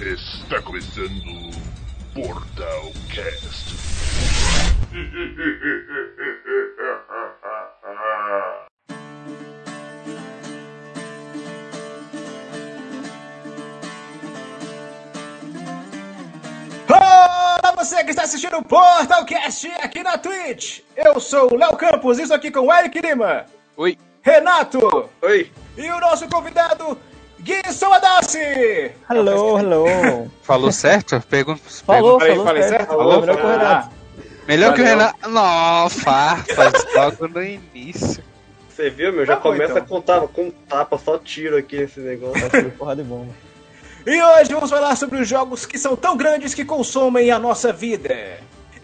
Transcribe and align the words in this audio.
Está 0.00 0.62
começando 0.62 1.10
o 1.26 1.50
Portal 2.14 2.92
Cast. 3.12 3.74
Olá, 16.88 17.74
você 17.76 18.04
que 18.04 18.10
está 18.10 18.22
assistindo 18.22 18.58
o 18.58 18.64
Portalcast 18.64 19.66
aqui 19.82 20.04
na 20.04 20.16
Twitch. 20.16 20.80
Eu 20.94 21.18
sou 21.18 21.52
o 21.52 21.56
Léo 21.56 21.76
Campos, 21.76 22.20
isso 22.20 22.32
aqui 22.32 22.52
com 22.52 22.60
o 22.60 22.72
Eric 22.72 23.00
Lima, 23.00 23.46
Oi. 23.76 23.98
Renato 24.22 25.10
Oi. 25.22 25.50
e 25.76 25.90
o 25.90 25.98
nosso 25.98 26.28
convidado, 26.28 26.96
Gui 27.48 27.72
Somadassi. 27.72 28.92
Hello, 29.08 29.58
hello. 29.58 30.30
Falou 30.42 30.70
certo? 30.70 31.18
Pergunta. 31.30 31.60
Falou, 31.86 32.18
Falei- 32.18 32.32
falou 32.34 32.46
falei 32.46 32.62
certo. 32.62 32.76
certo? 32.76 32.88
Falou, 32.88 33.04
Falou? 33.04 33.20
melhor 33.22 33.36
que 33.38 33.42
o 33.46 33.48
Renato. 33.50 33.90
Melhor 34.46 34.74
que 34.74 34.80
o. 34.82 34.84
Renato. 34.84 35.28
Nossa, 35.30 36.00
farpas 36.00 36.86
logo 36.94 37.28
no 37.28 37.42
início. 37.42 38.22
Você 38.68 38.90
viu, 38.90 39.12
meu? 39.14 39.24
Já 39.24 39.36
Tá 39.36 39.40
bom, 39.42 39.52
começa 39.52 39.72
então. 39.72 39.82
a 39.84 39.86
contar 39.86 40.20
com 40.28 40.50
tapa, 40.68 40.98
só 40.98 41.16
tiro 41.18 41.56
aqui 41.56 41.78
nesse 41.78 42.00
negócio. 42.00 42.70
Porra 42.78 42.94
de 42.94 43.02
bomba. 43.02 43.32
E 44.06 44.22
hoje 44.22 44.52
vamos 44.52 44.68
falar 44.70 44.94
sobre 44.96 45.18
os 45.18 45.26
jogos 45.28 45.64
que 45.66 45.78
são 45.78 45.96
tão 45.96 46.16
grandes 46.18 46.52
que 46.54 46.64
consomem 46.66 47.30
a 47.30 47.38
nossa 47.38 47.72
vida. 47.72 48.14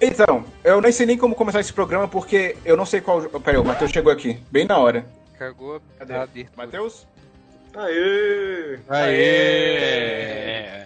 Então, 0.01 0.43
eu 0.65 0.81
nem 0.81 0.91
sei 0.91 1.05
nem 1.07 1.17
como 1.19 1.35
começar 1.35 1.61
esse 1.61 1.73
programa 1.73 2.09
porque 2.09 2.57
eu 2.65 2.77
não 2.79 2.87
sei 2.87 3.01
qual. 3.03 3.21
Peraí, 3.23 3.61
o 3.61 3.65
Matheus 3.65 3.91
chegou 3.91 4.11
aqui, 4.11 4.41
bem 4.51 4.65
na 4.67 4.79
hora. 4.79 5.05
Cagou 5.39 5.81
Cadê? 5.99 6.47
Matheus? 6.57 7.07
Aê! 7.77 8.79
Aê! 8.89 10.85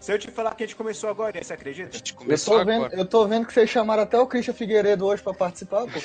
Se 0.00 0.12
eu 0.12 0.18
te 0.18 0.30
falar 0.30 0.54
que 0.54 0.64
a 0.64 0.66
gente 0.66 0.76
começou 0.76 1.10
agora, 1.10 1.32
você 1.42 1.52
A 1.52 1.56
acredita? 1.56 1.92
gente 1.96 2.12
Eu 2.12 2.18
começou 2.18 2.58
tô, 2.58 2.64
vendo, 2.64 2.84
agora. 2.84 2.96
eu 3.00 3.04
tô 3.04 3.28
vendo 3.28 3.46
que 3.46 3.52
vocês 3.52 3.68
chamaram 3.68 4.02
até 4.02 4.18
o 4.18 4.26
Christian 4.26 4.54
Figueiredo 4.54 5.04
hoje 5.06 5.22
pra 5.22 5.34
participar, 5.34 5.82
pô. 5.86 6.00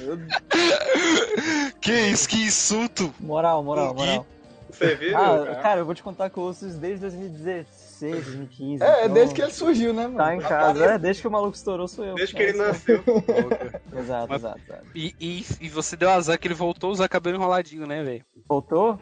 Eu- 0.00 0.18
Que 1.80 1.92
isso, 1.92 2.28
que 2.28 2.36
insulto! 2.42 3.14
moral, 3.20 3.62
moral, 3.62 3.94
moral. 3.94 4.26
Você 4.70 4.94
viu? 4.96 5.16
Ah, 5.16 5.60
cara, 5.62 5.80
eu 5.80 5.84
vou 5.84 5.94
te 5.94 6.02
contar 6.02 6.28
que 6.30 6.36
eu 6.36 6.42
ouço 6.42 6.66
isso 6.66 6.78
desde 6.78 7.00
2016, 7.02 7.66
2015. 8.00 8.82
É, 8.82 9.02
então 9.04 9.14
desde 9.14 9.34
que 9.34 9.42
ele 9.42 9.50
surgiu, 9.52 9.92
né, 9.92 10.02
mano? 10.04 10.16
Tá 10.18 10.34
em 10.34 10.40
casa, 10.40 10.84
é, 10.84 10.98
desde 10.98 11.22
que 11.22 11.28
o 11.28 11.30
maluco 11.30 11.56
estourou 11.56 11.86
sou 11.88 12.04
eu. 12.04 12.14
Desde 12.14 12.34
que 12.34 12.42
É 12.42 12.48
ele 12.50 12.58
nasceu. 12.58 13.02
Exato, 13.96 14.26
Mas- 14.28 14.40
exato, 14.42 14.60
exato. 14.66 14.84
E, 14.94 15.14
e, 15.20 15.44
e 15.60 15.68
você 15.68 15.96
deu 15.96 16.10
azar 16.10 16.38
que 16.38 16.46
ele 16.48 16.54
voltou 16.54 16.90
a 16.90 16.92
usar 16.92 17.08
cabelo 17.08 17.36
enroladinho, 17.36 17.86
né, 17.86 18.02
velho? 18.02 18.24
Voltou? 18.48 18.98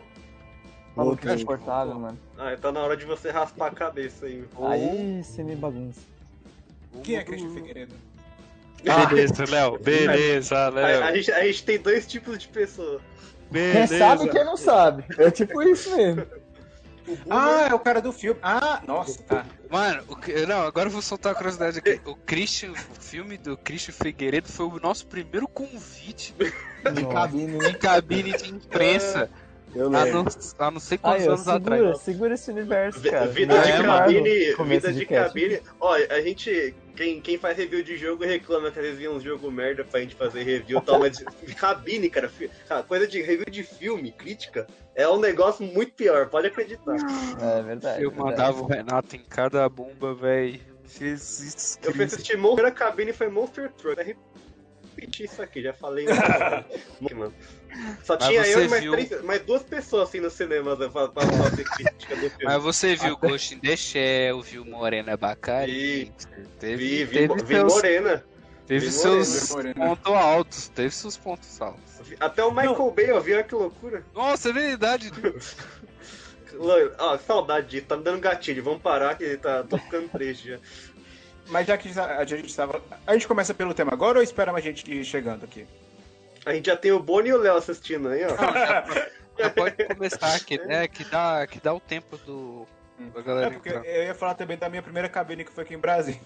Maluco 0.95 1.27
insuportável, 1.27 1.95
mano. 1.95 2.19
Ah, 2.39 2.55
tá 2.61 2.71
na 2.71 2.81
hora 2.81 2.97
de 2.97 3.07
você 3.07 3.31
raspar 3.31 3.69
a 3.69 3.71
cabeça 3.71 4.27
aí. 4.27 4.45
Aí 4.69 5.23
você 5.25 5.43
me 5.43 5.57
bagunça. 5.57 6.01
Quem 7.03 7.17
é 7.17 7.25
Christian 7.25 7.51
Figueiredo? 7.55 7.95
Beleza, 8.85 9.45
Léo. 9.49 9.79
Beleza, 9.83 10.57
A, 10.57 10.67
a 10.67 10.71
Léo. 10.71 11.15
gente, 11.17 11.33
a 11.33 11.45
gente 11.47 11.65
tem 11.65 11.79
dois 11.79 12.07
tipos 12.07 12.39
de 12.39 12.49
pessoa. 12.49 13.01
Quem 13.51 13.63
Beleza. 13.73 13.99
sabe 13.99 14.25
e 14.25 14.29
quem 14.29 14.45
não 14.45 14.57
sabe. 14.57 15.05
É 15.19 15.31
tipo 15.31 15.63
isso 15.63 15.97
mesmo. 15.97 16.27
Ah, 17.29 17.69
é 17.71 17.75
o 17.75 17.79
cara 17.79 18.01
do 18.01 18.13
filme. 18.13 18.39
Ah, 18.43 18.81
nossa, 18.87 19.23
tá. 19.23 19.45
Mano, 19.71 20.03
o 20.09 20.47
não, 20.47 20.63
agora 20.63 20.89
eu 20.89 20.93
vou 20.93 21.03
soltar 21.03 21.33
a 21.33 21.35
curiosidade 21.35 21.79
aqui. 21.79 22.01
O 22.05 22.15
Christian, 22.15 22.73
o 22.73 23.01
filme 23.01 23.37
do 23.39 23.57
Christian 23.57 23.95
Figueiredo 23.95 24.49
foi 24.49 24.67
o 24.67 24.81
nosso 24.81 25.07
primeiro 25.07 25.49
convite 25.49 26.35
De 26.95 27.07
cabine, 27.07 27.59
né? 27.59 27.71
em 27.71 27.75
cabine 27.75 28.33
de 28.37 28.51
imprensa 28.51 29.31
Eu 29.75 29.87
há 29.95 30.05
lembro. 30.05 30.25
não, 30.25 30.67
há 30.67 30.71
não 30.71 30.81
sei 30.81 30.99
quantos 30.99 31.27
ó, 31.27 31.31
anos 31.31 31.49
atrás. 31.49 31.81
segura, 31.81 31.99
segura 31.99 32.35
esse 32.35 32.51
universo, 32.51 33.03
cara. 33.03 33.27
vida 33.27 33.55
Não 33.55 33.63
de 33.63 33.71
é, 33.71 33.83
cabine, 33.83 34.55
vida 34.67 34.93
de 34.93 34.99
de 34.99 35.07
cabine. 35.07 35.61
Ó, 35.81 35.95
a 35.95 36.21
gente. 36.21 36.75
Quem, 36.97 37.21
quem 37.21 37.39
faz 37.39 37.57
review 37.57 37.83
de 37.83 37.97
jogo 37.97 38.25
reclama 38.25 38.71
que 38.71 38.79
às 38.79 38.85
vezes 38.85 38.99
vinha 38.99 39.11
uns 39.11 39.23
jogo 39.23 39.51
merda 39.51 39.83
pra 39.83 40.01
gente 40.01 40.15
fazer 40.15 40.43
review 40.43 40.79
e 40.79 40.83
tal, 40.83 40.99
mas 41.01 41.17
de 41.19 41.25
cabine, 41.57 42.11
cara, 42.11 42.29
fi- 42.29 42.51
cara, 42.69 42.83
coisa 42.83 43.07
de 43.07 43.23
review 43.23 43.47
de 43.51 43.63
filme, 43.63 44.13
crítica, 44.13 44.67
é 44.95 45.09
um 45.09 45.19
negócio 45.19 45.65
muito 45.65 45.93
pior, 45.95 46.29
pode 46.29 46.49
acreditar. 46.49 46.97
É 47.41 47.63
verdade. 47.63 48.03
Eu 48.03 48.11
verdade. 48.11 48.17
mandava 48.31 48.61
o 48.63 48.67
Renato 48.67 49.17
em 49.17 49.21
cada 49.21 49.67
bomba, 49.69 50.15
velho. 50.15 50.61
Jesus 50.99 51.79
Eu 51.83 51.91
fui 51.91 52.01
Cristo. 52.01 52.15
assistir 52.17 52.37
Monster, 52.37 52.67
a 52.67 52.71
cabine 52.71 53.13
foi 53.13 53.29
Monster 53.29 53.73
Truck. 53.73 54.15
Eu 54.93 55.01
repeti 55.01 55.25
isso 55.25 55.41
aqui, 55.43 55.63
já 55.63 55.73
falei. 55.73 56.07
mano. 57.15 57.35
Só 58.05 58.17
Mas 58.19 58.29
tinha 58.29 58.47
eu 58.47 58.65
e 58.65 58.69
mais, 58.69 58.83
viu- 58.83 58.93
três, 58.93 59.23
mais 59.23 59.41
duas 59.43 59.63
pessoas 59.63 60.09
assim 60.09 60.21
no 60.21 60.31
cinema 60.31 60.77
né, 60.77 60.89
pra, 60.89 61.09
pra 61.09 61.27
fazer 61.27 61.65
crítica 61.65 62.15
do 62.17 62.29
filme. 62.29 62.45
Mas 62.45 62.63
você 62.63 62.95
viu 62.95 63.17
Ghost 63.19 63.55
in 63.55 63.61
the 63.61 63.75
Shell, 63.77 64.43
viu 64.43 64.65
Morena 64.65 65.17
Bacari? 65.17 66.13
Teve, 66.59 66.77
Vi, 66.77 67.05
vi, 67.05 67.15
teve 67.29 67.43
vi 67.43 67.55
seus, 67.55 67.73
Morena. 67.73 68.25
teve 68.67 68.87
vi 68.87 68.93
seus 68.93 69.51
Morena. 69.51 69.75
pontos 69.75 70.13
altos. 70.13 70.69
Teve 70.69 70.91
seus 70.91 71.17
pontos 71.17 71.61
altos. 71.63 71.93
Até 72.21 72.45
o 72.45 72.51
Michael 72.51 72.91
Bay, 72.91 73.11
eu 73.11 73.21
vi, 73.21 73.33
olha 73.33 73.45
que 73.45 73.55
loucura. 73.55 74.05
Nossa, 74.15 74.51
é 74.51 74.53
verdade. 74.53 75.11
Ó, 76.99 77.17
saudade 77.19 77.69
disso, 77.69 77.87
tá 77.87 77.97
me 77.97 78.05
dando 78.05 78.21
gatilho. 78.21 78.63
Vamos 78.63 78.83
parar 78.83 79.17
que 79.17 79.39
tá, 79.39 79.63
tô 79.63 79.79
ficando 79.79 80.11
triste 80.11 80.49
já. 80.49 80.59
Mas 81.53 81.67
já 81.67 81.77
que 81.77 81.89
a 81.99 82.25
gente 82.25 82.47
estava. 82.47 82.83
A 83.07 83.13
gente 83.13 83.29
começa 83.29 83.53
pelo 83.53 83.75
tema 83.75 83.93
agora 83.93 84.19
ou 84.19 84.25
espera 84.25 84.51
mais 84.53 84.65
gente 84.65 84.91
ir 84.91 85.05
chegando 85.05 85.45
aqui? 85.45 85.67
A 86.47 86.55
gente 86.55 86.67
já 86.67 86.77
tem 86.77 86.91
o 86.91 86.99
Boni 86.99 87.29
e 87.29 87.33
o 87.33 87.37
Léo 87.37 87.57
assistindo 87.57 88.09
aí, 88.09 88.23
ó. 88.25 88.31
Já 89.39 89.49
pode 89.49 89.83
começar 89.87 90.35
aqui, 90.35 90.59
né? 90.59 90.87
Que 90.87 91.05
dá, 91.05 91.47
que 91.47 91.59
dá 91.59 91.73
o 91.73 91.81
tempo 91.81 92.19
do. 92.19 92.67
Da 93.15 93.21
É 93.21 93.23
galera 93.23 93.51
porque 93.51 93.71
entrar. 93.71 93.85
eu 93.87 94.05
ia 94.05 94.15
falar 94.15 94.35
também 94.35 94.59
da 94.59 94.69
minha 94.69 94.83
primeira 94.83 95.09
cabine 95.09 95.43
que 95.43 95.51
foi 95.51 95.65
aqui 95.65 95.75
em 95.75 95.79
Brasília. 95.79 96.21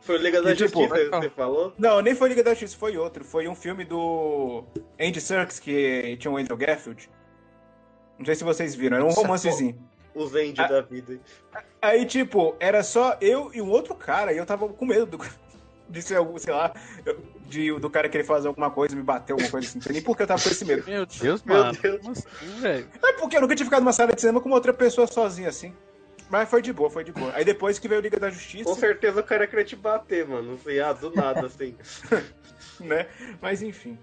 Foi 0.00 0.16
o 0.16 0.18
Liga 0.18 0.42
da 0.42 0.50
Que 0.50 0.56
tipo, 0.66 0.80
Justiça, 0.82 1.10
vai- 1.10 1.20
você 1.22 1.30
falou? 1.30 1.72
Não, 1.78 2.00
nem 2.02 2.14
foi 2.14 2.28
Liga 2.28 2.42
da 2.42 2.50
Justiça, 2.50 2.76
foi 2.76 2.96
outro. 2.98 3.24
Foi 3.24 3.48
um 3.48 3.54
filme 3.54 3.84
do 3.86 4.64
Andy 5.00 5.18
Serkis 5.20 5.58
que 5.58 6.16
tinha 6.18 6.30
o 6.30 6.36
Andrew 6.36 6.56
Garfield. 6.58 7.08
Não 8.18 8.26
sei 8.26 8.34
se 8.34 8.44
vocês 8.44 8.74
viram, 8.74 8.98
era 8.98 9.06
um 9.06 9.10
romancezinho. 9.10 9.78
Os 10.14 10.34
Andy 10.34 10.60
Ah. 10.60 10.66
da 10.66 10.80
vida. 10.80 11.18
aí. 11.80 12.04
Tipo, 12.04 12.56
era 12.58 12.82
só 12.82 13.16
eu 13.20 13.50
e 13.54 13.62
um 13.62 13.70
outro 13.70 13.94
cara, 13.94 14.32
e 14.32 14.36
eu 14.38 14.46
tava 14.46 14.68
com 14.68 14.84
medo 14.84 15.06
do, 15.06 15.18
de 15.88 16.02
ser 16.02 16.16
algum, 16.16 16.36
sei 16.38 16.52
lá, 16.52 16.72
de, 17.46 17.72
do 17.78 17.88
cara 17.90 18.08
querer 18.08 18.24
fazer 18.24 18.48
alguma 18.48 18.70
coisa, 18.70 18.94
me 18.96 19.02
bater, 19.02 19.32
alguma 19.32 19.50
coisa 19.50 19.68
assim. 19.68 19.78
Não 19.78 19.82
sei 19.82 19.92
nem 19.94 20.02
por 20.02 20.16
que 20.16 20.22
eu 20.22 20.26
tava 20.26 20.42
com 20.42 20.48
esse 20.48 20.64
medo. 20.64 20.84
Meu 20.86 21.06
Deus, 21.06 21.42
Meu 21.44 21.56
mano. 21.58 21.78
Deus. 21.80 22.06
Assim, 22.08 22.60
velho? 22.60 22.88
É 23.04 23.12
porque 23.14 23.36
eu 23.36 23.40
nunca 23.40 23.54
tinha 23.54 23.66
ficado 23.66 23.80
numa 23.82 23.92
sala 23.92 24.12
de 24.12 24.20
cinema 24.20 24.40
com 24.40 24.48
uma 24.48 24.56
outra 24.56 24.72
pessoa 24.72 25.06
sozinha 25.06 25.48
assim. 25.48 25.74
Mas 26.28 26.48
foi 26.48 26.62
de 26.62 26.72
boa, 26.72 26.88
foi 26.88 27.02
de 27.02 27.10
boa. 27.10 27.32
Aí 27.34 27.44
depois 27.44 27.78
que 27.80 27.88
veio 27.88 28.00
Liga 28.00 28.18
da 28.20 28.30
Justiça, 28.30 28.62
Com 28.64 28.74
certeza 28.76 29.18
o 29.20 29.24
cara 29.24 29.48
queria 29.48 29.64
te 29.64 29.74
bater, 29.74 30.24
mano. 30.28 30.52
Não 30.52 30.58
sei, 30.58 30.80
ah, 30.80 30.92
do 30.92 31.10
nada, 31.12 31.46
assim. 31.46 31.74
né? 32.78 33.08
Mas 33.42 33.62
enfim. 33.62 33.98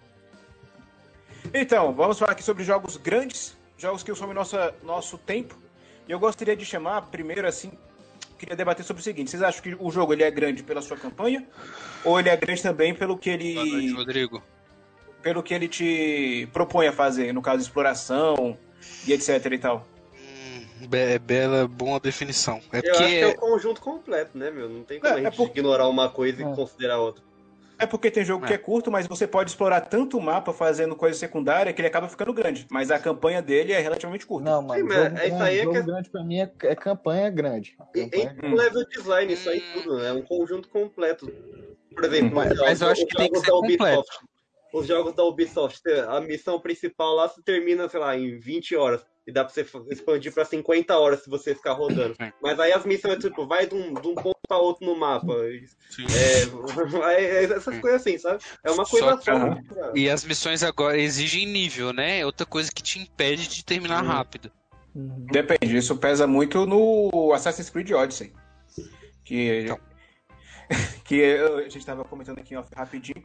Então, 1.54 1.94
vamos 1.94 2.20
falar 2.20 2.34
aqui 2.34 2.44
sobre 2.44 2.66
jogos 2.66 2.98
grandes, 2.98 3.56
jogos 3.78 4.04
que 4.04 4.12
consomem 4.12 4.36
nossa, 4.36 4.76
nosso 4.84 5.18
tempo. 5.18 5.58
E 6.08 6.12
eu 6.12 6.20
gostaria 6.20 6.56
de 6.56 6.66
chamar, 6.66 7.02
primeiro 7.04 7.48
assim, 7.48 7.72
queria 8.38 8.56
debater 8.56 8.86
sobre 8.86 9.02
o 9.02 9.04
seguinte: 9.04 9.30
vocês 9.30 9.44
acham 9.44 9.62
que 9.62 9.76
o 9.80 9.92
jogo 9.92 10.14
ele 10.14 10.24
é 10.24 10.32
grande 10.32 10.64
pela 10.64 10.82
sua 10.82 10.98
campanha? 10.98 11.46
Ou 12.04 12.20
ele 12.20 12.30
é 12.30 12.38
grande 12.38 12.62
também 12.62 12.94
pelo 12.94 13.18
que 13.18 13.30
Boa 13.36 13.66
noite, 13.66 13.88
ele, 13.88 13.94
Rodrigo. 13.94 14.44
pelo 15.22 15.44
que 15.44 15.54
ele 15.54 15.68
te 15.68 16.48
propõe 16.54 16.88
a 16.88 16.94
fazer, 16.94 17.34
no 17.34 17.42
caso, 17.42 17.62
exploração 17.62 18.58
e 19.06 19.12
etc 19.14 19.46
e 19.52 19.58
tal? 19.58 19.86
Hum, 20.14 20.88
be- 20.88 21.20
bela, 21.20 21.68
boa 21.68 22.00
definição. 22.00 22.62
É 22.72 22.80
Eu 22.88 22.94
acho 22.94 22.98
que 23.00 23.04
é 23.24 23.26
porque. 23.32 23.38
o 23.38 23.50
conjunto 23.52 23.82
completo, 23.82 24.38
né, 24.38 24.50
meu? 24.50 24.70
Não 24.70 24.84
tem 24.84 25.00
como 25.00 25.12
É, 25.14 25.18
a 25.18 25.20
é 25.20 25.24
gente 25.26 25.36
por- 25.36 25.48
ignorar 25.48 25.88
uma 25.90 26.10
coisa 26.10 26.42
e 26.42 26.46
É. 26.46 26.56
considerar 26.56 27.00
outra. 27.00 27.27
É 27.80 27.86
porque 27.86 28.10
tem 28.10 28.26
jogo 28.26 28.44
É. 28.46 28.48
que 28.48 28.54
é 28.54 28.58
curto, 28.58 28.92
mas 28.92 29.06
você 29.08 29.28
pode 29.28 29.50
explorar 29.52 29.82
tanto 29.82 30.18
o 30.18 30.22
mapa 30.22 30.52
fazendo 30.52 30.96
coisa 30.96 31.18
secundária 31.18 31.72
que 31.72 31.80
ele 31.82 31.88
acaba 31.88 32.08
ficando 32.10 32.34
grande. 32.34 32.66
Mas 32.72 32.90
a 32.92 32.98
campanha 33.00 33.42
dele 33.42 33.72
é 33.74 33.80
relativamente 33.80 34.26
curta. 34.26 34.50
Não, 34.50 34.62
mano. 34.62 34.82
Sim, 34.82 34.88
mas 34.88 34.98
jogo 34.98 35.16
isso 35.18 35.28
grande, 35.30 35.42
aí 35.44 35.60
é 35.60 35.64
jogo 35.64 35.76
que- 35.76 35.84
grande 35.86 36.10
pra 36.10 36.24
mim 36.24 36.40
é, 36.40 36.52
é 36.64 36.76
campanha 36.76 37.30
grande. 37.30 37.78
E, 37.96 38.06
Campanha 38.10 38.36
e 38.44 38.56
level 38.56 38.84
design, 38.90 39.34
isso 39.34 39.50
aí 39.50 39.62
tudo, 39.74 39.98
né? 39.98 40.10
É 40.10 40.14
um 40.14 40.22
conjunto 40.22 40.68
completo. 40.70 41.32
Por 41.94 42.04
exemplo, 42.06 42.36
Mas- 42.36 42.52
os 42.52 42.60
mas 42.60 42.82
eu 42.82 42.88
jogos- 42.88 42.92
acho 43.00 43.06
que 43.08 43.16
tem 43.18 43.32
que 43.32 43.40
ser 43.40 43.46
da 43.48 43.52
completo. 43.52 43.84
Ubisoft. 43.84 44.20
Os 44.74 44.86
jogos 44.88 45.14
da 45.16 45.24
Ubisoft, 45.24 45.82
a 46.10 46.20
missão 46.22 46.60
principal 46.60 47.16
lá 47.16 47.30
se 47.30 47.42
termina, 47.44 47.88
sei 47.90 48.00
lá, 48.00 48.16
em 48.18 48.38
20 48.38 48.76
horas. 48.76 49.02
E 49.26 49.32
dá 49.32 49.44
pra 49.44 49.54
você 49.54 49.66
expandir 49.90 50.34
pra 50.34 50.46
50 50.46 50.98
horas 50.98 51.22
se 51.24 51.30
você 51.30 51.54
ficar 51.56 51.74
rodando. 51.74 52.16
Mas 52.42 52.60
aí 52.60 52.72
as 52.72 52.86
missões, 52.86 53.18
tipo, 53.18 53.46
vai 53.48 53.66
de 53.66 53.76
um, 53.76 53.94
de 53.94 54.08
um 54.08 54.16
ponto 54.16 54.37
pra 54.48 54.58
outro 54.58 54.86
no 54.86 54.96
mapa. 54.98 55.34
Sim. 55.90 56.06
É, 56.10 56.44
é, 57.22 57.44
essas 57.44 57.78
coisas 57.80 58.02
assim, 58.02 58.18
sabe? 58.18 58.44
É 58.64 58.72
uma 58.72 58.86
coisa 58.86 59.12
Só 59.12 59.18
que- 59.18 59.26
só. 59.74 59.92
E 59.96 60.10
as 60.10 60.24
missões 60.24 60.64
agora 60.64 60.98
exigem 60.98 61.46
nível, 61.46 61.92
né? 61.94 62.20
É 62.20 62.26
outra 62.26 62.46
coisa 62.46 62.72
que 62.74 62.82
te 62.82 63.00
impede 63.00 63.48
de 63.48 63.64
terminar 63.66 64.02
Uhum. 64.04 64.10
rápido. 64.10 64.52
Uhum. 64.96 65.26
Depende, 65.32 65.76
isso 65.78 65.96
pesa 65.98 66.26
muito 66.26 66.66
no 66.66 67.32
Assassin's 67.34 67.70
Creed 67.70 67.92
Odyssey. 67.92 68.34
Que, 69.24 69.62
Então. 69.64 69.80
que 71.04 71.16
eu- 71.16 71.58
a 71.58 71.70
gente 71.70 71.86
tava 71.86 72.04
comentando 72.04 72.40
aqui 72.40 72.56
off 72.56 72.70
rapidinho. 72.76 73.24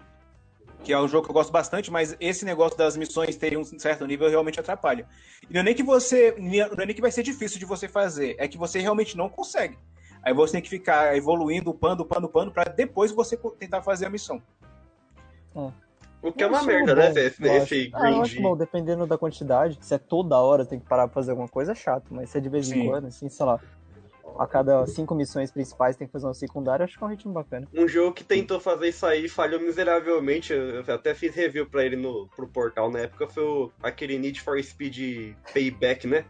que 0.85 0.93
é 0.93 0.99
um 0.99 1.07
jogo 1.07 1.25
que 1.27 1.31
eu 1.31 1.35
gosto 1.35 1.53
bastante, 1.53 1.93
mas 1.93 2.17
esse 2.19 2.45
negócio 2.45 2.77
das 2.77 2.97
missões 2.97 3.37
terem 3.37 3.57
um 3.57 3.63
certo 3.65 4.05
nível 4.05 4.29
realmente 4.29 4.59
atrapalha. 4.59 5.07
E 5.49 5.55
não 5.55 5.61
é 5.61 5.63
nem 5.63 5.75
que 5.77 5.83
você. 5.85 6.35
Não 6.37 6.83
é 6.83 6.87
nem 6.87 6.93
que 6.95 7.01
vai 7.01 7.13
ser 7.13 7.23
difícil 7.23 7.61
de 7.61 7.65
você 7.65 7.87
fazer, 7.87 8.35
é 8.37 8.49
que 8.49 8.59
você 8.59 8.81
realmente 8.81 9.17
não 9.17 9.29
consegue. 9.29 9.79
Aí 10.23 10.33
você 10.33 10.53
tem 10.53 10.63
que 10.63 10.69
ficar 10.69 11.17
evoluindo, 11.17 11.71
upando, 11.71 12.03
upando, 12.03 12.27
upando, 12.27 12.53
pra 12.53 12.65
depois 12.65 13.11
você 13.11 13.37
tentar 13.59 13.83
fazer 13.83 14.07
a 14.07 14.11
missão. 14.11 14.41
O 16.23 16.31
que 16.31 16.45
é 16.45 16.47
uma 16.47 16.59
Acho 16.59 16.67
merda, 16.67 16.95
bom, 16.95 17.01
né? 17.01 17.09
Esse, 17.09 17.45
eu 17.45 17.53
esse 17.55 17.93
acho. 17.93 17.97
Ah, 17.97 18.21
acho 18.21 18.41
bom, 18.41 18.57
dependendo 18.57 19.07
da 19.07 19.19
quantidade. 19.19 19.77
Se 19.81 19.95
é 19.95 19.99
toda 19.99 20.39
hora 20.39 20.65
tem 20.65 20.79
que 20.79 20.87
parar 20.87 21.09
pra 21.09 21.15
fazer 21.15 21.33
alguma 21.33 21.49
coisa, 21.49 21.73
é 21.73 21.75
chato. 21.75 22.07
Mas 22.11 22.31
se 22.31 22.39
é 22.39 22.41
de 22.41 22.49
vez 22.49 22.71
em 22.71 22.75
Sim. 22.75 22.87
quando, 22.87 23.09
assim, 23.09 23.29
sei 23.29 23.45
lá. 23.45 23.61
A 24.39 24.47
cada 24.47 24.87
cinco 24.87 25.15
missões 25.15 25.51
principais 25.51 25.95
tem 25.95 26.07
que 26.07 26.13
fazer 26.13 26.27
uma 26.27 26.33
secundária, 26.33 26.85
acho 26.85 26.97
que 26.97 27.05
é 27.05 27.07
um 27.07 27.11
ritmo 27.11 27.35
bacana. 27.35 27.69
Um 27.75 27.87
jogo 27.87 28.15
que 28.15 28.25
tentou 28.25 28.59
fazer 28.59 28.89
isso 28.89 29.05
aí 29.05 29.27
e 29.27 29.29
falhou 29.29 29.61
miseravelmente. 29.61 30.55
Eu 30.55 30.83
eu 30.83 30.95
até 30.95 31.13
fiz 31.15 31.35
review 31.35 31.67
pra 31.67 31.85
ele 31.85 31.97
no, 31.97 32.27
pro 32.35 32.49
portal 32.49 32.91
na 32.91 33.01
época. 33.01 33.29
Foi 33.29 33.43
o, 33.43 33.71
aquele 33.83 34.19
Need 34.19 34.41
for 34.41 34.63
Speed 34.63 35.35
Payback, 35.53 36.07
né? 36.07 36.25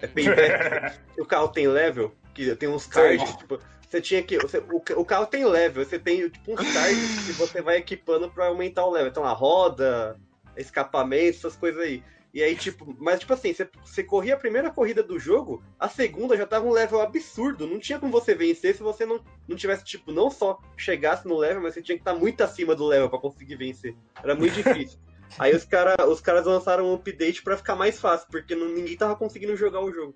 É 0.00 0.06
Payback. 0.08 0.98
o 1.18 1.26
carro 1.26 1.48
tem 1.48 1.68
level, 1.68 2.14
que 2.44 2.56
tem 2.56 2.68
uns 2.68 2.86
cards, 2.86 3.36
tipo. 3.36 3.58
Você 3.88 4.00
tinha 4.02 4.22
que. 4.22 4.38
você- 4.38 4.58
o, 4.58 4.82
o 5.00 5.04
carro 5.04 5.26
tem 5.26 5.44
level, 5.44 5.84
você 5.84 5.98
tem 5.98 6.28
tipo 6.28 6.52
uns 6.52 6.72
cards 6.72 6.98
que 7.26 7.32
você 7.32 7.62
vai 7.62 7.76
equipando 7.78 8.30
pra 8.30 8.46
aumentar 8.46 8.84
o 8.84 8.90
level. 8.90 9.08
Então 9.08 9.24
a 9.24 9.32
roda, 9.32 10.16
escapamento, 10.56 11.38
essas 11.38 11.56
coisas 11.56 11.80
aí. 11.82 12.02
E 12.34 12.42
aí, 12.42 12.54
tipo, 12.54 12.94
mas 13.00 13.20
tipo 13.20 13.32
assim, 13.32 13.54
você, 13.54 13.66
você 13.82 14.04
corria 14.04 14.34
a 14.34 14.38
primeira 14.38 14.70
corrida 14.70 15.02
do 15.02 15.18
jogo, 15.18 15.64
a 15.80 15.88
segunda 15.88 16.36
já 16.36 16.46
tava 16.46 16.66
um 16.66 16.70
level 16.72 17.00
absurdo. 17.00 17.66
Não 17.66 17.78
tinha 17.78 17.98
como 17.98 18.12
você 18.12 18.34
vencer 18.34 18.74
se 18.76 18.82
você 18.82 19.06
não, 19.06 19.18
não 19.48 19.56
tivesse, 19.56 19.82
tipo, 19.84 20.12
não 20.12 20.30
só 20.30 20.60
chegasse 20.76 21.26
no 21.26 21.38
level, 21.38 21.62
mas 21.62 21.72
você 21.72 21.80
tinha 21.82 21.96
que 21.96 22.02
estar 22.02 22.14
muito 22.14 22.42
acima 22.44 22.74
do 22.74 22.86
level 22.86 23.08
pra 23.08 23.18
conseguir 23.18 23.56
vencer. 23.56 23.96
Era 24.22 24.34
muito 24.34 24.52
difícil. 24.54 24.98
Aí 25.38 25.54
os, 25.56 25.64
cara, 25.64 25.96
os 26.06 26.20
caras 26.20 26.44
lançaram 26.44 26.86
um 26.90 26.94
update 26.94 27.42
pra 27.42 27.56
ficar 27.56 27.74
mais 27.74 27.98
fácil, 27.98 28.28
porque 28.30 28.54
não- 28.54 28.68
ninguém 28.68 28.96
tava 28.96 29.16
conseguindo 29.16 29.56
jogar 29.56 29.80
o 29.82 29.90
jogo. 29.90 30.14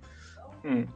Hum. 0.64 0.86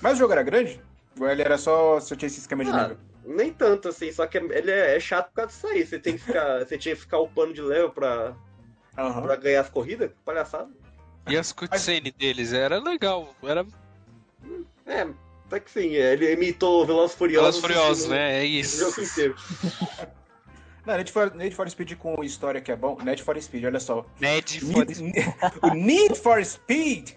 Mas 0.00 0.14
o 0.14 0.18
jogo 0.18 0.32
era 0.32 0.42
grande? 0.42 0.80
Ou 1.18 1.28
ele 1.28 1.42
era 1.42 1.56
só. 1.58 2.00
Só 2.00 2.14
tinha 2.14 2.26
esse 2.26 2.40
esquema 2.40 2.64
de 2.64 2.70
Ah, 2.70 2.82
nível? 2.82 2.98
Nem 3.24 3.52
tanto, 3.52 3.88
assim, 3.88 4.12
só 4.12 4.26
que 4.26 4.36
ele 4.36 4.70
é, 4.70 4.96
é 4.96 5.00
chato 5.00 5.28
por 5.28 5.34
causa 5.36 5.52
disso 5.52 5.66
aí. 5.66 5.86
Você 5.86 5.98
tem 5.98 6.14
que 6.18 6.24
ficar. 6.24 6.58
Você 6.66 6.76
tinha 6.76 6.94
que 6.94 7.00
ficar 7.00 7.18
upando 7.20 7.54
de 7.54 7.62
level 7.62 7.90
pra, 7.90 8.34
Aham. 8.98 9.22
pra 9.22 9.36
ganhar 9.36 9.60
as 9.60 9.70
corridas? 9.70 10.10
Palhaçada. 10.24 10.68
E 11.28 11.36
as 11.36 11.52
cutscenes 11.52 12.12
deles 12.12 12.52
era 12.52 12.78
legal. 12.78 13.34
Era 13.42 13.64
É, 14.86 15.06
até 15.46 15.60
que 15.60 15.70
sim, 15.70 15.96
é, 15.96 16.12
ele 16.12 16.30
imitou 16.32 16.82
o 16.82 16.86
Velozes 16.86 17.16
e 17.18 17.28
Velozes 17.28 17.60
Furiosos. 17.60 17.60
Furiosos, 17.62 18.08
né? 18.08 18.40
É 18.40 18.44
isso. 18.44 18.78
jogo 18.78 19.00
inteiro. 19.00 19.34
Não, 20.84 20.98
Need 20.98 21.10
for, 21.10 21.34
Need 21.34 21.56
for 21.56 21.70
Speed 21.70 21.94
com 21.96 22.22
história 22.22 22.60
que 22.60 22.70
é 22.70 22.76
bom. 22.76 22.98
Need 23.02 23.22
for 23.22 23.40
Speed, 23.40 23.64
olha 23.64 23.80
só. 23.80 24.04
Need 24.20 24.60
for 24.60 24.84
Need, 24.84 25.34
o 25.62 25.70
Need 25.70 26.14
for 26.18 26.44
Speed 26.44 27.12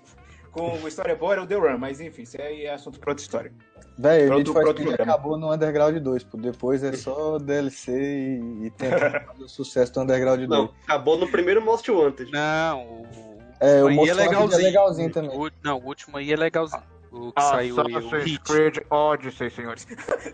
com 0.52 0.88
história 0.88 1.16
boa 1.16 1.34
era 1.34 1.44
o 1.44 1.48
The 1.48 1.56
Run, 1.56 1.78
mas 1.78 2.00
enfim, 2.02 2.24
isso 2.24 2.40
aí 2.42 2.66
é 2.66 2.74
assunto 2.74 3.00
pra 3.00 3.12
outra 3.12 3.24
história. 3.24 3.52
Velho, 3.98 4.34
o 4.34 4.38
Need 4.38 4.50
outro- 4.50 4.54
for 4.54 4.68
outro 4.68 4.84
Speed 4.84 5.00
acabou 5.02 5.38
no 5.38 5.52
Underground 5.54 5.98
2, 5.98 6.24
pô. 6.24 6.38
Depois 6.38 6.84
é 6.84 6.94
só 6.94 7.38
DLC 7.40 7.92
e, 7.92 8.66
e 8.68 8.72
tentar 8.72 9.26
fazer 9.26 9.44
o 9.44 9.50
sucesso 9.50 9.94
do 9.94 10.02
Underground 10.02 10.40
2. 10.40 10.50
Não, 10.50 10.74
acabou 10.84 11.18
no 11.18 11.28
primeiro 11.30 11.62
Most 11.62 11.90
Wanted. 11.90 12.32
Não, 12.32 12.84
o. 12.84 13.38
É, 13.60 13.82
o 13.84 13.88
aí 13.88 13.96
Most 13.96 14.12
é 14.12 14.14
Wanted 14.14 14.22
é 14.22 14.30
legalzinho. 14.30 14.64
legalzinho 14.64 15.12
também. 15.12 15.30
O- 15.32 15.52
não, 15.64 15.78
o 15.80 15.86
último 15.86 16.18
aí 16.18 16.32
é 16.32 16.36
legalzinho. 16.36 16.84
O 17.10 17.32
que 17.32 17.42
saiu 17.42 17.80
aí, 17.82 17.92
o 17.96 18.10
Hit. 18.20 18.40
Creed 18.44 18.78
Odyssey, 18.92 19.50
senhores. 19.50 19.88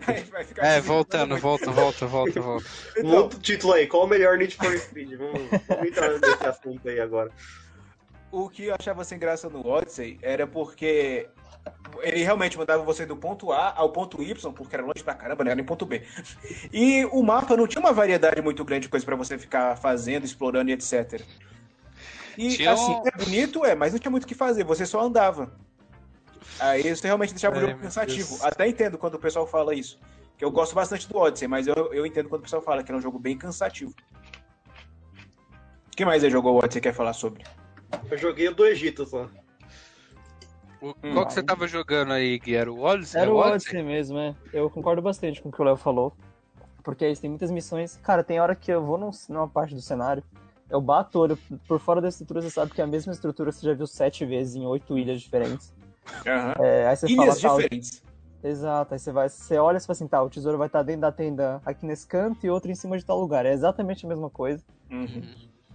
Aí 0.06 0.22
vai 0.30 0.44
ficar 0.44 0.66
É, 0.66 0.80
voltando, 0.80 1.36
volta, 1.38 1.70
volta, 1.70 2.04
volta, 2.06 2.40
volta. 2.40 2.66
Então, 2.98 3.10
Monta 3.10 3.36
o 3.36 3.40
título 3.40 3.72
aí, 3.72 3.86
qual 3.86 4.04
o 4.04 4.06
melhor 4.08 4.36
Need 4.36 4.56
for 4.56 4.76
Speed? 4.76 5.12
Vamos, 5.16 5.40
vamos 5.68 5.86
entrar 5.88 6.10
nesse 6.18 6.44
assunto 6.46 6.86
aí 6.86 7.00
agora. 7.00 7.30
O 8.42 8.48
que 8.48 8.64
eu 8.66 8.74
achava 8.78 9.04
sem 9.04 9.18
graça 9.18 9.48
no 9.48 9.66
Odyssey 9.66 10.18
era 10.22 10.46
porque 10.46 11.28
ele 12.02 12.22
realmente 12.22 12.58
mandava 12.58 12.82
você 12.82 13.06
do 13.06 13.16
ponto 13.16 13.52
A 13.52 13.72
ao 13.76 13.90
ponto 13.90 14.22
Y, 14.22 14.52
porque 14.52 14.74
era 14.76 14.84
longe 14.84 15.02
pra 15.02 15.14
caramba, 15.14 15.44
né? 15.44 15.52
Era 15.52 15.60
em 15.60 15.64
ponto 15.64 15.86
B. 15.86 16.02
E 16.72 17.04
o 17.06 17.22
mapa 17.22 17.56
não 17.56 17.66
tinha 17.66 17.80
uma 17.80 17.92
variedade 17.92 18.42
muito 18.42 18.64
grande 18.64 18.82
de 18.82 18.88
coisas 18.88 19.04
pra 19.04 19.16
você 19.16 19.38
ficar 19.38 19.76
fazendo, 19.76 20.24
explorando 20.24 20.70
e 20.70 20.74
etc. 20.74 21.22
E 22.36 22.56
Tinha 22.56 22.72
assim, 22.72 22.92
um- 22.96 23.02
é 23.06 23.10
bonito, 23.24 23.64
é, 23.64 23.74
mas 23.74 23.92
não 23.92 23.98
tinha 24.00 24.10
muito 24.10 24.24
o 24.24 24.26
que 24.26 24.34
fazer, 24.34 24.64
você 24.64 24.84
só 24.84 25.00
andava. 25.00 25.52
Aí 26.58 26.86
isso 26.86 27.02
realmente 27.04 27.30
deixava 27.32 27.54
o 27.56 27.58
É, 27.58 27.60
jogo 27.62 27.72
meu 27.74 27.82
cansativo. 27.82 28.28
Deus. 28.28 28.44
Até 28.44 28.68
entendo 28.68 28.98
quando 28.98 29.14
o 29.14 29.18
pessoal 29.18 29.46
fala 29.46 29.74
isso. 29.74 29.98
Que 30.36 30.44
eu 30.44 30.50
gosto 30.50 30.74
bastante 30.74 31.08
do 31.08 31.16
Odyssey, 31.16 31.46
mas 31.48 31.66
eu, 31.66 31.74
eu 31.92 32.04
entendo 32.04 32.28
quando 32.28 32.40
o 32.40 32.44
pessoal 32.44 32.60
fala 32.60 32.82
que 32.82 32.90
é 32.90 32.94
um 32.94 33.00
jogo 33.00 33.18
bem 33.18 33.38
cansativo. 33.38 33.94
O 35.92 35.96
que 35.96 36.04
mais 36.04 36.24
aí 36.24 36.30
jogou 36.30 36.54
o 36.54 36.58
Odyssey 36.58 36.82
quer 36.82 36.92
falar 36.92 37.12
sobre? 37.12 37.44
Eu 38.10 38.18
joguei 38.18 38.48
o 38.48 38.54
do 38.54 38.64
Egito 38.66 39.06
só. 39.06 39.28
O- 40.80 40.94
qual 41.12 41.26
que 41.26 41.32
você 41.32 41.42
tava 41.42 41.66
jogando 41.66 42.12
aí, 42.12 42.38
Gui? 42.38 42.54
Era 42.54 42.70
o 42.70 42.78
Odyssey? 42.80 43.20
Era 43.20 43.30
É 43.30 43.32
o 43.32 43.36
Odyssey 43.36 43.82
mesmo, 43.82 44.18
é. 44.18 44.34
Eu 44.52 44.68
concordo 44.68 45.00
bastante 45.00 45.40
com 45.40 45.48
o 45.48 45.52
que 45.52 45.60
o 45.60 45.64
Léo 45.64 45.76
falou. 45.76 46.12
Porque 46.82 47.04
aí 47.04 47.16
tem 47.16 47.30
muitas 47.30 47.50
missões. 47.50 47.96
Cara, 48.02 48.22
tem 48.22 48.38
hora 48.40 48.54
que 48.54 48.70
eu 48.70 48.84
vou 48.84 48.98
num- 48.98 49.10
numa 49.30 49.48
parte 49.48 49.74
do 49.74 49.80
cenário, 49.80 50.22
eu 50.68 50.80
bato 50.80 51.18
o 51.18 51.22
olho 51.22 51.38
por 51.66 51.80
fora 51.80 52.00
da 52.00 52.08
estrutura, 52.08 52.42
você 52.42 52.50
sabe 52.50 52.72
que 52.72 52.80
é 52.80 52.84
a 52.84 52.86
mesma 52.86 53.12
estrutura 53.12 53.50
você 53.50 53.64
já 53.66 53.72
viu 53.72 53.86
sete 53.86 54.26
vezes 54.26 54.54
em 54.54 54.66
oito 54.66 54.98
ilhas 54.98 55.20
diferentes. 55.22 55.72
Aham. 56.26 56.54
É, 56.60 56.86
aí 56.88 56.96
você 56.96 57.06
Ilhas 57.06 57.40
fala, 57.40 57.56
tá, 57.56 57.62
diferentes. 57.62 58.02
Exato, 58.42 58.92
aí 58.92 58.98
você 59.00 59.10
vai, 59.12 59.28
você 59.30 59.56
olha 59.56 59.78
e 59.78 59.80
fala 59.80 59.92
assim, 59.92 60.06
tá, 60.08 60.22
o 60.22 60.28
tesouro 60.28 60.58
vai 60.58 60.66
estar 60.66 60.82
dentro 60.82 61.00
da 61.00 61.10
tenda 61.12 61.62
aqui 61.64 61.86
nesse 61.86 62.06
canto 62.06 62.44
e 62.44 62.50
outro 62.50 62.70
em 62.70 62.74
cima 62.74 62.98
de 62.98 63.04
tal 63.06 63.18
lugar. 63.18 63.46
É 63.46 63.52
exatamente 63.54 64.04
a 64.04 64.08
mesma 64.08 64.28
coisa. 64.28 64.62
Uhum. 64.90 65.22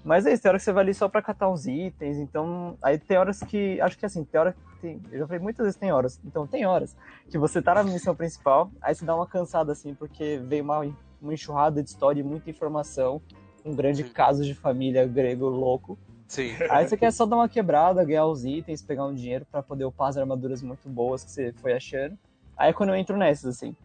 Mas 0.04 0.26
é 0.26 0.34
isso, 0.34 0.42
tem 0.42 0.50
hora 0.50 0.58
que 0.58 0.64
você 0.64 0.72
vai 0.72 0.84
ali 0.84 0.94
só 0.94 1.10
pra 1.10 1.22
catar 1.22 1.50
uns 1.50 1.66
itens, 1.68 2.18
então. 2.18 2.78
Aí 2.82 2.98
tem 2.98 3.18
horas 3.18 3.40
que. 3.42 3.80
Acho 3.82 3.98
que 3.98 4.06
assim, 4.06 4.24
tem 4.24 4.40
hora 4.40 4.54
que 4.54 4.82
tem. 4.82 5.02
Eu 5.12 5.20
já 5.20 5.28
falei 5.28 5.42
muitas 5.42 5.66
vezes 5.66 5.80
tem 5.80 5.92
horas. 5.92 6.20
Então 6.26 6.48
tem 6.48 6.66
horas 6.66 6.96
que 7.30 7.38
você 7.38 7.62
tá 7.62 7.76
na 7.76 7.84
missão 7.84 8.16
principal, 8.16 8.72
aí 8.82 8.96
você 8.96 9.04
dá 9.06 9.16
uma 9.16 9.28
cansada 9.28 9.72
assim, 9.72 9.94
porque 9.94 10.42
veio 10.46 10.64
uma, 10.64 10.80
uma 11.22 11.34
enxurrada 11.34 11.84
de 11.84 11.90
história 11.90 12.22
e 12.22 12.24
muita 12.24 12.50
informação. 12.50 13.22
Um 13.66 13.76
grande 13.76 14.04
Sim. 14.04 14.10
caso 14.10 14.44
de 14.44 14.56
família 14.56 15.06
grego 15.06 15.48
louco. 15.48 16.00
Sim. 16.28 16.52
Aí 16.70 16.88
você 16.88 16.96
quer 16.96 17.12
só 17.12 17.26
dar 17.26 17.36
uma 17.36 17.50
quebrada, 17.50 18.04
ganhar 18.06 18.26
os 18.26 18.46
itens, 18.46 18.82
pegar 18.82 19.06
um 19.06 19.14
dinheiro 19.14 19.46
pra 19.52 19.62
poder 19.62 19.84
upar 19.84 20.10
as 20.10 20.18
armaduras 20.18 20.62
muito 20.62 20.88
boas 20.88 21.24
que 21.24 21.32
você 21.32 21.52
foi 21.54 21.74
achando. 21.74 22.18
Aí 22.56 22.70
é 22.70 22.74
quando 22.74 22.90
eu 22.90 22.96
entro 22.96 23.18
nessas, 23.18 23.58
assim. 23.58 23.76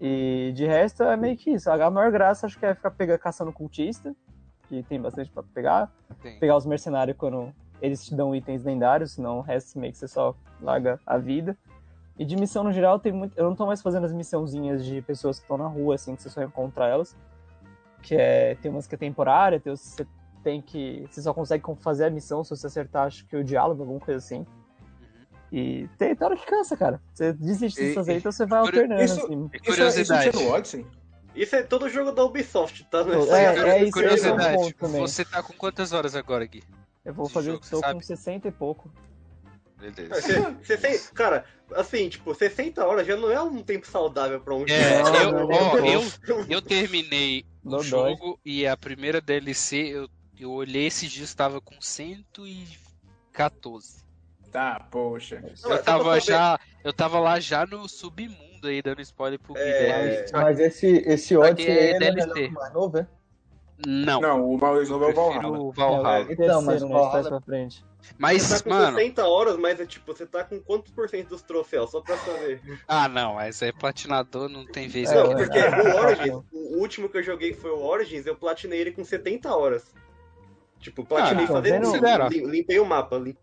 E 0.00 0.52
de 0.54 0.66
resto 0.66 1.02
é 1.04 1.16
meio 1.16 1.36
que 1.36 1.50
isso. 1.50 1.70
A 1.70 1.90
maior 1.90 2.10
graça 2.10 2.46
acho 2.46 2.58
que 2.58 2.66
é 2.66 2.74
ficar 2.74 2.90
pegando, 2.90 3.18
caçando 3.18 3.52
cultista, 3.52 4.14
que 4.68 4.82
tem 4.84 5.00
bastante 5.00 5.30
pra 5.30 5.42
pegar. 5.42 5.90
Tem. 6.22 6.38
Pegar 6.38 6.56
os 6.56 6.66
mercenários 6.66 7.16
quando 7.16 7.52
eles 7.80 8.04
te 8.04 8.14
dão 8.14 8.34
itens 8.34 8.62
lendários, 8.64 9.12
senão 9.12 9.38
o 9.38 9.40
resto 9.40 9.78
meio 9.78 9.92
que 9.92 9.98
você 9.98 10.08
só 10.08 10.34
larga 10.60 11.00
a 11.06 11.16
vida. 11.18 11.56
E 12.18 12.24
de 12.24 12.36
missão 12.36 12.64
no 12.64 12.72
geral, 12.72 12.98
tem 12.98 13.12
muito. 13.12 13.36
Eu 13.38 13.44
não 13.44 13.54
tô 13.54 13.64
mais 13.64 13.80
fazendo 13.80 14.04
as 14.04 14.12
missãozinhas 14.12 14.84
de 14.84 15.00
pessoas 15.02 15.38
que 15.38 15.44
estão 15.44 15.56
na 15.56 15.68
rua, 15.68 15.94
assim, 15.94 16.16
que 16.16 16.22
você 16.22 16.28
só 16.28 16.42
encontra 16.42 16.86
elas. 16.86 17.16
Que 18.02 18.16
é. 18.16 18.56
Tem 18.56 18.70
umas 18.70 18.86
que 18.86 18.94
é 18.94 18.98
temporária, 18.98 19.60
tem 19.60 19.74
você 19.74 20.04
tem 20.42 20.60
que. 20.60 21.06
Você 21.10 21.22
só 21.22 21.32
consegue 21.32 21.62
fazer 21.80 22.06
a 22.06 22.10
missão 22.10 22.42
se 22.42 22.50
você 22.50 22.66
acertar, 22.66 23.06
acho 23.06 23.24
que 23.26 23.36
o 23.36 23.44
diálogo, 23.44 23.82
alguma 23.82 24.00
coisa 24.00 24.18
assim. 24.18 24.44
E 25.50 25.88
tem, 25.96 26.14
tem 26.14 26.26
hora 26.26 26.36
que 26.36 26.44
cansa, 26.44 26.76
cara. 26.76 27.00
Você 27.14 27.32
desiste 27.32 27.80
de 27.82 27.94
fazer, 27.94 28.16
então 28.18 28.30
você 28.30 28.44
vai 28.44 28.60
alternando, 28.60 29.02
isso- 29.02 29.24
assim. 29.24 29.44
Isso, 29.46 29.50
isso 29.54 29.64
curiosidade. 29.64 30.30
tinha 30.30 30.44
no 30.44 30.52
Odyssey? 30.54 30.86
Isso 31.42 31.54
é 31.56 31.62
todo 31.62 31.88
jogo 31.88 32.10
da 32.12 32.24
Ubisoft, 32.24 32.84
tá? 32.90 33.04
Não 33.04 33.22
É, 33.22 33.26
só- 33.26 33.36
é 33.36 33.84
isso, 33.84 34.00
esse 34.00 34.26
é 34.26 34.32
um 34.32 34.36
curiosidade. 34.36 34.56
ponto 34.56 34.74
também. 34.74 35.00
Você 35.00 35.24
tá 35.24 35.42
com 35.42 35.52
quantas 35.52 35.92
horas 35.92 36.16
agora, 36.16 36.44
Gui? 36.44 36.64
Eu 37.04 37.14
vou 37.14 37.26
esse 37.26 37.34
fazer, 37.34 37.52
jogo, 37.52 37.64
você 37.64 37.70
tô 37.70 37.76
com 37.80 37.86
sabe? 37.88 38.04
60 38.04 38.48
e 38.48 38.52
pouco. 38.52 38.90
Beleza. 39.78 40.20
Você, 40.20 40.40
você, 40.76 40.98
cara, 41.14 41.44
assim, 41.76 42.08
tipo, 42.08 42.34
60 42.34 42.84
horas 42.84 43.06
já 43.06 43.16
não 43.16 43.30
é 43.30 43.40
um 43.40 43.62
tempo 43.62 43.86
saudável 43.86 44.40
pra 44.40 44.52
um 44.54 44.64
É, 44.68 45.04
jogo. 45.04 45.16
eu, 45.16 45.32
não, 45.32 45.48
ó, 45.48 45.76
não. 45.76 45.86
eu, 45.86 46.02
eu 46.50 46.60
terminei 46.60 47.44
o 47.64 47.70
Dodói. 47.70 47.84
jogo 47.84 48.40
e 48.44 48.66
a 48.66 48.76
primeira 48.76 49.20
DLC, 49.20 49.76
eu, 49.76 50.08
eu 50.36 50.50
olhei 50.50 50.86
esses 50.86 51.08
dias, 51.10 51.32
tava 51.32 51.60
com 51.60 51.80
114. 51.80 54.02
Tá, 54.50 54.80
poxa. 54.90 55.40
Não, 55.62 55.72
é 55.72 55.76
Eu 55.78 55.82
tava 55.84 56.18
já, 56.20 56.58
eu 56.82 56.92
tava 56.92 57.20
lá 57.20 57.38
já 57.38 57.64
no 57.64 57.88
submundo 57.88 58.47
aí, 58.66 58.82
dando 58.82 59.00
spoiler 59.02 59.38
pro. 59.38 59.56
É? 59.56 60.26
Só 60.26 60.38
Mas 60.40 60.58
esse, 60.58 60.86
esse 61.06 61.36
Odyssey 61.36 61.70
é 61.70 61.90
é 61.90 61.98
DLC. 61.98 62.10
melhor 62.20 62.34
que 62.34 62.46
o 62.48 62.52
mais 62.52 62.72
novo, 62.74 62.98
é? 62.98 63.06
Não, 63.86 64.20
Não, 64.20 64.50
o 64.50 64.58
mais 64.58 64.88
novo 64.88 65.04
é 65.04 65.08
o 65.08 65.14
Valhalla. 65.14 65.58
o 65.60 65.70
Valhalla. 65.72 66.18
É, 66.18 66.32
Então, 66.32 66.62
mas 66.62 66.82
o 66.82 66.88
Valhalla- 66.88 67.28
pra 67.28 67.40
frente. 67.40 67.84
Mas, 68.16 68.42
Você 68.42 68.56
tá 68.58 68.62
com 68.64 68.70
mano, 68.70 68.96
60 68.98 69.26
horas, 69.28 69.56
mas 69.56 69.80
é 69.80 69.86
tipo, 69.86 70.12
você 70.12 70.24
tá 70.24 70.42
com 70.44 70.58
quantos 70.60 70.90
por 70.92 71.08
cento 71.08 71.28
dos 71.28 71.42
troféus? 71.42 71.90
Só 71.90 72.00
pra 72.00 72.16
saber. 72.16 72.60
ah 72.88 73.08
não, 73.08 73.34
mas 73.34 73.60
é 73.60 73.70
platinador, 73.72 74.48
não 74.48 74.64
tem 74.64 74.88
vez 74.88 75.10
É, 75.10 75.14
Não, 75.16 75.32
aqui. 75.32 75.44
porque 75.44 75.58
é. 75.58 75.68
o 75.68 75.96
Origins, 75.96 76.42
o 76.52 76.78
último 76.78 77.08
que 77.08 77.18
eu 77.18 77.22
joguei 77.22 77.52
foi 77.52 77.70
o 77.70 77.80
Origins, 77.84 78.24
eu 78.26 78.34
platinei 78.36 78.80
ele 78.80 78.92
com 78.92 79.04
70 79.04 79.54
horas. 79.54 79.84
Tipo, 80.80 81.04
platinei 81.04 81.44
Ah, 81.44 81.48
fazendo 81.48 81.90
vendo? 81.92 82.28
Lim- 82.28 82.46
limpei 82.50 82.78
o 82.78 82.84
mapa. 82.86 83.16
lim- 83.18 83.36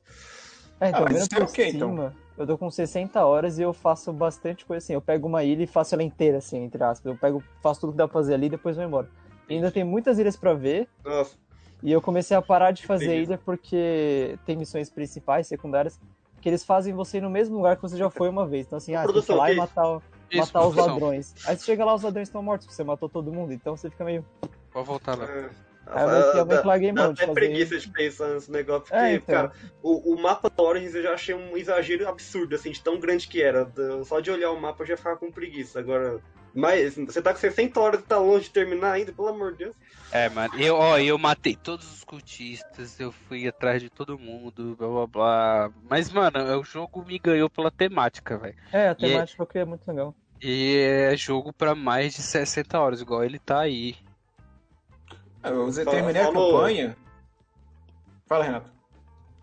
É, 0.79 0.89
então, 0.89 1.01
Ah, 1.01 1.05
mas 1.09 1.17
isso 1.17 1.27
é 1.33 1.37
por 1.37 1.43
ok, 1.49 1.71
cima, 1.71 1.85
então. 1.85 2.13
Eu 2.37 2.45
tô 2.47 2.57
com 2.57 2.69
60 2.69 3.23
horas 3.25 3.57
e 3.57 3.61
eu 3.61 3.73
faço 3.73 4.11
bastante 4.13 4.65
coisa 4.65 4.83
assim. 4.83 4.93
Eu 4.93 5.01
pego 5.01 5.27
uma 5.27 5.43
ilha 5.43 5.63
e 5.63 5.67
faço 5.67 5.95
ela 5.95 6.03
inteira, 6.03 6.37
assim, 6.39 6.57
entre 6.63 6.83
aspas. 6.83 7.11
Eu 7.11 7.17
pego, 7.17 7.43
faço 7.61 7.81
tudo 7.81 7.91
que 7.93 7.97
dá 7.97 8.07
pra 8.07 8.13
fazer 8.13 8.33
ali 8.33 8.47
e 8.47 8.49
depois 8.49 8.75
vou 8.75 8.85
embora. 8.85 9.07
ainda 9.49 9.71
tem 9.71 9.83
muitas 9.83 10.17
ilhas 10.19 10.35
pra 10.35 10.53
ver. 10.53 10.87
Nossa, 11.03 11.35
E 11.83 11.91
eu 11.91 12.01
comecei 12.01 12.35
a 12.35 12.41
parar 12.41 12.71
de 12.71 12.85
fazer 12.85 13.05
Entendi. 13.05 13.23
ilha 13.23 13.37
porque 13.37 14.37
tem 14.45 14.55
missões 14.57 14.89
principais, 14.89 15.45
secundárias, 15.47 15.99
que 16.41 16.49
eles 16.49 16.63
fazem 16.63 16.93
você 16.93 17.17
ir 17.17 17.21
no 17.21 17.29
mesmo 17.29 17.55
lugar 17.57 17.75
que 17.75 17.81
você 17.81 17.95
já 17.97 18.09
foi 18.09 18.27
uma 18.29 18.45
vez. 18.47 18.65
Então 18.65 18.77
assim, 18.77 18.95
ah, 18.95 18.99
tem 19.03 19.07
que 19.07 19.11
ir 19.11 19.13
Produção, 19.13 19.37
lá 19.37 19.51
e 19.51 19.55
matar, 19.55 19.87
o- 19.87 20.01
Isso, 20.31 20.37
matar 20.39 20.59
os 20.67 20.73
produção. 20.73 20.87
ladrões. 20.87 21.33
Aí 21.47 21.55
você 21.57 21.63
chega 21.65 21.85
lá, 21.85 21.93
os 21.93 22.01
ladrões 22.03 22.27
estão 22.27 22.41
mortos, 22.41 22.67
você 22.67 22.83
matou 22.83 23.07
todo 23.09 23.31
mundo. 23.31 23.53
Então 23.53 23.75
você 23.77 23.89
fica 23.89 24.03
meio. 24.03 24.25
Pode 24.71 24.87
voltar 24.87 25.17
lá. 25.17 25.25
é, 25.25 25.49
Aí 25.87 26.03
eu 26.03 26.31
que, 26.31 26.37
eu 26.37 26.45
meio 26.45 26.61
que 26.61 26.67
larguei 26.67 26.91
mão 26.91 27.13
de 27.13 27.21
até 27.23 27.27
fazer. 27.27 27.39
preguiça 27.47 27.77
de 27.79 27.89
pensar 27.91 28.27
nesse 28.33 28.51
negócio, 28.51 28.81
porque, 28.83 28.95
É, 28.95 29.13
então. 29.13 29.35
cara, 29.35 29.51
o, 29.83 30.13
o 30.13 30.21
mapa 30.21 30.49
da 30.49 30.63
Origins 30.63 30.95
eu 30.95 31.03
já 31.03 31.13
achei 31.13 31.35
um 31.35 31.55
exagero 31.55 32.07
absurdo, 32.07 32.55
assim, 32.55 32.71
de 32.71 32.81
tão 32.81 32.99
grande 32.99 33.27
que 33.27 33.41
era. 33.41 33.71
Só 34.05 34.19
de 34.19 34.31
olhar 34.31 34.51
o 34.51 34.59
mapa 34.59 34.83
eu 34.83 34.87
já 34.87 34.97
ficava 34.97 35.17
com 35.17 35.31
preguiça. 35.31 35.79
Agora, 35.79 36.19
mas 36.53 36.95
você 36.95 37.21
tá 37.21 37.33
com 37.33 37.39
60 37.39 37.79
horas 37.79 37.99
e 37.99 38.03
tá 38.03 38.17
longe 38.17 38.45
de 38.45 38.51
terminar 38.51 38.93
ainda, 38.93 39.11
pelo 39.13 39.27
amor 39.27 39.51
de 39.51 39.59
Deus. 39.65 39.75
É, 40.11 40.29
mano, 40.29 40.53
eu, 40.61 40.75
ó, 40.75 40.97
eu 40.97 41.17
matei 41.17 41.55
todos 41.55 41.91
os 41.91 42.03
cultistas, 42.03 42.99
eu 42.99 43.11
fui 43.11 43.47
atrás 43.47 43.81
de 43.81 43.89
todo 43.89 44.17
mundo, 44.17 44.75
blá 44.77 44.87
blá 44.87 45.07
blá. 45.07 45.71
Mas, 45.89 46.09
mano, 46.11 46.59
o 46.59 46.63
jogo 46.63 47.03
me 47.05 47.19
ganhou 47.19 47.49
pela 47.49 47.69
temática, 47.69 48.37
velho. 48.37 48.55
É, 48.71 48.89
a 48.89 48.95
E 48.97 49.05
é- 49.05 49.09
temática 49.09 49.41
eu 49.43 49.47
criei 49.47 49.65
muito 49.65 49.85
legal. 49.87 50.15
E 50.41 50.77
é 51.11 51.17
jogo 51.17 51.51
pra 51.51 51.73
mais 51.75 52.13
de 52.13 52.21
60 52.21 52.79
horas, 52.79 53.01
igual 53.01 53.23
ele 53.23 53.39
tá 53.39 53.59
aí. 53.59 53.95
Eu 55.49 55.71
Fala- 55.71 55.91
terminei 55.91 56.21
a 56.21 56.25
falou. 56.25 56.53
campanha. 56.57 56.97
Fala, 58.27 58.45
Renato. 58.45 58.71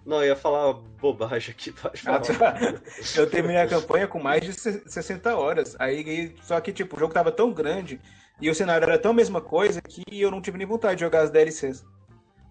Não, 0.04 0.16
eu 0.21 0.28
ia 0.28 0.37
falar 0.37 0.73
bobagem 0.73 1.52
aqui, 1.54 1.71
pode 1.73 2.02
Ah, 2.06 2.21
falar. 2.23 2.54
tá. 2.54 2.80
Eu 3.16 3.30
terminei 3.30 3.59
a 3.61 3.68
campanha 3.68 4.09
com 4.09 4.21
mais 4.21 4.42
de 4.42 4.52
se- 4.52 4.82
60 4.88 5.37
horas. 5.37 5.76
Aí, 5.78 6.35
só 6.42 6.61
que, 6.61 6.73
tipo, 6.73 6.97
o 6.97 6.99
jogo 6.99 7.14
tava 7.14 7.30
tão 7.30 7.52
grande 7.52 8.00
e 8.40 8.50
o 8.50 8.54
cenário 8.54 8.85
era 8.85 8.99
tão 8.99 9.12
a 9.12 9.14
mesma 9.14 9.40
coisa 9.40 9.80
que 9.80 10.02
eu 10.21 10.30
não 10.30 10.40
tive 10.42 10.59
nem 10.59 10.66
vontade 10.66 10.97
de 10.97 11.02
jogar 11.02 11.21
as 11.23 11.30
DLCs. 11.30 11.85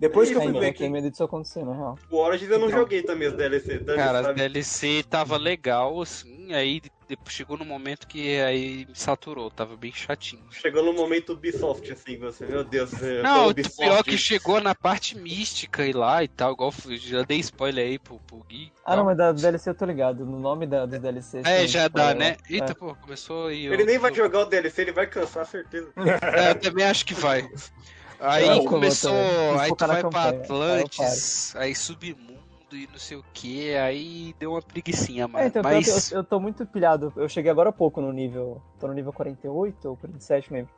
Depois 0.01 0.29
que 0.29 0.35
eu 0.35 0.41
fui 0.41 0.47
ver 0.47 0.53
não 0.53 0.59
tenho 0.61 0.73
que. 0.73 0.89
medo 0.89 1.11
disso 1.11 1.23
acontecer, 1.23 1.63
na 1.63 1.75
real. 1.75 1.99
O 2.09 2.17
Origins 2.17 2.49
eu 2.49 2.57
não 2.57 2.67
Então. 2.67 2.79
joguei 2.79 3.03
também 3.03 3.27
os 3.27 3.35
DLC. 3.35 3.79
Cara, 3.79 4.23
sabe? 4.23 4.33
DLC 4.39 5.03
tava 5.07 5.37
legal, 5.37 6.01
assim, 6.01 6.51
aí 6.53 6.81
chegou 7.27 7.55
no 7.55 7.63
momento 7.65 8.07
que 8.07 8.39
aí 8.39 8.85
me 8.87 8.95
saturou, 8.95 9.51
tava 9.51 9.77
bem 9.77 9.91
chatinho. 9.93 10.43
Chegou 10.49 10.83
no 10.83 10.91
momento 10.91 11.33
Ubisoft, 11.33 11.91
assim, 11.91 12.17
você, 12.17 12.45
meu 12.47 12.63
Deus. 12.63 12.91
eu 12.99 13.21
Não, 13.21 13.49
o 13.49 13.53
pior 13.53 14.03
que 14.03 14.17
chegou 14.17 14.59
na 14.59 14.73
parte 14.73 15.15
mística 15.15 15.85
e 15.85 15.93
lá 15.93 16.23
e 16.23 16.27
tal, 16.27 16.53
igual 16.53 16.73
eu 16.85 16.97
já 16.97 17.21
dei 17.21 17.37
spoiler 17.39 17.85
aí 17.85 17.99
pro, 17.99 18.19
pro 18.21 18.43
Gui. 18.49 18.71
Ah, 18.83 18.95
não, 18.95 19.05
mas 19.05 19.17
da 19.17 19.31
DLC 19.31 19.69
eu 19.69 19.75
tô 19.75 19.85
ligado. 19.85 20.25
No 20.25 20.39
nome 20.39 20.65
da, 20.65 20.87
dos 20.87 20.99
DLC. 20.99 21.41
É, 21.45 21.67
já 21.67 21.87
dá, 21.87 22.15
né? 22.15 22.37
Eita, 22.49 22.71
É. 22.71 22.73
pô, 22.73 22.95
começou 22.95 23.51
e 23.51 23.65
eu... 23.65 23.73
Ele 23.73 23.85
nem 23.85 23.99
vai 23.99 24.11
jogar 24.11 24.39
o 24.39 24.45
DLC, 24.45 24.81
ele 24.81 24.91
vai 24.91 25.05
cansar, 25.05 25.45
certeza. 25.45 25.91
É, 26.35 26.49
eu 26.51 26.55
também 26.55 26.85
acho 26.85 27.05
que 27.05 27.13
vai. 27.13 27.47
Aí 28.21 28.45
vou 28.45 28.65
começou, 28.65 29.11
aí 29.59 29.73
tu 29.75 29.87
vai 29.87 30.01
pra 30.01 30.01
campanha. 30.03 30.29
Aí 30.29 30.35
eu 30.37 30.41
Atlantis, 30.43 31.55
aí 31.55 31.73
submundo 31.75 32.31
e 32.71 32.87
não 32.87 32.97
sei 32.99 33.17
o 33.17 33.23
que, 33.33 33.73
aí 33.75 34.35
deu 34.39 34.51
uma 34.51 34.61
preguicinha, 34.61 35.27
mano. 35.27 35.43
É, 35.43 35.47
então, 35.47 35.63
Mas 35.63 36.11
eu, 36.11 36.19
eu 36.19 36.23
tô 36.23 36.39
muito 36.39 36.65
pilhado. 36.65 37.11
Eu 37.15 37.27
cheguei 37.27 37.49
agora 37.51 37.69
há 37.69 37.73
pouco 37.73 37.99
no 37.99 38.11
nível. 38.13 38.61
Tô 38.79 38.87
no 38.87 38.93
nível 38.93 39.11
48 39.11 39.89
ou 39.89 39.97
47, 39.97 40.51
não 40.51 40.57
lembro. 40.59 40.71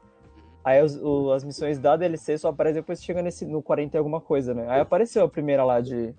Aí 0.63 0.81
os- 0.81 0.95
o- 0.95 1.31
as 1.33 1.43
missões 1.43 1.77
da 1.77 1.95
DLC 1.97 2.37
só 2.37 2.47
aparecem 2.47 2.81
depois 2.81 2.99
que 2.99 3.05
chega 3.05 3.21
nesse, 3.21 3.45
no 3.45 3.61
40 3.61 3.95
e 3.95 3.99
alguma 3.99 4.21
coisa, 4.21 4.53
né? 4.53 4.65
Aí 4.69 4.79
apareceu 4.79 5.25
a 5.25 5.29
primeira 5.29 5.63
lá 5.65 5.81
de, 5.81 6.15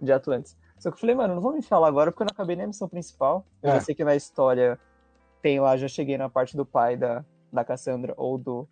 de 0.00 0.12
Atlantis. 0.12 0.56
Só 0.78 0.90
que 0.90 0.94
eu 0.96 1.00
falei, 1.00 1.14
mano, 1.16 1.34
não 1.34 1.42
vou 1.42 1.52
me 1.52 1.58
enfiar 1.58 1.78
lá 1.80 1.88
agora 1.88 2.10
porque 2.12 2.22
eu 2.22 2.26
não 2.26 2.32
acabei 2.32 2.54
nem 2.56 2.64
a 2.64 2.68
missão 2.68 2.88
principal. 2.88 3.44
Eu 3.62 3.70
É. 3.70 3.74
já 3.74 3.80
sei 3.80 3.94
que 3.94 4.04
na 4.04 4.14
história 4.14 4.78
tem 5.42 5.58
lá, 5.60 5.76
já 5.76 5.88
cheguei 5.88 6.16
na 6.16 6.28
parte 6.30 6.56
do 6.56 6.64
pai 6.64 6.96
da, 6.96 7.24
da 7.52 7.64
Cassandra 7.64 8.14
ou 8.16 8.38
do. 8.38 8.68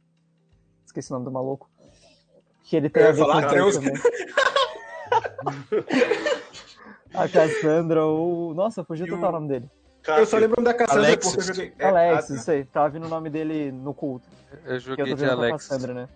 Esqueci 0.86 1.10
o 1.10 1.14
nome 1.14 1.24
do 1.26 1.32
maluco. 1.32 1.68
Que 2.68 2.76
ele 2.76 2.90
tem 2.90 3.02
Eu 3.02 3.08
a 3.08 3.12
ver 3.12 3.18
com 3.20 3.26
falar 3.28 3.42
o 3.42 3.46
Atreus. 3.46 3.74
também. 3.76 3.94
a 7.14 7.28
Cassandra 7.28 8.04
ou. 8.04 8.54
Nossa, 8.54 8.84
fugiu 8.84 9.06
E 9.06 9.10
total 9.10 9.26
o- 9.26 9.28
o 9.28 9.32
nome 9.32 9.48
dele. 9.48 9.70
Eu 10.06 10.26
só 10.26 10.38
lembro 10.38 10.62
da 10.62 10.72
Cassandra 10.72 11.06
Alexis. 11.06 11.34
porque 11.34 11.50
eu 11.50 11.54
joguei. 11.54 11.72
é, 11.78 11.86
Alex, 11.86 12.30
ah, 12.30 12.34
isso 12.34 12.50
aí. 12.50 12.64
Tava 12.64 12.88
vindo 12.90 13.06
o 13.06 13.08
nome 13.08 13.28
dele 13.28 13.70
no 13.72 13.92
culto. 13.92 14.26
eu 14.52 14.58
Que 14.64 14.70
eu 14.72 14.80
joguei 14.80 15.04
tô 15.06 15.14
de 15.14 15.16
vendo 15.16 15.28
com 15.36 15.42
a 15.42 15.46
Alex. 15.46 15.66
Cassandra, 15.68 15.94
né? 15.94 16.08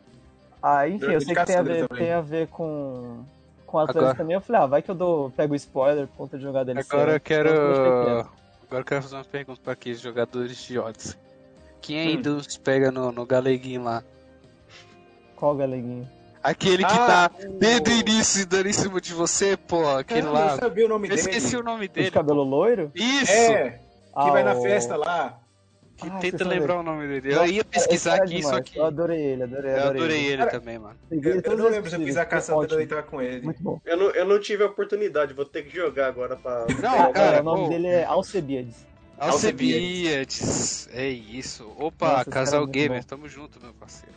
Ah, 0.63 0.89
enfim, 0.89 1.05
Eu 1.07 1.13
eu 1.13 1.21
joguei 1.21 1.35
sei 1.35 1.35
que 1.35 1.45
tem 1.47 1.57
a 1.57 1.63
ver, 1.63 1.89
também. 1.89 2.05
tem 2.05 2.13
a 2.13 2.21
ver 2.21 2.47
com. 2.49 3.25
Com 3.67 3.79
a 3.79 3.83
Agora- 3.85 4.15
também. 4.15 4.35
Eu 4.35 4.41
falei, 4.41 4.63
ah, 4.63 4.67
vai 4.67 4.83
que 4.83 4.91
eu 4.91 4.95
dou, 4.95 5.31
pego 5.31 5.55
o 5.55 5.57
spoiler 5.57 6.07
por 6.07 6.17
conta 6.17 6.37
de 6.37 6.43
jogar 6.43 6.65
DLC. 6.65 6.89
Agora 6.95 7.11
né? 7.13 7.17
eu 7.17 7.21
quero. 7.21 7.49
Então, 7.49 7.67
deixa 7.67 7.83
quieto. 7.83 8.31
Agora 8.67 8.81
eu 8.81 8.85
quero 8.85 9.03
fazer 9.03 9.17
uma 9.17 9.25
pergunta 9.25 9.61
pra 9.65 9.73
aqueles 9.73 10.01
jogadores 10.01 10.57
de 10.59 10.79
odds. 10.79 11.19
Quem 11.81 11.97
Hum. 11.97 12.11
ainda 12.11 12.31
os 12.33 12.57
pega 12.59 12.91
no, 12.93 13.11
no 13.11 13.27
galeguinho 13.27 13.83
lá? 13.83 14.03
Qual 15.37 15.55
galeguinho? 15.57 16.09
Aquele 16.43 16.85
que 16.85 16.93
Ah, 16.93 17.29
tá 17.29 17.31
o- 17.47 17.59
desde 17.59 17.91
o 17.91 17.93
início 17.99 18.47
dando 18.47 18.69
em 18.69 18.73
cima 18.73 19.01
de 19.01 19.13
você, 19.15 19.57
pô, 19.57 19.89
aquele 19.97 20.23
Caramba, 20.23 20.41
lá. 20.41 20.53
Eu 20.55 20.59
sabia 20.59 20.87
o 20.87 20.89
nome 20.89 21.07
Eu 21.07 21.11
dele. 21.17 21.21
esqueci 21.21 21.57
o 21.57 21.63
nome 21.63 21.85
O 21.85 21.89
de 21.89 21.95
dele. 21.95 22.11
cabelo 22.11 22.43
loiro? 22.43 22.91
Isso! 22.95 23.31
É, 23.31 23.71
que 23.71 23.79
Ah, 24.15 24.31
vai 24.31 24.43
na 24.43 24.55
o- 24.55 24.63
festa 24.63 24.97
lá. 24.97 25.39
Que 25.97 26.09
Ah, 26.09 26.19
tenta 26.19 26.43
lembrar 26.45 26.81
o 26.81 26.83
nome 26.83 27.07
dele. 27.07 27.33
Eu 27.33 27.47
ia 27.47 27.65
pesquisar 27.65 28.13
cara 28.19 28.23
é 28.25 28.27
aqui, 28.27 28.43
só 28.43 28.49
demais. 28.49 28.69
que. 28.71 28.77
Eu 28.79 28.85
adorei 28.87 29.21
ele, 29.21 29.43
adorei, 29.45 29.71
Eu 29.71 29.85
adorei 29.85 30.25
ele 30.27 30.37
Cara, 30.39 30.51
também, 30.51 30.79
mano. 30.81 30.97
Eu, 31.13 31.41
eu 31.45 31.57
não 31.57 31.69
lembro 31.69 31.89
se 31.91 31.95
eu 31.97 32.01
fiz 32.03 32.17
a 32.17 32.23
ótimo. 32.57 32.67
deitar 32.79 33.03
com 33.05 33.23
ele. 33.23 33.43
Muito 33.43 33.63
bom. 33.63 33.81
Eu 33.85 33.97
não, 33.97 34.11
eu 34.11 34.25
não 34.25 34.41
tive 34.41 34.65
a 34.65 34.67
oportunidade, 34.67 35.33
vou 35.33 35.45
ter 35.45 35.63
que 35.63 35.77
jogar 35.77 36.09
agora 36.09 36.35
pra. 36.35 36.67
Não, 36.83 37.03
Ah, 37.05 37.13
cara, 37.13 37.41
o 37.41 37.45
nome 37.45 37.65
pô, 37.65 37.69
dele 37.69 37.87
é 37.87 38.05
Alcebiades. 38.05 38.85
Alcebiades. 39.17 40.89
É 40.93 41.07
isso. 41.09 41.71
Opa, 41.79 42.13
Nossa, 42.19 42.31
casal 42.31 42.65
é 42.65 42.67
gamer, 42.67 43.01
bom. 43.01 43.07
tamo 43.07 43.29
junto, 43.29 43.61
meu 43.63 43.73
parceiro. 43.75 44.15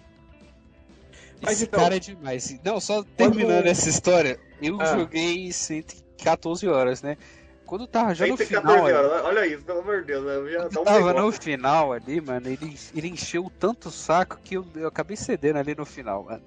Mas 1.41 1.53
Esse 1.53 1.63
então- 1.65 1.79
cara 1.79 1.95
é 1.95 1.99
demais. 1.99 2.59
Não, 2.63 2.79
só 2.79 3.03
terminando 3.17 3.65
essa 3.67 3.89
história, 3.89 4.39
eu 4.61 4.79
Ah. 4.81 4.85
joguei 4.97 5.51
114 5.51 6.67
horas, 6.67 7.01
né? 7.01 7.17
Quando 7.65 7.87
tava 7.87 8.13
já 8.13 8.27
no 8.27 8.37
114 8.37 8.85
final. 8.85 9.05
horas, 9.05 9.25
olha 9.25 9.47
isso, 9.47 9.63
pelo 9.63 9.79
amor 9.79 10.01
de 10.01 10.07
Deus, 10.07 10.23
né? 10.23 10.51
já 10.51 10.59
Quando 10.61 10.79
um 10.81 10.83
tava 10.83 11.13
no 11.13 11.31
final 11.31 11.93
ali, 11.93 12.21
mano, 12.21 12.47
ele, 12.47 12.77
ele 12.95 13.07
encheu 13.07 13.51
tanto 13.59 13.89
o 13.89 13.91
saco 13.91 14.37
que 14.43 14.55
eu, 14.55 14.65
eu 14.75 14.87
acabei 14.87 15.17
cedendo 15.17 15.57
ali 15.57 15.73
no 15.75 15.85
final, 15.85 16.23
mano. 16.23 16.41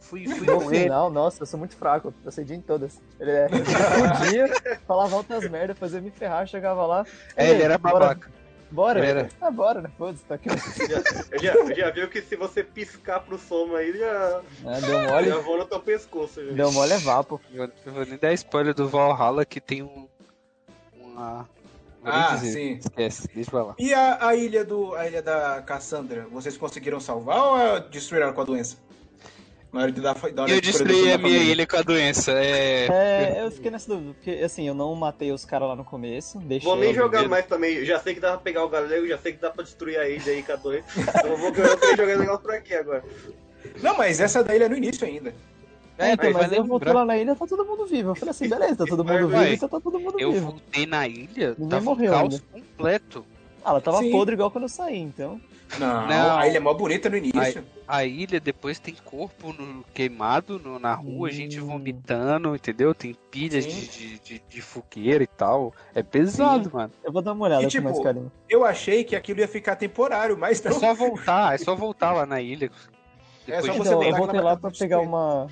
Fui, 0.00 0.24
fui 0.28 0.46
No 0.46 0.62
ele. 0.72 0.84
final, 0.84 1.10
nossa, 1.10 1.42
eu 1.42 1.46
sou 1.46 1.58
muito 1.58 1.76
fraco. 1.76 2.14
Eu 2.24 2.30
sei 2.30 2.44
em 2.48 2.60
todas. 2.60 3.00
Ele 3.18 3.30
é. 3.30 3.48
Podia, 4.20 4.78
falava 4.86 5.16
altas 5.16 5.48
merdas, 5.50 5.76
fazia 5.78 6.00
me 6.00 6.10
ferrar, 6.10 6.46
chegava 6.46 6.86
lá. 6.86 7.04
É, 7.36 7.50
ele 7.50 7.62
era 7.64 7.76
babaca. 7.76 8.30
Bora? 8.70 9.04
Era. 9.04 9.28
Ah, 9.40 9.50
bora, 9.50 9.80
né? 9.80 9.90
Foda-se, 9.96 10.24
tá 10.24 10.34
aqui. 10.34 10.48
Eu 10.48 11.38
já, 11.38 11.54
eu 11.54 11.74
já 11.76 11.90
viu 11.90 12.08
que 12.08 12.20
se 12.20 12.34
você 12.36 12.64
piscar 12.64 13.20
pro 13.20 13.38
soma 13.38 13.78
aí, 13.78 13.96
já, 13.96 14.40
Ah, 14.66 14.80
deu 14.80 14.98
mole. 15.08 15.28
já 15.28 15.38
vou 15.38 15.58
no 15.58 15.64
teu 15.66 15.80
pescoço. 15.80 16.44
Já. 16.44 16.52
Deu 16.52 16.72
mole 16.72 16.92
é 16.92 16.98
vapo. 16.98 17.40
Eu 17.52 17.70
eu 17.86 17.92
vou 17.92 18.04
nem 18.04 18.18
dar 18.18 18.32
spoiler 18.32 18.74
do 18.74 18.88
Valhalla 18.88 19.44
que 19.44 19.60
tem 19.60 19.82
um. 19.82 20.08
Uma. 21.00 21.48
Ah, 22.04 22.36
dizer. 22.36 22.52
sim. 22.52 22.72
Esquece, 22.74 23.28
deixa 23.34 23.50
pra 23.50 23.62
lá. 23.64 23.74
E 23.78 23.92
a, 23.94 24.28
a 24.28 24.34
ilha 24.36 24.64
do 24.64 24.94
a 24.94 25.06
ilha 25.08 25.22
da 25.22 25.60
Cassandra, 25.62 26.26
vocês 26.30 26.56
conseguiram 26.56 27.00
salvar 27.00 27.38
ou 27.42 27.58
é, 27.58 27.80
destruíram 27.80 28.32
com 28.32 28.40
a 28.40 28.44
doença? 28.44 28.76
Na 29.72 29.82
hora 29.82 29.92
de 29.92 30.00
dar, 30.00 30.16
Eu 30.48 30.60
destruí 30.60 31.12
a 31.12 31.18
minha 31.18 31.38
ilha 31.38 31.66
com 31.66 31.76
a 31.76 31.82
doença. 31.82 32.32
É. 32.32 32.86
É, 32.88 33.42
eu 33.44 33.50
fiquei 33.50 33.70
nessa 33.70 33.88
dúvida, 33.92 34.14
porque 34.14 34.30
assim, 34.42 34.66
eu 34.66 34.74
não 34.74 34.94
matei 34.94 35.32
os 35.32 35.44
caras 35.44 35.68
lá 35.68 35.76
no 35.76 35.84
começo, 35.84 36.38
deixei. 36.38 36.66
Vou 36.68 36.78
nem 36.78 36.94
jogar 36.94 37.18
viver. 37.18 37.30
mais 37.30 37.46
também. 37.46 37.84
Já 37.84 37.98
sei 38.00 38.14
que 38.14 38.20
dá 38.20 38.30
pra 38.32 38.38
pegar 38.38 38.64
o 38.64 38.68
galego, 38.68 39.06
já 39.06 39.18
sei 39.18 39.32
que 39.32 39.40
dá 39.40 39.50
pra 39.50 39.64
destruir 39.64 39.98
a 39.98 40.08
ilha 40.08 40.32
aí 40.32 40.42
com 40.42 40.52
a. 40.52 40.54
Então 40.56 41.30
eu 41.30 41.36
vou 41.36 41.48
eu 41.54 41.76
tô 41.76 41.96
jogando 41.96 42.20
negócio 42.20 42.40
por 42.42 42.54
aqui 42.54 42.74
agora. 42.74 43.04
Não, 43.82 43.96
mas 43.96 44.20
essa 44.20 44.42
da 44.42 44.54
ilha 44.54 44.64
é 44.64 44.68
no 44.68 44.76
início 44.76 45.06
ainda. 45.06 45.34
É, 45.98 46.12
então, 46.12 46.26
Aí 46.26 46.32
mas 46.34 46.48
vai 46.50 46.58
eu 46.58 46.64
voltei 46.64 46.92
lá 46.92 47.04
na 47.06 47.16
ilha 47.16 47.34
tá 47.34 47.46
todo 47.46 47.64
mundo 47.64 47.86
vivo. 47.86 48.10
Eu 48.10 48.14
falei 48.14 48.30
assim, 48.30 48.48
beleza, 48.48 48.76
tá 48.76 48.84
todo 48.84 49.02
mundo 49.04 49.28
vivo, 49.28 49.44
então 49.44 49.68
tá 49.68 49.80
todo 49.80 49.98
mundo 49.98 50.20
Eu 50.20 50.32
vivo. 50.32 50.50
voltei 50.50 50.84
na 50.86 51.08
ilha, 51.08 51.50
Ninguém 51.58 51.68
tava 51.68 51.84
morreu 51.84 52.12
um 52.12 52.14
caos 52.14 52.42
ainda. 52.54 52.66
completo. 52.68 53.26
Ah, 53.64 53.70
ela 53.70 53.80
tava 53.80 53.98
Sim. 53.98 54.10
podre 54.12 54.34
igual 54.34 54.50
quando 54.50 54.64
eu 54.64 54.68
saí, 54.68 54.98
então. 54.98 55.40
Não, 55.78 56.06
Não. 56.06 56.38
a 56.38 56.46
ilha 56.46 56.58
é 56.58 56.60
mó 56.60 56.72
bonita 56.72 57.10
no 57.10 57.16
início. 57.16 57.64
A 57.88 58.04
ilha 58.04 58.38
depois 58.40 58.78
tem 58.78 58.94
corpo 59.04 59.52
no- 59.52 59.82
queimado 59.92 60.58
no- 60.60 60.78
na 60.78 60.94
rua, 60.94 61.30
gente 61.30 61.60
Hum. 61.60 61.66
vomitando, 61.66 62.54
entendeu? 62.54 62.94
Tem 62.94 63.14
pilhas 63.30 63.64
Sim. 63.64 63.70
de, 63.70 63.86
de, 63.88 64.18
de, 64.20 64.42
de 64.48 64.62
fogueira 64.62 65.24
e 65.24 65.26
tal. 65.26 65.74
É 65.94 66.02
pesado, 66.02 66.70
mano. 66.72 66.92
Eu 67.04 67.12
vou 67.12 67.20
dar 67.20 67.32
uma 67.32 67.44
olhada 67.46 67.62
E, 67.62 67.64
com 67.66 67.70
tipo, 67.70 67.84
mais 67.84 67.98
carinho. 68.00 68.30
Eu 68.48 68.64
achei 68.64 69.02
que 69.04 69.16
aquilo 69.16 69.40
ia 69.40 69.48
ficar 69.48 69.74
temporário, 69.76 70.38
mas 70.38 70.64
É 70.64 70.70
não. 70.70 70.78
só 70.78 70.94
voltar, 70.94 71.54
é 71.54 71.58
só 71.58 71.74
voltar 71.74 72.12
lá 72.12 72.24
na 72.24 72.40
ilha. 72.40 72.70
É 73.48 73.60
só 73.60 73.72
você 73.72 73.88
Então, 73.90 74.02
eu 74.02 74.16
voltei 74.16 74.40
lá 74.40 74.56
pra 74.56 74.70
pegar 74.70 75.00
uma, 75.00 75.48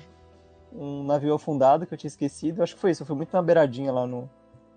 um 0.73 1.03
navio 1.03 1.33
afundado 1.33 1.85
que 1.85 1.93
eu 1.93 1.97
tinha 1.97 2.09
esquecido. 2.09 2.63
Acho 2.63 2.73
que 2.75 2.81
foi 2.81 2.91
isso. 2.91 3.03
Eu 3.03 3.07
fui 3.07 3.15
muito 3.15 3.33
na 3.33 3.41
beiradinha 3.41 3.91
lá 3.91 4.07
no, 4.07 4.29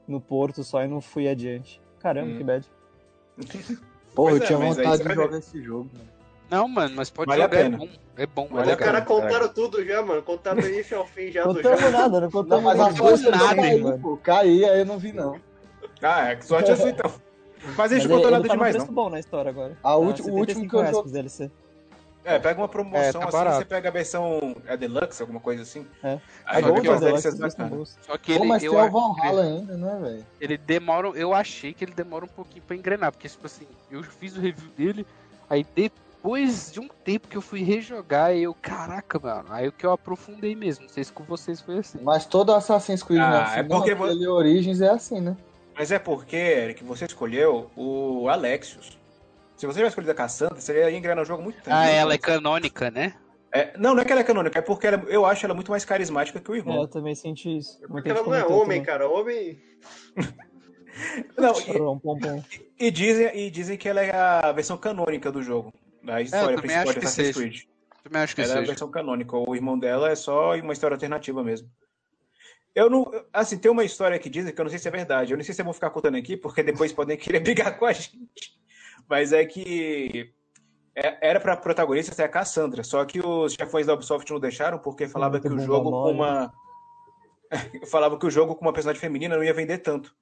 no 0.07 0.21
porto 0.21 0.62
só 0.64 0.83
e 0.85 0.88
não 0.88 1.00
fui 1.00 1.28
adiante. 1.28 1.80
Caramba, 2.00 2.33
Hum. 2.33 2.37
que 2.38 2.45
bad. 2.45 2.66
Pô, 4.18 4.25
Pois 4.25 4.37
eu 4.38 4.42
é, 4.42 4.46
tinha 4.48 4.58
mas 4.58 4.76
vontade 4.76 5.02
de 5.04 5.14
jogar 5.14 5.26
ver. 5.28 5.38
esse 5.38 5.62
jogo. 5.62 5.90
mano. 5.94 6.08
Não, 6.50 6.66
mano, 6.66 6.96
mas 6.96 7.08
pode 7.08 7.28
Vale 7.28 7.42
a 7.42 7.44
jogar, 7.44 7.56
é 7.56 7.62
pena. 7.62 7.76
bom. 7.78 7.88
É 8.16 8.26
bom, 8.26 8.48
é 8.52 8.58
a 8.58 8.66
Os 8.66 8.75
caras 8.75 9.04
contaram 9.04 9.48
tudo 9.48 9.84
já, 9.84 10.02
mano. 10.02 10.22
Contaram 10.22 10.60
do 10.60 10.66
início 10.66 10.98
ao 10.98 11.06
fim 11.06 11.30
já 11.30 11.44
do 11.44 11.54
Contamos 11.54 11.78
jogo. 11.80 11.92
nada, 11.92 12.08
não 12.14 12.20
Não, 12.22 12.30
contamos 12.32 12.64
mas 12.64 12.78
nada. 12.78 12.90
as 12.90 12.96
duas 12.96 13.20
nada, 13.22 13.38
coisas 13.38 13.54
caí, 13.54 13.80
mano. 13.80 13.98
pô. 14.00 14.16
Caí, 14.16 14.64
aí 14.64 14.78
eu 14.80 14.87
não 14.87 14.98
vi, 14.98 15.12
não. 15.12 15.38
Ah, 16.02 16.32
é 16.32 16.40
só 16.40 16.58
Jesus 16.60 16.90
então. 16.90 17.12
Mas 17.62 17.68
a 17.68 17.76
Mas 17.76 17.90
gente 17.92 18.08
não 18.08 18.16
contou 18.16 18.30
nada 18.32 18.48
tá 18.48 18.54
demais, 18.54 18.75
não. 18.76 18.87
bom 18.87 19.08
na 19.08 19.20
história 19.20 19.50
agora. 19.50 19.78
A 19.84 19.96
ulti- 19.96 20.22
o 20.22 20.34
último 20.34 20.62
75 20.64 20.68
que 20.68 20.76
eu 20.76 20.87
joguei-. 20.92 21.50
É, 22.35 22.38
pega 22.38 22.61
uma 22.61 22.68
promoção 22.68 23.00
É, 23.00 23.12
tá 23.12 23.18
assim, 23.25 23.32
barato. 23.32 23.56
você 23.58 23.64
pega 23.64 23.88
a 23.88 23.92
versão 23.92 24.56
é 24.66 24.76
Deluxe, 24.76 25.20
alguma 25.23 25.40
coisa 25.40 25.62
assim. 25.62 25.87
É. 26.02 26.18
Aí 26.44 26.62
Gold 26.62 26.88
é 26.88 26.97
Deluxe. 26.99 27.97
Só 28.02 28.16
que 28.18 28.32
Pô, 28.35 28.40
ele, 28.40 28.49
mas 28.49 28.62
eu, 28.62 28.73
tem 28.73 28.80
o 28.80 28.90
Valhalla 29.14 29.42
ainda, 29.42 29.76
né, 29.76 29.99
velho? 30.02 30.26
ele 30.40 30.56
demora, 30.58 31.08
eu 31.08 31.32
achei 31.35 31.73
que 31.73 31.85
ele 31.85 31.92
demora 31.94 32.25
um 32.25 32.28
pouquinho 32.28 32.62
pra 32.66 32.76
engrenar, 32.76 33.12
porque 33.12 33.28
tipo 33.28 33.47
assim, 33.47 33.66
eu 33.90 34.02
fiz 34.02 34.37
o 34.37 34.40
review 34.40 34.68
dele, 34.76 35.06
aí 35.49 35.64
depois 35.75 36.70
de 36.73 36.80
um 36.80 36.88
tempo 37.04 37.28
que 37.28 37.37
eu 37.37 37.40
fui 37.42 37.62
rejogar, 37.62 38.35
eu, 38.35 38.52
caraca, 38.54 39.18
mano, 39.18 39.47
aí 39.50 39.68
o 39.68 39.73
que 39.73 39.87
eu 39.87 39.92
aprofundei 39.92 40.54
mesmo, 40.54 40.85
não 40.85 40.90
sei 40.92 41.04
se 41.04 41.12
com 41.12 41.25
vocês 41.25 41.61
foi 41.61 41.78
assim. 41.78 41.99
Mas 42.02 42.26
todo 42.26 42.52
Assassin's 42.52 43.02
Creed, 43.02 43.20
Ah, 43.23 43.30
né? 43.30 43.37
é 43.38 43.42
assim, 43.61 43.68
porque 43.68 43.90
não, 43.92 43.99
vo- 43.99 44.04
aquele 44.04 44.26
Origins 44.28 44.80
é 44.80 44.88
assim, 44.90 45.20
né? 45.20 45.37
Mas 45.76 45.92
é 45.92 45.99
porque, 45.99 46.37
Eric, 46.37 46.82
você 46.82 47.04
escolheu 47.04 47.70
o 47.76 48.28
Alexios. 48.28 48.98
Se 49.59 49.67
você 49.67 49.75
tivesse 49.79 49.88
escolhido 49.91 50.12
a 50.12 50.15
Cassandra, 50.15 50.61
você 50.61 50.73
ia 50.73 50.97
engrenar 50.97 51.23
o 51.23 51.27
jogo 51.27 51.43
muito 51.43 51.57
tempo. 51.57 51.71
Ah, 51.77 51.87
ela 51.91 52.15
é 52.15 52.19
canônica, 52.19 52.91
né? 52.91 53.15
É, 53.53 53.77
não, 53.77 53.95
não 53.95 54.03
é 54.03 54.05
que 54.05 54.12
ela 54.12 54.21
é 54.21 54.25
canônica, 54.25 54.59
é 54.59 54.62
porque 54.62 54.87
ela- 54.87 55.03
eu 55.09 55.27
acho 55.27 55.45
ela 55.45 55.55
muito 55.55 55.71
mais 55.71 55.85
carismática 55.85 56.38
que 56.41 56.50
o 56.50 56.55
É, 56.55 56.59
irmão. 56.59 56.83
eu 56.83 56.88
também 56.88 57.15
senti 57.15 57.59
isso. 57.59 57.77
Muita 57.81 57.93
Porque 57.93 58.11
ela 58.11 58.23
não 58.23 58.35
é 58.35 58.45
homem, 58.47 58.61
também. 58.62 58.83
cara. 58.85 59.09
Homem. 59.09 59.61
Não, 61.37 61.53
e, 61.61 61.79
Pom, 61.79 61.99
pom, 61.99 62.19
pom. 62.19 62.43
e 62.79 62.91
dizem, 62.91 63.37
e 63.37 63.50
dizem 63.50 63.77
que 63.77 63.88
ela 63.88 64.00
é 64.00 64.15
a 64.15 64.53
versão 64.53 64.77
canônica 64.77 65.31
do 65.31 65.43
jogo. 65.43 65.73
Da 66.03 66.21
história 66.21 66.57
também 66.57 66.61
principal 66.71 66.93
de 66.93 66.99
Assassin's 66.99 67.27
seja. 67.27 67.38
Creed. 67.38 67.61
Também 68.05 68.23
acho 68.23 68.35
que 68.35 68.41
Ela 68.41 68.50
é 68.50 68.53
a 68.55 68.59
seja. 68.59 68.67
versão 68.67 68.91
canônica. 68.91 69.37
O 69.37 69.55
irmão 69.55 69.79
dela 69.79 70.11
é 70.11 70.15
só 70.17 70.55
uma 70.57 70.73
história 70.73 70.95
alternativa 70.95 71.43
mesmo. 71.43 71.69
Eu 72.75 72.88
não. 72.91 73.11
Assim, 73.33 73.59
tem 73.59 73.71
uma 73.71 73.85
história 73.85 74.19
que 74.19 74.29
dizem 74.31 74.53
que 74.55 74.61
eu 74.61 74.65
não 74.65 74.71
sei 74.71 74.79
se 74.79 74.88
é 74.88 74.91
verdade. 74.91 75.33
Eu 75.33 75.37
não 75.37 75.45
sei 75.45 75.55
se 75.55 75.61
é 75.61 75.65
bom 75.65 75.73
ficar 75.73 75.91
contando 75.91 76.17
aqui, 76.17 76.37
porque 76.37 76.62
depois 76.62 76.93
podem 76.93 77.17
querer 77.17 77.41
brigar 77.73 77.79
com 77.79 77.87
a 77.87 77.93
gente. 77.93 78.58
Mas 79.09 79.33
é 79.33 79.45
que. 79.45 80.33
é- 80.95 81.19
Era 81.29 81.41
pra 81.41 81.57
protagonista 81.57 82.15
ser 82.15 82.25
a 82.25 82.29
Cassandra, 82.29 82.83
só 82.85 83.05
que 83.05 83.21
os 83.25 83.55
chefões 83.55 83.87
da 83.87 83.95
Ubisoft 83.95 84.31
não 84.33 84.41
deixaram 84.41 84.79
porque 84.79 85.09
falava 85.09 85.38
Muito 85.38 85.49
que 85.49 85.55
o 85.55 85.59
jogo 85.61 85.91
com 85.91 86.11
uma. 86.12 86.53
falava 87.91 88.19
que 88.19 88.27
o 88.27 88.31
jogo 88.31 88.55
com 88.55 88.65
uma 88.65 88.73
personagem 88.73 89.00
feminina 89.00 89.37
não 89.37 89.45
ia 89.45 89.55
vender 89.55 89.79
tanto. 89.79 90.15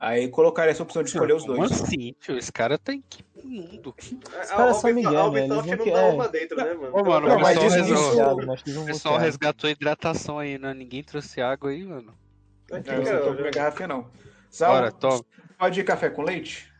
Aí 0.00 0.28
colocaram 0.28 0.70
essa 0.70 0.82
opção 0.84 1.02
de 1.02 1.08
escolher 1.08 1.32
os 1.32 1.44
Como 1.44 1.56
dois. 1.56 1.72
assim, 1.82 2.14
tio? 2.20 2.38
Esse 2.38 2.52
cara 2.52 2.78
tá 2.78 2.92
em 2.94 3.02
que 3.02 3.24
mundo? 3.42 3.92
A, 4.28 4.46
caras 4.46 4.76
são 4.76 4.90
Ubisoft- 4.90 4.94
Miguel, 4.94 5.18
a 5.20 5.26
Ubisoft 5.26 5.70
não 5.76 5.84
não 5.86 5.92
dá 5.92 6.00
é. 6.02 6.12
uma 6.12 6.28
dentro, 6.28 6.56
né, 6.56 6.74
mano? 6.74 6.96
Ô, 6.96 7.04
mano, 7.04 7.26
Não, 7.28 7.34
o 7.36 7.38
pessoal, 7.44 7.64
dizem 7.66 7.82
resgatou, 7.82 8.36
o 8.36 8.36
pessoal 8.62 8.84
viciar. 8.86 9.20
resgatou 9.20 9.68
a 9.68 9.70
hidratação 9.72 10.38
aí, 10.38 10.56
né? 10.56 10.72
Ninguém 10.72 11.02
trouxe 11.02 11.40
água 11.40 11.70
aí, 11.70 11.82
mano. 11.82 12.14
Aqui, 12.70 12.90
É, 12.90 12.94
eu 12.94 12.98
não 12.98 13.04
cara, 13.06 13.18
tô 13.22 13.26
com 13.26 13.32
minha 13.40 13.50
garrafinha, 13.50 13.88
não. 13.88 14.06
Sal, 14.48 14.72
Bora, 14.74 14.92
toma. 14.92 15.24
pode 15.58 15.80
ir 15.80 15.84
café 15.84 16.10
com 16.10 16.22
leite? 16.22 16.72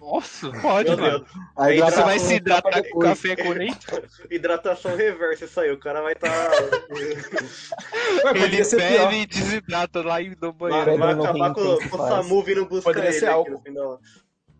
Nossa, 0.00 0.50
pode, 0.60 0.88
Meu 0.90 0.98
mano. 0.98 1.18
Deus. 1.20 1.30
Aí 1.56 1.80
Você 1.80 2.02
vai 2.02 2.18
se 2.18 2.34
hidratar 2.34 2.82
com 2.90 2.98
café 3.00 3.36
com 3.36 3.50
leite? 3.50 3.86
Hidratação 4.30 4.94
reversa, 4.96 5.44
isso 5.44 5.60
aí. 5.60 5.70
O 5.70 5.78
cara 5.78 6.00
vai 6.02 6.14
tá 6.14 6.28
estar. 6.28 6.50
Ué, 8.24 8.44
Ele 8.44 8.76
bebe 8.76 9.16
e 9.22 9.26
desidrata 9.26 10.02
lá 10.02 10.20
e 10.20 10.30
no 10.30 10.52
vai 10.52 10.70
banheiro. 10.70 10.90
Pedro 10.92 11.16
não 11.16 11.24
acabar 11.24 11.54
com, 11.54 11.88
com 11.90 11.96
o. 12.02 12.08
Samu 12.08 12.42
vindo 12.42 12.66
buscar 12.66 12.90
Poderia 12.90 13.10
ele 13.10 13.18
ser 13.18 13.26
aqui 13.26 13.34
álcool. 13.34 13.50
no 13.52 13.60
final. 13.60 14.00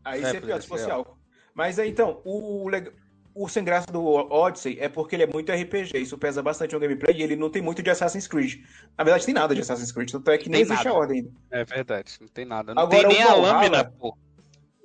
Aí 0.05 0.23
É, 0.23 0.27
seria 0.27 0.41
pior 0.41 0.61
se 0.63 0.69
fosse 0.69 0.85
ser 0.85 0.91
álcool. 0.91 1.17
Mas 1.55 1.79
aí 1.79 1.89
então, 1.91 2.21
o, 2.25 2.69
leg- 2.69 2.93
o 3.35 3.49
sem 3.49 3.65
graça 3.65 3.87
do 3.91 4.05
Odyssey 4.05 4.79
é 4.81 4.89
porque 4.89 5.17
ele 5.17 5.23
é 5.25 5.27
muito 5.27 5.51
RPG. 5.53 5.99
Isso 5.99 6.17
pesa 6.19 6.43
bastante 6.43 6.75
no 6.75 6.81
gameplay 6.81 7.17
e 7.17 7.23
ele 7.23 7.35
não 7.37 7.51
tem 7.51 7.63
muito 7.63 7.83
de 7.83 7.91
Assassin's 7.91 8.27
Creed. 8.29 8.63
Na 8.97 9.05
verdade, 9.05 9.25
tem 9.27 9.35
nada 9.35 9.55
de 9.55 9.61
Assassin's 9.63 9.91
Creed, 9.93 10.11
tanto 10.11 10.31
é 10.31 10.39
que 10.39 10.49
nem 10.49 10.61
Tem 10.65 10.73
existe 10.73 10.85
nada. 10.85 10.97
a 10.97 11.01
ordem 11.01 11.17
ainda. 11.19 11.31
É 11.51 11.65
verdade, 11.65 12.13
não 12.21 12.29
tem 12.29 12.45
nada. 12.45 12.75
Não 12.75 12.83
Agora, 12.83 13.09
tem 13.09 13.17
nem 13.19 13.27
o 13.27 13.31
a 13.31 13.35
lâmina, 13.35 13.85
pô. 13.85 14.17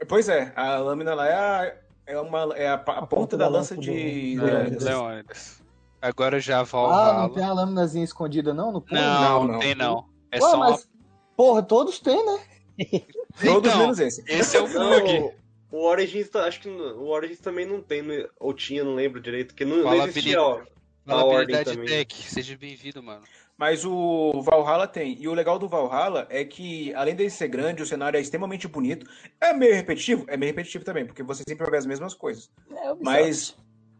Pois 0.08 0.28
é, 0.30 0.52
a 0.56 0.78
lâmina 0.78 1.14
lá 1.14 1.28
é 1.28 1.34
a, 1.34 1.76
é 2.08 2.20
uma, 2.20 2.54
é 2.56 2.70
a, 2.70 2.78
pa- 2.78 2.98
a 2.98 3.06
ponta 3.06 3.38
da 3.38 3.48
lança 3.48 3.78
de. 3.78 4.36
do- 4.36 4.48
É, 4.48 4.52
Leônidas. 4.52 4.84
Leônidas. 4.84 5.62
Agora 6.02 6.40
já 6.40 6.60
Ah, 6.62 6.64
Valhalla. 6.64 7.14
não 7.28 7.30
tem 7.30 7.44
a 7.44 7.54
lâminazinha 7.54 8.04
escondida 8.04 8.54
não 8.54 8.72
no 8.72 8.82
pulo? 8.82 9.00
Não, 9.00 9.22
Não, 9.22 9.48
não, 9.54 9.60
tem 9.60 9.76
não. 9.76 10.06
É 10.32 10.38
Ué, 10.42 10.50
só 10.50 10.58
mas, 10.58 10.90
porra, 11.38 11.62
todos 11.62 12.00
têm, 12.00 12.26
né? 12.26 12.40
Todos 13.46 13.70
Então, 13.70 13.80
menos 13.80 14.00
esse. 14.00 14.24
Esse 14.28 14.58
é 14.58 14.62
o 14.62 14.68
bug. 14.72 15.32
o 15.72 15.86
Origins, 15.86 16.30
tá- 16.30 16.46
acho 16.46 16.60
que 16.62 16.70
o 16.70 17.08
Origins 17.08 17.40
também 17.40 17.66
não 17.68 17.82
tem, 17.82 18.02
no- 18.02 18.28
ou 18.40 18.54
tinha, 18.54 18.84
não 18.84 18.96
lembro 18.96 19.22
direito, 19.22 19.50
porque 19.50 19.64
não, 19.66 19.78
não 19.78 19.84
Fala, 19.84 20.08
existia, 20.08 20.42
ó. 20.42 20.62
Fala 21.06 21.22
a 21.22 21.26
ordem 21.26 21.56
habilidade 21.56 21.72
também. 21.78 21.88
tech. 21.88 22.24
Seja 22.30 22.58
bem-vindo, 22.58 23.02
mano. 23.04 23.22
Mas 23.62 23.86
o 23.86 24.42
Valhalla 24.42 24.88
tem. 24.88 25.16
E 25.22 25.28
o 25.28 25.36
legal 25.36 25.60
do 25.60 25.68
Valhalla 25.70 26.26
é 26.32 26.44
que, 26.44 26.92
além 26.96 27.14
dele 27.14 27.30
ser 27.30 27.48
grande, 27.48 27.84
o 27.84 27.86
cenário 27.86 28.18
é 28.18 28.20
extremamente 28.20 28.68
bonito. 28.68 29.06
É 29.40 29.54
meio 29.54 29.76
repetitivo? 29.76 30.26
É 30.28 30.36
meio 30.36 30.50
repetitivo 30.52 30.84
também, 30.84 31.06
porque 31.06 31.22
você 31.22 31.44
sempre 31.48 31.64
vai 31.64 31.70
ver 31.74 31.78
as 31.78 31.86
mesmas 31.86 32.16
coisas. 32.16 32.50
É, 32.72 32.92
Ubisoft. 32.92 33.04
Mas. 33.04 33.56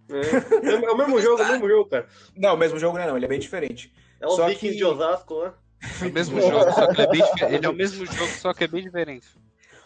É, 0.10 0.88
é 0.88 0.92
o 0.92 0.98
mesmo 0.98 1.22
jogo, 1.22 1.44
é 1.44 1.46
o 1.46 1.52
mesmo 1.52 1.70
jogo, 1.70 1.90
cara. 1.92 2.08
Não, 2.36 2.56
o 2.56 2.58
mesmo 2.58 2.80
jogo 2.80 2.98
não 2.98 3.04
é, 3.04 3.08
não. 3.08 3.16
Ele 3.18 3.26
é 3.26 3.30
bem 3.30 3.38
diferente. 3.40 3.94
É 4.20 4.28
Só 4.30 4.48
Vikings 4.48 4.72
que- 4.72 4.78
de 4.78 4.84
Osasco, 4.84 5.44
né? 5.44 5.54
É 6.02 6.06
o 6.08 6.12
mesmo 6.12 6.42
jogo, 6.42 6.72
só 6.72 6.88
que 6.88 6.94
ele 6.94 7.02
é 7.04 7.08
bem 7.12 7.22
diferente. 7.22 7.54
Ele 7.56 7.66
é 7.68 7.70
o 7.70 7.74
mesmo 7.74 8.06
jogo, 8.08 8.32
só 8.32 8.54
que 8.56 8.64
é 8.64 8.68
bem 8.68 8.82
diferente. 8.82 9.28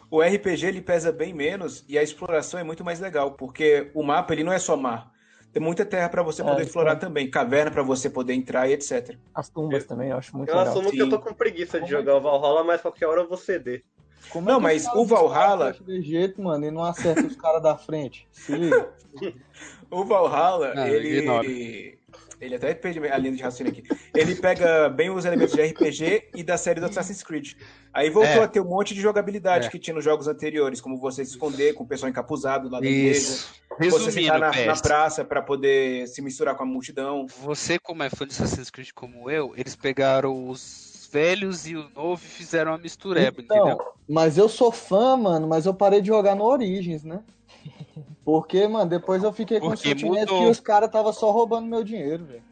O 0.09 0.21
RPG 0.21 0.67
ele 0.67 0.81
pesa 0.81 1.11
bem 1.11 1.33
menos 1.33 1.83
e 1.89 1.97
a 1.99 2.03
exploração 2.03 2.57
é 2.61 2.63
muito 2.63 2.85
mais 2.85 3.01
legal, 3.01 3.33
porque 3.33 3.91
o 3.93 4.01
mapa 4.03 4.31
ele 4.33 4.43
não 4.45 4.53
é 4.53 4.59
só 4.59 4.77
mar. 4.77 5.11
Tem 5.55 5.63
muita 5.63 5.85
terra 5.85 6.09
pra 6.09 6.21
você 6.21 6.41
É, 6.41 6.45
poder 6.45 6.63
explorar 6.63 6.97
também, 6.97 7.29
caverna 7.31 7.71
pra 7.71 7.81
você 7.81 8.09
poder 8.09 8.33
entrar 8.33 8.67
e 8.69 8.73
etc. 8.73 9.15
As 9.33 9.47
tumbas 9.47 9.85
também, 9.85 10.09
eu 10.09 10.17
acho 10.17 10.35
muito 10.35 10.49
Eu 10.49 10.57
legal. 10.57 10.73
assumo 10.73 10.91
que 10.91 10.99
eu 10.99 11.09
tô 11.09 11.17
com 11.17 11.33
preguiça 11.33 11.79
de 11.79 11.85
é 11.85 11.87
jogar 11.87 12.17
o 12.17 12.19
Valhalla, 12.19 12.61
mas 12.61 12.81
qualquer 12.81 13.05
hora 13.07 13.21
eu 13.21 13.27
vou 13.29 13.37
ceder. 13.37 13.81
Como 14.29 14.45
Não, 14.45 14.57
que 14.57 14.63
mas 14.63 14.85
o 14.87 15.05
Valhalla- 15.05 15.71
De 15.71 16.01
jeito, 16.01 16.41
mano, 16.41 16.65
e 16.65 16.71
não 16.71 16.83
acerta 16.83 17.25
os 17.25 17.37
caras 17.37 17.63
da 17.63 17.77
frente. 17.77 18.27
Se 18.33 18.51
liga. 18.53 18.89
O 19.89 20.03
Valhalla, 20.03 20.73
Não, 20.73 20.87
ele. 20.87 21.97
Ele 22.41 22.55
até 22.55 22.73
perdi 22.73 22.99
a 23.07 23.17
linha 23.17 23.35
de 23.35 23.41
raciocínio 23.41 23.71
aqui. 23.71 23.83
Ele 24.13 24.35
pega 24.35 24.89
bem 24.89 25.09
os 25.09 25.25
elementos 25.25 25.53
de 25.55 25.61
RPG 25.61 26.29
e 26.35 26.43
da 26.43 26.57
série 26.57 26.79
do 26.79 26.85
Assassin's 26.85 27.23
Creed. 27.23 27.53
Aí 27.93 28.09
voltou 28.09 28.41
É. 28.41 28.43
a 28.43 28.47
ter 28.47 28.59
um 28.59 28.65
monte 28.65 28.93
de 28.93 29.01
jogabilidade 29.01 29.67
É. 29.67 29.69
que 29.69 29.79
tinha 29.79 29.93
nos 29.93 30.03
jogos 30.03 30.27
anteriores, 30.27 30.81
como 30.81 30.97
você 30.97 31.23
se 31.23 31.31
esconder 31.31 31.73
com 31.73 31.83
o 31.83 31.87
pessoal 31.87 32.09
encapuzado 32.09 32.69
lá 32.69 32.79
da 32.79 32.85
igreja. 32.85 33.17
Isso. 33.19 33.53
Você 33.79 34.05
Resumindo, 34.21 34.39
na, 34.39 34.51
na 34.65 34.75
praça 34.77 35.25
pra 35.25 35.41
poder 35.41 36.07
se 36.07 36.21
misturar 36.21 36.55
com 36.55 36.63
a 36.63 36.65
multidão. 36.65 37.25
você 37.41 37.77
como 37.79 38.03
é 38.03 38.09
fã 38.09 38.25
de 38.25 38.33
Assassin's 38.33 38.69
Creed 38.69 38.89
como 38.93 39.29
eu, 39.29 39.53
eles 39.57 39.75
pegaram 39.75 40.47
os 40.49 41.09
velhos 41.11 41.65
e 41.67 41.75
o 41.75 41.89
novo 41.95 42.21
e 42.23 42.27
fizeram 42.27 42.71
uma 42.71 42.77
mistureba, 42.77 43.41
Então, 43.41 43.57
entendeu? 43.69 43.85
mas 44.07 44.37
eu 44.37 44.47
sou 44.49 44.71
fã, 44.71 45.15
mano, 45.17 45.47
mas 45.47 45.65
eu 45.65 45.73
parei 45.73 46.01
de 46.01 46.07
jogar 46.07 46.35
no 46.35 46.43
Origins, 46.43 47.03
né? 47.03 47.21
Porque, 48.25 48.67
mano, 48.67 48.89
depois 48.89 49.23
eu 49.23 49.31
fiquei 49.31 49.59
com 49.59 49.67
o 49.67 49.69
Porque 49.69 49.87
sentimento 49.89 50.33
mudou. 50.33 50.45
que 50.45 50.49
os 50.51 50.59
caras 50.59 50.89
tava 50.89 51.13
só 51.13 51.29
roubando 51.31 51.67
meu 51.67 51.83
dinheiro, 51.83 52.25
velho. 52.25 52.43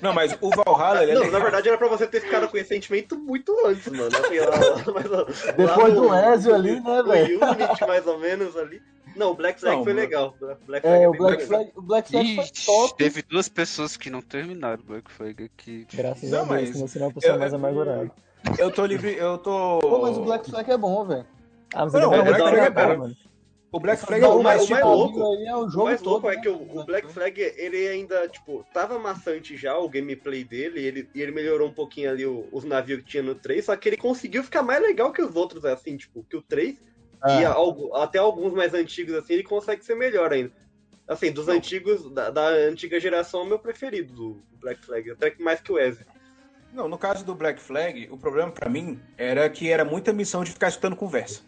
Não, 0.00 0.12
mas 0.12 0.36
o 0.40 0.50
Valhalla, 0.50 1.02
ele 1.02 1.12
é 1.12 1.14
Não, 1.14 1.22
legal. 1.22 1.38
na 1.38 1.44
verdade 1.44 1.68
era 1.68 1.78
pra 1.78 1.88
você 1.88 2.06
ter 2.06 2.20
ficado 2.20 2.48
com 2.48 2.56
esse 2.58 2.68
sentimento 2.68 3.18
muito 3.18 3.52
antes, 3.66 3.86
mano. 3.90 4.14
Assim, 4.14 4.38
lá, 4.38 4.46
lá- 4.50 4.84
mas, 4.94 5.10
ó, 5.10 5.16
lá 5.16 5.52
Depois 5.56 5.94
do 5.94 6.14
Ezio 6.14 6.54
ali, 6.54 6.80
né, 6.80 7.02
velho? 7.02 7.40
Unity, 7.42 7.86
mais 7.86 8.06
ou 8.06 8.18
menos, 8.18 8.56
ali. 8.56 8.80
Não, 9.16 9.30
o 9.30 9.34
Black 9.34 9.58
Flag 9.58 9.76
Não, 9.78 9.84
foi 9.84 9.94
mano. 9.94 10.04
legal. 10.04 10.34
O 10.38 10.44
Black 10.46 10.60
Flag 10.66 10.86
É, 10.86 11.08
o 11.08 11.12
bem 11.12 11.20
Black 11.22 11.36
legal. 11.42 11.48
Flag, 11.48 11.72
o 11.74 11.82
Black 11.82 12.10
Flag 12.10 12.34
foi 12.36 12.44
Ixi, 12.44 12.66
top. 12.66 12.96
teve 12.98 13.22
duas 13.22 13.48
pessoas 13.48 13.96
que 13.96 14.10
não 14.10 14.20
terminaram 14.20 14.80
o 14.82 14.86
Black 14.86 15.10
Flag 15.10 15.44
aqui. 15.44 15.86
Graças 15.92 16.30
Não, 16.30 16.40
a 16.42 16.44
Deus, 16.44 16.48
mas 16.48 16.68
senão 16.70 16.86
você 16.86 16.98
é 16.98 17.02
uma 17.02 17.12
pessoa 17.14 17.34
eu- 17.34 17.38
mais 17.38 17.54
amargurada. 17.54 18.10
Eu 18.58 18.70
tô 18.70 18.84
livre, 18.84 19.16
eu 19.16 19.38
tô. 19.38 19.78
Pô, 19.80 20.02
mas 20.02 20.18
o 20.18 20.22
Black 20.22 20.48
Flag 20.50 20.70
é 20.70 20.76
bom, 20.76 21.04
velho. 21.06 21.26
Ah, 21.74 21.84
mas 21.84 21.92
Não, 21.94 22.00
ele 22.00 22.06
o 22.06 22.10
Black 22.24 22.38
Flag 22.38 22.56
é 22.56 22.60
legal, 22.60 22.88
bom. 22.90 22.98
mano. 22.98 23.16
O 23.72 23.80
Black 23.80 24.00
Flag 24.06 24.22
Não, 24.22 24.32
é 24.32 24.34
o 24.36 24.42
mais- 24.42 24.62
o 24.64 24.70
mais 24.70 24.82
tipo. 24.84 24.94
louco- 24.96 25.36
aí 25.36 25.44
é 25.46 25.56
o 25.56 25.64
O 25.66 25.70
jogo 25.70 25.84
mais 25.86 26.00
louco 26.00 26.20
todo, 26.22 26.32
é 26.32 26.36
né? 26.36 26.42
que 26.42 26.48
o, 26.48 26.78
o 26.80 26.84
Black 26.84 27.12
Flag, 27.12 27.40
ele 27.56 27.88
ainda, 27.88 28.28
tipo, 28.28 28.64
tava 28.72 28.98
maçante 28.98 29.56
já, 29.56 29.76
o 29.76 29.88
gameplay 29.88 30.44
dele, 30.44 30.80
e 30.80 30.84
ele, 30.86 31.08
e 31.14 31.20
ele 31.20 31.32
melhorou 31.32 31.68
um 31.68 31.72
pouquinho 31.72 32.10
ali 32.10 32.24
o- 32.24 32.48
os 32.52 32.64
navios 32.64 33.00
que 33.00 33.06
tinha 33.06 33.22
no 33.22 33.34
3, 33.34 33.64
só 33.64 33.76
que 33.76 33.88
ele 33.88 33.96
conseguiu 33.96 34.42
ficar 34.44 34.62
mais 34.62 34.80
legal 34.80 35.12
que 35.12 35.20
os 35.20 35.34
outros, 35.34 35.64
assim, 35.64 35.96
tipo, 35.96 36.24
que 36.30 36.36
o 36.36 36.42
3, 36.42 36.80
É. 37.24 37.40
e 37.40 37.44
algo- 37.44 37.94
até 37.94 38.18
alguns 38.18 38.52
mais 38.54 38.72
antigos, 38.72 39.14
assim, 39.14 39.34
ele 39.34 39.42
consegue 39.42 39.84
ser 39.84 39.96
melhor 39.96 40.32
ainda. 40.32 40.52
Assim, 41.08 41.30
dos 41.30 41.48
antigos, 41.48 42.10
da, 42.12 42.30
da 42.30 42.48
antiga 42.48 42.98
geração, 42.98 43.40
é 43.40 43.42
o 43.44 43.46
meu 43.46 43.58
preferido 43.58 44.12
do 44.14 44.42
Black 44.60 44.84
Flag, 44.84 45.10
até 45.10 45.30
que 45.30 45.42
mais 45.42 45.60
que 45.60 45.70
o 45.72 45.78
Ezio. 45.78 46.06
Não, 46.72 46.88
no 46.88 46.98
caso 46.98 47.24
do 47.24 47.34
Black 47.34 47.60
Flag, 47.60 48.08
o 48.10 48.16
problema 48.16 48.50
pra 48.50 48.68
mim 48.70 49.00
era 49.18 49.48
que 49.50 49.70
era 49.70 49.84
muita 49.84 50.12
missão 50.12 50.42
de 50.44 50.50
ficar 50.52 50.68
escutando 50.68 50.96
conversa. 50.96 51.42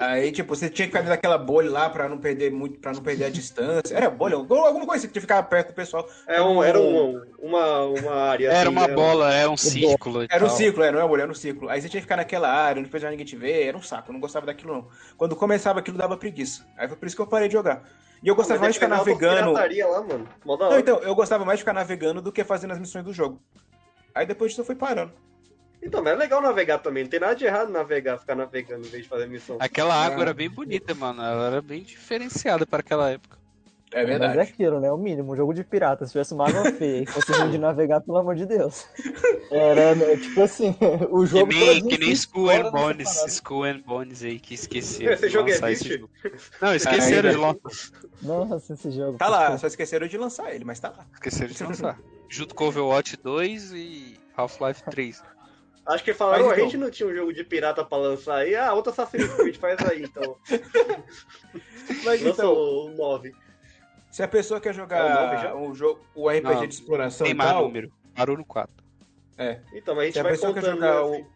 Aí, 0.00 0.32
tipo, 0.32 0.56
você 0.56 0.70
tinha 0.70 0.86
que 0.86 0.92
ficar 0.92 1.00
dentro 1.00 1.14
daquela 1.14 1.36
bolha 1.36 1.70
lá 1.70 1.90
pra 1.90 2.08
não 2.08 2.16
perder 2.16 2.50
muito, 2.50 2.78
para 2.78 2.94
não 2.94 3.02
perder 3.02 3.26
a 3.26 3.28
distância. 3.28 3.94
Era 3.94 4.08
bolha, 4.08 4.34
alguma 4.34 4.86
coisa, 4.86 5.02
você 5.02 5.08
tinha 5.08 5.12
que 5.12 5.20
ficar 5.20 5.42
perto 5.42 5.68
do 5.68 5.74
pessoal. 5.74 6.08
É 6.26 6.40
um, 6.40 6.64
era 6.64 6.80
um, 6.80 7.20
uma, 7.38 7.84
uma 7.84 8.14
área 8.14 8.48
Era 8.48 8.60
assim, 8.60 8.68
uma 8.70 8.88
né? 8.88 8.94
bola, 8.94 9.34
é 9.34 9.46
um 9.46 9.58
círculo. 9.58 10.26
Era 10.30 10.42
um 10.42 10.48
ciclo, 10.48 10.82
é, 10.82 10.90
não 10.90 11.00
é 11.00 11.06
bolha, 11.06 11.22
era 11.24 11.30
um 11.30 11.34
ciclo. 11.34 11.68
Aí 11.68 11.82
você 11.82 11.90
tinha 11.90 12.00
que 12.00 12.06
ficar 12.06 12.16
naquela 12.16 12.48
área, 12.48 12.80
onde 12.80 12.88
depois 12.88 13.02
ninguém 13.10 13.26
te 13.26 13.36
vê, 13.36 13.64
era 13.64 13.76
um 13.76 13.82
saco, 13.82 14.08
eu 14.08 14.14
não 14.14 14.20
gostava 14.20 14.46
daquilo 14.46 14.72
não. 14.72 14.88
Quando 15.18 15.36
começava 15.36 15.80
aquilo 15.80 15.98
dava 15.98 16.16
preguiça. 16.16 16.66
Aí 16.78 16.88
foi 16.88 16.96
por 16.96 17.06
isso 17.06 17.14
que 17.14 17.20
eu 17.20 17.26
parei 17.26 17.48
de 17.48 17.52
jogar. 17.52 17.82
E 18.22 18.28
eu 18.28 18.34
gostava 18.34 18.58
Mas 18.58 18.68
mais 18.68 18.74
de 18.74 18.80
ficar 18.80 18.86
é 18.86 18.88
pra 18.88 18.98
navegando. 18.98 19.52
lá, 19.52 20.02
mano. 20.02 20.28
Não, 20.46 20.78
então, 20.78 20.98
eu 21.00 21.14
gostava 21.14 21.44
mais 21.44 21.58
de 21.58 21.62
ficar 21.62 21.74
navegando 21.74 22.22
do 22.22 22.32
que 22.32 22.42
fazendo 22.42 22.70
as 22.72 22.78
missões 22.78 23.04
do 23.04 23.12
jogo. 23.12 23.38
Aí 24.14 24.24
depois 24.24 24.52
disso 24.52 24.62
eu 24.62 24.64
fui 24.64 24.74
parando. 24.74 25.12
Então, 25.82 26.02
mas 26.02 26.12
é 26.12 26.16
legal 26.16 26.42
navegar 26.42 26.78
também. 26.78 27.04
Não 27.04 27.10
tem 27.10 27.20
nada 27.20 27.34
de 27.34 27.44
errado 27.44 27.70
navegar, 27.70 28.18
ficar 28.18 28.34
navegando 28.34 28.86
em 28.86 28.90
vez 28.90 29.02
de 29.04 29.08
fazer 29.08 29.26
missão. 29.26 29.56
Aquela 29.60 29.94
água 29.94 30.18
Ah. 30.18 30.22
era 30.22 30.34
bem 30.34 30.50
bonita, 30.50 30.94
mano. 30.94 31.22
Ela 31.22 31.46
era 31.46 31.62
bem 31.62 31.82
diferenciada 31.82 32.66
para 32.66 32.80
aquela 32.80 33.10
época. 33.10 33.38
É 33.92 34.02
Mas 34.04 34.14
é 34.14 34.18
verdade. 34.20 34.38
aquilo, 34.40 34.78
né? 34.78 34.92
O 34.92 34.96
mínimo. 34.96 35.32
Um 35.32 35.36
jogo 35.36 35.52
de 35.52 35.64
pirata. 35.64 36.06
Se 36.06 36.12
tivesse 36.12 36.32
uma 36.32 36.48
água 36.48 36.62
feia 36.78 37.02
e 37.02 37.06
fosse 37.06 37.32
de 37.50 37.58
navegar, 37.58 38.00
pelo 38.00 38.18
amor 38.18 38.36
de 38.36 38.46
Deus. 38.46 38.86
Era, 39.50 39.96
né, 39.96 40.16
tipo 40.16 40.40
assim, 40.42 40.76
o 41.10 41.20
Que 41.22 41.26
jogo 41.26 41.52
nem, 41.52 41.66
todinho 41.66 41.88
que 41.88 41.98
nem 41.98 42.14
School 42.14 42.50
and 42.50 42.70
Bones. 42.70 43.08
School 43.42 43.64
and 43.64 43.80
Bones 43.80 44.22
aí 44.22 44.38
que 44.38 44.54
esqueceram 44.54 45.12
Esse 45.12 45.28
jogo 45.28 45.50
lançar 45.50 45.72
esse 45.72 45.88
jogo. 45.88 46.08
Não, 46.62 46.72
esqueceram 46.74 47.30
de 47.30 47.36
lançar. 47.36 47.90
Nossa, 48.22 48.74
esse 48.74 48.90
jogo. 48.92 49.18
Tá 49.18 49.28
lá, 49.28 49.58
só 49.58 49.66
esqueceram 49.66 50.06
de 50.06 50.16
lançar 50.16 50.54
ele, 50.54 50.64
mas 50.64 50.78
tá 50.78 50.90
lá. 50.90 51.04
Esqueceram 51.14 51.52
de 51.52 51.64
lançar. 51.64 51.98
Junto 52.28 52.54
com 52.54 52.66
Overwatch 52.68 53.16
2 53.16 53.72
e 53.72 54.20
Half-Life 54.36 54.84
3. 54.88 55.20
Acho 55.86 56.04
que 56.04 56.14
falaram, 56.14 56.46
Mas 56.46 56.58
"Ô, 56.58 56.60
a 56.60 56.64
gente 56.64 56.76
não 56.76 56.90
tinha 56.90 57.08
um 57.08 57.14
jogo 57.14 57.32
de 57.32 57.42
pirata 57.42 57.84
pra 57.84 57.98
lançar 57.98 58.36
aí. 58.36 58.54
Ah, 58.54 58.72
outro 58.72 58.92
Assassin's 58.92 59.32
Creed 59.34 59.56
faz 59.56 59.78
aí, 59.90 60.04
então. 60.04 60.36
Mas 62.04 62.22
Lança 62.22 62.42
então, 62.42 62.52
o 62.52 62.90
9. 62.96 63.34
se 64.10 64.22
a 64.22 64.28
pessoa 64.28 64.60
quer 64.60 64.68
É 64.68 64.72
o 64.72 64.74
jogar 64.74 65.42
já? 65.42 65.54
um 65.54 65.74
jogo, 65.74 66.00
o 66.14 66.28
RPG 66.28 66.42
Não, 66.42 66.66
de 66.66 66.74
exploração 66.74 67.24
Tem 67.24 67.34
e 67.34 67.38
tal, 67.38 67.64
número. 67.64 67.92
Parou 68.14 68.36
no 68.36 68.44
4. 68.44 68.72
Então, 69.72 69.94
mas 69.94 70.02
a 70.02 70.06
gente 70.06 70.12
se 70.14 70.20
a 70.20 70.22
vai 70.22 70.32
pessoa 70.32 70.52
quer 70.52 70.62
jogar 70.62 70.94
né, 70.94 71.00
o... 71.00 71.26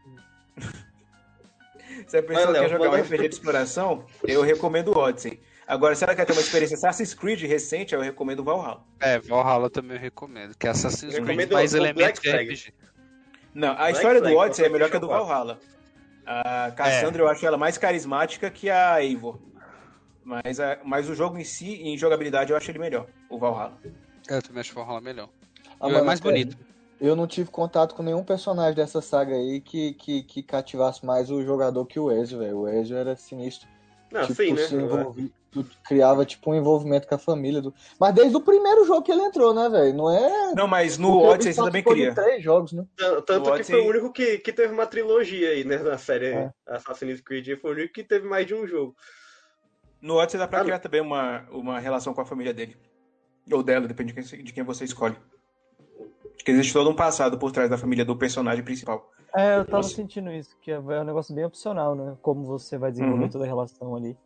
Se 2.06 2.18
a 2.18 2.22
pessoa 2.22 2.50
Léo, 2.50 2.62
quer 2.62 2.70
jogar 2.70 2.90
um 2.90 3.00
RPG 3.02 3.28
de 3.28 3.34
exploração, 3.34 4.04
eu 4.24 4.42
recomendo 4.42 4.88
o 4.88 4.98
Odyssey. 4.98 5.40
Agora, 5.66 5.94
se 5.94 6.04
ela 6.04 6.14
quer 6.14 6.26
ter 6.26 6.32
uma 6.32 6.42
experiência 6.42 6.76
Assassin's 6.76 7.14
Creed 7.14 7.40
recente, 7.42 7.94
eu 7.94 8.00
recomendo 8.00 8.40
o 8.40 8.44
Valhalla. 8.44 8.84
É, 9.00 9.18
Valhalla 9.18 9.70
também 9.70 9.96
eu 9.96 10.02
recomendo. 10.02 10.54
Que 10.58 10.66
é 10.66 10.70
Assassin's 10.70 11.18
Creed 11.18 11.50
mais 11.50 11.72
o 11.72 11.76
elementos 11.78 12.20
de. 12.20 12.30
RPG. 12.30 12.74
Não, 13.54 13.70
a 13.70 13.74
Black 13.76 13.92
história 13.96 14.20
Flag, 14.20 14.34
do 14.34 14.40
Odyssey 14.40 14.64
é 14.64 14.68
melhor 14.68 14.90
que 14.90 14.96
a 14.96 15.00
do 15.00 15.08
Valhalla. 15.08 15.58
A 16.26 16.72
Cassandra 16.72 17.22
eu 17.22 17.28
acho 17.28 17.44
ela 17.46 17.56
mais 17.56 17.76
carismática 17.78 18.50
que 18.50 18.68
a 18.70 19.02
Eivor. 19.02 19.38
Mas, 20.24 20.58
a- 20.58 20.78
mas 20.84 21.08
o 21.08 21.14
jogo 21.14 21.38
em 21.38 21.44
si, 21.44 21.82
em 21.82 21.96
jogabilidade, 21.98 22.50
eu 22.50 22.56
acho 22.56 22.70
ele 22.70 22.78
melhor, 22.78 23.06
o 23.28 23.38
Valhalla. 23.38 23.78
É, 24.28 24.36
eu 24.38 24.42
também 24.42 24.60
acho 24.60 24.74
Valhalla 24.74 25.00
melhor. 25.00 25.28
Ah, 25.78 25.88
é 25.90 26.02
mais 26.02 26.20
pera, 26.20 26.32
bonito. 26.32 26.56
Eu 27.00 27.14
não 27.14 27.26
tive 27.26 27.50
contato 27.50 27.94
com 27.94 28.02
nenhum 28.02 28.24
personagem 28.24 28.74
dessa 28.74 29.02
saga 29.02 29.34
aí 29.34 29.60
que, 29.60 29.92
que, 29.94 30.22
que 30.22 30.42
cativasse 30.42 31.04
mais 31.04 31.30
o 31.30 31.42
jogador 31.44 31.84
que 31.84 32.00
o 32.00 32.10
Ezio, 32.10 32.38
velho. 32.38 32.60
O 32.60 32.68
Ezio 32.68 32.96
era 32.96 33.14
sinistro. 33.16 33.68
Não, 34.10 34.22
tipo, 34.22 34.34
sim, 34.34 34.52
né? 34.52 34.62
se 34.62 34.74
envolvi- 34.76 35.32
tu 35.62 35.66
criava 35.86 36.24
tipo 36.26 36.50
um 36.50 36.54
envolvimento 36.54 37.06
com 37.06 37.14
a 37.14 37.18
família. 37.18 37.62
Do... 37.62 37.72
Mas 38.00 38.14
desde 38.14 38.36
o 38.36 38.40
primeiro 38.40 38.84
jogo 38.84 39.02
que 39.02 39.12
ele 39.12 39.22
entrou, 39.22 39.54
né, 39.54 39.68
velho? 39.68 39.94
Não 39.94 40.10
é. 40.10 40.52
Não, 40.54 40.66
mas 40.66 40.98
no 40.98 41.12
Porque 41.12 41.26
Odyssey 41.28 41.52
você 41.54 41.62
também 41.64 41.82
cria. 41.82 42.14
três 42.14 42.42
jogos, 42.42 42.72
né? 42.72 42.84
Tan- 42.96 43.20
Tanto 43.22 43.50
No 43.50 43.56
que 43.56 43.64
foi 43.64 43.76
Odyssey- 43.76 43.80
o 43.80 43.88
único 43.88 44.12
que, 44.12 44.38
que 44.38 44.52
teve 44.52 44.72
uma 44.74 44.86
trilogia 44.86 45.50
aí, 45.50 45.64
né? 45.64 45.78
Na 45.78 45.96
série 45.98 46.26
É. 46.26 46.50
Assassin's 46.66 47.20
Creed. 47.20 47.58
Foi 47.60 47.70
o 47.70 47.74
único 47.74 47.92
que 47.94 48.02
teve 48.04 48.26
mais 48.28 48.46
de 48.46 48.54
um 48.54 48.66
jogo. 48.66 48.94
No 50.00 50.16
Odyssey 50.16 50.38
dá 50.38 50.46
pra 50.46 50.60
Ah, 50.60 50.64
criar 50.64 50.78
também 50.80 51.00
uma, 51.00 51.46
uma 51.50 51.78
relação 51.78 52.12
com 52.12 52.20
a 52.20 52.26
família 52.26 52.52
dele. 52.52 52.76
Ou 53.50 53.62
dela, 53.62 53.86
depende 53.86 54.12
de 54.12 54.22
quem, 54.22 54.44
de 54.44 54.52
quem 54.52 54.62
você 54.64 54.84
escolhe. 54.84 55.16
Porque 56.36 56.50
existe 56.50 56.72
todo 56.72 56.90
um 56.90 56.94
passado 56.96 57.38
por 57.38 57.52
trás 57.52 57.70
da 57.70 57.78
família 57.78 58.04
do 58.04 58.14
personagem 58.16 58.62
principal. 58.62 59.10
É, 59.34 59.56
eu 59.58 59.64
tava 59.64 59.82
Você- 59.82 59.94
sentindo 59.96 60.30
isso, 60.30 60.56
que 60.60 60.70
é 60.70 60.78
um 60.78 61.04
negócio 61.04 61.34
bem 61.34 61.44
opcional, 61.44 61.94
né? 61.94 62.16
Como 62.22 62.44
você 62.44 62.76
vai 62.78 62.90
desenvolver 62.92 63.24
Uhum. 63.24 63.30
toda 63.30 63.44
a 63.44 63.46
relação 63.46 63.96
ali. 63.96 64.16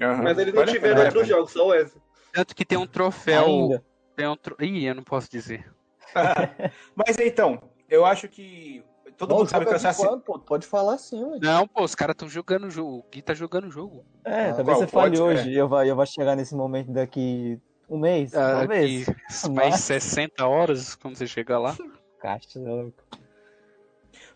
Aham. 0.00 0.22
Mas 0.22 0.38
eles 0.38 0.52
não 0.54 0.64
tiveram 0.66 0.94
pena, 0.96 1.06
outros 1.06 1.28
jogos, 1.28 1.52
só 1.52 1.66
o 1.68 1.74
Ezio. 1.74 2.02
Tanto 2.32 2.54
que 2.54 2.64
tem 2.64 2.76
um 2.78 2.86
troféu. 2.86 3.44
Ainda. 3.46 3.84
Tem 4.16 4.26
um 4.28 4.36
tro... 4.36 4.56
Ih, 4.60 4.84
eu 4.86 4.94
não 4.94 5.02
posso 5.04 5.30
dizer. 5.30 5.70
Mas 6.94 7.18
então, 7.18 7.60
eu 7.88 8.04
acho 8.04 8.28
que 8.28 8.84
todo 9.16 9.30
Não, 9.30 9.38
mundo 9.38 9.50
sabe 9.50 9.64
que 9.66 9.70
o 9.72 9.74
é 9.74 9.78
de 9.78 9.86
Assassin's 9.86 10.08
quando, 10.08 10.20
pô? 10.22 10.38
Pode 10.38 10.66
falar 10.66 10.98
sim, 10.98 11.22
ué. 11.24 11.38
Não, 11.40 11.66
pô, 11.66 11.82
os 11.84 11.94
caras 11.94 12.14
estão 12.14 12.28
jogando 12.28 12.66
o 12.66 12.70
jogo. 12.70 12.98
O 12.98 13.04
Gui 13.10 13.22
tá 13.22 13.34
jogando 13.34 13.66
o 13.66 13.70
jogo. 13.70 14.04
É, 14.24 14.50
Ah, 14.50 14.54
talvez 14.54 14.64
qual? 14.66 14.76
você 14.78 14.86
fale 14.86 15.18
Pode- 15.18 15.22
hoje 15.22 15.50
e 15.50 15.56
eu 15.56 15.68
vai, 15.68 15.90
eu 15.90 15.96
vai 15.96 16.06
chegar 16.06 16.36
nesse 16.36 16.54
momento 16.54 16.92
daqui 16.92 17.60
um 17.88 17.98
mês, 17.98 18.34
Ah, 18.34 18.58
talvez. 18.58 19.08
aqui, 19.08 19.18
mais 19.50 19.70
Mas- 19.74 19.80
60 19.80 20.46
horas, 20.46 20.94
como 20.94 21.14
você 21.14 21.26
chegar 21.26 21.58
lá. 21.58 21.76
Caixa, 22.20 22.58
né, 22.58 22.70
louco. 22.70 23.02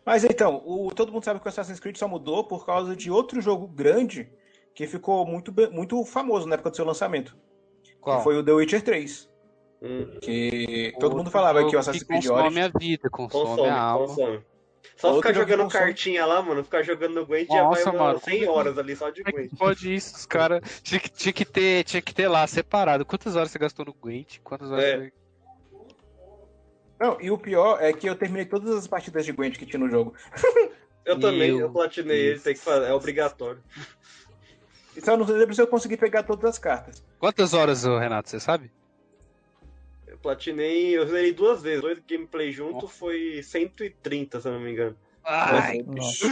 Mas 0.04 0.24
então, 0.24 0.62
o, 0.64 0.90
todo 0.94 1.12
mundo 1.12 1.24
sabe 1.24 1.38
que 1.40 1.46
o 1.46 1.48
Assassin's 1.48 1.78
Creed 1.80 1.96
só 1.96 2.08
mudou 2.08 2.44
por 2.44 2.64
causa 2.66 2.96
de 2.96 3.10
outro 3.10 3.40
jogo 3.40 3.66
grande 3.66 4.30
que 4.78 4.86
ficou 4.86 5.26
muito, 5.26 5.52
muito 5.72 6.04
famoso 6.04 6.46
na 6.46 6.54
época 6.54 6.70
do 6.70 6.76
seu 6.76 6.84
lançamento. 6.84 7.36
Qual? 8.00 8.18
Que 8.18 8.22
foi 8.22 8.36
o 8.38 8.44
The 8.44 8.52
Witcher 8.52 8.80
3. 8.80 9.28
Hum, 9.82 10.18
Que 10.22 10.92
todo 10.94 11.02
Outro 11.06 11.18
mundo 11.18 11.30
falava 11.32 11.68
que 11.68 11.74
o 11.74 11.78
Assassin's 11.80 12.04
Creed 12.04 12.22
consome 12.22 12.42
Origins... 12.44 12.64
a 12.76 12.78
vida, 12.78 13.10
consome, 13.10 13.44
consome, 13.44 13.68
a 13.70 13.80
alma. 13.80 14.06
consome. 14.06 14.40
Só 14.96 15.08
Outro 15.08 15.22
ficar 15.28 15.34
jogando 15.40 15.64
consome. 15.64 15.84
cartinha 15.84 16.24
lá, 16.24 16.40
mano, 16.40 16.62
ficar 16.62 16.84
jogando 16.84 17.14
no 17.16 17.26
Gwent 17.26 17.48
já 17.48 17.64
vai 17.68 17.84
mano, 17.92 18.20
100 18.20 18.38
como 18.38 18.44
é 18.44 18.48
horas 18.54 18.78
ali 18.78 18.94
só 18.94 19.10
de 19.10 19.22
é 19.26 19.32
Gwent. 19.32 19.50
pode 19.58 19.92
isso? 19.92 20.14
Os 20.14 20.26
caras 20.26 20.80
tinha 20.80 21.00
que, 21.00 21.08
tinha, 21.10 21.32
que 21.32 21.44
ter, 21.44 21.82
tinha 21.82 22.00
que 22.00 22.14
ter 22.14 22.28
lá 22.28 22.46
separado. 22.46 23.04
Quantas 23.04 23.34
horas 23.34 23.50
você 23.50 23.58
gastou 23.58 23.84
no 23.84 23.92
Gwent? 23.92 24.38
Quantas 24.44 24.70
horas 24.70 24.84
É. 24.84 24.96
você... 24.96 25.12
Não, 27.00 27.20
e 27.20 27.32
o 27.32 27.38
pior 27.38 27.82
é 27.82 27.92
que 27.92 28.08
eu 28.08 28.14
terminei 28.14 28.46
todas 28.46 28.76
as 28.76 28.86
partidas 28.86 29.26
de 29.26 29.32
Gwent 29.32 29.58
que 29.58 29.66
tinha 29.66 29.80
no 29.80 29.90
jogo. 29.90 30.14
Eu 31.04 31.18
também, 31.18 31.50
Meu 31.50 31.66
eu 31.66 31.72
platinei 31.72 32.28
ele, 32.28 32.38
tem 32.38 32.54
que 32.54 32.60
fazer, 32.60 32.86
é 32.86 32.92
obrigatório. 32.92 33.60
Então 34.98 35.14
eu 35.14 35.18
não 35.18 35.26
lembro 35.26 35.54
se 35.54 35.62
eu 35.62 35.66
consegui 35.66 35.96
pegar 35.96 36.24
todas 36.24 36.44
as 36.44 36.58
cartas. 36.58 37.02
Quantas 37.20 37.54
horas, 37.54 37.84
Renato, 37.84 38.28
você 38.28 38.40
sabe? 38.40 38.70
Eu 40.06 40.18
platinei, 40.18 40.96
eu 40.98 41.06
zerei 41.06 41.32
duas 41.32 41.62
vezes, 41.62 41.80
dois 41.80 41.98
gameplay 42.06 42.50
junto 42.50 42.88
foi 42.88 43.40
130, 43.42 44.40
se 44.40 44.48
eu 44.48 44.52
não 44.52 44.60
me 44.60 44.72
engano. 44.72 44.96
Ai, 45.24 45.82
Nossa. 45.86 46.26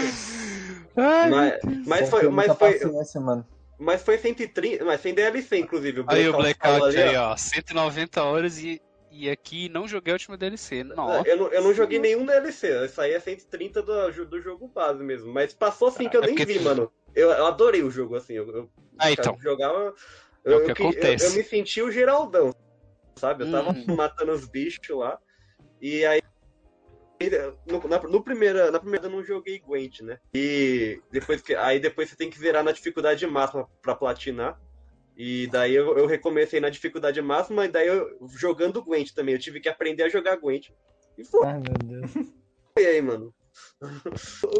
ai, 0.96 1.30
Mas, 1.30 1.60
mas 1.86 2.10
foi, 2.10 2.28
mas 2.28 2.56
foi, 2.56 2.80
mano. 3.20 3.46
mas 3.78 4.02
foi 4.02 4.18
130, 4.18 4.84
mas 4.84 5.00
sem 5.00 5.14
DLC, 5.14 5.58
inclusive. 5.58 6.04
Aí 6.08 6.28
o 6.28 6.32
Blackout 6.32 6.96
aí, 6.96 7.16
ó. 7.16 7.32
ó. 7.32 7.36
190 7.36 8.22
horas 8.24 8.58
e, 8.58 8.80
e 9.10 9.30
aqui 9.30 9.68
não 9.68 9.86
joguei 9.86 10.12
a 10.12 10.16
última 10.16 10.36
DLC. 10.36 10.82
Nossa. 10.82 11.28
Eu 11.28 11.36
não, 11.36 11.46
eu 11.48 11.62
não 11.62 11.74
joguei 11.74 11.98
nenhum 11.98 12.24
DLC, 12.24 12.86
isso 12.86 13.00
aí 13.00 13.12
é 13.12 13.20
130 13.20 13.82
do, 13.82 14.24
do 14.24 14.40
jogo 14.40 14.66
base 14.66 15.04
mesmo. 15.04 15.32
Mas 15.32 15.52
passou 15.52 15.88
assim 15.88 16.08
que 16.08 16.16
eu 16.16 16.22
É 16.22 16.26
nem 16.26 16.34
vi, 16.34 16.58
mano. 16.58 16.90
Eu, 17.16 17.30
eu 17.30 17.46
adorei 17.46 17.82
o 17.82 17.90
jogo, 17.90 18.14
assim. 18.14 18.34
Eu, 18.34 18.48
eu 18.54 18.70
Ah, 18.98 19.10
então. 19.10 19.36
jogava. 19.40 19.94
É 20.44 20.50
o 20.50 20.60
Eu, 20.60 20.74
que 20.74 20.82
eu, 20.82 20.88
acontece. 20.88 21.24
eu, 21.24 21.30
eu 21.30 21.36
me 21.36 21.42
senti 21.42 21.80
o 21.80 21.90
Geraldão, 21.90 22.50
sabe? 23.18 23.44
Eu 23.44 23.50
tava 23.50 23.72
Hum. 23.72 23.96
matando 23.96 24.32
os 24.32 24.46
bichos 24.46 24.96
lá. 24.96 25.18
E 25.80 26.04
aí. 26.04 26.20
No, 27.64 27.80
na, 27.88 27.98
no 28.02 28.22
primeira, 28.22 28.70
na 28.70 28.78
primeira 28.78 29.06
eu 29.06 29.10
não 29.10 29.24
joguei 29.24 29.58
Gwent, 29.58 30.00
né? 30.02 30.18
E 30.34 31.00
depois 31.10 31.40
que, 31.40 31.54
aí 31.54 31.80
depois 31.80 32.10
você 32.10 32.16
tem 32.16 32.28
que 32.28 32.38
zerar 32.38 32.62
na 32.62 32.72
dificuldade 32.72 33.26
máxima 33.26 33.66
pra 33.80 33.94
platinar. 33.94 34.60
E 35.16 35.46
daí 35.46 35.74
eu, 35.74 35.96
eu 35.96 36.06
recomecei 36.06 36.60
na 36.60 36.68
dificuldade 36.68 37.22
máxima, 37.22 37.64
e 37.64 37.68
daí 37.68 37.88
eu 37.88 38.18
jogando 38.36 38.84
Gwent 38.84 39.14
também. 39.14 39.34
Eu 39.34 39.40
tive 39.40 39.60
que 39.60 39.68
aprender 39.70 40.02
a 40.02 40.10
jogar 40.10 40.36
Gwent. 40.36 40.68
E 41.16 41.24
foi 41.24 41.46
Ai, 41.46 41.58
meu 41.58 41.78
Deus. 41.78 42.10
aí, 42.76 43.00
mano. 43.00 43.34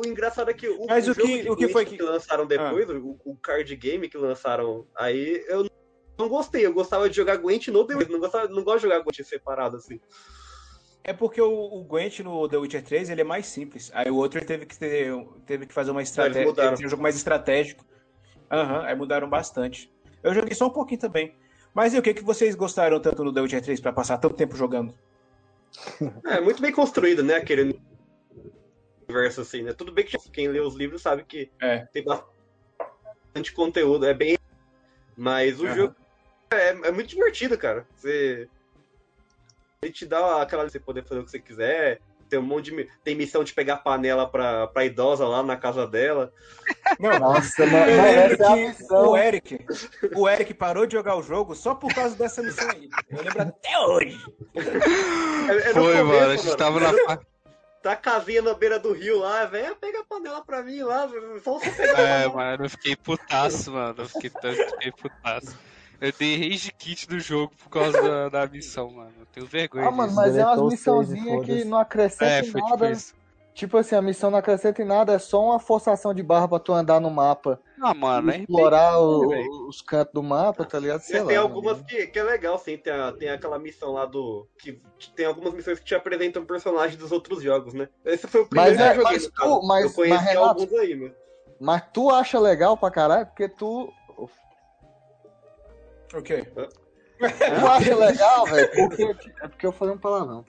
O 0.00 0.06
engraçado 0.06 0.50
é 0.50 0.54
que 0.54 0.68
o, 0.68 0.86
Mas 0.86 1.08
o 1.08 1.14
que- 1.14 1.50
o 1.50 1.56
que 1.56 1.68
foi 1.68 1.84
que- 1.84 2.00
Ah. 2.02 2.10
lançaram 2.10 2.46
depois, 2.46 2.88
o, 2.90 3.18
o 3.24 3.36
card 3.36 3.74
game 3.76 4.08
que 4.08 4.16
lançaram 4.18 4.86
aí, 4.94 5.44
eu 5.48 5.68
não 6.18 6.28
gostei. 6.28 6.64
Eu 6.66 6.72
gostava 6.72 7.08
de 7.08 7.16
jogar 7.16 7.36
Gwent 7.36 7.68
no 7.68 7.84
The 7.86 7.94
Witcher. 7.94 8.12
Não, 8.12 8.20
gostava, 8.20 8.48
não 8.48 8.62
gosto 8.64 8.78
de 8.78 8.82
jogar 8.84 9.00
Gwent 9.00 9.22
separado 9.24 9.76
assim. 9.76 10.00
É 11.04 11.12
porque 11.12 11.40
o, 11.40 11.50
o 11.52 11.84
Gwent 11.84 12.18
no 12.20 12.48
The 12.48 12.56
Witcher 12.56 12.82
3 12.84 13.10
ele 13.10 13.20
é 13.20 13.24
mais 13.24 13.46
simples. 13.46 13.90
Aí 13.94 14.10
o 14.10 14.16
outro 14.16 14.44
teve 14.44 14.66
que, 14.66 14.76
ter, 14.76 15.12
teve 15.46 15.64
que 15.66 15.72
fazer 15.72 15.92
uma 15.92 16.02
estratégia. 16.02 16.52
Teve 16.52 16.76
que 16.76 16.86
um 16.86 16.88
jogo 16.88 17.02
mais 17.02 17.14
estratégico. 17.16 17.84
Aham, 18.50 18.82
aí 18.82 18.94
mudaram 18.96 19.28
bastante. 19.28 19.92
Eu 20.22 20.34
joguei 20.34 20.54
só 20.54 20.66
um 20.66 20.70
pouquinho 20.70 21.00
também. 21.00 21.34
Mas 21.72 21.94
e 21.94 21.98
o 21.98 22.02
que, 22.02 22.12
que 22.14 22.24
vocês 22.24 22.54
gostaram 22.54 22.98
tanto 23.00 23.22
no 23.22 23.32
The 23.32 23.40
Witcher 23.40 23.62
3 23.62 23.80
pra 23.80 23.92
passar 23.92 24.18
tanto 24.18 24.34
tempo 24.34 24.56
jogando? 24.56 24.94
É 26.26 26.40
muito 26.40 26.60
bem 26.60 26.72
construído, 26.72 27.22
né? 27.22 27.34
Aquele 27.34 27.78
universo 29.08 29.40
assim, 29.40 29.62
né? 29.62 29.72
Tudo 29.72 29.92
bem 29.92 30.04
que 30.04 30.18
quem 30.30 30.48
lê 30.48 30.60
os 30.60 30.74
livros 30.74 31.02
sabe 31.02 31.24
que 31.24 31.50
É. 31.60 31.86
tem 31.92 32.02
bastante 32.04 33.52
conteúdo, 33.54 34.06
é 34.06 34.14
bem. 34.14 34.36
Mas 35.16 35.60
o 35.60 35.66
Aham. 35.66 35.74
jogo 35.74 35.96
é, 36.50 36.68
é 36.68 36.90
muito 36.90 37.08
divertido, 37.08 37.56
cara. 37.56 37.86
Você. 37.96 38.48
Ele 39.82 39.92
te 39.92 40.06
dá 40.06 40.42
aquela 40.42 40.64
de 40.66 40.72
você 40.72 40.80
poder 40.80 41.04
fazer 41.04 41.20
o 41.20 41.24
que 41.24 41.30
você 41.30 41.38
quiser. 41.38 42.00
Tem 42.28 42.38
um 42.38 42.42
monte 42.42 42.70
de. 42.74 42.90
Tem 43.04 43.14
missão 43.14 43.44
de 43.44 43.54
pegar 43.54 43.76
panela 43.78 44.28
pra, 44.28 44.66
pra 44.66 44.84
idosa 44.84 45.26
lá 45.26 45.42
na 45.42 45.56
casa 45.56 45.86
dela. 45.86 46.32
Não, 46.98 47.18
Nossa, 47.20 47.64
mano, 47.66 47.90
eu 47.90 48.02
lembro 48.02 48.34
essa 48.34 48.42
é 48.42 48.46
a 48.46 48.54
que 48.54 48.66
missão. 48.68 49.10
o 49.10 49.16
Eric, 49.16 49.66
o 50.14 50.28
Eric 50.28 50.54
parou 50.54 50.86
de 50.86 50.94
jogar 50.94 51.16
o 51.16 51.22
jogo 51.22 51.54
só 51.54 51.74
por 51.74 51.94
causa 51.94 52.16
dessa 52.16 52.42
missão 52.42 52.68
aí. 52.70 52.88
Eu 53.10 53.22
lembro 53.22 53.42
até 53.42 53.78
hoje. 53.78 54.18
É- 55.48 55.70
é 55.70 55.72
Foi, 55.72 55.96
começo, 55.98 56.04
mano. 56.06 56.30
A 56.32 56.36
gente 56.36 56.56
tava 56.56 56.80
na. 56.80 56.90
Tá 57.86 57.92
a 57.92 57.96
casinha 57.96 58.42
na 58.42 58.52
beira 58.52 58.80
do 58.80 58.92
rio 58.92 59.20
lá, 59.20 59.44
velho. 59.44 59.76
Pega 59.76 60.00
a 60.00 60.04
panela 60.04 60.44
pra 60.44 60.60
mim 60.60 60.82
lá. 60.82 61.08
Só 61.44 61.56
você 61.56 61.70
pegar 61.70 62.00
É, 62.00 62.26
mano, 62.26 62.64
eu 62.64 62.70
fiquei 62.70 62.96
putaço, 62.96 63.70
mano. 63.70 63.94
Eu 63.98 64.08
fiquei, 64.08 64.28
eu 64.42 64.54
fiquei 64.70 64.90
putaço. 64.90 65.56
Eu 66.00 66.12
dei 66.18 66.36
rage 66.50 66.72
kit 66.72 67.06
do 67.08 67.20
jogo 67.20 67.54
por 67.62 67.70
causa 67.70 68.02
da, 68.02 68.28
da 68.28 68.46
missão, 68.48 68.90
mano. 68.90 69.12
Eu 69.20 69.26
tenho 69.26 69.46
vergonha 69.46 69.86
Ah, 69.86 69.90
mano, 69.92 70.08
disso. 70.08 70.16
mas 70.20 70.36
é 70.36 70.44
umas 70.44 70.72
missãozinhas 70.72 71.46
que 71.46 71.64
não 71.64 71.78
acrescenta 71.78 72.24
É, 72.24 72.42
tipo 72.42 72.58
nada. 72.58 72.90
isso. 72.90 73.14
Tipo 73.56 73.78
assim, 73.78 73.96
a 73.96 74.02
missão 74.02 74.30
não 74.30 74.38
acrescenta 74.38 74.82
em 74.82 74.84
nada, 74.84 75.14
é 75.14 75.18
só 75.18 75.42
uma 75.42 75.58
forçação 75.58 76.12
de 76.12 76.22
barra 76.22 76.46
pra 76.46 76.58
tu 76.58 76.74
andar 76.74 77.00
no 77.00 77.08
mapa 77.08 77.58
Ah, 77.80 77.94
mano, 77.94 78.30
é 78.30 78.36
explorar 78.40 79.00
o- 79.00 79.66
os 79.66 79.80
cantos 79.80 80.12
do 80.12 80.22
mapa, 80.22 80.62
tá 80.66 80.78
ligado? 80.78 81.00
Sei 81.00 81.20
lá. 81.22 81.26
tem 81.26 81.36
mano. 81.38 81.48
algumas 81.48 81.80
que, 81.80 82.06
que 82.06 82.18
é 82.18 82.22
legal, 82.22 82.58
sim. 82.58 82.76
Tem, 82.76 82.92
a- 82.92 83.12
tem 83.12 83.30
aquela 83.30 83.58
missão 83.58 83.94
lá 83.94 84.04
do. 84.04 84.46
Que, 84.58 84.74
que 84.98 85.10
tem 85.12 85.24
algumas 85.24 85.54
missões 85.54 85.78
que 85.78 85.86
te 85.86 85.94
apresentam 85.94 86.44
personagens 86.44 86.98
dos 86.98 87.10
outros 87.10 87.42
jogos, 87.42 87.72
né? 87.72 87.88
Esse 88.04 88.26
foi 88.28 88.42
o 88.42 88.46
primeiro 88.46 88.76
Mas 88.76 88.78
que 88.78 88.82
é- 88.86 88.90
eu 88.90 89.02
joguei, 89.02 89.18
mas 89.18 89.28
tu- 89.30 89.66
mas- 89.66 89.84
eu 89.86 89.92
conheci 89.94 90.14
mas, 90.18 90.24
Renato, 90.26 90.48
alguns 90.48 90.72
aí, 90.74 90.94
meu. 90.94 91.14
Mas 91.58 91.82
tu 91.94 92.10
acha 92.10 92.38
legal 92.38 92.76
pra 92.76 92.90
caralho, 92.90 93.24
porque 93.26 93.48
tu. 93.48 93.90
Ok. 96.14 96.44
Tu 97.18 97.66
acha 97.66 97.96
legal, 97.96 98.44
velho, 98.44 98.70
porque. 98.74 99.02
É 99.42 99.48
porque 99.48 99.66
eu 99.66 99.72
falei 99.72 99.94
um 99.94 99.98
palavrão. 99.98 100.44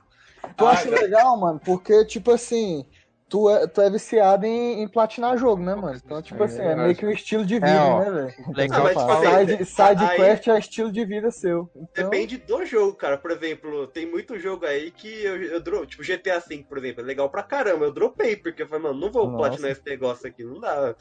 Tu 0.55 0.65
Ah, 0.65 0.71
acha 0.71 0.89
legal, 0.89 1.37
mano, 1.37 1.59
porque, 1.63 2.05
tipo 2.05 2.31
assim. 2.31 2.85
Tu 3.29 3.49
é, 3.49 3.67
tu 3.67 3.81
é 3.81 3.89
viciado 3.89 4.45
em, 4.45 4.81
em 4.81 4.87
platinar 4.87 5.37
jogo, 5.37 5.61
né, 5.61 5.75
mano? 5.75 5.99
Então, 6.01 6.21
tipo 6.21 6.41
assim, 6.41 6.61
é 6.61 6.73
meio 6.75 6.95
que 6.95 7.05
um 7.05 7.11
estilo 7.11 7.45
de 7.45 7.55
vida, 7.55 7.67
É, 7.67 7.99
né, 7.99 8.11
velho? 8.11 8.55
Legal, 8.55 8.79
Ah, 8.79 8.83
mas, 8.83 8.97
tipo 8.97 9.11
assim, 9.11 9.47
Side, 9.57 9.65
side 9.65 10.03
aí- 10.05 10.15
quest 10.15 10.47
é 10.47 10.59
estilo 10.59 10.91
de 10.91 11.05
vida 11.05 11.29
seu. 11.29 11.69
Então, 11.75 12.09
Depende 12.09 12.37
do 12.37 12.65
jogo, 12.65 12.95
cara. 12.95 13.17
Por 13.17 13.31
exemplo, 13.31 13.85
tem 13.87 14.09
muito 14.09 14.39
jogo 14.39 14.65
aí 14.65 14.91
que 14.91 15.25
eu, 15.25 15.43
eu 15.43 15.59
dro... 15.59 15.85
Tipo, 15.85 16.03
GTA 16.03 16.39
V, 16.39 16.65
por 16.69 16.77
exemplo, 16.77 17.01
é 17.01 17.05
legal 17.05 17.29
pra 17.29 17.43
caramba. 17.43 17.83
Eu 17.83 17.91
dropei, 17.91 18.37
porque 18.37 18.63
eu 18.63 18.67
falei, 18.67 18.83
mano, 18.83 18.99
não 18.99 19.11
vou 19.11 19.25
Nossa. 19.25 19.37
platinar 19.37 19.71
esse 19.71 19.85
negócio 19.85 20.25
aqui, 20.25 20.45
não 20.45 20.61
dá. 20.61 20.95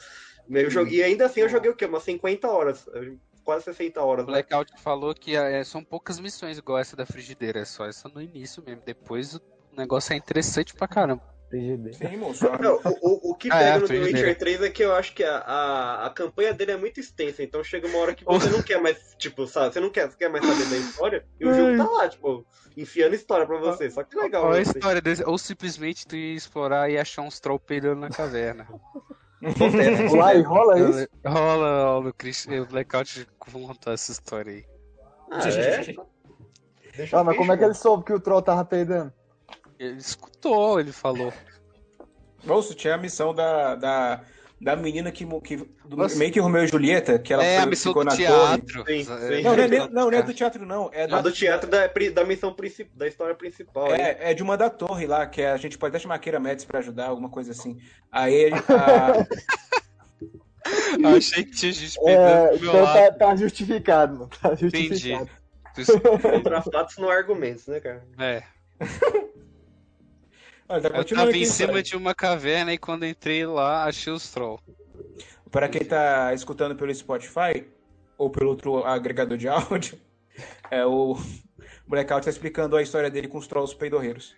Eu 0.49 0.69
joguei, 0.69 0.99
e 0.99 1.03
ainda 1.03 1.27
assim 1.27 1.39
eu 1.41 1.49
joguei 1.49 1.71
o 1.71 1.75
quê? 1.75 1.85
Umas 1.85 2.03
50 2.03 2.49
horas. 2.49 2.85
Quase 3.45 3.63
60 3.63 4.01
horas. 4.03 4.25
O 4.25 4.27
né? 4.27 4.33
Blackout 4.33 4.73
falou 4.81 5.15
que 5.15 5.33
é, 5.33 5.63
são 5.63 5.81
poucas 5.81 6.19
missões 6.19 6.57
igual 6.57 6.77
essa 6.77 6.97
da 6.97 7.05
frigideira, 7.05 7.59
é 7.61 7.65
só 7.65 7.85
essa 7.85 8.09
no 8.09 8.21
início 8.21 8.61
mesmo. 8.65 8.81
Depois 8.85 9.35
o 9.35 9.41
negócio 9.71 10.11
é 10.11 10.17
interessante 10.17 10.73
pra 10.75 10.89
caramba. 10.89 11.36
PGD. 11.49 11.93
Sim, 11.93 12.17
moço. 12.17 12.45
Não, 12.59 12.75
o, 12.75 13.29
o, 13.29 13.31
o 13.31 13.35
que 13.35 13.49
Ah, 13.49 13.57
pega 13.57 13.69
é, 13.69 13.73
no 13.75 13.81
The 13.81 13.87
frigideira. 13.87 14.27
Witcher 14.29 14.37
3 14.37 14.61
é 14.63 14.69
que 14.69 14.83
eu 14.83 14.93
acho 14.93 15.13
que 15.13 15.23
a, 15.23 15.37
a, 15.37 16.05
a 16.07 16.09
campanha 16.09 16.53
dele 16.53 16.71
é 16.71 16.77
muito 16.77 16.99
extensa, 16.99 17.43
então 17.43 17.63
chega 17.63 17.87
uma 17.87 17.99
hora 17.99 18.13
que 18.13 18.25
você 18.25 18.49
não 18.51 18.61
quer 18.61 18.81
mais, 18.81 19.15
tipo, 19.17 19.47
sabe, 19.47 19.73
você 19.73 19.79
não 19.79 19.89
quer, 19.89 20.09
você 20.09 20.17
quer 20.17 20.29
mais 20.29 20.45
saber 20.45 20.69
da 20.69 20.77
história, 20.77 21.25
e 21.39 21.45
o 21.45 21.53
jogo 21.53 21.77
tá 21.77 21.89
lá, 21.89 22.09
tipo, 22.09 22.45
enfiando 22.75 23.15
história 23.15 23.45
pra 23.45 23.57
você, 23.57 23.89
só 23.89 24.03
que 24.03 24.15
legal. 24.17 24.43
Qual 24.43 24.53
a 24.53 24.57
né? 24.57 24.61
história 24.61 25.01
desse? 25.01 25.23
Ou 25.23 25.37
simplesmente 25.37 26.05
tu 26.05 26.15
ia 26.15 26.35
explorar 26.35 26.89
e 26.89 26.97
achar 26.97 27.21
uns 27.21 27.39
troll 27.39 27.59
peleando 27.59 28.01
na 28.01 28.09
caverna. 28.09 28.67
Lá 30.17 30.33
e 30.33 30.41
rola 30.41 30.79
isso? 30.79 31.07
Rola, 31.23 31.83
rola, 31.83 32.09
o, 32.09 32.13
Chris, 32.13 32.47
o 32.47 32.65
Blackout 32.65 33.27
contou 33.37 33.93
essa 33.93 34.11
história 34.11 34.51
aí. 34.51 34.65
Ah, 35.31 35.47
é? 35.47 35.95
Deixa 36.95 37.19
Ah, 37.19 37.23
mas 37.23 37.37
como 37.37 37.51
é 37.51 37.57
que 37.57 37.63
ele 37.63 37.75
soube 37.75 38.03
que 38.03 38.13
o 38.13 38.19
troll 38.19 38.41
tava 38.41 38.65
peidando? 38.65 39.13
Ele 39.79 39.97
escutou, 39.97 40.79
ele 40.79 40.91
falou. 40.91 41.31
Moço, 42.43 42.73
tinha 42.73 42.95
a 42.95 42.97
missão 42.97 43.33
da, 43.33 43.75
da, 43.75 44.21
da 44.61 44.75
menina 44.75 45.11
que, 45.11 45.25
que 45.41 45.57
do, 45.57 45.97
Nossa. 45.97 46.17
meio 46.17 46.31
que 46.31 46.39
Romeu 46.39 46.63
e 46.63 46.67
Julieta, 46.67 47.19
que 47.19 47.33
ela 47.33 47.43
é, 47.43 47.57
a 47.57 47.61
foi- 47.61 47.69
missão 47.71 47.91
ficou 47.91 48.03
do 48.03 48.09
na 48.09 48.15
teatro. 48.15 48.85
Sim, 48.87 48.99
É, 48.99 49.03
sim. 49.03 49.43
Não, 49.43 49.55
não 49.55 49.63
é, 49.63 49.67
nem- 49.67 49.79
é, 49.79 49.89
não, 49.89 50.09
não 50.11 50.17
é 50.17 50.21
do 50.21 50.33
teatro, 50.33 50.65
não. 50.65 50.89
É, 50.93 51.03
A 51.03 51.07
da, 51.07 51.21
do 51.21 51.31
teatro 51.31 51.69
da, 51.69 51.87
da 51.87 52.23
missão 52.25 52.53
principal, 52.53 52.91
da 52.97 53.07
história 53.07 53.35
principal. 53.35 53.91
aí. 53.91 53.99
é, 54.01 54.31
é 54.31 54.33
de 54.33 54.41
uma 54.43 54.55
da 54.57 54.69
torre 54.69 55.05
lá, 55.05 55.25
que 55.27 55.41
a 55.43 55.57
gente 55.57 55.77
pode 55.77 55.95
até 55.95 56.01
chamar 56.01 56.15
a 56.15 56.19
Keira 56.19 56.39
Médici 56.39 56.65
pra 56.67 56.79
ajudar, 56.79 57.07
alguma 57.07 57.29
coisa 57.29 57.51
assim. 57.51 57.77
Aí 58.11 58.49
a, 58.53 59.25
Eu 60.99 61.09
achei 61.17 61.43
que 61.43 61.51
tinha 61.51 61.71
gente 61.71 61.97
É, 62.07 62.55
então 62.55 62.83
tá, 62.85 63.11
tá 63.11 63.35
justificado, 63.35 64.13
mano. 64.13 64.29
Tá 64.41 64.53
Entendi. 64.53 64.87
justificado. 64.87 65.29
Contra 66.21 66.61
fatos 66.61 66.97
não 66.97 67.09
argumentos, 67.09 67.67
né, 67.67 67.79
cara? 67.79 68.03
É, 68.17 68.41
Olha, 70.69 70.81
tá 70.81 70.97
eu 70.97 71.05
tava 71.05 71.31
em 71.31 71.45
cima 71.45 71.81
de 71.81 71.95
uma 71.95 72.13
caverna 72.13 72.73
e 72.73 72.77
quando 72.77 73.05
entrei 73.05 73.45
lá, 73.45 73.85
achei 73.85 74.11
os 74.11 74.29
troll. 74.29 74.59
Para 75.49 75.69
quem 75.69 75.83
tá 75.83 76.33
escutando 76.33 76.75
pelo 76.75 76.93
Spotify 76.93 77.65
ou 78.17 78.29
pelo 78.29 78.49
outro 78.49 78.83
agregador 78.83 79.37
de 79.37 79.47
áudio, 79.49 79.97
é 80.69 80.85
o 80.85 81.17
Blackout 81.87 82.25
tá 82.25 82.29
explicando 82.29 82.75
a 82.75 82.81
história 82.81 83.09
dele 83.09 83.27
com 83.27 83.37
os 83.37 83.47
trolls 83.47 83.75
peidorreiros. 83.75 84.35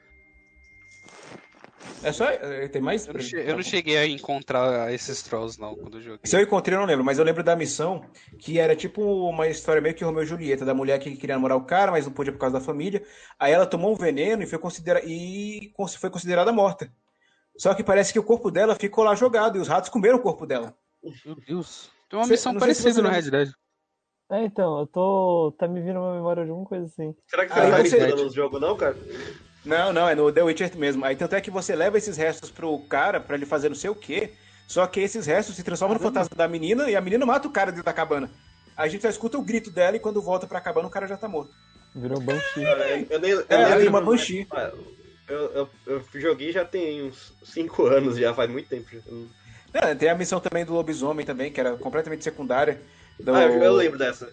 É 2.02 2.12
só. 2.12 2.26
é, 2.30 2.68
Tem 2.68 2.82
mais? 2.82 3.06
Eu 3.08 3.14
não, 3.14 3.20
che- 3.22 3.36
eu 3.36 3.56
não 3.56 3.64
cheguei 3.64 3.98
a 3.98 4.08
encontrar 4.08 4.94
esses 4.94 5.22
trolls 5.22 5.60
não 5.60 5.76
quando 5.76 5.98
eu 5.98 6.02
joguei. 6.02 6.20
Se 6.24 6.36
eu 6.36 6.42
encontrei, 6.42 6.76
eu 6.76 6.80
não 6.80 6.88
lembro, 6.88 7.04
mas 7.04 7.20
eu 7.20 7.26
lembro 7.26 7.44
da 7.44 7.56
missão 7.56 8.02
que 8.38 8.58
era 8.60 8.76
tipo 8.76 9.02
uma 9.28 9.48
história 9.48 9.82
meio 9.82 9.94
que 9.96 10.04
Romeu 10.04 10.24
e 10.24 10.26
Julieta, 10.26 10.64
da 10.64 10.74
mulher 10.74 11.00
que 11.00 11.16
queria 11.18 11.36
namorar 11.36 11.58
o 11.58 11.66
cara, 11.66 11.92
mas 11.92 12.06
não 12.06 12.14
podia 12.14 12.32
por 12.32 12.40
causa 12.40 12.58
da 12.60 12.64
família. 12.66 13.04
Aí 13.38 13.52
ela 13.52 13.66
tomou 13.66 13.92
um 13.92 13.96
veneno 13.96 14.42
e 14.44 14.48
foi, 14.48 14.58
considera 14.60 15.02
e 15.04 15.74
foi 16.00 16.10
considerada 16.10 16.52
morta. 16.54 16.92
Só 17.58 17.74
que 17.74 17.84
parece 17.84 18.14
que 18.14 18.20
o 18.20 18.24
corpo 18.24 18.50
dela 18.50 18.76
ficou 18.76 19.04
lá 19.04 19.14
jogado 19.16 19.58
e 19.58 19.62
os 19.62 19.68
ratos 19.68 19.90
comeram 19.90 20.18
o 20.18 20.22
corpo 20.22 20.46
dela. 20.46 20.74
Meu 21.26 21.36
Deus. 21.36 21.92
Tem 22.10 22.18
uma 22.18 22.26
Cê- 22.26 22.32
missão 22.34 22.56
parecida 22.58 22.94
você 22.94 23.02
no. 23.02 23.10
Red 23.10 23.30
Dead. 23.30 23.50
É, 24.32 24.46
então, 24.46 24.80
eu 24.80 24.88
tô. 24.88 25.54
Tá 25.58 25.68
me 25.68 25.82
vindo 25.82 26.00
uma 26.00 26.14
memória 26.16 26.46
de 26.46 26.50
alguma 26.52 26.68
coisa 26.68 26.86
assim. 26.86 27.14
Será 27.28 27.46
que 27.46 27.54
você 27.54 27.60
Aí 27.96 28.12
não 28.12 28.18
tá 28.18 28.24
os 28.24 28.34
jogos, 28.34 28.62
não, 28.62 28.78
cara? 28.78 28.96
Não, 29.65 29.91
não, 29.93 30.08
é 30.08 30.15
no 30.15 30.32
The 30.32 30.41
Witcher 30.43 30.78
mesmo. 30.78 31.04
Aí 31.06 31.15
tanto 31.15 31.36
é 31.36 31.41
que 31.41 31.52
você 31.52 31.76
leva 31.76 31.98
esses 31.98 32.15
restos 32.17 32.50
pro 32.50 32.80
cara 32.88 33.19
pra 33.19 33.36
ele 33.36 33.45
fazer 33.45 33.69
não 33.69 33.76
sei 33.76 33.89
o 33.89 33.95
quê. 33.95 34.32
Só 34.67 34.86
que 34.88 35.00
esses 35.00 35.26
restos 35.26 35.56
se 35.56 35.63
transformam 35.63 35.98
no 35.98 36.04
fantasma 36.04 36.36
da 36.36 36.48
menina 36.48 36.89
e 36.89 36.95
a 36.95 37.02
menina 37.02 37.26
mata 37.26 37.48
o 37.48 37.52
cara 37.52 37.72
dentro 37.72 37.86
da 37.86 37.93
cabana. 37.93 38.30
Aí 38.78 38.88
a 38.88 38.91
gente 38.91 39.02
só 39.02 39.10
escuta 39.10 39.38
o 39.38 39.41
grito 39.41 39.72
dela 39.72 39.95
e 39.98 40.00
quando 40.00 40.22
volta 40.22 40.48
pra 40.48 40.62
cabana 40.62 40.88
o 40.88 40.91
cara 40.91 41.08
já 41.08 41.17
tá 41.17 41.28
morto. 41.28 41.52
Virou 41.95 42.22
Banshee. 42.22 42.63
Eu 42.63 42.78
nem, 42.78 43.08
eu 43.10 43.17
É, 43.17 43.17
nem 43.19 43.32
ela 43.50 43.67
tem 43.69 43.78
lembro, 43.80 43.89
uma 43.89 44.02
Banshee. 44.02 44.48
Eu, 45.28 45.52
eu, 45.54 45.69
eu 45.86 46.04
joguei 46.15 46.52
já 46.52 46.63
tem 46.65 47.04
uns 47.04 47.34
5 47.43 47.86
anos, 47.86 48.17
já 48.17 48.34
faz 48.34 48.50
muito 48.50 48.69
tempo. 48.69 48.88
É, 49.74 49.93
tem 49.93 50.10
a 50.10 50.15
missão 50.15 50.39
também 50.39 50.65
do 50.65 50.74
lobisomem 50.74 51.26
também, 51.26 51.52
que 51.52 51.60
era 51.60 51.76
completamente 51.78 52.24
secundária. 52.24 52.82
Do- 53.19 53.34
Ah, 53.36 53.43
eu, 53.43 53.62
eu 53.62 53.74
lembro 53.74 53.98
dessa. 53.98 54.32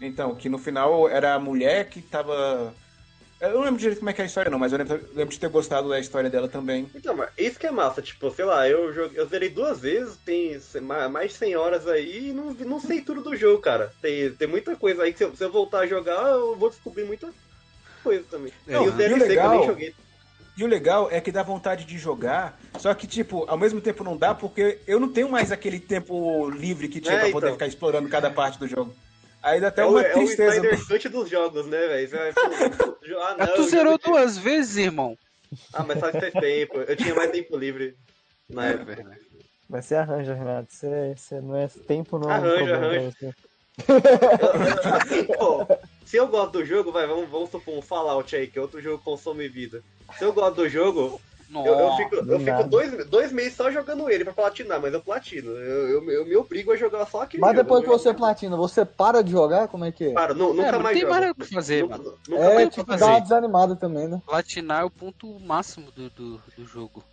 Então, 0.00 0.34
que 0.34 0.48
no 0.48 0.58
final 0.58 1.08
era 1.08 1.34
a 1.34 1.38
mulher 1.38 1.88
que 1.88 2.02
tava. 2.02 2.74
Eu 3.46 3.54
não 3.54 3.62
lembro 3.62 3.78
direito 3.78 3.98
como 3.98 4.10
é 4.10 4.12
que 4.12 4.20
é 4.20 4.24
a 4.24 4.26
história, 4.26 4.50
não, 4.50 4.58
mas 4.58 4.72
eu 4.72 4.78
lembro, 4.78 5.08
lembro 5.14 5.32
de 5.34 5.40
ter 5.40 5.48
gostado 5.48 5.88
da 5.88 5.98
história 5.98 6.30
dela 6.30 6.48
também. 6.48 6.90
Então, 6.94 7.14
mas 7.16 7.30
isso 7.38 7.58
que 7.58 7.66
é 7.66 7.70
massa, 7.70 8.00
tipo, 8.02 8.30
sei 8.30 8.44
lá, 8.44 8.68
eu, 8.68 8.92
joguei, 8.92 9.18
eu 9.20 9.26
zerei 9.26 9.48
duas 9.48 9.80
vezes, 9.80 10.16
tem 10.18 10.58
mais 11.10 11.32
de 11.32 11.38
100 11.38 11.56
horas 11.56 11.86
aí 11.86 12.28
e 12.28 12.32
não, 12.32 12.52
não 12.52 12.80
sei 12.80 13.00
tudo 13.00 13.22
do 13.22 13.36
jogo, 13.36 13.60
cara. 13.60 13.92
Tem, 14.00 14.30
tem 14.34 14.48
muita 14.48 14.76
coisa 14.76 15.02
aí 15.02 15.12
que 15.12 15.18
se 15.18 15.24
eu, 15.24 15.34
se 15.34 15.44
eu 15.44 15.50
voltar 15.52 15.80
a 15.80 15.86
jogar, 15.86 16.30
eu 16.30 16.56
vou 16.56 16.70
descobrir 16.70 17.04
muita 17.04 17.32
coisa 18.02 18.24
também. 18.30 18.52
Não, 18.66 18.84
e 18.84 18.88
o 18.88 18.90
e 18.90 18.94
o 18.94 18.96
DLC 18.96 19.18
que 19.18 19.22
eu 19.24 19.28
legal- 19.28 19.50
nem 19.58 19.66
joguei. 19.66 19.94
E 20.56 20.62
o 20.62 20.68
legal 20.68 21.08
é 21.10 21.20
que 21.20 21.32
dá 21.32 21.42
vontade 21.42 21.84
de 21.84 21.98
jogar, 21.98 22.56
só 22.78 22.94
que, 22.94 23.08
tipo, 23.08 23.44
ao 23.48 23.58
mesmo 23.58 23.80
tempo 23.80 24.04
não 24.04 24.16
dá, 24.16 24.32
porque 24.32 24.80
eu 24.86 25.00
não 25.00 25.08
tenho 25.08 25.28
mais 25.28 25.50
aquele 25.50 25.80
tempo 25.80 26.48
livre 26.48 26.86
que 26.86 27.00
tinha 27.00 27.14
É, 27.14 27.18
pra 27.18 27.30
poder 27.30 27.46
então. 27.46 27.52
ficar 27.54 27.66
explorando 27.66 28.08
cada 28.08 28.30
parte 28.30 28.56
do 28.58 28.68
jogo. 28.68 28.94
Aí 29.44 29.60
dá 29.60 29.68
até 29.68 29.82
É 29.82 29.84
o, 29.84 29.90
uma 29.90 30.00
é 30.02 30.10
o 30.16 30.18
tristeza. 30.20 30.56
Snyder 30.56 30.86
Cut 30.88 31.08
dos 31.10 31.28
jogos, 31.28 31.66
né, 31.66 31.86
velho? 31.86 32.08
Você 32.08 32.16
vai, 32.16 32.32
pô, 32.32 32.40
ah, 33.20 33.34
Mas 33.38 33.48
não, 33.48 33.54
tu 33.56 33.62
zerou 33.64 33.92
joguei- 33.92 34.10
duas 34.12 34.38
vezes, 34.38 34.76
irmão. 34.78 35.16
Ah, 35.72 35.82
mas 35.84 36.00
faz 36.00 36.12
faz 36.16 36.32
tempo. 36.32 36.78
Eu 36.78 36.96
tinha 36.96 37.14
mais 37.14 37.30
tempo 37.30 37.56
livre 37.56 37.94
na 38.48 38.66
época. 38.68 38.84
verdade. 38.96 39.20
Mas 39.68 39.84
você 39.86 39.94
arranja, 39.96 40.34
Renato. 40.34 40.72
Você, 40.72 41.14
você 41.16 41.40
não 41.40 41.56
é 41.56 41.68
tempo, 41.68 42.18
não 42.18 42.28
é 42.30 42.32
um 42.32 42.36
Arranja, 42.36 42.76
arranja. 42.76 43.10
você. 43.10 43.30
Assim, 44.96 45.24
pô, 45.24 45.66
se 46.04 46.16
eu 46.16 46.26
gosto 46.28 46.52
do 46.52 46.64
jogo, 46.64 46.90
vai, 46.92 47.06
vamos, 47.06 47.28
vamos 47.28 47.50
supor 47.50 47.74
um 47.76 47.82
Fallout 47.82 48.34
aí, 48.34 48.46
que 48.46 48.58
é 48.58 48.62
outro 48.62 48.80
jogo 48.80 48.98
que 48.98 49.04
consome 49.04 49.48
vida. 49.48 49.82
Se 50.18 50.24
eu 50.24 50.32
gosto 50.32 50.56
do 50.56 50.68
jogo, 50.68 51.20
Nossa. 51.48 51.68
eu, 51.68 51.78
eu 51.78 51.96
fico, 51.96 52.14
eu 52.16 52.40
fico 52.40 52.64
dois, 52.64 53.06
dois 53.06 53.32
meses 53.32 53.54
só 53.54 53.70
jogando 53.70 54.08
ele 54.10 54.24
pra 54.24 54.32
platinar, 54.32 54.80
mas 54.80 54.92
eu 54.92 55.00
platino. 55.00 55.50
Eu, 55.52 55.88
eu, 56.02 56.10
eu 56.10 56.24
me 56.24 56.36
obrigo 56.36 56.72
a 56.72 56.76
jogar 56.76 57.06
só 57.06 57.22
aquele 57.22 57.40
Mas 57.40 57.50
jogo. 57.52 57.62
depois 57.62 57.84
que 57.84 57.90
Eu- 57.90 57.98
você 57.98 58.14
platina, 58.14 58.56
você 58.56 58.84
para 58.84 59.22
de 59.22 59.30
jogar? 59.30 59.68
Como 59.68 59.84
é 59.84 59.92
que 59.92 60.06
é? 60.06 60.12
Para, 60.12 60.32
É, 60.32 60.36
nunca 60.36 60.72
não 60.72 60.80
mais 60.80 60.94
tem 60.94 61.02
jogo. 61.06 61.14
mais 61.20 61.30
o 61.30 61.34
que 61.34 61.54
fazer, 61.54 61.82
Nunca- 61.82 61.98
mano. 61.98 62.18
nunca 62.28 62.42
É, 62.44 62.68
tipo, 62.68 62.86
fazer. 62.86 63.00
dá 63.00 63.06
uma 63.10 63.20
desanimada 63.20 63.76
também, 63.76 64.08
né? 64.08 64.20
Platinar 64.26 64.82
é 64.82 64.84
o 64.84 64.90
ponto 64.90 65.38
máximo 65.40 65.90
do, 65.92 66.10
do, 66.10 66.42
do 66.56 66.64
jogo. 66.66 67.04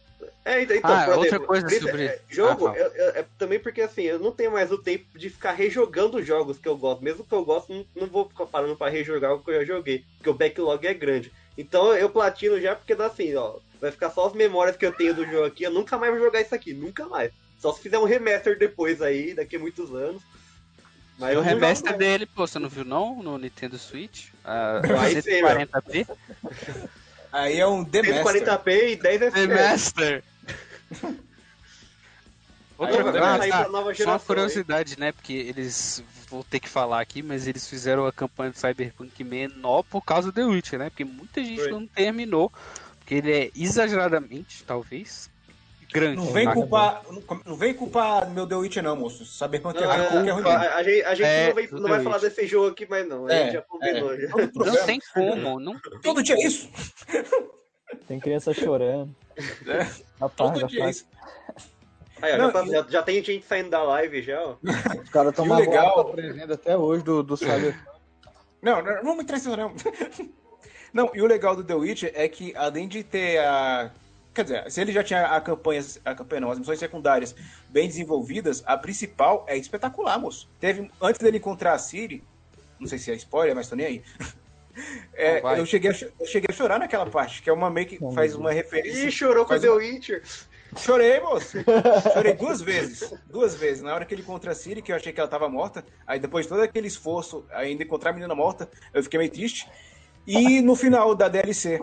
É, 0.45 0.61
então, 0.63 0.77
Ah, 0.83 1.05
por 1.05 1.17
outra 1.19 1.39
coisa 1.39 1.65
por 1.65 1.71
isso, 1.73 1.85
sobre- 1.85 2.05
é, 2.05 2.19
jogo, 2.29 2.67
Ah, 2.67 2.75
eu- 2.77 2.91
eu- 2.93 3.09
é 3.15 3.25
também 3.37 3.59
porque 3.59 3.81
assim, 3.81 4.03
eu 4.03 4.17
não 4.19 4.31
tenho 4.31 4.51
mais 4.51 4.71
o 4.71 4.77
tempo 4.77 5.05
de 5.17 5.29
ficar 5.29 5.51
rejogando 5.51 6.17
os 6.17 6.25
jogos 6.25 6.57
que 6.57 6.67
eu 6.67 6.75
gosto. 6.77 7.03
Mesmo 7.03 7.23
que 7.23 7.33
eu 7.33 7.43
gosto, 7.45 7.71
não, 7.73 7.85
não 7.95 8.07
vou 8.07 8.27
ficar 8.27 8.45
parando 8.47 8.75
pra 8.75 8.89
rejogar 8.89 9.33
o 9.33 9.39
que 9.43 9.51
eu 9.51 9.59
já 9.65 9.75
joguei, 9.75 10.03
porque 10.17 10.29
o 10.29 10.33
backlog 10.33 10.85
é 10.87 10.93
grande. 10.93 11.31
Então 11.57 11.93
eu 11.95 12.09
platino 12.09 12.59
já 12.59 12.75
porque 12.75 12.95
dá 12.95 13.05
assim, 13.07 13.35
ó, 13.35 13.55
vai 13.81 13.91
ficar 13.91 14.11
só 14.11 14.27
as 14.27 14.33
memórias 14.33 14.77
que 14.77 14.85
eu 14.85 14.93
tenho 14.93 15.15
do 15.15 15.25
jogo 15.25 15.45
aqui, 15.45 15.63
eu 15.63 15.71
nunca 15.71 15.97
mais 15.97 16.13
vou 16.13 16.21
jogar 16.21 16.39
isso 16.39 16.53
aqui, 16.53 16.73
nunca 16.73 17.07
mais. 17.07 17.31
Só 17.59 17.73
se 17.73 17.81
fizer 17.81 17.97
um 17.97 18.05
remaster 18.05 18.57
depois 18.57 19.01
aí, 19.01 19.33
daqui 19.33 19.55
a 19.55 19.59
muitos 19.59 19.93
anos. 19.93 20.21
Mas 21.17 21.33
E 21.33 21.37
o 21.37 21.41
remaster 21.41 21.97
dele, 21.97 22.25
pô, 22.25 22.47
você 22.47 22.59
não 22.59 22.69
viu 22.69 22.85
não? 22.85 23.21
No 23.21 23.37
Nintendo 23.37 23.77
Switch? 23.77 24.27
Ah, 24.45 24.81
Vai 24.85 25.21
ser, 25.21 25.43
140p? 25.43 26.07
Aí 27.31 27.59
é 27.59 27.67
um 27.67 27.83
The 27.83 28.01
Master. 28.01 28.43
140p 28.43 28.91
e 28.91 28.95
10 28.95 29.21
FPS. 29.21 29.47
Remaster! 29.47 30.23
Outra 32.77 33.39
Aí, 33.39 33.51
ah, 33.51 33.65
tá. 33.65 33.93
Só 33.95 34.09
uma 34.09 34.19
curiosidade, 34.19 34.99
né? 34.99 35.11
Porque 35.11 35.33
eles 35.33 36.03
vou 36.31 36.43
ter 36.43 36.59
que 36.59 36.69
falar 36.69 37.01
aqui, 37.01 37.21
mas 37.21 37.45
eles 37.45 37.67
fizeram 37.67 38.07
a 38.07 38.11
campanha 38.11 38.51
do 38.51 38.57
Cyberpunk 38.57 39.23
menor 39.23 39.83
por 39.83 40.01
causa 40.01 40.31
do 40.31 40.33
The 40.33 40.45
Witcher, 40.45 40.79
né? 40.79 40.89
Porque 40.89 41.03
muita 41.03 41.43
gente 41.43 41.61
Foi. 41.61 41.71
não 41.71 41.85
terminou, 41.85 42.51
porque 43.11 43.15
ele 43.15 43.31
é 43.33 43.51
exageradamente, 43.53 44.63
talvez, 44.63 45.29
grande. 45.91 46.15
Não 46.15 46.31
vem 46.31 46.47
A- 46.47 46.53
culpar, 46.53 47.01
não, 47.11 47.41
não 47.45 47.55
vem 47.57 47.73
culpar 47.73 48.29
meu 48.29 48.47
The 48.47 48.55
Witcher 48.55 48.81
não, 48.81 48.95
moço. 48.95 49.25
Cyberpunk 49.25 49.75
Não, 49.81 49.91
é, 49.91 49.97
é, 49.97 49.99
é, 49.99 50.27
é 50.27 50.31
ruim. 50.31 50.45
a, 50.45 50.75
a 50.77 50.83
gente, 50.83 51.03
a 51.03 51.15
gente 51.15 51.27
É, 51.27 51.47
não, 51.47 51.53
vai, 51.55 51.67
não 51.71 51.89
vai 51.89 52.03
falar 52.03 52.17
desse 52.19 52.47
jogo 52.47 52.69
aqui, 52.69 52.87
mas 52.89 53.05
não. 53.07 53.25
A 53.27 53.33
É, 53.33 53.43
gente 53.43 53.53
já 53.53 53.61
combinou. 53.63 54.17
já. 54.17 54.29
Todo 54.29 54.65
Não 54.65 54.85
tem 54.85 54.99
como, 55.13 55.59
não 55.59 55.77
Todo 56.01 56.23
dia 56.23 56.35
é 56.35 56.47
isso. 56.47 56.69
Tem 58.07 58.17
criança 58.21 58.53
chorando. 58.53 59.13
É, 59.67 59.81
Apaga, 60.19 60.29
Todo 60.59 60.67
dia 60.67 60.79
é 60.79 60.81
apaga. 60.83 60.89
isso. 60.91 61.05
Aí, 62.21 62.33
ó, 62.33 62.37
Não, 62.37 62.45
já, 62.47 62.51
tá- 62.53 62.63
e- 62.65 62.69
já, 62.71 62.85
já 62.89 63.03
tem 63.03 63.23
gente 63.23 63.45
saindo 63.45 63.69
da 63.69 63.83
live 63.83 64.21
já, 64.21 64.41
ó. 64.41 64.55
Os 65.03 65.09
caras 65.09 65.31
estão 65.31 65.53
legal- 65.57 65.99
a 65.99 66.05
pré-venda 66.11 66.53
até 66.53 66.77
hoje 66.77 67.03
do, 67.03 67.21
do 67.21 67.35
Cyber. 67.35 67.77
Não, 68.61 68.81
não, 68.81 68.95
não 68.95 69.03
vamos 69.03 69.23
entrar 69.23 69.35
nisso 69.37 69.57
não. 69.57 69.73
Não, 70.93 71.11
e 71.13 71.21
o 71.21 71.25
legal 71.25 71.55
do 71.55 71.63
The 71.63 71.73
Witcher 71.75 72.11
é 72.15 72.27
que 72.27 72.53
além 72.55 72.87
de 72.87 73.03
ter 73.03 73.39
a... 73.39 73.91
Quer 74.33 74.43
dizer, 74.43 74.71
se 74.71 74.79
ele 74.79 74.93
já 74.93 75.03
tinha 75.03 75.25
a 75.25 75.41
campanha, 75.41 75.81
a 76.05 76.15
campanha 76.15 76.41
não, 76.41 76.51
as 76.51 76.59
missões 76.59 76.79
secundárias 76.79 77.35
bem 77.69 77.87
desenvolvidas, 77.87 78.63
a 78.65 78.77
principal 78.77 79.45
é 79.47 79.57
espetacular, 79.57 80.17
moço. 80.17 80.49
Teve, 80.59 80.89
antes 81.01 81.19
dele 81.19 81.37
encontrar 81.37 81.73
a 81.73 81.77
Ciri, 81.77 82.23
não 82.79 82.87
sei 82.87 82.97
se 82.97 83.11
é 83.11 83.15
spoiler, 83.15 83.55
mas 83.55 83.67
tô 83.67 83.75
nem 83.75 83.85
aí. 83.85 84.03
É, 85.13 85.41
eu, 85.59 85.65
cheguei 85.65 85.91
a, 85.91 85.93
eu 86.17 86.25
cheguei 86.25 86.47
a 86.49 86.53
chorar 86.53 86.79
naquela 86.79 87.05
parte, 87.05 87.41
que 87.41 87.49
é 87.49 87.53
uma 87.53 87.69
meio 87.69 87.87
que 87.87 87.99
faz 88.15 88.35
uma 88.35 88.53
referência. 88.53 89.05
Ih, 89.05 89.11
chorou 89.11 89.45
com 89.45 89.53
o 89.53 89.59
The 89.59 89.69
uma- 89.69 89.77
Witcher. 89.77 90.23
Chorei, 90.77 91.19
moço. 91.19 91.57
Chorei 92.13 92.33
duas 92.33 92.61
vezes. 92.61 93.13
Duas 93.29 93.55
vezes. 93.55 93.83
Na 93.83 93.93
hora 93.93 94.05
que 94.05 94.13
ele 94.15 94.21
encontra 94.21 94.51
a 94.51 94.55
Siri, 94.55 94.81
que 94.81 94.91
eu 94.91 94.95
achei 94.95 95.11
que 95.11 95.19
ela 95.19 95.29
tava 95.29 95.49
morta. 95.49 95.83
Aí 96.07 96.19
depois 96.19 96.45
de 96.45 96.49
todo 96.49 96.61
aquele 96.61 96.87
esforço, 96.87 97.45
ainda 97.51 97.83
encontrar 97.83 98.11
a 98.11 98.13
menina 98.13 98.33
morta, 98.33 98.69
eu 98.93 99.03
fiquei 99.03 99.19
meio 99.19 99.31
triste. 99.31 99.67
E 100.39 100.61
no 100.61 100.75
final 100.75 101.13
da 101.15 101.27
DLC. 101.27 101.81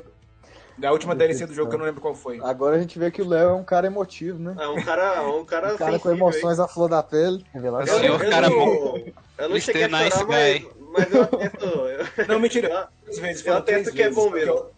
Da 0.79 0.93
última 0.93 1.15
DLC 1.15 1.45
do 1.45 1.53
jogo, 1.53 1.71
que 1.71 1.75
eu 1.75 1.79
não 1.81 1.87
lembro 1.87 2.01
qual 2.01 2.15
foi. 2.15 2.39
Agora 2.41 2.77
a 2.77 2.79
gente 2.79 2.99
vê 3.01 3.11
que 3.11 3.21
o 3.21 3.29
Léo 3.29 3.49
é 3.51 3.53
um 3.53 3.65
cara 3.65 3.89
emotivo, 3.89 4.39
né? 4.39 4.55
É 4.61 4.69
um 4.69 4.81
cara, 4.81 5.23
um 5.29 5.45
cara, 5.45 5.75
Um 5.75 5.77
cara 5.77 5.99
com 5.99 6.11
emoções 6.11 6.61
à 6.61 6.69
flor 6.69 6.89
da 6.89 7.03
pele. 7.03 7.45
Revelação. 7.53 7.95
Eu, 7.97 8.01
Senhor 8.01 8.25
eu, 8.25 8.31
cara 8.31 8.49
não, 8.49 8.57
bom. 8.57 9.05
eu 9.39 9.49
não 9.49 9.61
cheguei 9.61 9.85
a 9.85 9.89
chorar, 9.89 10.05
Nice 10.05 10.25
mas, 10.25 10.67
mas 10.93 11.13
eu 11.15 11.23
atesto, 11.25 11.65
eu, 11.67 12.27
Não, 12.29 12.39
mentira. 12.39 12.89
Três 13.03 13.19
vezes, 13.19 13.45
eu 13.45 13.57
atesto 13.57 13.93
que 13.93 14.03
é 14.03 14.11
bom 14.11 14.31
mesmo. 14.31 14.53
eu- 14.53 14.71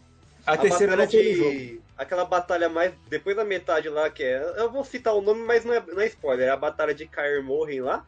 A 0.46 0.56
terceira 0.56 0.96
batalha 0.96 1.22
no 1.22 1.34
jogo. 1.36 1.50
de. 1.50 1.80
Aquela 1.98 2.24
batalha 2.24 2.68
mais. 2.70 2.92
Depois 3.10 3.36
da 3.36 3.44
metade 3.44 3.90
lá, 3.90 4.08
que 4.08 4.22
é. 4.24 4.54
Eu 4.56 4.70
vou 4.70 4.82
citar 4.84 5.14
o 5.14 5.20
nome, 5.20 5.42
mas 5.42 5.66
não 5.66 5.74
é, 5.74 5.82
não 5.86 6.00
é 6.00 6.06
spoiler. 6.06 6.48
É 6.48 6.50
a 6.50 6.56
batalha 6.56 6.94
de 6.94 7.04
Kaer 7.06 7.42
Morhen 7.44 7.82
lá. 7.82 8.06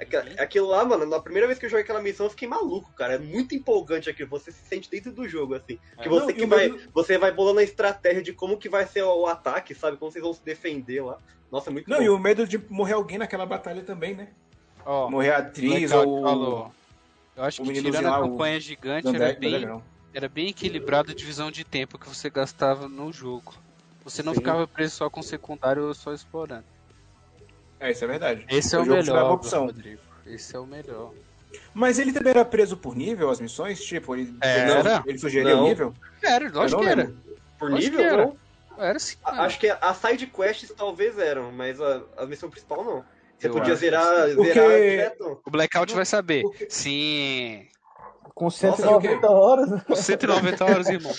Aquela- 0.00 0.24
Aquilo 0.42 0.68
lá, 0.68 0.84
mano, 0.84 1.06
na 1.06 1.20
primeira 1.20 1.46
vez 1.46 1.58
que 1.58 1.66
eu 1.66 1.70
joguei 1.70 1.84
aquela 1.84 2.02
missão, 2.02 2.26
eu 2.26 2.30
fiquei 2.30 2.48
maluco, 2.48 2.92
cara. 2.94 3.14
É 3.14 3.18
muito 3.18 3.54
empolgante 3.54 4.10
aquilo. 4.10 4.28
Você 4.30 4.50
se 4.50 4.66
sente 4.66 4.90
dentro 4.90 5.12
do 5.12 5.28
jogo, 5.28 5.54
assim. 5.54 5.78
Que 6.02 6.08
você 6.08 6.26
Não, 6.26 6.34
que 6.34 6.42
o 6.44 6.48
vai. 6.48 6.68
meu- 6.68 6.80
Você 6.92 7.16
vai 7.16 7.30
bolando 7.30 7.60
a 7.60 7.62
estratégia 7.62 8.20
de 8.22 8.32
como 8.32 8.58
que 8.58 8.68
vai 8.68 8.86
ser 8.86 9.02
o 9.04 9.26
ataque, 9.26 9.74
sabe? 9.74 9.96
Como 9.96 10.10
vocês 10.10 10.22
vão 10.24 10.32
se 10.34 10.44
defender 10.44 11.02
lá. 11.02 11.18
Nossa, 11.50 11.70
é 11.70 11.72
muito 11.72 11.88
Não, 11.88 11.98
bom. 11.98 12.02
e 12.02 12.08
o 12.08 12.18
medo 12.18 12.46
de 12.46 12.58
morrer 12.68 12.94
alguém 12.94 13.18
naquela 13.18 13.46
batalha 13.46 13.82
também, 13.82 14.14
né? 14.14 14.28
Ó, 14.84 15.08
Morrer 15.08 15.30
a 15.30 15.38
atriz 15.38 15.90
Blackout 15.90 16.08
ou. 16.08 16.22
falou. 16.22 16.74
Eu 17.36 17.44
acho 17.44 17.62
o 17.62 17.64
que 17.66 17.72
tirando 17.74 18.06
a 18.06 18.10
lá, 18.10 18.20
o 18.24 18.30
campanha 18.30 18.60
gigante 18.60 19.04
Dandek, 19.12 19.46
era 19.46 19.66
bem, 19.66 19.82
era 20.12 20.28
bem 20.28 20.48
equilibrado 20.48 21.12
a 21.12 21.14
divisão 21.14 21.50
de 21.50 21.64
tempo 21.64 21.98
que 21.98 22.08
você 22.08 22.28
gastava 22.28 22.88
no 22.88 23.12
jogo. 23.12 23.54
Você 24.04 24.22
não 24.22 24.34
Sim. 24.34 24.40
ficava 24.40 24.66
preso 24.68 24.96
só 24.96 25.08
com 25.08 25.22
secundário 25.22 25.84
ou 25.86 25.94
só 25.94 26.12
explorando. 26.12 26.64
É, 27.84 27.90
isso 27.90 28.04
é 28.04 28.06
verdade. 28.08 28.46
Esse 28.48 28.74
é 28.74 28.78
O 28.78 28.86
melhor, 28.86 29.32
opção. 29.32 29.66
Rodrigo. 29.66 30.00
Esse 30.26 30.56
é 30.56 30.58
o 30.58 30.66
melhor. 30.66 31.12
Mas 31.72 31.98
ele 31.98 32.12
também 32.12 32.30
era 32.30 32.44
preso 32.44 32.76
por 32.76 32.96
nível, 32.96 33.28
as 33.30 33.40
missões? 33.40 33.82
Tipo, 33.84 34.16
ele, 34.16 34.34
Era. 34.40 35.02
ele 35.06 35.18
sugeria 35.18 35.56
o 35.56 35.64
nível? 35.64 35.92
Era, 36.22 36.50
lógico 36.50 36.80
que 36.80 36.88
era. 36.88 37.12
Por 37.58 37.70
nível, 37.70 37.98
que 37.98 38.04
era. 38.04 38.32
Era 38.78 38.98
sim. 38.98 39.16
Acho 39.22 39.58
que 39.60 39.68
as 39.68 39.96
side 39.98 40.26
quests 40.26 40.72
talvez 40.76 41.16
eram, 41.18 41.52
mas 41.52 41.80
a, 41.80 42.02
a 42.16 42.26
missão 42.26 42.48
principal 42.50 42.82
não. 42.82 43.04
Você 43.38 43.48
Eu 43.48 43.52
podia 43.52 43.72
acho 43.74 43.80
zerar, 43.80 44.34
Porque- 44.34 44.52
zerar 44.52 44.70
direto. 44.80 45.40
O 45.44 45.50
Blackout 45.50 45.94
vai 45.94 46.04
saber. 46.06 46.42
Porque- 46.42 46.66
Sim. 46.70 47.66
Com 48.34 48.46
Nossa, 48.46 48.66
e 48.66 48.70
o 48.70 48.74
190 48.76 49.18
quê? 49.20 49.26
horas, 49.26 49.70
né? 49.70 49.82
Com 49.86 49.94
190 49.94 50.64
horas, 50.64 50.88
irmão. 50.88 51.12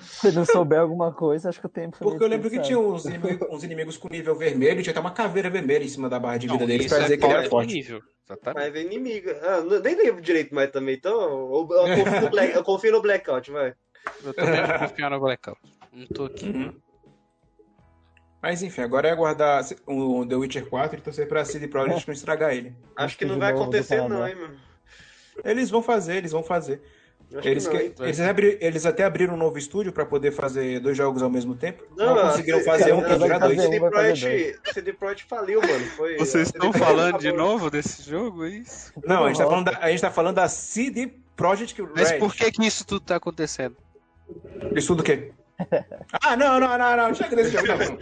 se 0.00 0.32
não 0.32 0.44
souber 0.44 0.80
alguma 0.80 1.10
coisa, 1.10 1.48
acho 1.48 1.58
que 1.58 1.64
o 1.66 1.68
tempo 1.70 1.96
foi 1.96 2.06
Porque 2.10 2.22
eu 2.22 2.28
lembro 2.28 2.50
que 2.50 2.60
tinha 2.60 2.78
uns 2.78 3.06
inimigos, 3.06 3.48
uns 3.50 3.64
inimigos 3.64 3.96
com 3.96 4.08
nível 4.08 4.36
vermelho 4.36 4.82
tinha 4.82 4.90
até 4.90 5.00
uma 5.00 5.12
caveira 5.12 5.48
vermelha 5.48 5.82
em 5.82 5.88
cima 5.88 6.10
da 6.10 6.20
barra 6.20 6.36
de 6.36 6.46
vida 6.48 6.58
Não, 6.60 6.66
deles 6.66 6.84
isso 6.86 6.94
pra 6.94 7.04
dizer 7.04 7.14
é 7.14 7.16
que 7.16 7.24
ele 7.24 7.32
era 7.32 7.48
power 7.48 7.64
forte. 7.64 7.72
nível. 7.74 8.00
Exatamente. 8.26 8.66
Mas 8.70 8.74
é 8.76 8.82
inimigo. 8.86 9.30
Ah, 9.42 9.80
nem 9.82 9.94
lembro 9.96 10.20
direito 10.20 10.54
mais 10.54 10.70
também, 10.70 10.94
então 10.96 11.10
eu, 11.22 11.68
eu 11.70 11.96
confio, 12.04 12.20
no 12.20 12.28
Black- 12.30 12.54
eu 12.54 12.62
confio 12.64 12.92
no 12.92 13.00
Blackout, 13.02 13.50
vai. 13.50 13.74
Eu 14.22 14.34
também 14.34 14.66
vou 14.66 14.78
confiar 14.88 15.10
no 15.10 15.20
Blackout. 15.20 15.60
Não 15.90 16.06
tô 16.08 16.24
aqui. 16.26 16.50
Uhum. 16.50 16.74
Mas 18.42 18.62
enfim, 18.62 18.80
agora 18.82 19.08
é 19.08 19.12
aguardar 19.12 19.64
o 19.86 20.26
The 20.26 20.34
Witcher 20.34 20.66
4 20.68 20.98
e 20.98 21.02
torcer 21.02 21.28
pra 21.28 21.44
CD 21.44 21.68
Projekt 21.68 22.06
não 22.06 22.12
estragar 22.12 22.52
ele. 22.52 22.74
Acho 22.96 23.16
que 23.16 23.24
não 23.24 23.38
vai 23.38 23.52
acontecer 23.52 23.96
Canadá. 23.96 24.14
não, 24.18 24.28
hein, 24.28 24.34
mano. 24.34 24.56
Eles 25.44 25.70
vão 25.70 25.82
fazer, 25.82 26.16
eles 26.16 26.32
vão 26.32 26.42
fazer. 26.42 26.80
Eles, 27.42 27.66
que 27.66 27.72
não, 27.78 27.94
que- 27.94 28.02
eles, 28.02 28.20
abri- 28.20 28.58
eles 28.60 28.84
até 28.84 29.04
abriram 29.04 29.32
um 29.32 29.38
novo 29.38 29.56
estúdio 29.56 29.90
pra 29.90 30.04
poder 30.04 30.32
fazer 30.32 30.80
dois 30.80 30.94
jogos 30.96 31.22
ao 31.22 31.30
mesmo 31.30 31.54
tempo. 31.54 31.82
Não, 31.96 32.18
a 32.18 32.28
conseguiram 32.30 32.58
C- 32.58 32.64
fazer 32.66 32.90
a- 32.90 32.94
um 32.94 33.00
a- 33.00 33.04
que 33.08 33.14
dura 33.16 33.36
a 33.36 33.38
dois. 33.38 33.58
CD 33.62 33.80
fazer 33.80 33.90
Projekt, 33.90 34.60
CD 34.74 34.92
Projekt 34.92 35.24
faliu, 35.30 35.60
mano. 35.62 35.84
Foi, 35.96 36.16
Vocês 36.18 36.48
estão 36.48 36.70
Projekt 36.70 36.78
falando 36.86 37.18
de 37.18 37.32
novo 37.32 37.70
desse 37.70 38.02
jogo, 38.08 38.44
é 38.44 38.50
isso? 38.50 38.92
Não, 39.02 39.24
a 39.24 39.28
gente, 39.28 39.38
tá 39.38 39.46
falando 39.46 39.64
da, 39.64 39.78
a 39.78 39.90
gente 39.90 40.00
tá 40.02 40.10
falando 40.10 40.34
da 40.36 40.48
CD 40.48 41.10
Projekt 41.34 41.80
Mas 41.96 42.10
Red. 42.10 42.18
por 42.18 42.34
que 42.34 42.52
que 42.52 42.66
isso 42.66 42.84
tudo 42.86 43.00
tá 43.00 43.16
acontecendo? 43.16 43.76
Isso 44.76 44.94
do 44.94 45.02
quê? 45.02 45.32
Ah, 46.22 46.36
não, 46.36 46.60
não, 46.60 46.76
não, 46.76 46.96
não. 46.98 47.14
Chega 47.14 47.34
desse 47.34 47.52
jogo, 47.52 47.66
não. 47.66 47.98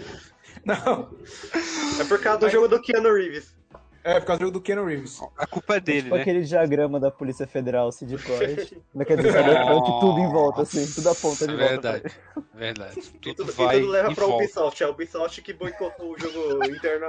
Não. 0.77 1.11
É 2.01 2.05
por 2.05 2.19
causa 2.21 2.38
do 2.40 2.49
jogo 2.51 2.66
do 2.66 2.81
Keanu 2.83 3.14
Reeves. 3.14 3.55
É 4.03 4.19
por 4.19 4.27
causa 4.27 4.43
do 4.45 4.51
do 4.51 4.61
Keanu 4.63 4.87
Reeves. 4.87 5.21
A 5.37 5.47
culpa 5.47 5.77
é 5.77 5.81
dele, 5.81 6.03
Tipo 6.05 6.15
né? 6.15 6.23
aquele 6.23 6.43
diagrama 6.43 6.99
da 6.99 7.11
Polícia 7.11 7.47
Federal, 7.47 7.93
CD 7.93 8.17
Projekt. 8.17 8.81
Não 8.95 9.05
quer 9.05 9.17
dizer, 9.19 9.31
Cyberpunk, 9.33 10.01
tudo 10.01 10.21
em 10.21 10.29
volta, 10.33 10.63
assim, 10.63 10.87
tudo 10.95 11.11
aponta 11.11 11.47
de 11.47 11.55
volta. 11.55 11.69
Verdade, 11.93 12.15
verdade. 12.55 12.99
E 12.99 13.03
Tudo 13.35 13.35
tudo, 13.35 13.51
e 13.53 13.55
vai 13.55 13.79
tudo 13.81 13.91
leva 13.93 14.11
e 14.11 14.15
pra 14.15 14.25
volta. 14.27 14.45
Ubisoft. 14.45 14.83
É 14.83 14.87
a 14.87 14.91
Ubisoft 14.91 15.43
que 15.43 15.53
boicotou 15.53 16.13
o 16.15 16.19
jogo 16.19 16.65
interno. 16.65 17.07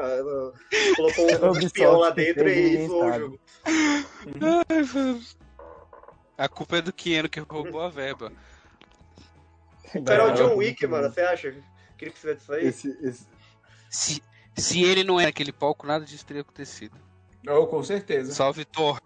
Colocou 0.98 1.24
um 1.32 1.34
Ubisoft 1.36 1.66
espião 1.66 1.98
lá 1.98 2.10
dentro 2.10 2.50
e 2.50 2.84
e 2.84 2.88
zoou 2.88 3.06
o 3.06 3.10
sabe. 3.10 3.20
jogo. 3.20 3.40
A 6.38 6.50
culpa 6.50 6.78
é 6.78 6.82
do 6.82 6.92
Keanu 6.92 7.30
que 7.30 7.40
roubou 7.40 7.82
a 7.82 7.90
verba. 7.90 8.32
O 9.94 10.04
cara 10.04 10.24
é 10.24 10.26
o 10.32 10.34
John 10.34 10.56
Wick, 10.58 10.86
mano. 10.88 11.10
Você 11.10 11.22
acha 11.22 11.52
que 11.98 12.06
ele 12.06 12.12
precisa 12.12 12.36
disso 12.36 12.54
aí? 12.54 12.68
Esse, 12.68 12.90
esse- 13.02 13.28
Se, 13.90 14.24
se 14.58 14.84
ele 14.84 15.04
não 15.04 15.20
era 15.20 15.30
aquele 15.30 15.52
palco, 15.52 15.86
nada 15.88 16.06
disso 16.06 16.26
teria 16.26 16.42
acontecido. 16.42 16.96
Oh, 17.48 17.66
com 17.68 17.82
certeza. 17.84 18.34
Salve 18.34 18.66
Thor. 18.66 19.00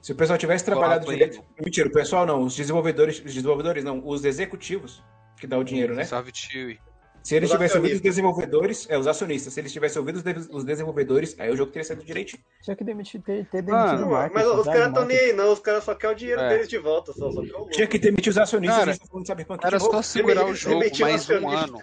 Se 0.00 0.12
o 0.12 0.14
pessoal 0.16 0.38
tivesse 0.38 0.64
trabalhado 0.64 1.06
direito. 1.06 1.42
Mentira, 1.64 1.88
o 1.88 1.92
pessoal 1.92 2.26
não, 2.26 2.42
os 2.42 2.56
desenvolvedores. 2.56 3.18
Os 3.24 3.34
desenvolvedores 3.34 3.84
não, 3.84 4.02
os 4.06 4.24
executivos 4.24 5.02
que 5.38 5.46
dá 5.46 5.58
o 5.58 5.64
dinheiro, 5.64 5.94
né? 5.94 6.04
Salve 6.04 6.32
Chewie. 6.34 6.80
Se 7.22 7.36
eles 7.36 7.50
Os 7.50 7.52
tivessem 7.54 7.76
ouvido 7.76 7.94
os 7.94 8.00
desenvolvedores, 8.00 8.86
é, 8.90 8.98
os 8.98 9.06
acionistas, 9.06 9.52
se 9.54 9.60
eles 9.60 9.72
tivessem 9.72 10.00
ouvido 10.00 10.16
os, 10.16 10.22
de- 10.24 10.48
os 10.52 10.64
desenvolvedores, 10.64 11.36
aí 11.38 11.52
o 11.52 11.56
jogo 11.56 11.70
teria 11.70 11.84
sido 11.84 12.02
direitinho. 12.04 12.42
Tinha 12.60 12.74
que 12.74 12.82
demitir, 12.82 13.22
ter, 13.22 13.46
ter 13.46 13.58
Ah, 13.58 13.60
demitido 13.84 14.08
o 14.08 14.10
marketing. 14.10 14.44
Mas 14.44 14.58
os 14.58 14.66
caras 14.66 14.92
tão 14.92 15.04
nem 15.04 15.16
aí, 15.16 15.32
não. 15.32 15.52
Os 15.52 15.60
caras 15.60 15.84
só 15.84 15.94
querem 15.94 16.16
o 16.16 16.18
dinheiro 16.18 16.40
É. 16.40 16.48
deles 16.48 16.68
de 16.68 16.78
volta. 16.78 17.12
Só, 17.12 17.30
só. 17.30 17.42
Tinha 17.70 17.86
que 17.86 17.96
demitir 17.96 18.30
os 18.30 18.38
acionistas 18.38 18.76
Cara, 18.76 18.90
a 18.90 18.94
gente 18.94 19.02
tá 19.02 19.06
falando 19.08 19.22
de 19.24 19.30
Cyberpunk 19.30 19.64
Era 19.64 19.78
só 19.78 20.02
segurar 20.02 20.46
o 20.46 20.54
jogo 20.54 20.84
mais 21.00 21.30
um 21.30 21.48
ano. 21.48 21.80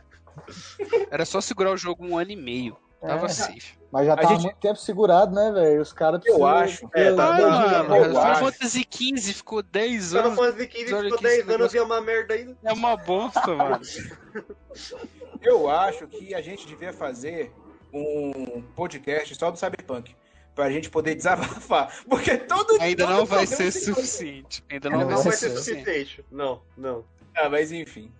Era 1.12 1.26
só 1.26 1.40
segurar 1.42 1.72
o 1.72 1.78
jogo 1.78 2.06
um 2.06 2.18
ano 2.18 2.32
e 2.32 2.36
meio. 2.36 2.78
Tava 3.02 3.28
É. 3.28 3.30
safe. 3.30 3.80
mas 3.92 4.06
já 4.06 4.16
tá 4.18 4.28
gente- 4.28 4.42
muito 4.44 4.58
tempo 4.58 4.76
segurado, 4.76 5.34
né, 5.34 5.52
velho? 5.54 5.82
Os 5.82 5.94
caras 5.94 6.20
precisam. 6.20 6.46
acho. 6.46 6.90
É, 6.94 7.14
tá- 7.14 7.32
mano, 7.34 7.96
eu 7.96 8.04
Final 8.10 8.24
acho. 8.24 8.40
Fantasy 8.46 8.86
XV 8.92 9.34
ficou 9.34 9.64
10 9.64 10.10
Final 10.10 10.26
anos. 10.26 10.38
Fantasy 10.38 10.70
XV 10.70 10.86
ficou 11.04 11.18
que 11.18 11.24
10 11.24 11.40
esse 11.40 11.54
anos 11.54 11.74
e 11.74 11.78
é 11.78 11.82
uma 11.82 12.02
merda 12.02 12.34
ainda. 12.34 12.58
É 12.64 12.74
uma 12.74 12.98
bosta, 12.98 13.48
mano. 13.56 13.80
Eu 15.42 15.70
acho 15.70 16.08
que 16.08 16.36
a 16.36 16.42
gente 16.42 16.68
devia 16.68 16.92
fazer 16.92 17.52
um 17.94 18.62
podcast 18.76 19.34
só 19.36 19.50
do 19.50 19.58
Cyberpunk. 19.58 20.16
Pra 20.54 20.70
gente 20.70 20.90
poder 20.90 21.16
desabafar. 21.16 21.94
Porque 22.10 22.38
todo 22.38 22.82
Ainda 22.82 23.06
todo 23.08 23.16
não 23.16 23.26
vai 23.26 23.48
ser 23.48 23.72
suficiente. 23.72 24.62
Ainda 24.70 24.90
não, 24.90 25.00
Não 25.00 25.08
vai 25.08 25.18
ser 25.18 25.24
vai 25.30 25.38
ser 25.38 25.50
suficiente. 25.52 25.80
suficiente. 25.86 26.26
Não, 26.30 26.62
não. 26.78 27.06
Ah, 27.36 27.48
mas 27.50 27.72
enfim. 27.72 28.12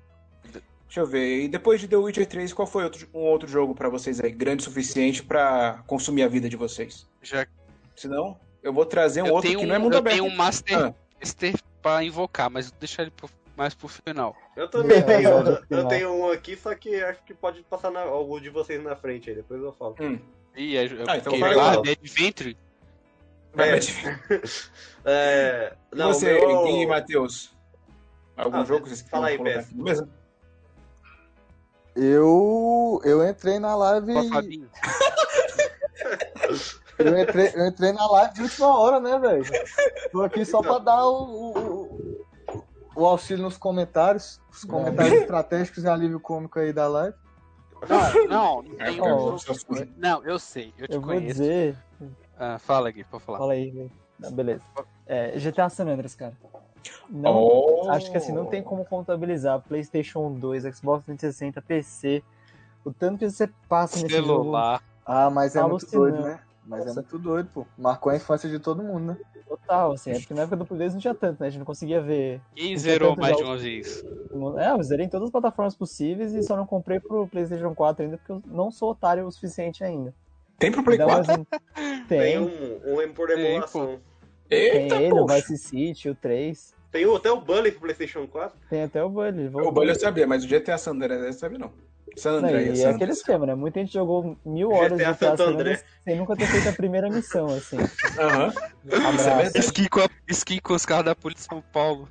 Deixa 0.90 1.02
eu 1.02 1.06
ver. 1.06 1.44
E 1.44 1.48
depois 1.48 1.80
de 1.80 1.88
The 1.88 1.96
Witcher 1.98 2.26
3, 2.26 2.52
qual 2.52 2.66
foi 2.68 2.84
outro- 2.84 3.08
um 3.14 3.20
outro 3.20 3.48
jogo 3.48 3.76
pra 3.76 3.88
vocês 3.90 4.20
aí? 4.20 4.32
Grande 4.32 4.62
o 4.62 4.66
suficiente 4.66 5.22
pra 5.22 5.84
consumir 5.86 6.24
a 6.24 6.28
vida 6.28 6.50
de 6.50 6.56
vocês? 6.56 7.08
Já 7.22 7.46
Senão, 7.96 8.40
eu 8.64 8.74
vou 8.74 8.86
trazer 8.88 9.22
um 9.22 9.28
eu 9.28 9.34
outro 9.36 9.52
que 9.52 9.58
um, 9.58 9.68
não 9.68 9.76
é 9.76 9.78
mundo 9.78 9.94
eu 9.94 10.00
aberto. 10.00 10.16
tenho 10.18 10.26
um 10.28 10.36
Master, 10.36 10.78
Ah. 10.88 10.94
Master 11.20 11.54
pra 11.80 12.04
invocar, 12.04 12.50
mas 12.50 12.72
vou 12.72 12.80
deixar 12.80 13.04
ele 13.04 13.12
pro- 13.12 13.30
mais 13.56 13.76
pro 13.76 13.88
final. 13.88 14.36
Eu 14.56 14.68
também 14.68 14.98
É, 14.98 15.02
tenho. 15.04 15.30
eu 15.30 15.64
Eu, 15.70 15.88
tenho. 15.88 16.12
um 16.12 16.32
aqui, 16.32 16.56
só 16.58 16.74
que 16.74 16.96
acho 16.96 17.24
que 17.24 17.36
pode 17.36 17.62
passar 17.64 17.92
na, 17.92 18.02
algum 18.02 18.40
de 18.42 18.50
vocês 18.50 18.82
na 18.84 18.96
frente 18.96 19.30
aí. 19.30 19.36
Depois 19.36 19.62
eu 19.62 19.72
falo. 19.74 19.96
Hum. 20.02 20.18
Ih, 20.56 20.76
é, 20.76 20.82
Ah, 21.08 21.18
então 21.18 21.34
aquele 21.34 21.40
vai 21.40 21.56
lá, 21.56 21.76
lá. 21.76 21.82
Dead 21.84 22.00
Venture. 22.04 22.58
Vai, 23.54 23.78
É. 23.78 23.80
É, 25.06 25.74
E 25.94 25.96
não, 25.96 26.14
você, 26.14 26.34
meu... 26.34 26.68
e 26.68 26.88
Matheus? 26.88 27.54
Algum 28.36 28.58
Ah, 28.58 28.66
jogo 28.66 28.84
que 28.84 28.90
vocês 28.90 29.08
fala 29.10 29.28
aí, 29.28 29.38
mesmo? 29.38 29.84
Eu, 32.02 33.02
eu 33.04 33.28
entrei 33.28 33.60
na 33.60 33.76
live. 33.76 34.14
Eu 36.98 37.18
entrei, 37.18 37.52
eu 37.56 37.66
entrei 37.68 37.94
na 37.94 38.06
live 38.12 38.34
de 38.34 38.42
última 38.42 38.78
hora, 38.78 39.00
né, 39.00 39.18
velho? 39.20 39.46
Tô 40.12 40.22
aqui 40.22 40.44
só 40.44 40.62
pra 40.62 40.80
dar 40.80 41.06
o, 41.08 41.54
o, 41.54 42.26
o 42.94 43.06
auxílio 43.06 43.42
nos 43.44 43.58
comentários. 43.58 44.42
Os 44.52 44.66
comentários 44.66 45.22
estratégicos 45.22 45.84
e 45.86 45.88
alívio 45.88 46.20
cômico 46.20 46.60
aí 46.60 46.74
da 46.74 46.90
live. 46.90 47.16
Não, 48.28 48.28
não, 48.28 48.62
não, 48.62 48.76
tem- 48.78 49.02
Ó, 49.02 49.38
só 49.38 49.54
fui. 49.54 49.90
não, 49.96 50.22
eu 50.26 50.38
sei, 50.38 50.74
eu 50.78 50.90
te 50.90 50.96
Eu 50.96 51.00
vou 51.02 51.14
conheço. 51.16 51.40
dizer. 51.40 51.78
Ah, 52.38 52.60
fala, 52.60 52.92
Gui, 52.92 53.06
pode 53.06 53.24
falar. 53.24 53.38
Fala 53.38 53.54
aí, 53.54 53.72
velho. 53.72 53.92
Não, 54.20 54.32
beleza. 54.34 54.64
É, 55.08 55.40
GTA 55.40 55.70
San 55.70 55.88
Andreas, 55.88 56.16
cara. 56.16 56.34
Não, 57.10 57.34
Oh. 57.38 57.90
Acho 57.92 58.12
que 58.12 58.18
assim, 58.18 58.32
não 58.32 58.46
tem 58.46 58.62
como 58.62 58.86
contabilizar 58.86 59.60
PlayStation 59.62 60.32
2, 60.34 60.64
Xbox 60.76 61.06
360, 61.06 61.62
PC. 61.62 62.24
O 62.86 62.94
tanto 62.94 63.18
que 63.20 63.30
você 63.30 63.50
passa 63.68 64.02
nesse 64.02 64.16
jogo. 64.16 64.28
Celular. 64.44 64.84
Ah, 65.06 65.30
mas 65.30 65.56
é 65.56 65.62
muito 65.62 65.72
Alucinante. 65.86 66.12
doido, 66.12 66.22
né? 66.28 66.40
Mas 66.66 66.82
é 66.82 66.86
Nossa. 66.86 67.02
muito 67.02 67.18
doido, 67.18 67.50
pô. 67.54 67.66
Marcou 67.78 68.12
a 68.12 68.16
infância 68.16 68.48
de 68.48 68.60
todo 68.60 68.84
mundo, 68.84 69.06
né? 69.14 69.18
Total, 69.48 69.92
assim. 69.94 70.12
É 70.12 70.20
porque 70.20 70.34
na 70.36 70.42
época 70.44 70.56
do 70.58 70.66
Play 70.68 70.78
2 70.80 70.94
não 70.94 71.02
tinha 71.02 71.16
tanto, 71.16 71.40
né? 71.42 71.48
A 71.48 71.50
gente 71.50 71.60
não 71.60 71.66
conseguia 71.66 72.00
ver. 72.00 72.40
Quem 72.56 72.78
zerou 72.78 73.16
mais 73.16 73.36
de 73.36 73.44
uma 73.44 73.58
vez? 73.58 74.04
É, 74.60 74.70
eu 74.72 74.84
zerei 74.84 75.08
em 75.08 75.10
todas 75.10 75.26
as 75.28 75.32
plataformas 75.32 75.74
possíveis 75.76 76.34
e 76.36 76.44
só 76.44 76.56
não 76.56 76.68
comprei 76.68 77.00
pro 77.00 77.28
PlayStation 77.28 77.74
4 77.74 78.04
ainda 78.06 78.18
porque 78.18 78.32
eu 78.32 78.44
não 78.46 78.70
sou 78.70 78.92
otário 78.92 79.26
o 79.26 79.32
suficiente 79.32 79.84
ainda. 79.84 80.14
Tem 80.60 80.72
pro 80.72 80.84
Play 80.84 81.00
Dá 81.00 81.06
4? 81.06 81.26
mais 81.28 81.40
um- 81.40 81.46
Tem 82.08 82.20
Tem, 82.20 82.40
um, 82.40 83.02
um 83.10 83.14
por 83.14 83.32
emulação. 83.32 83.88
tem 83.88 84.00
Eita, 84.50 84.96
ele, 84.96 85.14
o 85.20 85.26
poxa. 85.26 85.36
Vice 85.36 85.58
City, 85.58 86.10
o 86.10 86.16
3. 86.16 86.74
Tem 86.92 87.06
o- 87.06 87.16
até 87.16 87.32
o 87.32 87.40
Bully 87.40 87.72
pro 87.72 87.82
PlayStation 87.82 88.26
4. 88.28 88.58
Tem 88.70 88.84
até 88.84 89.04
o 89.04 89.10
Bully. 89.10 89.48
O 89.54 89.72
Bully 89.72 89.90
eu 89.90 89.96
sabia, 89.96 90.26
mas 90.26 90.44
o 90.44 90.48
GTA 90.48 90.78
San 90.78 90.92
Andreas 90.92 91.22
eu 91.24 91.34
sabia 91.34 91.60
não. 91.60 91.72
San 92.18 92.42
Não, 92.42 92.50
Andreas. 92.50 92.80
e 92.80 92.82
San 92.82 92.90
é 92.90 92.94
aquele 92.96 93.12
esquema, 93.12 93.46
né? 93.46 93.54
Muita 93.56 93.80
gente 93.80 93.94
jogou 93.94 94.36
mil 94.44 94.72
horas 94.72 94.98
de 94.98 95.04
GTA 95.06 95.14
GTA 95.14 95.28
Santo 95.38 95.44
San. 95.44 95.50
Andreas 95.52 95.86
sem 96.04 96.18
nunca 96.18 96.36
ter 96.36 96.48
feito 96.48 96.68
a 96.70 96.74
primeira 96.74 97.10
missão, 97.10 97.54
assim. 97.54 97.78
Aham. 98.18 98.52
Verdade. 98.84 99.60
Skin 99.60 99.88
com, 99.88 100.00
a- 100.02 100.10
skin 100.28 100.60
com 100.60 100.74
os 100.74 100.86
carros 100.86 101.06
da 101.06 101.16
Polícia 101.16 101.44
de 101.44 101.50
São 101.50 101.62
Paulo. 101.72 102.10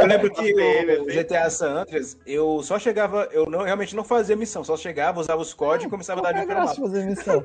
Eu 0.00 0.06
lembro 0.06 0.30
que 0.32 0.52
o 1.00 1.06
GTA 1.10 1.48
San 1.50 1.80
Andreas, 1.82 2.18
eu 2.26 2.60
só 2.62 2.78
chegava, 2.78 3.28
eu 3.32 3.46
não, 3.46 3.62
realmente 3.62 3.94
não 3.94 4.04
fazia 4.04 4.36
missão, 4.36 4.64
só 4.64 4.76
chegava, 4.76 5.20
usava 5.20 5.40
os 5.40 5.54
códigos 5.54 5.86
e 5.86 5.90
começava 5.90 6.20
a 6.20 6.24
dar 6.24 6.30
é 6.30 6.40
de 6.40 6.46
pelo 6.46 6.48
graça 6.60 6.74
de 6.74 6.80
fazer 6.80 7.04
missão? 7.06 7.44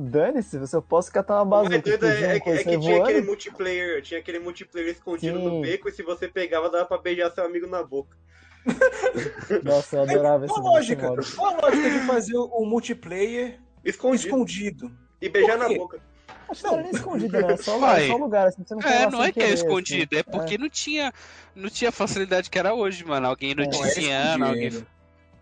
Dane-se, 0.00 0.58
você 0.58 0.74
eu 0.76 0.82
posso 0.82 1.12
catar 1.12 1.36
uma 1.36 1.44
bazuca, 1.44 1.78
doido 1.80 1.88
explodir 1.88 2.24
é, 2.24 2.26
uma 2.26 2.32
é 2.34 2.40
que, 2.40 2.50
é 2.50 2.64
que 2.64 2.78
tinha 2.78 3.02
aquele 3.02 3.20
multiplayer, 3.20 4.02
tinha 4.02 4.20
aquele 4.20 4.38
multiplayer 4.38 4.90
escondido 4.90 5.38
Sim. 5.38 5.44
no 5.44 5.60
beco 5.60 5.88
e 5.88 5.92
se 5.92 6.02
você 6.02 6.28
pegava 6.28 6.70
dava 6.70 6.86
pra 6.86 6.98
beijar 6.98 7.30
seu 7.30 7.44
amigo 7.44 7.66
na 7.66 7.82
boca. 7.82 8.16
Nossa, 9.62 9.96
eu 9.96 10.02
adorava 10.02 10.46
esse 10.46 10.54
Qual 10.54 10.76
a 10.76 10.80
esse 10.80 10.94
lógica? 10.94 11.08
modo. 11.08 11.22
Qual 11.36 11.54
a 11.54 11.66
lógica 11.66 11.90
de 11.90 11.98
fazer 12.06 12.36
o 12.36 12.64
multiplayer 12.64 13.58
Escondido. 13.84 14.28
escondido? 14.28 14.92
E 15.20 15.28
beijar 15.28 15.58
na 15.58 15.68
boca. 15.68 16.00
Acho 16.48 16.62
que 16.62 16.66
não 16.66 16.74
era 16.74 16.82
nem 16.82 16.92
escondido, 16.92 17.40
né? 17.40 17.56
Só, 17.56 17.78
só 17.78 18.16
lugar, 18.16 18.46
assim, 18.46 18.62
você 18.64 18.74
não 18.74 18.82
É, 18.82 19.10
não 19.10 19.22
é 19.22 19.32
que 19.32 19.40
é 19.40 19.42
querer, 19.44 19.54
escondido, 19.54 20.16
assim. 20.16 20.20
é 20.20 20.22
porque 20.22 20.58
não 20.58 20.68
tinha 20.68 21.12
não 21.54 21.68
tinha 21.68 21.88
a 21.90 21.92
facilidade 21.92 22.50
que 22.50 22.58
era 22.58 22.74
hoje, 22.74 23.04
mano. 23.04 23.26
Alguém 23.26 23.52
era 23.52 23.64
noticiando, 23.64 24.44
alguém. 24.44 24.70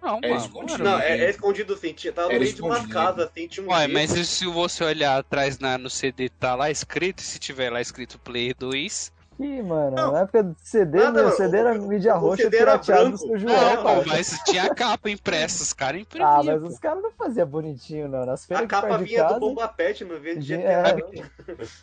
Não, 0.02 0.18
É 0.22 0.28
mano. 0.30 0.36
escondido. 0.36 0.84
Não, 0.84 0.98
é, 0.98 1.18
é 1.18 1.30
escondido 1.30 1.76
sim. 1.76 1.94
Tava 2.14 2.32
no 2.32 2.38
meio 2.40 2.54
de 2.54 2.62
uma 2.62 2.88
casa, 2.88 3.24
assim, 3.24 3.46
tinha 3.46 3.66
um 3.66 3.70
Ué, 3.70 3.86
mas 3.88 4.12
e 4.16 4.24
se 4.24 4.46
você 4.46 4.84
olhar 4.84 5.18
atrás 5.18 5.58
na, 5.58 5.76
no 5.78 5.90
CD, 5.90 6.28
tá 6.28 6.54
lá 6.54 6.70
escrito, 6.70 7.20
e 7.20 7.22
se 7.22 7.38
tiver 7.38 7.70
lá 7.70 7.80
escrito 7.80 8.18
Play 8.18 8.54
2, 8.54 9.12
Ih, 9.38 9.62
mano, 9.62 9.96
Não. 9.96 10.12
na 10.12 10.20
época 10.20 10.42
do 10.42 10.54
CD, 10.58 10.98
Nada, 10.98 11.12
meu, 11.12 11.24
não, 11.24 11.30
CD 11.30 11.56
era 11.56 11.74
mídia 11.74 12.14
o 12.14 12.18
roxa 12.18 12.42
CD 12.42 12.58
era 12.58 12.72
pirateado 12.72 13.10
do 13.12 13.16
seu 13.18 13.38
João, 13.38 13.54
Não, 13.54 13.82
cara. 13.82 14.04
mas 14.06 14.38
tinha 14.44 14.64
a 14.64 14.74
capa 14.74 15.08
impressa, 15.08 15.62
os 15.62 15.72
caras 15.72 16.00
imprimiam. 16.02 16.30
Ah, 16.30 16.42
mas 16.42 16.62
os 16.62 16.78
caras 16.78 17.02
não 17.02 17.10
faziam 17.12 17.46
bonitinho, 17.46 18.06
não. 18.06 18.26
Nas 18.26 18.44
feiras 18.44 18.66
A 18.66 18.68
capa 18.68 18.98
vinha 18.98 19.22
casa, 19.22 19.34
do 19.40 19.40
Bomba 19.40 19.66
Pet, 19.68 20.04
não 20.04 20.20
vinha 20.20 20.36
de 20.36 20.46
GTA. 20.56 20.88
é. 20.90 20.96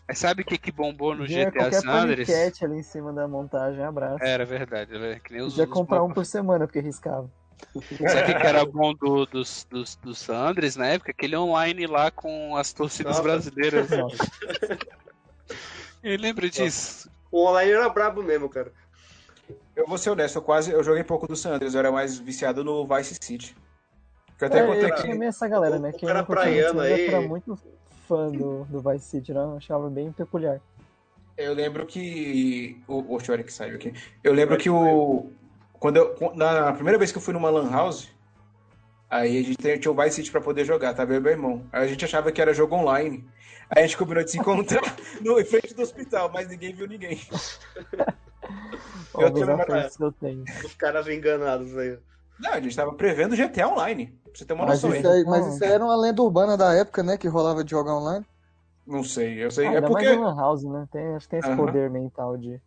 Mas 0.08 0.20
sabe 0.20 0.44
o 0.44 0.46
que, 0.46 0.58
que 0.60 0.72
bombou 0.72 1.16
no 1.16 1.26
vinha 1.26 1.50
GTA 1.50 1.72
San 1.72 1.90
Andreas? 1.90 2.28
paniquete 2.28 2.66
ali 2.66 2.78
em 2.78 2.84
cima 2.84 3.12
da 3.12 3.28
montagem, 3.28 3.84
abraço. 3.84 4.24
Era 4.24 4.46
verdade, 4.46 4.96
era 4.96 5.20
que 5.20 5.34
nem 5.34 5.42
os 5.42 5.54
Podia 5.54 5.68
comprar 5.68 6.04
um 6.04 6.14
por 6.14 6.26
semana, 6.26 6.68
porque 6.68 6.80
riscava. 6.80 7.28
Sabe 7.74 8.22
o 8.22 8.26
que, 8.26 8.34
que 8.36 8.48
era 8.48 8.66
bom 8.66 8.94
do, 8.94 9.26
dos, 9.26 9.66
dos, 9.70 9.96
do 9.98 10.14
San 10.16 10.36
Andreas 10.50 10.76
na 10.76 10.88
época? 10.88 11.12
Aquele 11.12 11.36
online 11.36 11.86
lá 11.88 12.10
com 12.12 12.56
as 12.56 12.74
torcidas 12.74 13.18
Nossa. 13.18 13.24
brasileiras. 13.24 13.90
Nossa. 13.90 14.18
Eu 16.04 16.18
lembro 16.18 16.50
disso. 16.50 17.10
O 17.32 17.46
online 17.46 17.72
era 17.72 17.90
brabo 17.90 18.24
mesmo, 18.24 18.50
cara. 18.50 18.72
Eu 19.76 19.86
vou 19.88 19.98
ser 19.98 20.10
honesto, 20.10 20.38
eu 20.38 20.42
quase 20.42 20.72
eu 20.72 20.84
joguei 20.84 21.04
pouco 21.04 21.28
do 21.28 21.36
San 21.36 21.52
Andreas, 21.54 21.74
eu 21.74 21.80
era 21.80 21.92
mais 21.92 22.18
viciado 22.18 22.64
no 22.64 22.86
Vice 22.88 23.16
City. 23.22 23.56
Que 24.38 24.44
eu 24.44 24.48
até 24.48 24.60
É, 24.60 24.66
contei 24.66 25.28
essa 25.28 25.48
galera, 25.48 25.78
né? 25.80 25.90
O 25.90 25.94
Quem 25.94 26.10
curtia 26.10 26.24
praiano 26.26 26.80
aí. 26.82 27.08
era 27.08 27.22
muito 27.22 27.58
fã 28.08 28.30
do, 28.32 28.66
do 28.66 28.82
Vice 28.82 29.06
City, 29.06 29.34
né? 29.34 29.40
Eu 29.42 29.58
achava 29.58 29.90
bem 29.90 30.12
peculiar. 30.12 30.60
Eu 31.38 31.54
lembro 31.54 31.86
que. 31.86 32.82
O, 32.88 33.16
o 33.16 33.18
que 33.20 33.54
saiu 33.54 33.76
aqui. 33.76 33.94
Eu 34.24 34.34
lembro 34.34 34.58
que 34.58 34.70
o. 34.70 35.32
Quando 35.80 35.98
eu. 35.98 36.16
Na 36.36 36.74
primeira 36.74 36.98
vez 36.98 37.12
que 37.12 37.18
eu 37.18 37.22
fui 37.22 37.34
numa 37.34 37.50
Lan 37.50 37.70
House, 37.70 38.10
aí 39.10 39.40
a 39.40 39.44
gente 39.44 39.80
tinha 39.80 39.92
o 39.92 39.96
Vice 39.96 40.16
City 40.16 40.32
pra 40.32 40.42
poder 40.42 40.66
jogar, 40.66 40.94
tava 40.94 41.14
eu 41.14 41.18
e 41.18 41.22
meu 41.22 41.32
irmão. 41.32 41.64
Aí 41.72 41.84
a 41.84 41.88
gente 41.88 42.04
achava 42.04 42.32
que 42.32 42.42
era 42.42 42.54
jogo 42.54 42.76
online. 42.76 43.28
Aí 43.70 43.84
a 43.84 43.88
gente 43.88 43.98
combinou 43.98 44.24
de 44.24 44.32
se 44.32 44.40
encontrar 44.40 44.82
no, 45.22 45.40
em 45.40 45.46
frente 45.46 45.74
do 45.74 45.82
hospital, 45.82 46.32
mas 46.34 46.48
ninguém 46.48 46.74
viu 46.74 46.88
ninguém. 46.88 47.20
Eu 49.18 49.32
tenho 49.32 49.54
uma- 49.54 49.66
que 49.66 50.04
eu 50.04 50.12
tenho. 50.12 50.44
Os 50.64 50.74
caras 50.76 51.08
enganados 51.08 51.78
aí. 51.78 51.98
Não, 52.40 52.52
a 52.52 52.60
gente 52.62 52.76
tava 52.76 52.94
prevendo 52.94 53.36
GTA 53.36 53.68
Online. 53.68 54.08
Pra 54.24 54.32
você 54.34 54.46
ter 54.46 54.54
uma 54.54 54.66
Mas 54.66 54.84
noção 54.84 54.98
isso, 54.98 55.08
aí. 55.10 55.24
mas 55.26 55.48
isso 55.48 55.64
aí 55.64 55.72
era 55.72 55.84
uma 55.84 55.96
lenda 55.96 56.22
urbana 56.22 56.56
da 56.56 56.74
época, 56.74 57.02
né? 57.02 57.18
Que 57.18 57.28
rolava 57.28 57.64
de 57.64 57.72
jogar 57.72 57.96
online. 57.96 58.26
Não 58.86 59.04
sei, 59.04 59.44
eu 59.44 59.50
sei. 59.52 59.68
Ah, 59.68 59.74
é 59.74 59.82
porque 59.82 60.16
mais 60.16 60.38
House, 60.38 60.64
né? 60.64 60.88
Tem, 60.92 61.16
acho 61.16 61.26
que 61.28 61.32
tem 61.32 61.40
esse 61.40 61.56
poder 61.56 61.90
mental 61.90 62.38
de. 62.38 62.62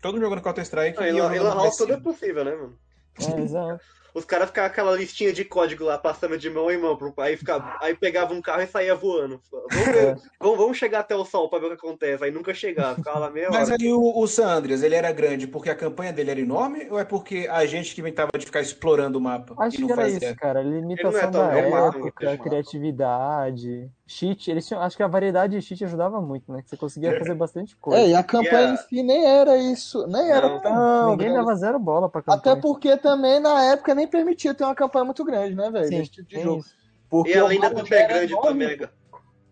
Todo 0.00 0.14
mundo 0.14 0.24
jogando 0.24 0.42
Counter-Strike 0.42 1.00
Ah, 1.00 1.08
e 1.08 1.12
Lan 1.12 1.54
House 1.54 1.76
tudo 1.76 1.92
é 1.94 2.00
possível, 2.00 2.44
né, 2.44 2.54
mano? 2.54 2.78
É, 3.18 3.40
exato. 3.40 3.84
Os 4.14 4.24
caras 4.24 4.48
ficavam 4.48 4.70
com 4.70 4.72
aquela 4.72 4.96
listinha 4.96 5.32
de 5.32 5.44
código 5.44 5.84
lá, 5.84 5.98
passando 5.98 6.38
de 6.38 6.48
mão 6.48 6.70
em 6.70 6.78
mão. 6.78 6.96
pro- 6.96 7.14
Aí, 7.18 7.36
ficava, 7.36 7.76
aí 7.82 7.94
pegava 7.94 8.32
um 8.32 8.40
carro 8.40 8.62
e 8.62 8.66
saía 8.66 8.94
voando. 8.94 9.40
Vamos, 9.70 9.90
ver, 9.90 10.16
vamos, 10.40 10.56
vamos 10.58 10.78
chegar 10.78 11.00
até 11.00 11.14
o 11.14 11.24
sol 11.24 11.50
pra 11.50 11.58
ver 11.58 11.66
o 11.66 11.68
que 11.70 11.74
acontece. 11.74 12.24
Aí 12.24 12.30
nunca 12.30 12.54
chegava, 12.54 12.96
ficava 12.96 13.18
lá 13.18 13.30
meia 13.30 13.50
Mas 13.50 13.68
hora. 13.68 13.76
aí 13.78 13.92
o, 13.92 14.18
o 14.18 14.26
San 14.26 14.46
Andreas, 14.48 14.82
ele 14.82 14.94
era 14.94 15.12
grande 15.12 15.46
porque 15.46 15.68
a 15.70 15.74
campanha 15.76 16.12
dele 16.12 16.30
era 16.30 16.40
enorme 16.40 16.88
ou 16.90 16.98
é 16.98 17.04
porque 17.04 17.46
a 17.50 17.64
gente 17.66 17.94
que 17.94 18.00
inventava 18.00 18.30
de 18.38 18.46
ficar 18.46 18.60
explorando 18.60 19.18
o 19.18 19.20
mapa 19.20 19.54
Acho 19.58 19.76
e 19.76 19.80
não 19.82 19.86
que 19.86 19.92
era 19.92 20.02
fazia? 20.02 20.18
isso, 20.28 20.34
cara. 20.36 20.62
Limitação 20.62 20.96
Ele 20.96 21.12
não 21.12 21.18
é 21.20 21.26
tão 21.26 21.42
da 21.48 21.56
época, 21.58 22.24
é 22.24 22.38
mapa. 22.38 22.38
criatividade, 22.38 23.90
cheat. 24.06 24.50
Eles 24.50 24.66
tinham, 24.66 24.80
acho 24.82 24.96
que 24.96 25.02
a 25.02 25.06
variedade 25.08 25.56
de 25.58 25.62
cheat 25.62 25.84
ajudava 25.84 26.20
muito, 26.20 26.50
né? 26.52 26.62
Que 26.62 26.70
você 26.70 26.76
conseguia 26.76 27.18
fazer 27.18 27.34
bastante 27.34 27.76
coisa. 27.76 28.00
É, 28.00 28.08
e 28.08 28.14
a 28.14 28.22
campanha 28.22 28.68
a- 28.70 28.72
em 28.72 28.76
si 28.76 29.02
nem 29.02 29.24
era 29.26 29.56
isso. 29.58 30.06
Nem 30.06 30.30
era 30.30 30.48
Não. 30.48 30.60
tão 30.60 31.10
Ninguém 31.10 31.28
grande. 31.30 31.44
dava 31.44 31.56
zero 31.56 31.78
bola 31.78 32.08
pra 32.08 32.22
campanha. 32.22 32.38
Até 32.52 32.60
porque 32.60 32.96
também 32.96 33.40
na 33.40 33.64
época 33.72 33.94
nem 33.94 34.06
permitia 34.06 34.54
ter 34.54 34.64
uma 34.64 34.74
campanha 34.74 35.04
muito 35.04 35.24
grande, 35.24 35.54
né, 35.54 35.70
velho? 35.70 35.88
Sim, 35.88 35.98
Desse 35.98 36.10
tipo 36.10 36.28
de 36.28 36.40
jogo. 36.40 36.64
Porque 37.10 37.30
E 37.32 37.38
além 37.38 37.58
o 37.58 37.60
da 37.62 37.68
do 37.70 37.78
já 37.78 37.84
pé 37.84 37.98
era 38.02 38.14
grande 38.14 38.32
enorme, 38.32 38.48
também. 38.68 38.88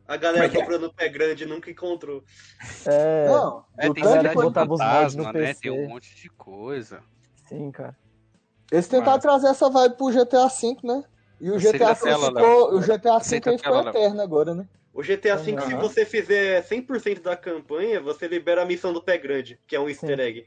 A 0.07 0.19
Como 0.19 0.21
galera 0.21 0.45
é 0.45 0.49
que 0.51 0.57
é? 0.57 0.61
comprando 0.61 0.93
pé 0.93 1.09
grande 1.09 1.47
nunca 1.47 1.71
encontrou. 1.71 2.23
É, 2.87 3.27
Não, 3.29 3.65
É, 3.79 3.91
tem 3.93 4.05
cidade 4.05 4.29
que- 4.29 4.35
botava 4.35 4.75
os 4.75 4.81
mods 4.81 5.15
no 5.15 5.25
né? 5.25 5.33
PC. 5.33 5.61
Tem 5.63 5.71
um 5.71 5.89
monte 5.89 6.15
de 6.15 6.29
coisa. 6.31 7.01
sim, 7.49 7.71
cara. 7.71 7.97
Eles 8.73 8.89
tentaram 8.89 9.13
Mas- 9.13 9.23
trazer 9.23 9.47
essa 9.49 9.71
vibe 9.71 9.97
pro 9.97 10.11
GTA 10.11 10.49
V, 10.49 10.77
né? 10.83 11.05
E 11.45 11.51
o 11.51 11.59
GTA 11.59 11.93
V 11.93 12.15
ficou, 12.15 12.75
o 12.75 12.81
GTA 12.81 13.19
V 13.19 13.37
a 13.37 13.41
ficou 13.41 13.59
tela, 13.59 13.83
Léo. 13.83 13.89
eterno 13.91 14.23
agora, 14.23 14.55
né? 14.55 14.67
O 14.95 15.03
GTA 15.03 15.37
V, 15.37 15.61
se 15.61 15.75
Aham. 15.75 15.83
você 15.83 16.05
fizer 16.07 16.63
100% 16.63 17.23
da 17.23 17.37
campanha, 17.37 18.01
você 18.01 18.27
libera 18.27 18.63
a 18.63 18.67
missão 18.67 18.93
do 18.93 19.03
pé 19.03 19.19
grande, 19.19 19.59
que 19.67 19.77
é 19.77 19.81
um 19.81 19.89
easter 19.89 20.19
egg. 20.21 20.47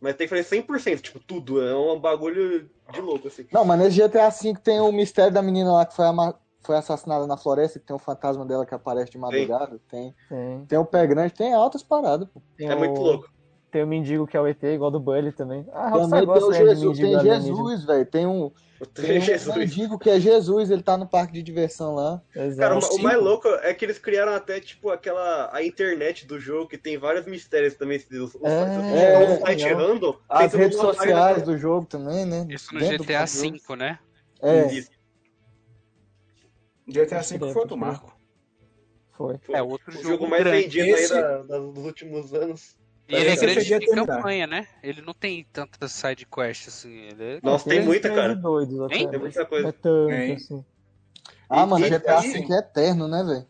Mas 0.00 0.14
tem 0.16 0.26
que 0.26 0.30
fazer 0.30 0.44
100%, 0.44 1.02
tipo, 1.02 1.20
tudo. 1.20 1.62
É 1.62 1.74
um 1.76 1.98
bagulho 2.00 2.68
de 2.92 3.00
louco, 3.00 3.28
assim. 3.28 3.46
Não, 3.52 3.64
mas 3.64 3.78
nesse 3.78 3.96
GTA 3.96 4.28
V 4.30 4.54
tem 4.62 4.80
o 4.80 4.92
mistério 4.92 5.32
da 5.32 5.42
menina 5.42 5.72
lá 5.72 5.86
que 5.86 5.94
foi, 5.94 6.06
ama- 6.06 6.38
foi 6.64 6.76
assassinada 6.76 7.26
na 7.26 7.36
floresta, 7.36 7.78
que 7.78 7.86
tem 7.86 7.94
o 7.96 7.98
fantasma 7.98 8.44
dela 8.44 8.66
que 8.66 8.74
aparece 8.74 9.10
de 9.10 9.18
madrugada. 9.18 9.78
Tem, 9.88 10.14
Tem, 10.28 10.66
tem 10.66 10.78
o 10.78 10.84
pé 10.84 11.06
grande, 11.06 11.32
tem 11.32 11.54
altas 11.54 11.82
paradas, 11.82 12.28
pô. 12.28 12.42
tem 12.56 12.68
É 12.68 12.74
o- 12.74 12.78
muito 12.78 13.00
louco. 13.00 13.35
Tem 13.70 13.82
o 13.82 13.86
mendigo 13.86 14.26
que 14.26 14.36
é 14.36 14.40
o 14.40 14.46
ET, 14.46 14.62
igual 14.62 14.90
do 14.90 15.00
Bully 15.00 15.32
também. 15.32 15.66
Ah, 15.72 15.90
Também 15.90 16.20
tem 16.20 16.24
gosta 16.26 16.46
o 16.46 16.50
né, 16.50 16.58
Jesus, 16.58 16.98
tem. 16.98 17.20
Jesus, 17.20 17.84
velho. 17.84 18.06
Tem 18.06 18.26
um, 18.26 18.50
tem 18.94 19.18
um 19.18 19.20
Jesus. 19.20 19.56
mendigo 19.56 19.98
que 19.98 20.08
é 20.08 20.20
Jesus, 20.20 20.70
ele 20.70 20.82
tá 20.82 20.96
no 20.96 21.06
parque 21.06 21.32
de 21.32 21.42
diversão 21.42 21.94
lá. 21.94 22.22
Exato. 22.34 22.58
Cara, 22.58 22.78
o, 22.78 22.96
o 22.96 23.02
mais 23.02 23.20
louco 23.20 23.48
é 23.48 23.74
que 23.74 23.84
eles 23.84 23.98
criaram 23.98 24.32
até, 24.32 24.60
tipo, 24.60 24.88
aquela. 24.90 25.50
a 25.52 25.62
internet 25.64 26.26
do 26.26 26.38
jogo, 26.38 26.68
que 26.68 26.78
tem 26.78 26.96
vários 26.96 27.26
mistérios 27.26 27.74
também. 27.74 27.98
Os, 27.98 28.34
os, 28.34 28.42
É, 28.42 29.32
os 29.34 29.40
site 29.40 29.64
legal. 29.64 29.78
random. 29.78 30.16
As 30.28 30.54
redes 30.54 30.78
sociais 30.78 31.42
do 31.42 31.58
jogo 31.58 31.86
também, 31.86 32.24
né? 32.24 32.46
Isso 32.48 32.72
no 32.72 32.80
Dentro 32.80 33.04
GTA. 33.04 33.26
V, 33.26 33.76
né? 33.76 33.98
É, 34.40 34.66
Isso. 34.72 34.90
GTA 36.86 37.20
V 37.20 37.38
foi 37.52 37.62
outro 37.62 37.76
marco. 37.76 38.16
Foi. 39.12 39.38
Foi 39.38 39.54
É 39.54 39.62
outro 39.62 39.88
o 39.90 39.92
jogo, 39.92 40.08
jogo 40.08 40.28
mais 40.28 40.44
grande. 40.44 40.62
vendido 40.62 40.96
Esse- 40.96 41.14
aí 41.14 41.22
da- 41.22 41.42
da- 41.42 41.58
dos 41.58 41.84
últimos 41.84 42.32
anos. 42.32 42.76
E 43.08 43.14
ele 43.14 43.30
é 43.30 43.36
grande 43.36 43.78
de 43.78 43.86
campanha, 43.86 44.46
né? 44.46 44.66
Ele 44.82 45.00
não 45.00 45.14
tem 45.14 45.46
tanta 45.52 45.86
side 45.86 46.26
quest 46.26 46.68
assim. 46.68 46.92
Ele 46.92 47.24
é... 47.24 47.40
Nossa, 47.42 47.68
tem 47.68 47.84
muita, 47.84 48.08
cara. 48.08 48.34
Doidos, 48.34 48.80
até, 48.80 49.06
Tem 49.06 49.18
muita 49.18 49.44
coisa. 49.46 49.68
É 49.68 49.72
tanto, 49.72 50.08
Tem. 50.08 50.34
assim. 50.34 50.64
Ah, 51.48 51.62
E- 51.62 51.66
mano, 51.66 51.86
e- 51.86 51.88
GTA 51.88 52.20
V 52.20 52.46
é 52.50 52.58
eterno, 52.58 53.06
né, 53.08 53.22
velho? 53.22 53.46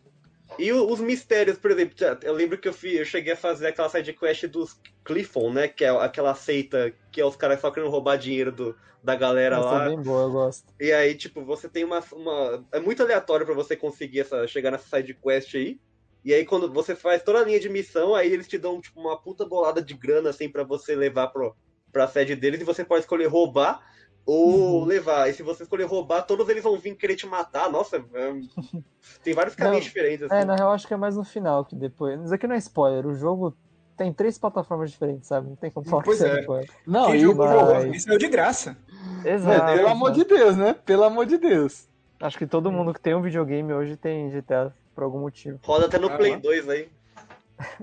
E 0.59 0.71
os 0.71 0.99
mistérios, 0.99 1.57
por 1.57 1.71
exemplo, 1.71 1.95
eu 2.23 2.33
lembro 2.33 2.57
que 2.57 2.67
eu, 2.67 2.73
fui, 2.73 2.99
eu 2.99 3.05
cheguei 3.05 3.33
a 3.33 3.37
fazer 3.37 3.67
aquela 3.67 3.89
side 3.89 4.13
quest 4.13 4.45
dos 4.47 4.79
Clifton, 5.03 5.51
né? 5.51 5.67
Que 5.67 5.85
é 5.85 5.89
aquela 5.89 6.33
seita 6.33 6.93
que 7.11 7.19
é 7.21 7.25
os 7.25 7.35
caras 7.35 7.59
só 7.59 7.69
querendo 7.69 7.91
roubar 7.91 8.17
dinheiro 8.17 8.51
do, 8.51 8.75
da 9.03 9.15
galera 9.15 9.57
Essa 9.57 9.65
lá. 9.65 9.85
é 9.85 9.89
bem 9.89 10.01
boa, 10.01 10.23
eu 10.23 10.31
gosto. 10.31 10.73
E 10.79 10.91
aí, 10.91 11.15
tipo, 11.15 11.43
você 11.43 11.67
tem 11.67 11.83
uma. 11.83 12.03
uma 12.11 12.65
é 12.71 12.79
muito 12.79 13.03
aleatório 13.03 13.45
pra 13.45 13.53
você 13.55 13.75
conseguir 13.75 14.21
essa, 14.21 14.47
chegar 14.47 14.71
nessa 14.71 14.97
side 14.97 15.13
quest 15.13 15.53
aí. 15.55 15.79
E 16.27 16.33
aí, 16.33 16.45
quando 16.45 16.69
você 16.73 16.93
faz 16.93 17.23
toda 17.23 17.39
a 17.39 17.43
linha 17.45 17.57
de 17.57 17.69
missão, 17.69 18.13
aí 18.13 18.29
eles 18.33 18.49
te 18.49 18.57
dão, 18.57 18.81
tipo, 18.81 18.99
uma 18.99 19.17
puta 19.17 19.45
bolada 19.45 19.81
de 19.81 19.93
grana, 19.93 20.29
assim, 20.29 20.49
pra 20.49 20.61
você 20.65 20.93
levar 20.93 21.27
pro, 21.27 21.55
pra 21.89 22.05
sede 22.05 22.35
deles. 22.35 22.59
E 22.59 22.65
você 22.65 22.83
pode 22.83 22.99
escolher 23.03 23.27
roubar 23.27 23.79
ou 24.25 24.81
Uhum. 24.81 24.83
levar. 24.83 25.29
E 25.29 25.33
se 25.33 25.41
você 25.41 25.63
escolher 25.63 25.85
roubar, 25.85 26.23
todos 26.23 26.49
eles 26.49 26.61
vão 26.65 26.77
vir 26.77 26.95
querer 26.97 27.15
te 27.15 27.25
matar. 27.25 27.71
Nossa, 27.71 27.95
é- 27.95 28.01
tem 29.23 29.33
vários 29.33 29.55
caminhos 29.55 29.77
Não, 29.85 29.87
diferentes, 29.87 30.23
assim. 30.23 30.35
É, 30.35 30.43
na 30.43 30.55
real, 30.57 30.73
acho 30.73 30.85
que 30.85 30.93
é 30.93 30.97
mais 30.97 31.15
no 31.15 31.23
final 31.23 31.63
que 31.63 31.77
depois. 31.77 32.19
Isso 32.21 32.33
aqui 32.33 32.45
não 32.45 32.55
é 32.55 32.57
spoiler, 32.57 33.07
o 33.07 33.15
jogo 33.15 33.55
tem 33.95 34.11
três 34.11 34.37
plataformas 34.37 34.91
diferentes, 34.91 35.29
sabe? 35.29 35.47
Não 35.47 35.55
tem 35.55 35.71
como 35.71 35.87
falar 35.87 36.03
Pois 36.03 36.17
que 36.17 36.25
é. 36.25 36.41
spoiler. 36.41 36.69
Não, 36.85 37.05
Quem 37.05 37.15
e 37.15 37.19
jogou, 37.19 37.47
mas- 37.47 38.03
saiu 38.03 38.17
de 38.17 38.27
graça. 38.27 38.77
Exato. 39.23 39.73
pelo 39.77 39.87
amor 39.87 40.11
de 40.11 40.25
Deus, 40.25 40.57
né? 40.57 40.73
Pelo 40.73 41.03
amor 41.05 41.25
de 41.25 41.37
Deus. 41.37 41.87
Acho 42.19 42.37
que 42.37 42.45
todo 42.45 42.69
mundo 42.69 42.93
que 42.93 42.99
tem 42.99 43.15
um 43.15 43.21
videogame 43.21 43.71
hoje 43.73 43.95
tem 43.95 44.29
GTA 44.29 44.73
por 44.97 45.03
algum 45.03 45.19
motivo. 45.19 45.59
Roda 45.63 45.85
até 45.85 45.99
no 45.99 46.07
Ah, 46.07 46.17
Play 46.17 46.31
lá. 46.31 46.37
2 46.39 46.69
aí. 46.69 46.89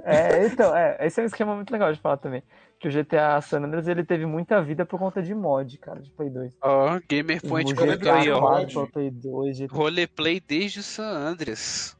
É, 0.02 0.46
então, 0.46 0.76
é, 0.76 0.98
esse 1.06 1.20
é 1.20 1.22
um 1.22 1.26
esquema 1.26 1.54
muito 1.54 1.70
legal 1.70 1.92
de 1.92 2.00
falar 2.00 2.16
também. 2.16 2.42
Que 2.80 2.88
o 2.88 2.90
GTA 2.90 3.40
San 3.40 3.58
Andreas 3.62 3.86
ele 3.86 4.04
teve 4.04 4.26
muita 4.26 4.60
vida 4.60 4.84
por 4.84 4.98
conta 4.98 5.22
de 5.22 5.32
mod, 5.32 5.78
cara, 5.78 6.00
de 6.00 6.10
Play 6.10 6.28
2. 6.28 6.56
Ó, 6.60 7.00
Gamer 7.08 7.40
Point 7.40 7.72
o 7.72 7.76
comentou 7.76 7.98
GTA 7.98 8.14
aí, 8.16 8.30
ó. 8.32 8.40
4 8.40 8.72
pra 8.72 8.86
Play 8.88 9.10
2, 9.12 9.58
GTA... 9.60 9.76
Roleplay 9.76 10.40
desde 10.40 10.80
o 10.80 10.82
San 10.82 11.04
Andreas. 11.04 11.96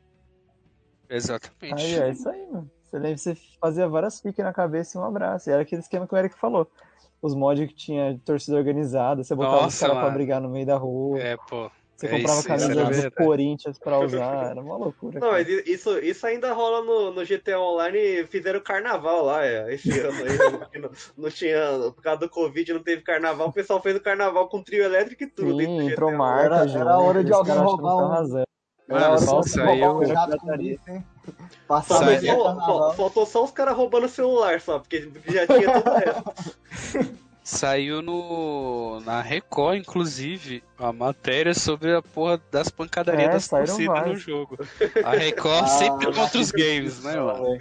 Exatamente. 1.09 1.75
Aí, 1.81 1.95
é 1.95 2.11
isso 2.11 2.29
aí, 2.29 2.45
mano. 2.51 2.69
Você 2.83 2.99
lembra, 2.99 3.17
você 3.19 3.37
fazia 3.61 3.89
várias 3.89 4.21
fiques 4.21 4.45
na 4.45 4.53
cabeça 4.53 4.99
e 4.99 5.01
um 5.01 5.05
abraço. 5.05 5.49
E 5.49 5.53
era 5.53 5.63
aquele 5.63 5.81
esquema 5.81 6.09
que 6.09 6.15
o 6.15 6.19
Eric 6.19 6.37
falou. 6.37 6.69
Os 7.23 7.37
mods 7.37 7.69
que 7.69 7.75
tinha 7.75 8.21
torcida 8.25 8.57
organizada, 8.57 9.23
você 9.23 9.35
botava 9.35 9.59
os 9.59 9.63
Nossa, 9.63 9.87
caras 9.87 10.03
pra 10.03 10.11
brigar 10.11 10.41
no 10.41 10.49
meio 10.49 10.67
da 10.67 10.77
rua. 10.77 11.21
É, 11.21 11.37
pô. 11.37 11.71
Você 11.97 12.07
é 12.07 12.11
comprava 12.11 12.39
isso, 12.41 12.49
camisa 12.49 13.11
do. 13.11 13.11
Corinthians 13.13 13.79
pra 13.79 13.99
usar. 14.01 14.51
Era 14.51 14.61
uma 14.61 14.77
loucura. 14.77 15.21
Não, 15.21 15.31
cara. 15.31 15.33
mas 15.45 15.49
isso, 15.67 15.97
isso 15.99 16.27
ainda 16.27 16.53
rola 16.53 16.83
no, 16.85 17.13
no 17.13 17.25
GTA 17.25 17.59
Online. 17.61 18.27
Fizeram 18.27 18.61
carnaval 18.61 19.25
lá 19.27 19.45
é, 19.47 19.73
esse 19.75 19.89
ano 20.01 20.19
aí. 20.73 20.81
não, 20.81 20.91
não 21.17 21.31
tinha. 21.31 21.57
Por 21.95 22.03
causa 22.03 22.21
do 22.21 22.29
Covid 22.29 22.73
não 22.73 22.83
teve 22.83 23.03
carnaval. 23.03 23.49
O 23.49 23.53
pessoal 23.53 23.81
fez 23.81 23.97
o 23.97 24.01
carnaval 24.01 24.49
com 24.49 24.63
trio 24.63 24.83
elétrico 24.85 25.23
e 25.23 25.27
tudo. 25.29 25.57
Sim, 25.61 25.89
entrou 25.91 26.11
marca, 26.13 26.57
Era- 26.57 26.71
era 26.81 26.91
a 26.95 26.99
hora 26.99 27.23
de 27.23 27.33
alguém 27.33 27.55
roubar 27.57 27.97
tão 27.97 28.07
um- 28.07 28.45
Mano, 28.87 29.07
hora 29.07 29.19
só 29.19 29.41
de 29.41 29.49
saiu- 29.51 29.93
um 29.95 29.99
o 29.99 30.05
só- 32.67 32.93
faltou 32.93 33.25
só 33.25 33.45
os 33.45 33.51
caras 33.51 33.75
roubando 33.75 34.05
o 34.05 34.09
celular 34.11 34.61
só, 34.61 34.79
porque 34.79 35.11
já 35.27 35.47
tinha 35.47 35.81
tudo 35.81 35.91
o 35.91 35.95
resto. 35.95 36.59
Saiu 37.47 38.01
no 38.01 39.01
na 39.05 39.21
Record, 39.21 39.77
inclusive, 39.77 40.65
a 40.79 40.91
matéria 40.95 41.53
sobre 41.53 41.95
a 41.95 42.01
porra 42.01 42.41
das 42.51 42.71
pancadarias 42.71 43.29
É, 43.29 43.33
das 43.33 43.49
torcidas 43.49 44.07
no 44.07 44.17
jogo. 44.17 44.59
A 45.05 45.11
Record 45.11 45.65
Ah, 45.65 45.69
sempre 45.69 46.07
contra 46.07 46.41
os 46.41 46.51
que 46.51 46.57
games, 46.63 47.05
né, 47.05 47.17
mano? 47.17 47.59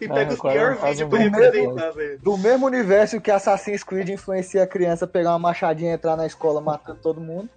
E 0.00 0.06
Ah, 0.06 0.14
pega 0.14 0.32
os 0.32 0.40
agora 0.40 0.76
piores 0.76 0.98
vídeos 0.98 1.08
pra 1.10 1.18
representar, 1.20 1.90
velho. 1.92 2.18
Do 2.18 2.36
mesmo 2.36 2.66
universo 2.66 3.20
que 3.20 3.30
Assassin's 3.30 3.84
Creed 3.84 4.08
influencia 4.08 4.64
a 4.64 4.66
criança 4.66 5.04
a 5.04 5.08
pegar 5.08 5.30
uma 5.30 5.38
machadinha 5.38 5.92
e 5.92 5.94
entrar 5.94 6.16
na 6.16 6.26
escola 6.26 6.60
matando 6.60 6.98
todo 7.00 7.20
mundo, 7.20 7.48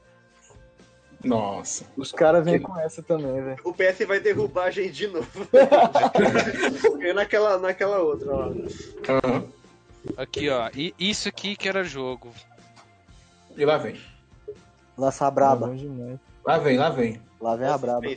Nossa. 1.24 1.86
os 1.98 2.12
caras 2.12 2.46
vêm 2.46 2.60
com 2.60 2.80
essa 2.80 3.02
também, 3.02 3.42
velho. 3.44 3.58
O 3.64 3.74
PS 3.74 4.06
vai 4.08 4.20
derrubar 4.20 4.66
a 4.66 4.72
gente 4.72 4.92
de 4.92 5.08
novo. 5.08 5.28
E 7.00 7.14
naquela, 7.14 7.58
naquela 7.58 7.98
outra 7.98 8.32
lá. 8.32 8.52
Aham. 9.10 9.44
Aqui, 10.18 10.49
ó. 10.49 10.70
E 10.76 10.93
isso 10.99 11.28
aqui 11.30 11.56
que 11.56 11.68
era 11.70 11.84
jogo. 11.84 12.32
E 13.56 13.66
lá 13.66 13.78
vem. 13.78 13.99
Lança 14.97 15.28
a 15.28 15.32
braba. 15.32 15.74
Lá 16.45 16.58
vem, 16.58 16.78
lá 16.78 16.89
vem. 16.89 17.22
Lá 17.39 17.56
vem 17.56 17.68
a 17.68 17.78
braba. 17.78 18.08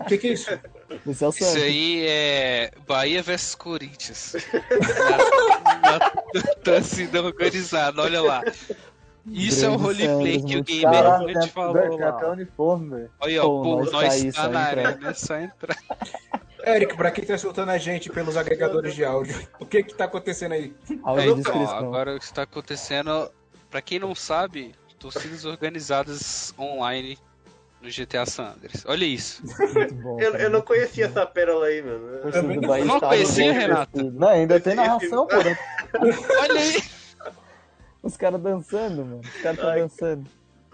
O 0.00 0.04
que, 0.06 0.18
que 0.18 0.28
é 0.28 0.32
isso? 0.32 0.50
É 0.88 1.10
Isso 1.10 1.32
Santos. 1.32 1.56
aí 1.56 2.06
é 2.06 2.70
Bahia 2.86 3.20
versus 3.20 3.56
Corinthians. 3.56 4.36
na, 5.82 5.98
na 6.40 6.54
torcida 6.62 7.20
organizada, 7.24 8.00
olha 8.02 8.22
lá. 8.22 8.40
Isso 9.26 9.64
é 9.64 9.68
o 9.68 9.76
Grande 9.76 10.06
roleplay 10.06 10.42
que 10.44 10.56
o 10.58 10.62
Gamer 10.62 10.92
Caralho, 11.02 11.40
tem, 11.40 11.48
falou 11.48 11.88
tem 11.90 11.98
lá. 11.98 12.08
até 12.10 12.28
uniforme. 12.28 13.08
Olha, 13.18 13.42
Pô, 13.42 13.62
pô, 13.62 13.76
nós 13.78 13.90
nós 13.90 14.24
tá 14.36 14.42
tá 14.42 14.48
na 14.48 14.70
entrar. 14.70 14.86
arena, 14.86 15.10
é 15.10 15.14
só 15.14 15.36
entrar. 15.36 15.76
Eric, 16.66 16.96
pra 16.96 17.12
quem 17.12 17.24
tá 17.24 17.34
escutando 17.34 17.68
a 17.68 17.78
gente 17.78 18.10
pelos 18.10 18.36
agregadores 18.36 18.94
de 18.94 19.04
áudio, 19.04 19.36
o 19.60 19.64
que 19.64 19.84
que 19.84 19.94
tá 19.94 20.06
acontecendo 20.06 20.52
aí? 20.52 20.74
Áudio 21.04 21.38
Então, 21.38 21.68
agora 21.70 22.16
o 22.16 22.18
que 22.18 22.24
está 22.24 22.42
acontecendo, 22.42 23.30
pra 23.70 23.80
quem 23.80 24.00
não 24.00 24.14
sabe, 24.16 24.74
torcidas 24.98 25.44
organizadas 25.44 26.52
online 26.58 27.16
no 27.80 27.88
GTA 27.88 28.26
San 28.26 28.54
Andreas. 28.54 28.84
Olha 28.84 29.04
isso. 29.04 29.42
Muito 29.44 29.94
bom. 29.94 30.20
Eu, 30.20 30.34
eu 30.36 30.50
não 30.50 30.60
conhecia 30.60 31.06
essa 31.06 31.24
pérola 31.24 31.66
aí, 31.66 31.82
mano. 31.82 32.32
Também 32.32 32.60
Bahia 32.60 32.84
não 32.84 32.96
estava 32.96 33.12
conhecia, 33.14 33.52
Renato? 33.52 34.10
Não, 34.10 34.28
ainda 34.28 34.58
tem 34.58 34.74
narração, 34.74 35.26
pô. 35.26 35.36
né? 35.36 35.56
Olha 36.40 36.60
aí. 36.60 36.82
Os 38.02 38.16
caras 38.16 38.40
dançando, 38.40 39.04
mano. 39.04 39.20
Os 39.20 39.42
caras 39.42 39.58
estão 39.58 39.70
Ai. 39.70 39.80
dançando. 39.80 40.26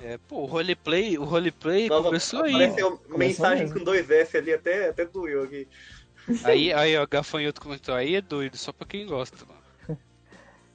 É, 0.05 0.19
pô, 0.29 0.41
o 0.43 0.47
roleplay, 0.47 1.17
o 1.17 1.25
roleplay 1.25 1.89
Nossa, 1.89 2.03
começou 2.05 2.43
aí. 2.43 2.55
Apareceu 2.55 3.01
mensagem 3.09 3.65
mesmo. 3.65 3.79
com 3.79 3.85
dois 3.85 4.11
S 4.11 4.37
ali, 4.37 4.53
até, 4.53 4.89
até 4.89 5.05
doeu 5.05 5.45
aqui. 5.45 5.69
Aí, 6.45 6.73
aí, 6.73 6.97
ó, 6.97 7.07
Gafanhoto 7.09 7.61
comentou, 7.61 7.95
aí 7.95 8.17
é 8.17 8.21
doido, 8.21 8.57
só 8.57 8.73
pra 8.73 8.87
quem 8.87 9.07
gosta, 9.07 9.37
mano. 9.47 9.63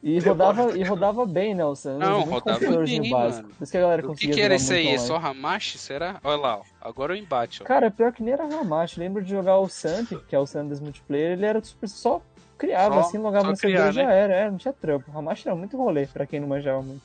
E 0.04 0.20
rodava, 0.20 0.78
e 0.78 0.84
rodava 0.84 1.26
bem, 1.26 1.56
né, 1.56 1.66
o 1.66 1.76
Santos? 1.76 2.00
Não, 2.00 2.22
rodava 2.24 2.60
bem, 2.86 3.10
básico. 3.10 3.44
mano. 3.44 3.56
Por 3.56 3.64
isso 3.64 3.72
que 3.72 3.78
a 3.78 3.82
galera 3.82 4.08
O 4.08 4.16
que, 4.16 4.28
que 4.28 4.42
era 4.42 4.56
esse 4.56 4.74
aí? 4.74 4.86
É 4.86 4.92
online. 4.92 5.08
só 5.08 5.18
Hamashi, 5.18 5.78
será? 5.78 6.20
Olha 6.24 6.40
lá, 6.40 6.58
ó. 6.60 6.64
Agora 6.80 7.14
o 7.14 7.16
embate, 7.16 7.64
ó. 7.64 7.66
Cara, 7.66 7.90
pior 7.90 8.14
que 8.14 8.22
nem 8.24 8.34
era 8.34 8.46
Ramacho. 8.46 9.00
Lembro 9.00 9.24
de 9.24 9.32
jogar 9.32 9.58
o 9.58 9.68
Samp, 9.68 10.12
que 10.28 10.36
é 10.36 10.40
o 10.40 10.46
Sanders 10.46 10.80
Multiplayer, 10.80 11.32
ele 11.32 11.46
era 11.46 11.62
super, 11.64 11.90
só 11.90 12.22
criava, 12.58 12.94
Só- 12.96 13.00
assim, 13.02 13.18
logava 13.18 13.50
no 13.50 13.56
servidor 13.56 13.90
e 13.90 13.92
já 13.92 14.04
né? 14.06 14.20
era. 14.20 14.34
É, 14.36 14.52
não 14.52 14.58
tinha 14.58 14.74
trampo. 14.74 15.12
Ramacho 15.12 15.48
era 15.50 15.56
muito 15.56 15.76
rolê, 15.76 16.06
pra 16.06 16.26
quem 16.28 16.40
não 16.40 16.48
manjava 16.48 16.82
muito. 16.82 17.02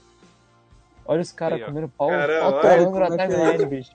Olha 1.04 1.20
os 1.20 1.32
caras 1.32 1.62
comendo 1.64 1.88
pau, 1.88 2.08
Caramba, 2.08 2.52
pau 2.60 2.70
olha 2.70 2.78
na 2.78 2.86
como 2.86 3.04
é 3.04 3.16
que 3.16 3.22
é. 3.22 3.28
timeline, 3.28 3.66
bicho. 3.66 3.90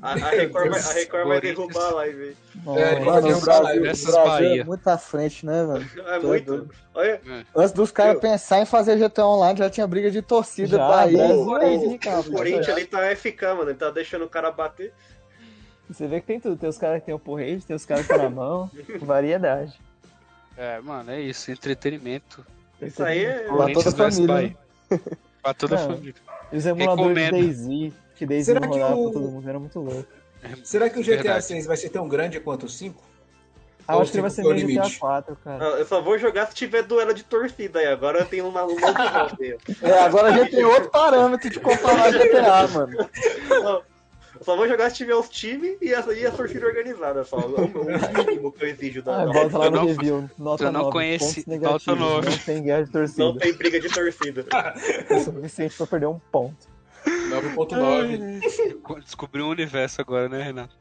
A, 0.00 0.12
a 0.12 0.14
Record, 0.14 0.70
vai, 0.70 0.80
a 0.80 0.92
Record 0.92 1.26
vai 1.26 1.40
Corinthians. 1.40 1.56
derrubar 1.56 1.88
a 1.88 1.94
live 1.96 2.22
aí. 2.22 2.36
É, 2.78 3.00
Mano, 3.00 3.36
o 3.36 3.40
Brasil, 3.40 3.82
o 3.82 3.86
Essas 3.86 4.04
Brasil 4.14 4.24
Bahia. 4.24 4.60
é 4.60 4.64
muito 4.64 4.88
à 4.88 4.96
frente, 4.98 5.44
né, 5.44 5.66
velho? 5.66 5.90
É 6.06 6.14
é 6.14 6.18
muito. 6.20 6.46
doido. 6.46 6.70
Olha, 6.94 7.20
Antes 7.56 7.72
dos 7.72 7.90
caras 7.90 8.20
pensar 8.20 8.60
em 8.60 8.64
fazer 8.66 8.96
GTA 8.96 9.26
Online, 9.26 9.58
já 9.58 9.68
tinha 9.68 9.84
briga 9.84 10.08
de 10.08 10.22
torcida 10.22 10.76
Já, 10.76 10.86
Bahia 10.88 11.22
aí, 11.22 11.78
de 11.78 11.86
o 11.86 11.90
Ricardo. 11.90 12.30
Corinthians 12.30 12.68
ele 12.68 12.86
tá 12.86 13.16
FK, 13.16 13.42
mano. 13.56 13.70
Ele 13.70 13.74
tá 13.78 13.90
deixando 13.90 14.24
o 14.24 14.28
cara 14.28 14.52
bater. 14.52 14.94
Você 15.90 16.06
vê 16.06 16.20
que 16.20 16.26
tem 16.28 16.38
tudo. 16.38 16.56
Tem 16.56 16.68
os 16.68 16.78
caras 16.78 17.00
que 17.00 17.06
tem 17.06 17.14
o 17.14 17.18
porrete, 17.18 17.66
tem 17.66 17.74
os 17.74 17.84
caras 17.84 18.06
que 18.06 18.12
tá 18.14 18.18
na 18.22 18.30
mão. 18.30 18.70
Variedade. 19.02 19.80
É, 20.56 20.80
mano, 20.80 21.10
é 21.10 21.20
isso, 21.20 21.50
entretenimento. 21.50 22.46
Isso 22.80 23.02
aí 23.02 23.24
é. 23.24 23.38
Pra 23.40 23.48
toda 23.48 23.58
Corinthians 23.64 23.86
a 23.94 23.96
família, 23.96 24.26
Bahia. 24.28 24.56
Pra 25.42 25.52
toda 25.54 25.76
a 25.76 25.80
Não. 25.80 25.88
família. 25.96 26.14
E 26.52 26.56
os 26.56 26.66
emuladores 26.66 27.14
de 27.16 27.20
Recomendo. 27.22 27.46
DayZ, 27.46 27.92
que 28.14 28.26
DayZ 28.26 28.44
Será 28.46 28.60
não 28.60 28.70
que 28.70 28.78
rodava 28.78 28.94
o- 29.00 29.04
pra 29.04 29.12
todo 29.20 29.30
mundo, 29.30 29.48
era 29.48 29.58
muito 29.58 29.80
louco. 29.80 30.06
Será 30.64 30.90
que 30.90 30.98
o 30.98 31.02
GTA 31.02 31.16
Verdade. 31.22 31.44
6 31.44 31.66
vai 31.66 31.76
ser 31.76 31.88
tão 31.90 32.08
grande 32.08 32.38
quanto 32.40 32.66
o 32.66 32.68
5? 32.68 33.02
Ah, 33.86 33.96
acho 33.98 34.12
que 34.12 34.16
ele 34.16 34.22
vai 34.22 34.30
ser 34.30 34.42
meio 34.42 34.54
GTA 34.56 34.66
limite? 34.66 34.98
4, 35.00 35.36
cara. 35.42 35.64
Eu 35.64 35.84
só 35.86 36.00
vou 36.00 36.16
jogar 36.16 36.46
se 36.46 36.54
tiver 36.54 36.82
duelo 36.82 37.12
de 37.12 37.24
torcida 37.24 37.80
aí. 37.80 37.86
Agora 37.86 38.20
eu 38.20 38.26
tenho 38.26 38.46
uma, 38.48 38.64
um 38.64 38.70
aí. 38.70 39.56
É, 39.82 39.98
agora 40.00 40.28
a 40.28 40.32
gente 40.32 40.52
tem 40.52 40.64
outro 40.64 40.88
parâmetro 40.90 41.50
de 41.50 41.58
comparar 41.58 42.12
GTA, 42.12 42.68
mano. 42.68 42.96
Não, 43.48 43.82
Só 44.40 44.56
vou 44.56 44.66
jogar 44.66 44.90
se 44.90 44.96
tiver 44.96 45.14
os 45.14 45.28
times 45.28 45.76
e 45.80 45.94
a, 45.94 46.00
e 46.12 46.26
a 46.26 46.30
torcida 46.30 46.66
organizada 46.66 47.22
só. 47.24 47.36
O, 47.36 47.64
o 47.64 48.24
mínimo 48.26 48.50
que 48.50 48.64
eu 48.64 48.68
exijo 48.68 49.02
da. 49.02 49.22
Ah, 49.22 49.26
da- 49.26 49.32
bota 49.32 49.58
lá 49.58 49.64
eu 49.66 49.70
no 49.70 49.76
não- 49.76 49.86
review. 49.86 50.30
Nota 50.38 50.64
eu 50.64 50.72
não 50.72 50.80
9, 50.82 50.92
conheci- 50.92 51.44
nota 51.58 51.94
nove. 51.94 52.30
Não 52.30 52.38
tem 52.38 52.62
guerra 52.62 52.84
de 52.84 52.90
torcida. 52.90 53.24
Não 53.24 53.36
tem 53.36 53.52
briga 53.52 53.78
de 53.80 53.88
torcida. 53.88 54.46
É 55.10 55.20
suficiente 55.20 55.76
pra 55.76 55.86
perder 55.86 56.06
um 56.06 56.18
ponto. 56.30 56.72
9.9. 57.06 59.00
Descobriu 59.04 59.46
um 59.46 59.50
universo 59.50 60.00
agora, 60.00 60.28
né, 60.28 60.42
Renato? 60.42 60.74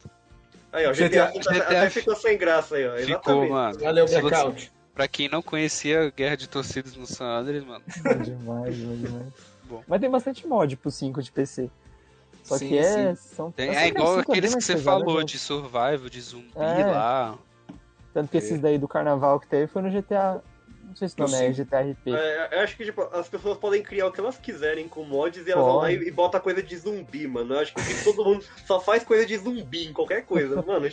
Aí, 0.72 0.86
ó, 0.86 0.92
GTA 0.94 1.32
GTA, 1.32 1.52
até, 1.52 1.60
até 1.60 1.90
ficou 1.90 2.16
sem 2.16 2.38
graça 2.38 2.76
aí, 2.76 2.88
ó. 2.88 2.92
Ficou, 2.96 3.04
Exatamente. 3.10 3.52
mano. 3.52 3.80
Valeu, 3.80 4.08
Se 4.08 4.14
você- 4.16 4.22
blackout. 4.30 4.72
Pra 4.94 5.08
quem 5.08 5.30
não 5.30 5.42
conhecia 5.42 6.10
Guerra 6.16 6.36
de 6.36 6.50
Torcidas 6.50 6.96
no 6.96 7.06
San 7.08 7.26
Andreas, 7.26 7.64
mano. 7.66 7.84
Bom 8.04 8.18
demais, 8.22 8.78
bom 8.78 8.96
demais. 8.98 9.34
Bom. 9.64 9.84
Mas 9.88 10.02
tem 10.02 10.10
bastante 10.10 10.46
mod 10.46 10.76
pro 10.76 10.92
5 10.92 11.22
de 11.24 11.32
PC. 11.32 11.70
Só 12.52 12.58
Sim, 12.58 12.68
que 12.68 12.78
é. 12.78 13.16
São, 13.16 13.50
Tem, 13.50 13.70
é 13.74 13.88
igual 13.88 14.18
5 14.18 14.30
bem 14.30 14.40
aqueles 14.40 14.56
que 14.56 14.62
você 14.62 14.76
falou, 14.76 15.20
né? 15.20 15.24
de 15.24 15.40
survival, 15.40 16.10
de 16.10 16.20
zumbi 16.20 16.52
É. 16.58 16.86
lá. 16.86 17.38
Tanto 18.14 18.30
que 18.30 18.38
esses 18.40 18.60
daí 18.60 18.78
do 18.78 18.90
carnaval 18.90 19.40
que 19.40 19.48
teve 19.48 19.68
foi 19.68 19.82
no 19.82 19.90
GTA. 19.90 20.42
Não 20.84 20.94
sei 20.98 21.08
se 21.08 21.16
o 21.18 21.24
nome 21.24 21.34
é. 21.34 21.50
GTA 21.54 21.80
RP. 21.80 22.08
É, 22.08 22.50
eu 22.52 22.60
acho 22.60 22.76
que 22.76 22.84
tipo, 22.84 23.04
as 23.14 23.30
pessoas 23.30 23.58
podem 23.58 23.82
criar 23.82 24.08
o 24.08 24.12
que 24.12 24.20
elas 24.20 24.38
quiserem 24.38 24.90
com 24.90 25.06
mods 25.06 25.48
e 25.48 25.50
elas 25.52 25.64
vão 25.64 25.78
lá 25.78 25.90
e, 25.94 25.96
Pode. 25.96 26.10
e 26.10 26.12
botam 26.12 26.42
coisa 26.42 26.62
de 26.62 26.76
zumbi, 26.78 27.26
mano. 27.26 27.54
Eu 27.54 27.60
acho 27.62 27.74
que 27.74 28.04
todo 28.04 28.26
mundo 28.26 28.44
só 28.68 28.82
faz 28.82 29.02
coisa 29.06 29.26
de 29.26 29.38
zumbi 29.38 29.88
em 29.88 29.94
qualquer 29.94 30.26
coisa, 30.26 30.58
mano. 30.68 30.90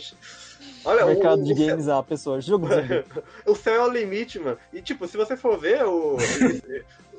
Olha, 0.85 1.03
o, 1.03 1.07
Mercado 1.09 1.41
o, 1.41 1.43
de 1.43 1.51
o 1.51 1.57
céu- 1.57 1.67
games, 1.67 1.89
ah, 1.89 2.01
pessoa, 2.01 2.39
jogo 2.39 2.69
de 2.69 2.75
zumbi. 2.75 3.03
o 3.45 3.53
céu 3.55 3.73
é 3.73 3.85
o 3.85 3.91
limite, 3.91 4.39
mano. 4.39 4.57
E 4.71 4.81
tipo, 4.81 5.05
se 5.09 5.17
você 5.17 5.35
for 5.35 5.59
ver, 5.59 5.83
o. 5.83 6.15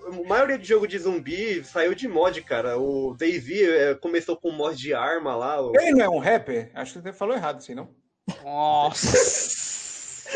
A 0.07 0.29
maioria 0.29 0.59
de 0.59 0.67
jogo 0.67 0.87
de 0.87 0.99
zumbi 0.99 1.63
saiu 1.65 1.95
de 1.95 2.09
mod, 2.09 2.41
cara. 2.43 2.79
O 2.79 3.15
Daisy 3.19 3.63
é, 3.63 3.95
começou 3.95 4.37
com 4.37 4.51
mod 4.51 4.77
de 4.77 4.93
arma 4.95 5.35
lá. 5.37 5.61
o- 5.63 5.73
Ele 5.79 5.93
não 5.93 6.05
é 6.05 6.09
um 6.09 6.19
rapper? 6.19 6.71
Acho 6.75 6.95
que 6.95 7.01
você 7.03 7.13
falou 7.13 7.35
errado 7.37 7.59
assim, 7.59 7.75
não? 7.75 7.89
Nossa! 8.45 10.31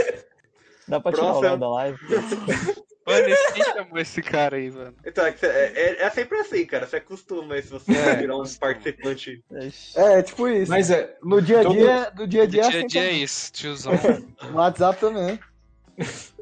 Dá 0.87 1.01
pra 1.01 1.13
tirar 1.13 1.33
o 1.37 1.57
da 1.57 1.69
live? 1.71 1.99
Mano, 3.07 3.27
quem 3.53 3.63
chamou 3.65 3.99
esse 3.99 4.23
cara 4.23 4.57
aí, 4.57 4.71
mano? 4.71 4.95
Então, 5.05 5.27
é, 5.27 5.35
é, 5.43 5.73
é- 5.75 6.03
é 6.05 6.11
sempre 6.11 6.39
assim, 6.39 6.65
cara. 6.65 6.87
Você 6.87 6.97
acostuma 6.97 7.61
se 7.61 7.69
você 7.69 7.93
É, 7.93 8.17
virar 8.17 8.39
um 8.39 8.45
participante. 8.59 9.45
Ixi. 9.61 9.99
É, 10.01 10.23
tipo 10.23 10.49
isso. 10.49 10.71
Mas 10.71 10.91
é. 10.91 11.15
No 11.23 11.43
dia 11.43 11.61
a 11.61 11.63
todo- 11.65 11.75
dia, 11.77 12.13
no 12.17 12.27
dia 12.27 12.43
a 12.43 12.45
No 12.47 12.51
dia, 12.51 12.63
é 12.63 12.63
dia 12.63 12.65
a 12.65 12.69
assim 12.69 12.87
dia 12.87 13.03
é 13.03 13.05
também. 13.09 13.23
isso, 13.23 13.53
tiozão. 13.53 13.93
No 14.51 14.57
WhatsApp 14.57 14.99
também. 14.99 15.39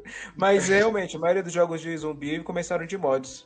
Mas 0.35 0.67
realmente, 0.69 1.15
a 1.15 1.19
maioria 1.19 1.43
dos 1.43 1.53
jogos 1.53 1.81
de 1.81 1.95
zumbi 1.97 2.41
começaram 2.43 2.85
de 2.85 2.97
mods. 2.97 3.45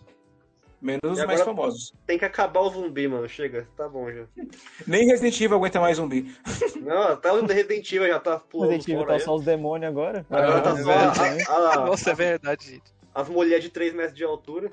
Menos 0.79 1.01
os 1.03 1.25
mais 1.25 1.41
famosos. 1.41 1.91
Tem 2.05 2.19
que 2.19 2.25
acabar 2.25 2.59
o 2.61 2.69
zumbi, 2.69 3.07
mano. 3.07 3.27
Chega, 3.27 3.67
tá 3.75 3.89
bom 3.89 4.11
já. 4.11 4.25
Nem 4.85 5.07
Resident 5.07 5.41
Evil 5.41 5.57
aguenta 5.57 5.79
mais 5.79 5.97
zumbi. 5.97 6.35
Não, 6.81 7.01
até 7.13 7.31
o 7.31 7.43
Resident 7.45 7.91
Evil 7.91 8.07
já 8.07 8.19
tá 8.19 8.37
pulando 8.39 8.71
Resident 8.73 8.93
Evil 8.95 9.07
tá 9.07 9.13
aí. 9.13 9.19
só 9.19 9.35
os 9.35 9.43
demônios 9.43 9.89
agora. 9.89 10.23
Agora 10.29 10.61
tá 10.61 10.71
Ah, 10.73 10.77
só 11.15 11.25
é 11.25 11.43
a- 11.43 11.73
a- 11.73 11.85
Nossa, 11.87 12.11
é 12.11 12.13
verdade, 12.13 12.65
gente. 12.73 12.93
as 13.15 13.27
mulheres 13.27 13.63
de 13.63 13.71
3 13.71 13.91
metros 13.95 14.15
de 14.15 14.23
altura. 14.23 14.71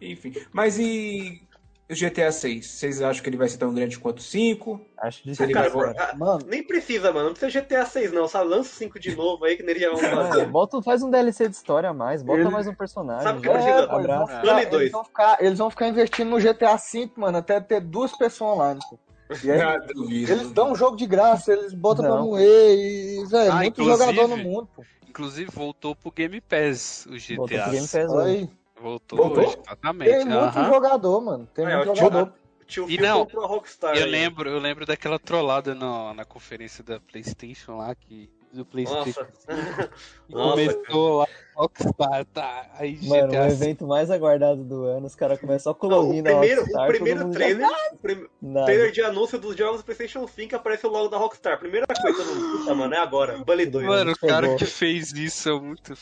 Enfim. 0.00 0.34
Mas 0.52 0.78
e 0.78 1.45
o 1.88 1.94
GTA 1.94 2.32
6? 2.32 2.66
Vocês 2.66 3.00
acham 3.00 3.22
que 3.22 3.28
ele 3.28 3.36
vai 3.36 3.48
ser 3.48 3.58
tão 3.58 3.72
grande 3.72 3.98
quanto 3.98 4.18
o 4.18 4.22
5? 4.22 4.80
Acho 4.98 5.20
Ele 5.24 5.32
difícil. 5.32 5.46
vai 5.54 5.54
Cara, 5.54 5.70
for- 5.70 5.94
ah, 5.98 6.14
Mano, 6.16 6.46
nem 6.46 6.62
precisa, 6.62 7.12
mano. 7.12 7.26
Não 7.26 7.34
precisa 7.34 7.60
GTA 7.60 7.86
6, 7.86 8.12
não. 8.12 8.26
Só 8.26 8.42
lança 8.42 8.70
o 8.72 8.76
5 8.76 8.98
de 8.98 9.14
novo 9.14 9.44
aí 9.44 9.56
que 9.56 9.62
nele 9.62 9.78
já 9.80 9.90
vão 9.90 9.98
fazer. 9.98 10.38
Mano, 10.40 10.50
bota, 10.50 10.82
faz 10.82 11.02
um 11.02 11.10
DLC 11.10 11.48
de 11.48 11.54
história 11.54 11.90
a 11.90 11.94
mais, 11.94 12.22
bota 12.22 12.40
Ele- 12.40 12.50
mais 12.50 12.66
um 12.66 12.74
personagem. 12.74 13.22
Sabe 13.22 13.38
o 13.38 13.42
que 13.42 13.48
precisa? 13.50 13.70
é, 13.74 13.86
pô, 13.86 13.98
eles, 14.00 14.08
vão 14.16 14.26
ficar, 14.26 14.72
eles, 14.72 14.90
vão 14.90 15.04
ficar, 15.04 15.36
eles 15.44 15.58
vão 15.58 15.70
ficar 15.70 15.88
investindo 15.88 16.28
no 16.30 16.40
GTA 16.40 16.76
V, 16.76 17.10
mano, 17.16 17.38
até 17.38 17.60
ter 17.60 17.80
duas 17.80 18.10
pessoas 18.16 18.52
online, 18.56 18.80
pô. 18.90 18.98
E 19.44 19.50
aí, 19.50 19.60
Ah, 19.60 19.76
duvido. 19.78 20.32
eles 20.32 20.50
dão 20.52 20.72
um 20.72 20.74
jogo 20.76 20.96
de 20.96 21.06
graça, 21.06 21.52
eles 21.52 21.72
botam 21.74 22.04
pra 22.04 22.14
Não. 22.16 22.24
moer 22.26 22.76
e, 22.78 23.24
velho, 23.26 23.52
Ah, 23.52 23.56
muito 23.56 23.84
jogador 23.84 24.26
no 24.28 24.36
mundo, 24.36 24.68
pô. 24.74 24.84
Inclusive, 25.08 25.50
voltou 25.50 25.94
pro 25.96 26.10
Game 26.10 26.40
Pass 26.42 27.06
o 27.06 27.12
GTA. 27.16 27.36
Voltou 27.36 27.58
pro 27.58 27.70
Game 27.72 27.88
Pass 27.88 28.10
hoje. 28.12 28.50
Voltou, 28.80 29.18
Voltou? 29.18 29.44
hoje, 29.46 29.58
exatamente. 29.64 30.10
Tem 30.10 30.24
muito 30.24 30.64
jogador, 30.64 31.20
mano. 31.20 31.48
Tem 31.54 31.64
ó, 31.66 31.76
muito 31.78 31.92
tio- 31.92 31.96
jogador. 32.04 32.32
Tio 32.66 32.90
E 32.90 32.98
não, 32.98 33.22
a 33.22 33.46
Rockstar. 33.46 33.96
Eu 33.96 34.04
aí. 34.04 34.10
lembro, 34.10 34.50
eu 34.50 34.58
lembro 34.58 34.84
daquela 34.84 35.18
trollada 35.18 35.74
no- 35.74 36.12
na 36.14 36.24
conferência 36.24 36.82
da 36.82 36.98
PlayStation 37.00 37.76
lá, 37.76 37.94
que 37.94 38.28
do 38.52 38.64
PlayStation 38.64 39.20
Nossa. 39.20 39.24
que 39.24 39.46
Nossa, 40.28 40.50
começou 40.74 41.18
lá, 41.18 41.26
Rockstar, 41.54 42.24
tá, 42.32 42.66
aí 42.74 42.98
Mano, 43.02 43.28
GTA 43.28 43.42
o 43.42 43.46
evento 43.46 43.86
mais 43.86 44.10
aguardado 44.10 44.64
do 44.64 44.84
ano, 44.84 45.06
os 45.06 45.14
caras 45.14 45.38
começam 45.38 45.72
só 45.74 45.78
Não, 45.86 45.98
o 45.98 46.02
colorindo 46.02 46.28
a 46.28 46.32
primeiro, 46.32 46.60
Rockstar, 46.62 46.84
o 46.84 46.88
primeiro 46.88 47.20
mundo 47.20 47.32
já- 47.34 47.38
trailer, 47.38 47.68
o 47.92 47.96
prim- 47.98 48.26
trailer 48.64 48.92
de 48.92 49.02
anúncio 49.02 49.38
dos 49.38 49.54
jogos 49.56 49.80
do 49.80 49.84
PlayStation 49.84 50.26
5 50.26 50.56
apareceu 50.56 50.90
logo 50.90 51.08
da 51.08 51.18
Rockstar. 51.18 51.58
Primeira 51.58 51.86
coisa, 51.86 52.24
puta, 52.24 52.74
mano, 52.74 52.94
é 52.94 52.98
agora. 52.98 53.38
Bully 53.44 53.66
2. 53.66 53.86
Mano, 53.86 54.12
o 54.12 54.26
cara 54.26 54.56
que 54.56 54.64
fez 54.64 55.12
isso 55.12 55.48
é 55.50 55.60
muito 55.60 55.94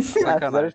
sacanagem. 0.00 0.70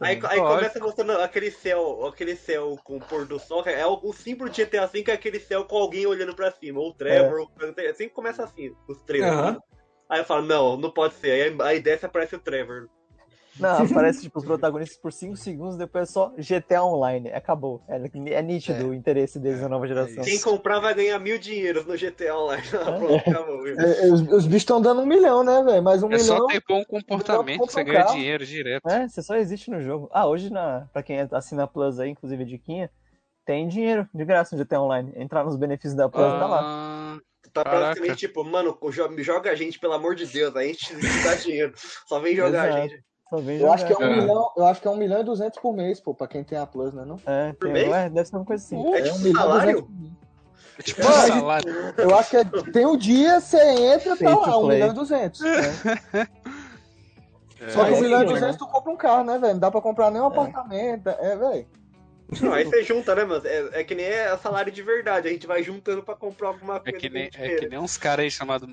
Aí, 0.00 0.16
mano. 0.16 0.28
aí 0.28 0.38
começa 0.56 0.80
mostrando 0.80 1.12
aquele 1.12 1.50
céu, 1.50 2.06
aquele 2.06 2.36
céu 2.36 2.78
com 2.84 2.96
o 2.96 3.00
pôr 3.00 3.26
do 3.26 3.38
sol, 3.38 3.62
é 3.66 3.86
o, 3.86 4.00
o 4.02 4.12
símbolo 4.12 4.50
de 4.50 4.64
GTA 4.64 4.86
V 4.86 5.04
é 5.08 5.12
aquele 5.12 5.40
céu 5.40 5.64
com 5.64 5.76
alguém 5.76 6.06
olhando 6.06 6.34
pra 6.34 6.50
cima, 6.50 6.80
ou 6.80 6.90
o 6.90 6.94
Trevor, 6.94 7.40
ou- 7.40 7.50
sempre 7.94 8.10
começa 8.10 8.44
assim, 8.44 8.74
os 8.88 8.98
trailers. 9.02 9.32
Aham. 9.34 9.62
Aí 10.08 10.20
eu 10.20 10.24
falo, 10.24 10.42
não, 10.46 10.76
não 10.76 10.90
pode 10.90 11.14
ser. 11.14 11.30
Aí, 11.30 11.56
aí 11.62 11.80
desce 11.80 12.04
e 12.04 12.06
aparece 12.06 12.36
o 12.36 12.40
Trevor. 12.40 12.88
Não, 13.58 13.68
aparece 14.12 14.22
tipo 14.22 14.38
os 14.38 14.44
protagonistas 14.44 14.98
por 14.98 15.12
5 15.12 15.36
segundos, 15.36 15.76
depois 15.76 16.08
é 16.08 16.12
só 16.12 16.32
GTA 16.38 16.82
Online. 16.82 17.30
Acabou. 17.32 17.82
É, 17.88 17.96
é 18.34 18.42
nítido 18.42 18.88
o 18.88 18.94
interesse 18.94 19.38
deles 19.38 19.60
na 19.60 19.68
nova 19.68 19.86
geração. 19.86 20.22
Quem 20.24 20.40
comprar 20.40 20.80
vai 20.80 20.94
ganhar 20.94 21.18
mil 21.18 21.38
dinheiros 21.38 21.86
no 21.86 21.96
GTA 21.96 22.36
Online. 22.36 22.62
Pronto, 22.68 23.14
acabou. 23.30 23.66
É, 23.66 23.72
é, 23.72 24.12
os, 24.12 24.20
os 24.22 24.44
bichos 24.46 24.62
estão 24.62 24.80
dando 24.80 25.00
um 25.02 25.06
milhão, 25.06 25.42
né, 25.42 25.62
velho? 25.62 25.82
Mais 25.82 26.02
um 26.02 26.12
É 26.12 26.18
só 26.18 26.34
milhão. 26.34 26.46
ter 26.48 26.62
bom 26.68 26.84
comportamento 26.84 27.66
que 27.66 27.72
você 27.72 27.84
ganha 27.84 28.04
carro. 28.04 28.14
dinheiro 28.14 28.44
direto. 28.46 28.86
É, 28.88 29.08
você 29.08 29.22
só 29.22 29.34
existe 29.36 29.70
no 29.70 29.80
jogo. 29.82 30.08
Ah, 30.12 30.26
hoje, 30.26 30.50
na, 30.50 30.86
pra 30.92 31.02
quem 31.02 31.18
assina 31.32 31.64
a 31.64 31.66
Plus 31.66 31.98
aí, 31.98 32.10
inclusive 32.10 32.42
a 32.42 32.46
diquinha, 32.46 32.90
tem 33.44 33.68
dinheiro 33.68 34.08
de 34.12 34.24
graça 34.24 34.54
no 34.56 34.62
GTA 34.64 34.80
Online. 34.80 35.12
Entrar 35.16 35.44
nos 35.44 35.56
benefícios 35.56 35.94
da 35.94 36.08
Plus, 36.08 36.24
tá 36.24 36.46
lá. 36.46 36.60
Ah, 36.62 37.18
Tá 37.52 37.64
Caraca. 37.64 37.86
praticamente 37.86 38.18
tipo, 38.18 38.44
mano, 38.44 38.76
jo- 38.90 39.22
joga 39.22 39.50
a 39.50 39.54
gente, 39.54 39.78
pelo 39.78 39.94
amor 39.94 40.14
de 40.14 40.26
Deus, 40.26 40.54
a 40.54 40.62
gente 40.62 40.78
te 40.94 41.24
dá 41.24 41.34
dinheiro. 41.36 41.72
Só 42.06 42.18
vem 42.20 42.36
jogar 42.36 42.64
a 42.64 42.68
Exato. 42.68 42.88
gente. 42.90 43.04
Só 43.28 43.40
vem 43.40 43.58
Eu 43.58 43.72
acho 43.72 43.86
que 43.86 43.92
é 43.92 43.98
um 43.98 44.02
É. 44.04 44.20
milhão, 44.20 44.50
eu 44.56 44.66
acho 44.66 44.80
que 44.80 44.88
é 44.88 44.90
um 44.90 44.96
milhão 44.96 45.20
e 45.20 45.24
duzentos 45.24 45.58
por 45.60 45.74
mês, 45.74 46.00
pô, 46.00 46.14
pra 46.14 46.28
quem 46.28 46.44
tem 46.44 46.58
a 46.58 46.66
Plus, 46.66 46.94
né? 46.94 47.04
Não? 47.04 47.20
É, 47.26 47.52
Por 47.52 47.58
tem, 47.58 47.72
mês? 47.72 47.88
ué, 47.88 48.08
deve 48.08 48.28
ser 48.28 48.36
uma 48.36 48.44
coisa 48.44 48.64
assim. 48.64 48.76
É 48.94 48.98
É 48.98 49.02
tipo 49.02 49.16
um 49.16 49.18
milhão 49.18 49.32
e 49.32 49.36
salário? 49.36 49.88
é 50.78 50.82
tipo 50.82 51.02
Mano, 51.02 51.16
um 51.16 51.26
salário. 51.26 51.94
Eu 51.98 52.14
acho 52.14 52.30
que 52.30 52.36
é, 52.36 52.44
tem 52.72 52.86
um 52.86 52.96
dia, 52.96 53.40
você 53.40 53.58
entra, 53.58 54.16
Pay 54.16 54.28
tá 54.28 54.38
lá, 54.38 54.58
um 54.58 54.62
play. 54.62 54.76
milhão 54.78 54.90
e 54.90 54.94
duzentos. 54.94 55.40
É, 55.42 56.28
Só 57.70 57.84
que 57.84 57.90
É, 57.90 57.94
um 57.94 58.00
milhão 58.00 58.22
e 58.22 58.26
sim, 58.26 58.32
duzentos 58.34 58.56
tu 58.56 58.66
compra 58.68 58.92
um 58.92 58.96
carro, 58.96 59.24
né, 59.24 59.38
velho? 59.38 59.54
Não 59.54 59.60
dá 59.60 59.70
pra 59.70 59.80
comprar 59.80 60.10
nem 60.10 60.20
um 60.20 60.26
apartamento. 60.26 61.08
É, 61.08 61.36
velho. 61.36 61.66
Não, 62.42 62.52
aí 62.52 62.64
você 62.64 62.82
junta, 62.82 63.14
né, 63.14 63.24
mano? 63.24 63.46
É, 63.46 63.80
é 63.80 63.84
que 63.84 63.94
nem 63.94 64.04
é 64.04 64.36
salário 64.36 64.70
de 64.72 64.82
verdade. 64.82 65.28
A 65.28 65.30
gente 65.30 65.46
vai 65.46 65.62
juntando 65.62 66.02
pra 66.02 66.14
comprar 66.14 66.48
alguma 66.48 66.76
É 66.76 66.80
coisa. 66.80 66.98
que 66.98 67.08
nem, 67.08 67.30
é 67.34 67.56
que 67.56 67.68
nem 67.68 67.78
uns 67.78 67.96
caras 67.96 68.24
aí 68.24 68.30
chamados 68.30 68.68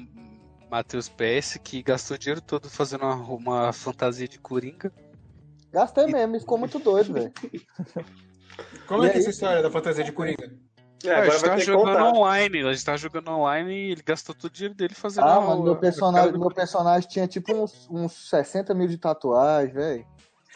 Matheus 0.73 1.07
PS 1.07 1.59
que 1.63 1.83
gastou 1.83 2.15
o 2.15 2.17
dinheiro 2.17 2.41
todo 2.41 2.67
fazendo 2.67 3.05
uma, 3.05 3.15
uma 3.15 3.71
fantasia 3.73 4.27
de 4.27 4.39
Coringa. 4.39 4.91
Gastei 5.71 6.07
mesmo, 6.07 6.35
e 6.35 6.39
ficou 6.39 6.57
muito 6.57 6.79
doido, 6.79 7.13
velho. 7.13 7.31
Como 8.87 9.03
é 9.03 9.07
E 9.07 9.11
que 9.11 9.17
é 9.17 9.19
essa 9.19 9.29
história 9.29 9.61
da 9.61 9.69
fantasia 9.69 10.03
de 10.03 10.11
Coringa? 10.11 10.51
É, 11.05 11.09
a 11.11 11.17
agora 11.19 11.31
gente 11.31 11.41
vai 11.41 11.49
tá 11.51 11.57
jogando 11.59 12.03
online, 12.17 12.63
a 12.63 12.73
gente 12.73 12.85
tá 12.85 12.97
jogando 12.97 13.29
online 13.29 13.71
e 13.71 13.91
ele 13.91 14.01
gastou 14.03 14.33
todo 14.33 14.49
o 14.49 14.53
dinheiro 14.53 14.73
dele 14.73 14.95
fazendo 14.95 15.25
Ah, 15.27 15.37
uma- 15.37 15.49
mano, 15.49 15.63
meu 15.63 15.73
a 15.73 15.77
personagem, 15.77 16.31
meu 16.39 16.49
personagem 16.49 17.07
tinha 17.07 17.27
tipo 17.27 17.53
uns, 17.53 17.87
uns 17.91 18.29
60 18.29 18.73
mil 18.73 18.87
de 18.87 18.97
tatuagem, 18.97 19.75
velho. 19.75 20.05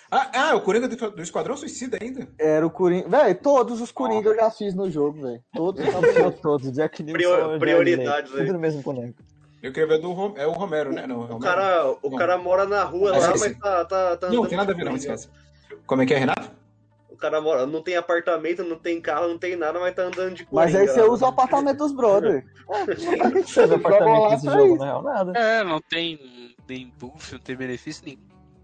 Ah, 0.10 0.32
ah, 0.34 0.56
o 0.56 0.62
Coringa 0.62 0.88
do, 0.88 1.12
do 1.12 1.22
Esquadrão 1.22 1.56
Suicida 1.56 2.00
ainda. 2.02 2.28
Era 2.40 2.66
o 2.66 2.72
Coringa. 2.72 3.08
Velho, 3.08 3.36
todos 3.40 3.82
os 3.82 3.92
Coringa 3.92 4.30
eu 4.30 4.36
já 4.36 4.50
fiz 4.50 4.74
no 4.74 4.90
jogo, 4.90 5.22
velho. 5.22 5.44
Todos 5.54 5.86
todos, 6.42 6.72
Jack 6.72 7.04
Nicholson, 7.04 7.60
Prior- 7.60 7.60
prioridades 7.60 8.32
aí. 8.34 8.40
Tudo 8.40 8.54
no 8.54 8.60
mesmo 8.60 8.82
boneco. 8.82 9.22
Eu 9.68 9.74
queria 9.74 9.88
ver 9.88 10.00
do 10.00 10.12
Rom... 10.14 10.34
É 10.38 10.48
o 10.48 10.52
Romero, 10.52 10.92
né? 10.94 11.06
Não, 11.06 11.16
é 11.16 11.18
O 11.18 11.22
Romero. 11.34 11.40
cara, 11.40 11.92
o 12.02 12.10
Não. 12.10 12.18
cara 12.18 12.38
mora 12.38 12.66
na 12.66 12.84
rua 12.84 13.10
Ah, 13.10 13.18
lá, 13.20 13.20
esqueci. 13.20 13.50
mas 13.50 13.60
tá, 13.60 13.86
tá, 13.86 14.18
tá 14.18 14.30
Não, 14.30 14.46
tem 14.48 14.58
nada 14.58 14.72
a 14.72 14.76
ver, 14.76 14.86
não, 14.86 14.96
esquece. 14.96 15.30
Como 15.86 16.02
é 16.02 16.06
que 16.06 16.14
é, 16.14 16.18
Renato? 16.18 16.50
O 17.10 17.18
cara 17.18 17.42
mora, 17.42 17.66
não 17.66 17.82
tem 17.82 17.96
apartamento, 17.98 18.64
não 18.64 18.78
tem 18.78 19.02
carro, 19.02 19.28
não 19.28 19.38
tem 19.38 19.56
nada, 19.56 19.80
mas 19.80 19.94
tá 19.96 20.04
andando 20.04 20.36
de 20.36 20.48
Mas 20.52 20.72
Coringa. 20.72 20.80
aí 20.80 20.88
você 20.88 21.02
usa 21.10 21.26
o 21.26 21.30
apartamento 21.30 21.78
dos. 21.80 21.92
Pra 21.94 22.22
que 23.32 23.44
que 23.44 23.52
serve 23.52 23.74
o 23.74 23.78
apartamento 23.78 24.30
desse 24.30 24.46
jogo, 24.46 24.78
na 24.78 24.86
real? 24.86 25.02
Nada. 25.04 25.38
É, 25.38 25.64
não 25.64 25.82
tem, 25.82 26.20
não 26.58 26.66
tem 26.66 26.94
buff, 27.00 27.34
não 27.34 27.40
tem 27.40 27.56
benefício 27.56 28.04
nenhum. 28.06 28.20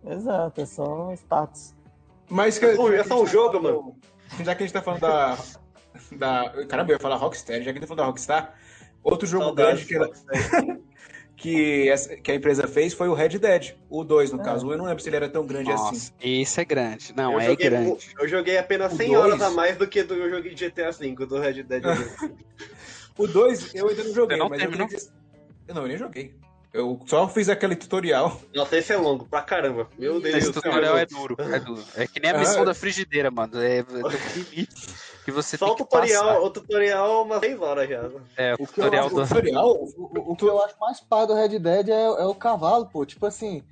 Exato, 0.06 0.62
é 0.62 0.66
só 0.66 1.12
status. 1.14 1.74
Mas 2.30 2.60
que, 2.60 2.66
É 2.66 2.76
só- 2.76 2.94
é 2.94 3.04
só 3.04 3.22
um 3.24 3.28
jogo, 3.28 3.60
falando- 3.60 3.96
Já 4.44 4.54
que 4.56 4.64
a 4.64 4.66
gente 4.68 4.74
tá 4.74 4.82
falando 4.82 5.02
da. 5.02 5.38
da 6.12 6.66
caramba, 6.68 6.92
eu 6.92 6.96
ia 6.96 7.00
falar 7.00 7.16
Rockstar, 7.16 7.58
já 7.58 7.64
que 7.64 7.70
a 7.70 7.74
gente 7.74 7.82
tá 7.82 7.88
falando 7.88 8.00
da 8.02 8.06
Rockstar, 8.06 8.54
outro 9.04 9.26
jogo 9.28 9.46
Saudades, 9.46 9.86
grande 9.86 10.14
que, 10.14 10.24
que, 11.44 11.90
essa- 11.90 12.16
que 12.16 12.32
a 12.32 12.36
empresa 12.36 12.68
fez 12.68 12.94
foi 12.94 13.08
o 13.10 13.14
Red 13.14 13.38
Dead. 13.38 13.76
O 13.90 14.04
2, 14.04 14.32
no 14.32 14.42
É. 14.42 14.44
caso. 14.46 14.72
Eu 14.72 14.78
não 14.78 14.86
lembro 14.86 15.04
se 15.04 15.10
ele 15.10 15.18
era 15.18 15.30
tão 15.30 15.46
grande 15.46 15.72
assim. 15.72 15.84
Nossa, 15.84 16.14
esse 16.22 16.62
é 16.62 16.66
grande. 16.66 17.14
Não, 17.16 17.34
eu, 17.34 17.40
é 17.40 17.46
joguei, 17.48 17.70
grande. 17.70 18.08
eu 18.20 18.28
joguei 18.28 18.58
apenas 18.58 18.94
O 18.94 18.96
100 18.98 19.08
dois? 19.10 19.20
horas 19.20 19.42
a 19.42 19.50
mais 19.50 19.78
do 19.78 19.86
que 19.88 20.02
do 20.04 20.14
eu 20.16 20.30
joguei 20.30 20.54
de 20.54 20.66
GTA 20.70 20.92
V, 20.92 21.14
do 21.26 21.40
Red 21.40 21.64
Dead. 21.64 21.84
O 23.18 23.28
2 23.28 23.76
eu 23.76 23.90
ainda 23.90 24.04
não 24.06 24.14
joguei, 24.14 24.38
não 24.38 24.50
mas 24.50 24.60
terminou? 24.60 24.88
eu 24.88 24.90
queria. 24.90 25.08
Eu 25.68 25.76
não, 25.76 25.82
eu 25.84 25.88
nem 25.88 25.98
joguei. 25.98 26.34
Eu 26.74 27.00
só 27.06 27.30
fiz 27.30 27.48
aquele 27.48 27.76
tutorial. 27.76 28.42
Nossa, 28.56 28.76
esse 28.76 28.92
é 28.92 28.98
longo 28.98 29.26
pra 29.28 29.44
caramba. 29.44 29.88
Meu 30.00 30.20
Deus 30.20 30.34
Esse 30.36 30.48
do 30.52 30.54
céu. 30.54 30.64
tutorial 30.72 30.98
é 30.98 31.06
duro, 31.06 31.36
é 31.40 31.60
duro. 31.60 31.84
É 31.96 32.08
que 32.08 32.20
nem 32.20 32.32
a 32.32 32.36
Ah, 32.36 32.40
missão 32.40 32.64
é. 32.64 32.66
da 32.66 32.74
frigideira, 32.74 33.30
mano. 33.30 33.62
É, 33.62 33.86
limite 34.36 34.74
que 35.24 35.32
você 35.32 35.58
Só 35.58 35.66
tem 35.66 35.74
o 35.74 35.78
que 35.78 35.84
tutorial, 35.84 36.26
passar. 36.26 36.40
o 36.42 36.50
tutorial 36.50 37.12
é 37.12 37.24
umas 37.24 37.40
6 37.40 37.62
horas 37.62 37.90
já. 37.90 38.10
É, 38.38 38.54
o 38.60 38.64
O 38.64 38.68
tutorial 38.68 39.06
acho- 39.08 39.16
do... 39.16 39.22
tutorial? 39.28 39.68
O, 39.70 39.84
o- 39.98 40.32
o 40.32 40.36
que 40.36 40.46
eu 40.46 40.62
acho 40.64 40.76
mais 40.80 41.00
pai 41.00 41.26
do 41.28 41.34
Red 41.34 41.60
Dead 41.60 41.90
é, 41.90 42.04
é 42.04 42.26
o 42.26 42.36
cavalo, 42.36 42.86
pô. 42.92 43.06
Tipo 43.06 43.26
assim, 43.26 43.64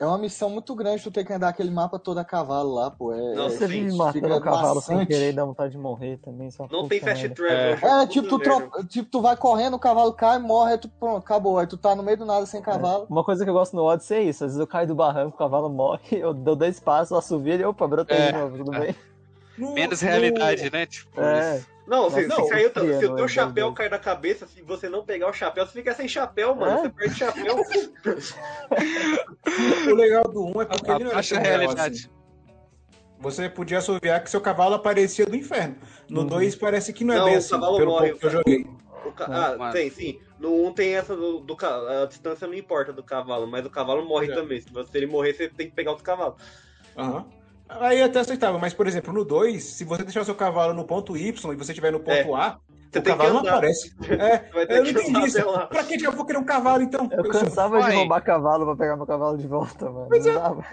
É 0.00 0.06
uma 0.06 0.16
missão 0.16 0.48
muito 0.48 0.76
grande 0.76 1.02
tu 1.02 1.10
ter 1.10 1.24
que 1.24 1.32
andar 1.32 1.48
aquele 1.48 1.72
mapa 1.72 1.98
todo 1.98 2.18
a 2.18 2.24
cavalo 2.24 2.72
lá, 2.72 2.88
pô. 2.88 3.12
É, 3.12 3.34
Não, 3.34 3.46
é- 3.46 3.48
vive 3.48 3.90
matando 3.96 4.12
fica 4.12 4.36
o 4.36 4.40
cavalo 4.40 4.80
sem 4.80 4.94
maçante. 4.94 5.12
querer 5.12 5.30
e 5.30 5.32
dá 5.32 5.44
vontade 5.44 5.72
de 5.72 5.78
morrer 5.78 6.18
também. 6.18 6.48
Só 6.52 6.68
Não 6.70 6.86
tem 6.86 7.00
fast 7.00 7.28
travel. 7.30 7.56
É. 7.82 8.02
É, 8.04 8.06
tipo 8.06 8.28
tu, 8.28 8.38
tipo, 8.86 9.10
tu 9.10 9.20
vai 9.20 9.36
correndo, 9.36 9.74
o 9.74 9.78
cavalo 9.80 10.12
cai, 10.12 10.38
morre, 10.38 10.74
aí 10.74 10.78
tu, 10.78 10.88
pronto, 10.88 11.18
acabou. 11.24 11.58
Aí 11.58 11.66
tu 11.66 11.76
tá 11.76 11.96
no 11.96 12.04
meio 12.04 12.16
do 12.16 12.24
nada 12.24 12.46
sem 12.46 12.62
cavalo. 12.62 13.06
Uma 13.10 13.24
coisa 13.24 13.42
que 13.42 13.50
eu 13.50 13.54
gosto 13.54 13.74
no 13.74 13.82
Odyssey 13.86 14.18
é 14.18 14.22
isso. 14.22 14.44
Às 14.44 14.50
vezes 14.52 14.60
eu 14.60 14.68
caio 14.68 14.86
do 14.86 14.94
barranco, 14.94 15.34
o 15.34 15.38
cavalo 15.38 15.68
morre, 15.68 16.00
eu 16.22 16.32
dou 16.32 16.54
dois 16.54 16.78
passos, 16.78 17.18
assovio 17.18 17.54
ele, 17.54 17.64
opa, 17.64 17.88
brotei 17.88 18.16
É, 18.18 18.26
de 18.30 18.38
novo, 18.38 18.56
tudo 18.56 18.74
é. 18.76 18.80
bem? 18.80 18.96
No- 19.58 19.74
Menos 19.74 20.00
no- 20.02 20.08
realidade, 20.08 20.70
né? 20.72 20.86
Tipo, 20.86 21.20
É. 21.20 21.60
Não, 21.86 22.10
se, 22.10 22.26
Não, 22.26 22.44
se, 22.44 22.50
caiu, 22.50 22.70
se 23.00 23.06
o 23.06 23.16
teu 23.16 23.24
é 23.24 23.28
chapéu 23.28 23.72
cair 23.72 23.90
na 23.90 23.98
cabeça, 23.98 24.46
se 24.46 24.60
você 24.60 24.90
não 24.90 25.04
pegar 25.06 25.30
o 25.30 25.32
chapéu, 25.32 25.64
você 25.66 25.72
fica 25.72 25.94
sem 25.94 26.06
chapéu, 26.06 26.54
mano. 26.54 26.80
É? 26.80 26.82
Você 26.82 26.88
perde 26.90 27.14
o 27.14 27.16
chapéu. 27.16 27.56
O 29.90 29.94
legal 29.94 30.24
do 30.24 30.44
1 30.46 30.62
é 30.62 30.64
porque 30.66 30.90
ele 30.90 31.04
não 31.04 31.10
a 31.12 31.14
era 31.20 31.22
real 31.40 31.42
realidade. 31.58 32.10
assim. 32.10 32.18
Você 33.20 33.48
podia 33.48 33.78
assoviar 33.78 34.22
que 34.22 34.30
seu 34.30 34.40
cavalo 34.40 34.74
aparecia 34.74 35.26
do 35.26 35.34
inferno. 35.34 35.76
No 36.08 36.20
Uhum. 36.20 36.26
2 36.26 36.54
parece 36.54 36.92
que 36.92 37.02
não 37.04 37.14
é 37.14 37.18
Não, 37.18 37.24
bem 37.24 37.34
o 37.34 37.38
assim, 37.38 37.50
cavalo 37.50 37.76
pelo 37.78 37.90
morre, 37.90 38.08
pouco 38.10 38.20
que 38.20 38.26
eu 38.26 38.28
o 38.28 38.32
joguei. 38.32 38.66
O 39.06 39.12
ca- 39.12 39.28
Mano. 39.28 39.62
Ah, 39.64 39.72
tem, 39.72 39.90
sim. 39.90 40.20
No 40.38 40.66
1 40.66 40.72
tem 40.74 40.94
essa 40.94 41.16
do, 41.16 41.40
do 41.40 41.56
ca- 41.56 42.02
A 42.02 42.06
distância 42.06 42.46
não 42.46 42.54
importa 42.54 42.92
do 42.92 43.02
cavalo, 43.02 43.46
mas 43.46 43.64
o 43.66 43.70
cavalo 43.70 44.04
morre 44.06 44.30
É. 44.30 44.34
também. 44.34 44.60
Se 44.60 44.70
você- 44.70 44.98
ele 44.98 45.06
morrer, 45.06 45.32
você 45.32 45.48
tem 45.48 45.68
que 45.68 45.74
pegar 45.74 45.90
outro 45.90 46.04
cavalo. 46.04 46.36
Aham. 46.96 47.26
Aí 47.68 48.02
até 48.02 48.20
aceitável, 48.20 48.58
mas 48.58 48.72
por 48.74 48.86
exemplo, 48.86 49.12
no 49.12 49.24
2, 49.24 49.62
se 49.62 49.84
você 49.84 50.02
deixar 50.02 50.22
o 50.22 50.24
seu 50.24 50.34
cavalo 50.34 50.72
no 50.74 50.84
ponto 50.84 51.16
Y 51.16 51.52
e 51.52 51.56
você 51.56 51.72
estiver 51.72 51.92
no 51.92 52.00
ponto 52.00 52.34
A, 52.34 52.58
Você 52.90 52.98
o 52.98 53.02
tem 53.02 53.02
que 53.02 53.08
cavalo 53.10 53.34
não 53.42 53.48
aparece. 53.50 53.94
É, 54.08 54.50
Vai 54.52 54.66
ter 54.66 54.78
eu 54.78 54.82
não 54.84 54.90
entendi 54.90 55.26
isso. 55.26 55.42
Pra 55.68 55.84
que 55.84 56.02
eu 56.02 56.12
vou 56.12 56.24
querer 56.24 56.38
um 56.38 56.44
cavalo 56.44 56.82
então? 56.82 57.08
Eu 57.12 57.24
sou- 57.32 57.42
cansava 57.42 57.76
de 57.78 57.82
Vai. 57.84 57.94
roubar 57.96 58.22
cavalo 58.22 58.64
pra 58.64 58.76
pegar 58.76 58.96
meu 58.96 59.06
cavalo 59.06 59.36
de 59.36 59.46
volta, 59.46 59.90
mano. 59.90 60.06
Pois 60.08 60.24
não 60.24 60.32
é. 60.32 60.34
dava. 60.34 60.64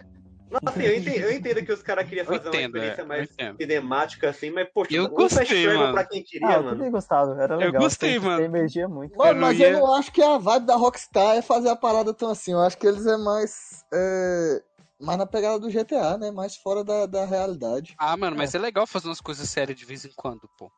Não, 0.52 0.60
assim, 0.72 0.84
eu 0.84 0.96
entendo, 0.96 1.18
eu 1.18 1.32
entendo 1.34 1.66
que 1.66 1.74
os 1.74 1.82
caras 1.82 2.08
queriam 2.08 2.24
Eu 2.24 2.28
fazer 2.38 2.48
uma 2.48 2.56
entendo, 2.56 2.76
experiência 2.78 3.02
é, 3.02 3.06
mais 3.06 3.30
eu 3.38 3.56
cinemática, 3.58 4.30
assim, 4.30 4.52
mas, 4.52 4.68
poxa, 4.74 4.94
Eu 4.96 5.06
um 5.06 5.10
gostei, 5.10 5.46
travel 5.64 5.80
mano. 5.80 5.94
pra 5.94 6.06
quem 6.06 6.24
queria, 6.24 6.48
Ah, 6.48 6.54
eu 6.54 6.64
mano. 6.64 6.78
também 6.78 6.92
gostava, 6.92 7.42
era 7.42 7.56
legal. 7.58 7.82
gostei, 7.82 8.14
Você- 8.14 8.20
mano. 8.26 8.38
Você 8.38 8.44
emergia 8.46 8.88
muito. 8.88 9.18
Mano, 9.18 9.34
não 9.34 9.42
mas 9.42 9.60
ia- 9.60 9.72
eu 9.72 9.80
não 9.80 9.94
acho 9.96 10.12
que 10.14 10.22
a 10.22 10.38
vibe 10.38 10.66
da 10.68 10.76
Rockstar 10.76 11.36
é 11.36 11.42
fazer 11.42 11.68
a 11.70 11.76
parada 11.76 12.14
tão 12.14 12.30
assim. 12.30 12.54
Eu 12.54 12.60
acho 12.62 12.78
que 12.78 12.88
eles 12.88 13.06
é 13.06 13.18
mais. 13.18 13.84
É, 13.94 14.62
mais 15.00 15.18
na 15.18 15.26
pegada 15.26 15.60
do 15.60 15.70
GTA, 15.70 16.18
né? 16.18 16.32
Mais 16.32 16.56
fora 16.56 16.84
da, 16.84 17.06
da 17.06 17.26
realidade. 17.26 17.96
Ah, 17.98 18.16
mano, 18.18 18.36
mas 18.36 18.56
é 18.56 18.60
legal 18.60 18.86
fazer 18.88 19.08
umas 19.08 19.22
coisas 19.22 19.48
sérias 19.50 19.78
de 19.78 19.86
vez 19.86 20.06
em 20.06 20.12
quando, 20.16 20.50
pô. 20.58 20.72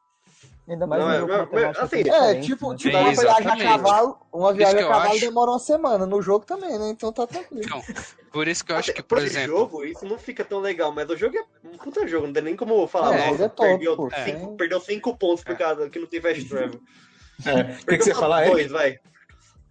Ainda 0.67 0.85
mais 0.85 1.01
Não, 1.01 1.09
um 1.09 1.13
é- 1.13 1.19
jogo 1.19 1.33
mas- 1.53 1.63
mas, 1.63 1.77
assim, 1.79 1.99
É, 2.01 2.41
tipo, 2.41 2.71
né? 2.71 2.77
tipo 2.77 2.89
É, 2.89 3.01
uma 3.01 3.11
viagem 3.13 3.47
a 3.51 3.57
cavalo. 3.57 4.19
Uma 4.33 4.53
viagem 4.53 4.79
a 4.83 4.87
cavalo 4.87 5.11
acho. 5.11 5.19
demora 5.21 5.51
uma 5.51 5.59
semana. 5.59 6.05
No 6.05 6.21
jogo 6.21 6.45
também, 6.45 6.77
né? 6.77 6.89
Então 6.89 7.11
tá 7.13 7.25
tranquilo. 7.25 7.63
Então, 7.63 7.81
por 8.31 8.47
isso 8.47 8.65
que 8.65 8.71
eu 8.73 8.75
acho 8.75 8.91
Até 8.91 9.01
que, 9.01 9.07
por 9.07 9.17
pro 9.17 9.25
exemplo, 9.25 9.57
jogo, 9.57 9.85
isso 9.85 10.05
não 10.05 10.17
fica 10.19 10.43
tão 10.43 10.59
legal, 10.59 10.91
mas 10.91 11.09
o 11.09 11.15
jogo 11.15 11.37
é 11.37 11.43
um 11.67 11.77
puta 11.77 12.05
jogo, 12.05 12.27
não 12.27 12.33
tem 12.33 12.43
nem 12.43 12.55
como 12.55 12.85
falar, 12.87 13.17
É, 13.17 13.31
nossa, 13.31 13.45
é 13.45 13.49
top, 13.49 13.67
perdeu, 13.69 13.95
pô. 13.95 14.09
cinco, 14.11 14.53
É. 14.53 14.55
perdeu 14.57 14.81
cinco 14.81 15.17
pontos 15.17 15.43
por 15.43 15.57
causa 15.57 15.89
que 15.89 15.99
não 15.99 16.07
tem 16.07 16.19
fast 16.21 16.43
travel. 16.49 16.81
É, 17.45 17.61
o 17.81 17.85
que, 17.85 17.97
que 17.97 18.03
você 18.03 18.13
falar, 18.13 18.41
Eric? 18.47 18.51
Dois, 18.55 18.71
vai. 18.71 18.99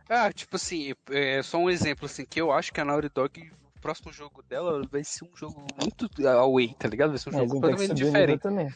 Ah, 0.09 0.32
tipo 0.32 0.57
assim, 0.57 0.94
é 1.11 1.42
só 1.42 1.59
um 1.59 1.68
exemplo 1.68 2.07
assim, 2.07 2.24
que 2.24 2.40
eu 2.40 2.51
acho 2.53 2.72
que 2.72 2.80
a 2.80 2.84
Naughty 2.84 3.11
Dog, 3.14 3.53
próximo 3.87 4.12
jogo 4.12 4.43
dela 4.43 4.82
vai 4.91 5.05
ser 5.05 5.24
um 5.24 5.37
jogo 5.37 5.64
muito 5.80 6.09
away, 6.28 6.74
tá 6.76 6.89
ligado? 6.89 7.11
Vai 7.11 7.18
ser 7.18 7.28
um 7.28 7.32
Mas 7.32 7.41
jogo 7.43 7.55
completamente 7.55 7.95
diferente, 7.95 8.41
também. 8.41 8.68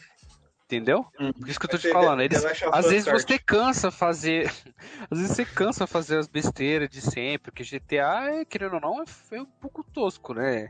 entendeu? 0.65 1.05
Por 1.37 1.49
isso 1.49 1.59
que 1.59 1.65
eu 1.65 1.69
tô 1.69 1.77
te 1.77 1.91
falando, 1.91 2.21
eles, 2.21 2.41
às 2.71 2.85
vezes 2.89 3.05
você 3.11 3.37
cansa 3.37 3.91
fazer, 3.91 4.45
às 5.11 5.19
vezes 5.19 5.35
você 5.35 5.43
cansa 5.43 5.85
fazer 5.85 6.17
as 6.17 6.27
besteiras 6.27 6.87
de 6.89 7.01
sempre, 7.01 7.51
porque 7.51 7.63
GTA, 7.63 8.39
é, 8.39 8.45
querendo 8.45 8.75
ou 8.75 8.81
não, 8.81 9.01
é, 9.01 9.05
é 9.35 9.41
um 9.41 9.45
pouco 9.45 9.83
tosco, 9.83 10.33
né? 10.33 10.69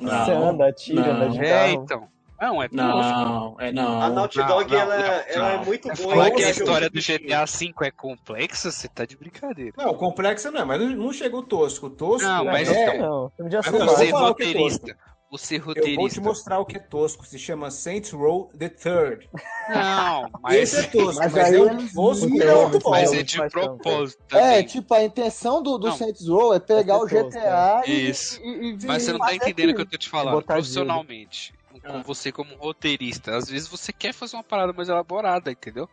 Não, 0.00 0.24
Você 0.24 0.32
anda, 0.32 0.68
atira, 0.68 1.02
não. 1.02 1.10
anda 1.10 1.28
de 1.28 1.38
É, 1.44 1.50
carro. 1.50 1.84
então. 1.84 2.08
Não, 2.40 2.62
é 2.62 2.68
tosco. 2.68 2.76
Não, 2.76 3.56
é 3.60 3.72
não. 3.72 4.00
A 4.02 4.08
Naughty 4.08 4.38
não, 4.38 4.46
Dog, 4.46 4.70
não, 4.72 4.78
ela, 4.80 4.96
não, 4.96 5.04
ela 5.04 5.52
não. 5.56 5.62
é 5.62 5.64
muito 5.64 5.90
É 5.90 5.94
boa. 5.94 6.14
que 6.30 6.42
a 6.42 6.52
jogo 6.52 6.60
história 6.60 6.88
do 6.90 7.00
GTA 7.00 7.44
V 7.44 7.72
é 7.82 7.90
complexa, 7.90 8.70
você 8.70 8.88
tá 8.88 9.04
de 9.04 9.16
brincadeira. 9.16 9.72
Não, 9.76 9.94
complexa 9.94 10.50
não 10.50 10.60
é, 10.60 10.64
mas 10.64 10.80
não 10.96 11.12
chega 11.12 11.36
o 11.36 11.42
tosco. 11.42 11.86
O 11.86 11.90
tosco 11.90 12.26
Não, 12.26 12.44
mas 12.46 12.68
é... 12.70 12.96
então, 12.96 12.98
Não, 12.98 13.30
filme 13.36 13.50
de 13.50 13.56
Mas 13.56 13.66
eu 13.66 13.72
Você 13.86 14.04
o 14.12 14.16
é 14.16 14.20
roteirista. 14.20 14.96
Você 15.30 15.56
Eu 15.58 15.60
vou 15.62 15.74
te 15.74 15.80
roteirista. 15.80 16.20
mostrar 16.22 16.58
o 16.58 16.64
que 16.66 16.76
é 16.76 16.80
tosco. 16.80 17.24
Se 17.24 17.38
chama 17.38 17.70
Saints 17.70 18.10
Row 18.10 18.50
the 18.58 18.68
Third. 18.68 19.28
Não, 19.68 20.28
mas, 20.42 20.56
Esse 20.74 20.80
é 20.80 20.82
tosco, 20.88 21.20
Mas 21.20 21.32
mas, 21.32 21.52
é 21.52 21.60
um 21.60 21.86
tosco 21.88 22.26
que 22.32 22.42
é 22.42 22.54
muito 22.66 22.78
bom. 22.80 22.90
mas 22.90 23.12
é 23.12 23.22
de 23.22 23.36
propósito 23.48 24.20
É, 24.32 24.40
também. 24.54 24.66
tipo, 24.66 24.92
a 24.92 25.04
intenção 25.04 25.62
do, 25.62 25.78
do 25.78 25.86
Não. 25.86 25.96
Saints 25.96 26.26
Row 26.26 26.52
é 26.52 26.58
pegar 26.58 26.96
o 26.96 27.06
Pessoas, 27.06 27.32
GTA 27.32 27.82
e, 27.86 28.10
Isso. 28.10 28.40
e, 28.42 28.70
e- 28.72 28.86
Mas 28.86 29.04
você 29.04 29.12
não 29.12 29.20
tá 29.20 29.32
entendendo 29.32 29.70
o 29.70 29.74
que 29.76 29.82
eu 29.82 29.88
tô 29.88 29.96
te 29.96 30.08
falando. 30.08 30.42
Profissionalmente, 30.42 31.54
com 31.82 31.96
Ah. 31.98 32.02
você 32.02 32.30
como 32.32 32.54
roteirista, 32.56 33.36
às 33.36 33.48
vezes 33.48 33.68
você 33.68 33.92
quer 33.92 34.12
fazer 34.12 34.36
uma 34.36 34.44
parada 34.44 34.72
mais 34.72 34.88
elaborada, 34.88 35.50
entendeu? 35.50 35.88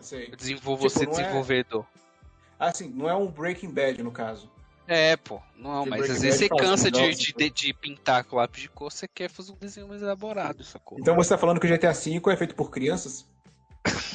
Sei. 0.00 0.30
Desenvol 0.30 0.76
Tipo, 0.76 0.88
você 0.90 1.04
é- 1.04 1.06
desenvolvedor. 1.06 1.86
Assim, 2.58 2.88
não 2.88 3.08
é 3.08 3.14
um 3.14 3.26
Breaking 3.26 3.70
Bad, 3.70 4.02
no 4.02 4.10
caso. 4.12 4.50
É, 4.86 5.16
pô, 5.16 5.40
não, 5.56 5.84
De 5.84 5.90
mas 5.90 6.00
Breaking 6.00 6.16
às 6.16 6.22
vezes 6.22 6.40
você 6.40 6.48
cansa 6.48 6.90
de, 6.90 7.14
de, 7.14 7.32
de, 7.32 7.50
de 7.50 7.72
pintar 7.74 8.24
com 8.24 8.36
lápis 8.36 8.62
de 8.62 8.68
cor, 8.68 8.90
você 8.92 9.06
quer 9.06 9.30
fazer 9.30 9.52
um 9.52 9.56
desenho 9.56 9.88
mais 9.88 10.02
elaborado, 10.02 10.62
sacou? 10.64 10.98
Então 10.98 11.14
você 11.14 11.30
tá 11.30 11.38
falando 11.38 11.60
que 11.60 11.66
o 11.66 11.70
GTA 11.70 11.92
V 11.92 12.20
é 12.32 12.36
feito 12.36 12.54
por 12.54 12.70
crianças? 12.70 13.26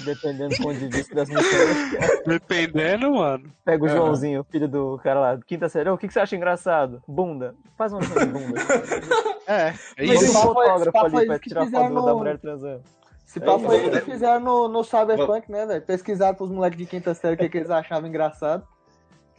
Dependendo 0.03 0.55
do 0.55 0.63
ponto 0.63 0.79
de 0.79 0.87
vista 0.87 1.13
das 1.15 1.27
missões. 1.29 1.77
Dependendo, 2.25 3.11
mano. 3.15 3.51
Pega 3.65 3.83
o 3.83 3.87
Aham. 3.87 3.95
Joãozinho, 3.97 4.45
filho 4.49 4.67
do 4.67 4.99
cara 5.03 5.19
lá, 5.19 5.39
quinta 5.45 5.67
série. 5.67 5.89
Ô, 5.89 5.95
o 5.95 5.97
que, 5.97 6.07
que 6.07 6.13
você 6.13 6.19
acha 6.21 6.35
engraçado? 6.35 7.01
Bunda. 7.07 7.53
Faz 7.77 7.91
uma 7.91 8.01
de 8.01 8.25
bunda. 8.25 8.61
É, 9.49 9.73
é 9.95 10.03
isso. 10.05 10.29
um 10.29 10.33
papo 10.33 10.61
é- 10.61 10.65
fotógrafo 10.65 10.91
papo 10.91 11.05
ali 11.17 11.23
é 11.23 11.27
pra 11.29 11.39
tirar 11.39 11.61
foto 11.61 11.71
fizeram 11.71 11.95
da 11.95 12.01
no- 12.11 12.17
mulher 12.17 12.37
transando. 12.37 12.83
Esse 13.25 13.39
papo 13.39 13.63
É 13.63 13.67
foi 13.67 13.77
isso. 13.77 13.87
o 13.87 13.91
que 13.91 14.01
fizeram 14.11 14.39
no, 14.41 14.67
no 14.67 14.83
Cyberpunk, 14.83 15.49
né, 15.49 15.65
velho? 15.65 15.81
Pesquisaram 15.83 16.35
pros 16.35 16.49
moleques 16.51 16.77
de 16.77 16.85
quinta 16.85 17.13
série 17.13 17.35
o 17.35 17.37
que, 17.37 17.47
que 17.47 17.57
eles 17.57 17.69
achavam 17.69 18.09
engraçado. 18.09 18.67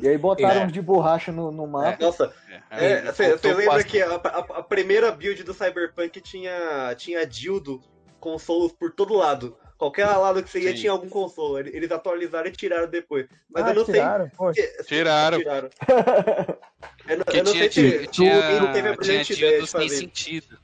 E 0.01 0.09
aí 0.09 0.17
botaram 0.17 0.63
É. 0.63 0.65
uns 0.67 0.73
de 0.73 0.81
borracha 0.81 1.31
no, 1.31 1.51
no 1.51 1.67
mapa. 1.67 1.99
Nossa, 2.01 2.33
É, 2.71 3.03
você 3.13 3.31
faltou 3.33 3.51
lembra 3.51 3.67
quase- 3.67 3.85
que 3.87 4.01
a, 4.01 4.15
a- 4.15 4.47
a 4.61 4.63
primeira 4.63 5.13
build 5.13 5.43
do 5.45 5.53
Cyberpunk 5.53 6.23
tinha, 6.23 6.95
tinha 6.97 7.27
dildo, 7.27 7.83
consolos 8.19 8.73
por 8.73 8.91
todo 8.95 9.13
lado. 9.13 9.59
Qualquer 9.79 10.07
lado 10.07 10.43
que 10.43 10.51
você 10.51 10.59
ia 10.61 10.73
Sim. 10.73 10.77
tinha 10.81 10.93
algum 10.93 11.09
consolo. 11.09 11.59
Eles 11.61 11.91
atualizaram 11.93 12.49
e 12.49 12.53
tiraram 12.53 12.89
depois. 12.89 13.27
Mas 13.49 13.65
ah, 13.65 13.69
eu 13.71 13.75
não 13.77 13.85
sei. 13.85 13.95
tiraram? 13.95 14.29
Poxa. 14.37 14.61
se- 14.61 14.85
Tiraram. 14.85 15.39
tiraram. 15.39 15.71
Eu 17.09 17.17
não, 17.17 17.25
eu 17.33 17.45
não 17.45 17.53
tinha, 17.53 17.73
sei 17.73 18.01
se 18.03 18.07
tinha, 18.09 18.61
não 18.61 18.71
teve 18.73 18.89
a 18.89 18.93
brilhante 18.95 19.33
ideia 19.33 19.61
de 19.63 19.67
sem 19.67 19.81
fazer. 19.81 19.97
sentido. 19.97 20.59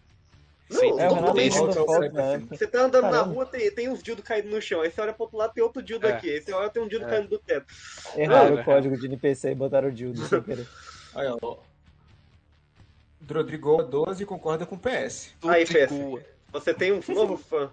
Não, 0.68 0.78
Sem 0.78 0.90
É, 0.90 0.92
o 0.92 0.96
todo 0.98 1.08
Renato 1.08 1.24
mundo 1.26 1.54
mandou 1.54 1.68
Isso. 1.70 1.86
foto 1.86 2.12
na 2.12 2.22
época. 2.22 2.56
Você 2.56 2.66
tá 2.66 2.80
andando 2.82 3.02
na 3.04 3.10
Caramba. 3.10 3.32
rua, 3.34 3.46
tem, 3.46 3.70
tem 3.70 3.88
uns 3.88 4.02
dildos 4.02 4.24
caindo 4.24 4.50
no 4.50 4.60
chão. 4.60 4.82
Aí 4.82 4.90
você 4.90 5.00
olha 5.00 5.12
pro 5.14 5.22
outro 5.22 5.38
lado, 5.38 5.54
tem 5.54 5.62
outro 5.64 5.82
dildo 5.82 6.06
É. 6.06 6.12
aqui. 6.12 6.30
Aí 6.30 6.42
você 6.42 6.52
olha, 6.52 6.68
tem 6.68 6.82
um 6.82 6.88
dildo 6.88 7.06
É. 7.06 7.08
caindo 7.08 7.28
do 7.28 7.38
teto. 7.38 7.66
Erraram 8.14 8.58
É, 8.58 8.60
o 8.60 8.64
código 8.64 8.98
de 8.98 9.06
NPC 9.06 9.52
e 9.52 9.54
botaram 9.54 9.88
o 9.88 9.92
Dildo 9.92 10.26
sem 10.26 10.42
querer. 10.42 10.68
Olha, 11.14 11.34
ó. 11.40 11.56
Rodrigo 13.32 13.82
12 13.82 14.26
concorda 14.26 14.66
com 14.66 14.74
o 14.76 14.78
PS. 14.78 15.32
Aí, 15.44 15.64
igual. 15.64 16.20
Você 16.52 16.74
tem 16.74 16.92
um 16.92 17.00
novo 17.08 17.36
fã. 17.38 17.70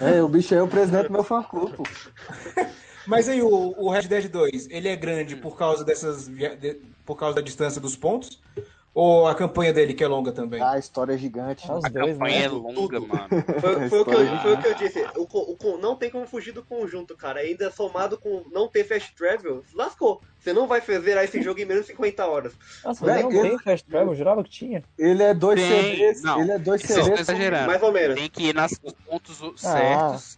É, 0.00 0.22
o 0.22 0.28
bicho 0.28 0.54
é 0.54 0.62
o 0.62 0.68
presidente 0.68 1.06
do 1.06 1.12
meu 1.12 1.24
fã 1.24 1.42
clube. 1.42 1.76
Mas 3.06 3.28
aí 3.28 3.42
o, 3.42 3.48
o 3.48 3.90
Red 3.90 4.02
Dead 4.02 4.28
2, 4.28 4.68
ele 4.70 4.88
é 4.88 4.96
grande 4.96 5.36
por 5.36 5.56
causa 5.56 5.84
dessas 5.84 6.28
de- 6.28 6.80
por 7.04 7.16
causa 7.16 7.36
da 7.36 7.42
distância 7.42 7.80
dos 7.80 7.96
pontos? 7.96 8.40
Ou 8.94 9.26
a 9.26 9.34
campanha 9.34 9.72
dele 9.72 9.94
que 9.94 10.04
é 10.04 10.06
longa 10.06 10.32
também? 10.32 10.60
Ah, 10.60 10.72
a 10.72 10.78
história 10.78 11.14
é 11.14 11.16
gigante. 11.18 11.64
Ah, 11.66 11.76
os 11.78 11.84
A 11.84 11.88
dois, 11.88 12.12
campanha 12.12 12.38
né? 12.40 12.44
é 12.44 12.48
longa, 12.48 12.74
Tudo. 12.74 13.06
mano. 13.08 13.28
Foi, 13.60 13.88
foi 13.88 14.00
o 14.00 14.04
que 14.04 14.14
eu, 14.14 14.20
Ah. 14.20 14.38
foi 14.42 14.52
o 14.52 14.58
que 14.60 14.68
eu 14.68 14.74
disse. 14.74 15.06
O, 15.16 15.74
o 15.74 15.78
não 15.78 15.96
tem 15.96 16.10
como 16.10 16.26
fugir 16.26 16.52
do 16.52 16.62
conjunto, 16.62 17.16
cara. 17.16 17.40
Ainda 17.40 17.70
somado 17.70 18.18
com 18.18 18.44
não 18.52 18.68
ter 18.68 18.84
fast 18.84 19.14
travel, 19.14 19.64
lascou. 19.74 20.20
Você 20.38 20.52
não 20.52 20.66
vai 20.66 20.80
zerar 20.82 21.24
esse 21.24 21.40
jogo 21.40 21.60
em 21.60 21.64
menos 21.64 21.86
de 21.86 21.92
50 21.92 22.26
horas. 22.26 22.52
Nossa, 22.84 23.06
não 23.22 23.30
tem 23.30 23.58
Fast 23.60 23.86
Travel, 23.88 24.08
eu 24.08 24.14
jurava 24.16 24.42
que 24.44 24.50
tinha. 24.50 24.82
Ele 24.98 25.22
é 25.22 25.32
dois 25.32 25.60
Tem, 25.60 25.92
CDs. 25.96 26.22
não. 26.22 26.40
Ele 26.42 26.50
é 26.50 26.58
dois 26.58 26.82
CDs. 26.82 27.20
exagerando. 27.20 27.66
Mais 27.68 27.82
ou 27.82 27.92
menos. 27.92 28.16
Tem 28.18 28.28
que 28.28 28.48
ir 28.48 28.54
nas, 28.54 28.72
nos 28.82 28.92
pontos 28.92 29.40
Ah. 29.42 29.56
certos. 29.56 30.36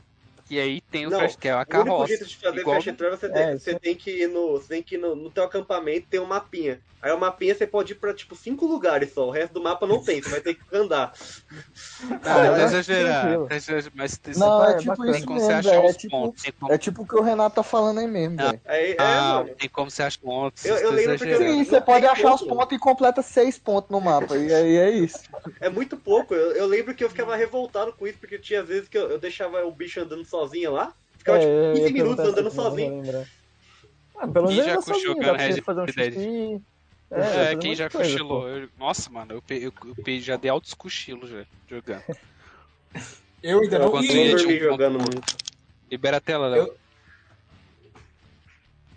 E 0.51 0.61
aí 0.61 0.83
tem 0.83 1.07
o 1.07 1.11
Não, 1.11 1.19
fast, 1.21 1.39
que 1.39 1.49
é 1.49 1.53
a 1.53 1.55
O 1.55 1.59
único 1.61 1.71
carroça. 1.73 2.07
jeito 2.09 2.27
de 2.27 2.37
fazer 2.37 2.61
Igual 2.61 2.77
fast 2.77 2.93
travel, 2.93 3.17
você 3.17 3.29
tem, 3.31 3.43
É, 3.43 3.59
você 3.59 3.71
isso. 3.71 3.81
tem 3.81 3.95
que 3.97 4.11
ir 4.11 4.29
no. 4.29 4.53
Você 4.53 4.69
tem 4.69 4.83
que 4.83 4.95
ir 4.97 4.99
no, 4.99 5.17
no 5.17 5.31
teu 5.31 5.43
acampamento 5.43 6.07
tem 6.11 6.21
um 6.21 6.27
mapinha. 6.27 6.81
Aí 7.05 7.13
o 7.13 7.19
mapinha 7.21 7.55
você 7.55 7.67
pode 7.67 7.93
ir 7.93 7.97
pra 7.97 8.15
tipo 8.15 8.35
cinco 8.35 8.65
lugares 8.67 9.13
só. 9.13 9.27
O 9.29 9.31
resto 9.31 9.53
do 9.53 9.63
mapa 9.63 9.87
não 9.87 10.03
tem, 10.03 10.23
você 10.23 10.31
vai 10.31 10.41
ter 10.41 10.55
que 10.55 10.63
andar. 10.75 11.13
Não, 12.01 12.17
Ah, 12.17 12.19
tá 12.23 12.47
eu 12.47 12.55
acho 12.55 12.65
exagerando. 12.65 13.21
tranquilo. 13.21 13.47
tá 13.49 13.57
exagerando, 13.57 13.93
Mas 13.95 14.17
tem, 14.17 14.35
Não, 14.39 14.65
é 14.65 14.71
é 14.73 14.77
tipo 14.79 14.97
tem 15.03 15.11
isso 15.11 15.27
como 15.27 15.39
você 15.41 15.47
mesmo, 15.55 15.59
achar 15.59 15.71
velho. 15.71 15.87
É 15.87 15.91
os 15.91 15.97
tipo, 15.99 16.11
pontos. 16.11 16.45
Como, 16.59 16.73
é 16.73 16.79
tipo 16.79 17.03
o 17.03 17.07
que 17.07 17.15
o 17.17 17.21
Renato 17.21 17.57
tá 17.57 17.63
falando 17.63 17.99
aí 18.01 18.07
mesmo, 18.07 18.37
Ah, 18.41 18.47
velho. 18.47 18.61
Aí, 18.65 18.93
é, 18.93 18.97
ah, 18.99 19.45
tem 19.59 19.69
como 19.69 19.91
você 19.91 20.03
achar 20.03 20.09
os 20.09 20.17
pontos. 20.17 20.65
Eu- 20.65 20.77
eu 20.77 20.91
lembro 20.93 21.11
eu- 21.11 21.15
exagerando. 21.17 21.45
Sim, 21.45 21.59
não 21.59 21.65
você 21.67 21.81
pode 21.83 22.07
achar 22.07 22.35
os 22.37 22.43
pontos 22.43 22.75
e 22.75 22.79
completa 22.79 23.21
seis 23.21 23.59
pontos 23.59 23.91
no 23.91 24.01
mapa. 24.01 24.35
E 24.39 24.51
aí 24.55 24.77
é 24.77 24.91
isso. 24.91 25.19
É 25.61 25.69
muito 25.69 25.99
pouco. 25.99 26.35
Eu, 26.35 26.53
eu 26.53 26.65
lembro 26.67 26.95
que 26.95 27.05
eu 27.05 27.11
ficava 27.11 27.37
revoltado 27.37 27.93
com 27.93 28.07
isso, 28.07 28.19
porque 28.19 28.39
tinha 28.39 28.63
vezes 28.63 28.89
que 28.89 28.97
eu, 28.97 29.11
eu 29.11 29.19
deixava 29.19 29.63
o 29.67 29.71
bicho 29.71 30.01
andando 30.01 30.25
sozinho 30.25 30.73
lá. 30.73 30.91
Ficava 31.19 31.39
tipo 31.39 31.51
É, 31.53 31.71
eu 31.71 31.75
15 31.75 31.87
ia 31.87 31.93
minutos 31.93 32.25
andando 32.25 32.45
não 32.45 32.51
sozinho. 32.51 33.27
Ah, 34.17 34.29
pelo 34.29 34.49
menos 34.49 34.67
E 34.67 34.75
com 34.77 34.83
sozinho, 34.83 35.07
jogando 35.09 35.25
dá 35.27 35.35
pra 35.35 35.53
você 35.53 35.61
fazer 35.61 35.81
um 35.83 35.87
xixi. 35.89 36.63
É, 37.15 37.53
É, 37.53 37.57
quem 37.57 37.75
já 37.75 37.89
coisa, 37.89 38.11
cochilou? 38.11 38.49
Eu- 38.49 38.69
nossa, 38.77 39.11
mano, 39.11 39.35
eu, 39.35 39.57
eu, 39.57 39.73
eu 40.07 40.21
já 40.21 40.37
dei 40.37 40.51
altos 40.51 40.75
cochilos 40.75 41.31
já, 41.31 41.45
jogando. 41.69 42.03
Eu 43.43 43.61
ainda 43.61 43.79
não. 43.79 43.91
Dormi 43.91 44.35
um 44.35 44.39
jogando 44.59 44.99
ponto- 44.99 45.12
muito. 45.17 45.37
Libera 45.91 46.17
a 46.17 46.21
tela, 46.21 46.49
Léo. 46.49 46.62
Eu- 46.67 46.77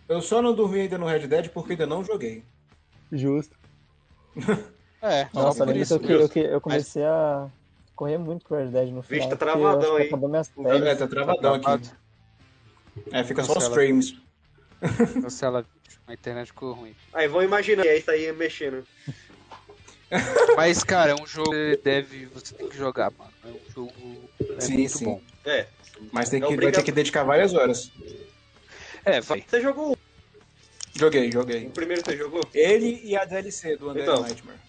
eu 0.07 0.21
só 0.21 0.41
não 0.41 0.55
dormi 0.55 0.79
ainda 0.81 0.97
no 0.97 1.05
Red 1.05 1.27
Dead 1.27 1.49
porque 1.49 1.73
ainda 1.73 1.85
não 1.85 2.01
joguei. 2.03 2.43
Justo. 3.11 3.55
É, 4.99 5.27
Nossa, 5.31 5.59
por 5.59 5.67
lembra 5.67 5.73
que 5.75 5.79
isso. 5.81 5.93
eu, 5.93 5.99
que- 5.99 6.11
eu, 6.11 6.29
que- 6.29 6.39
eu 6.39 6.59
comecei 6.59 7.03
a 7.03 7.47
correr 7.95 8.17
muito 8.17 8.43
com 8.45 8.55
o 8.55 8.57
Red 8.57 8.71
Dead 8.71 8.89
no 8.89 9.01
Vixe, 9.01 9.13
final. 9.13 9.29
tá 9.29 9.35
porque 9.37 9.49
eu 9.59 9.61
travadão, 9.61 9.95
O 10.55 10.67
É, 10.67 10.95
tá 10.95 11.07
travadão 11.07 11.53
aqui. 11.53 11.63
travado. 11.65 11.91
É, 13.11 13.23
fica 13.23 13.43
só 13.43 13.57
os 13.57 13.67
frames. 13.67 14.15
Cancela 15.21 15.61
vídeo. 15.61 15.99
A 16.07 16.13
internet 16.13 16.47
ficou 16.47 16.73
ruim. 16.73 16.95
Aí 17.13 17.27
vão 17.27 17.43
imaginar, 17.43 17.85
é 17.85 17.97
isso 17.97 18.09
aí 18.11 18.31
mexendo. 18.31 18.83
Mas, 20.55 20.83
cara, 20.83 21.11
é 21.11 21.15
um 21.15 21.25
jogo 21.27 21.51
que 21.51 21.79
deve. 21.83 22.25
Você 22.27 22.53
tem 22.55 22.69
que 22.69 22.77
jogar, 22.77 23.11
mano. 23.11 23.31
É 23.43 23.47
um 23.47 23.59
jogo. 23.73 24.29
É 24.57 24.61
Sim, 24.61 24.73
muito 24.77 24.97
sim. 24.97 25.05
bom. 25.05 25.21
É. 25.45 25.67
Mas 26.11 26.29
tem 26.29 26.41
É 26.41 26.47
que, 26.47 26.55
vai 26.55 26.71
ter 26.71 26.83
que 26.83 26.91
dedicar 26.91 27.23
várias 27.23 27.53
horas. 27.53 27.91
É, 29.03 29.19
vai. 29.21 29.43
Você 29.47 29.61
jogou 29.61 29.93
o- 29.93 29.97
Joguei, 30.95 31.31
joguei. 31.31 31.67
o 31.67 31.71
primeiro 31.71 32.01
que 32.03 32.11
você 32.11 32.17
jogou? 32.17 32.41
Ele 32.53 33.01
e 33.03 33.15
a 33.15 33.23
DLC 33.25 33.75
do 33.77 33.89
Undead 33.91 34.07
Então. 34.09 34.21
Nightmare. 34.23 34.59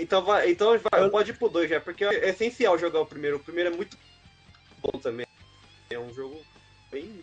Então, 0.00 0.24
vai, 0.24 0.50
então 0.50 0.78
vai- 0.90 1.10
pode 1.10 1.30
ir 1.32 1.34
pro 1.34 1.48
2 1.48 1.68
já, 1.68 1.80
porque 1.80 2.04
é 2.04 2.28
essencial 2.30 2.78
jogar 2.78 3.00
o 3.00 3.06
primeiro. 3.06 3.36
O 3.38 3.40
primeiro 3.40 3.72
é 3.72 3.76
muito 3.76 3.96
bom 4.80 4.98
também. 5.00 5.26
É 5.90 5.98
um 5.98 6.14
jogo 6.14 6.40
bem, 6.90 7.20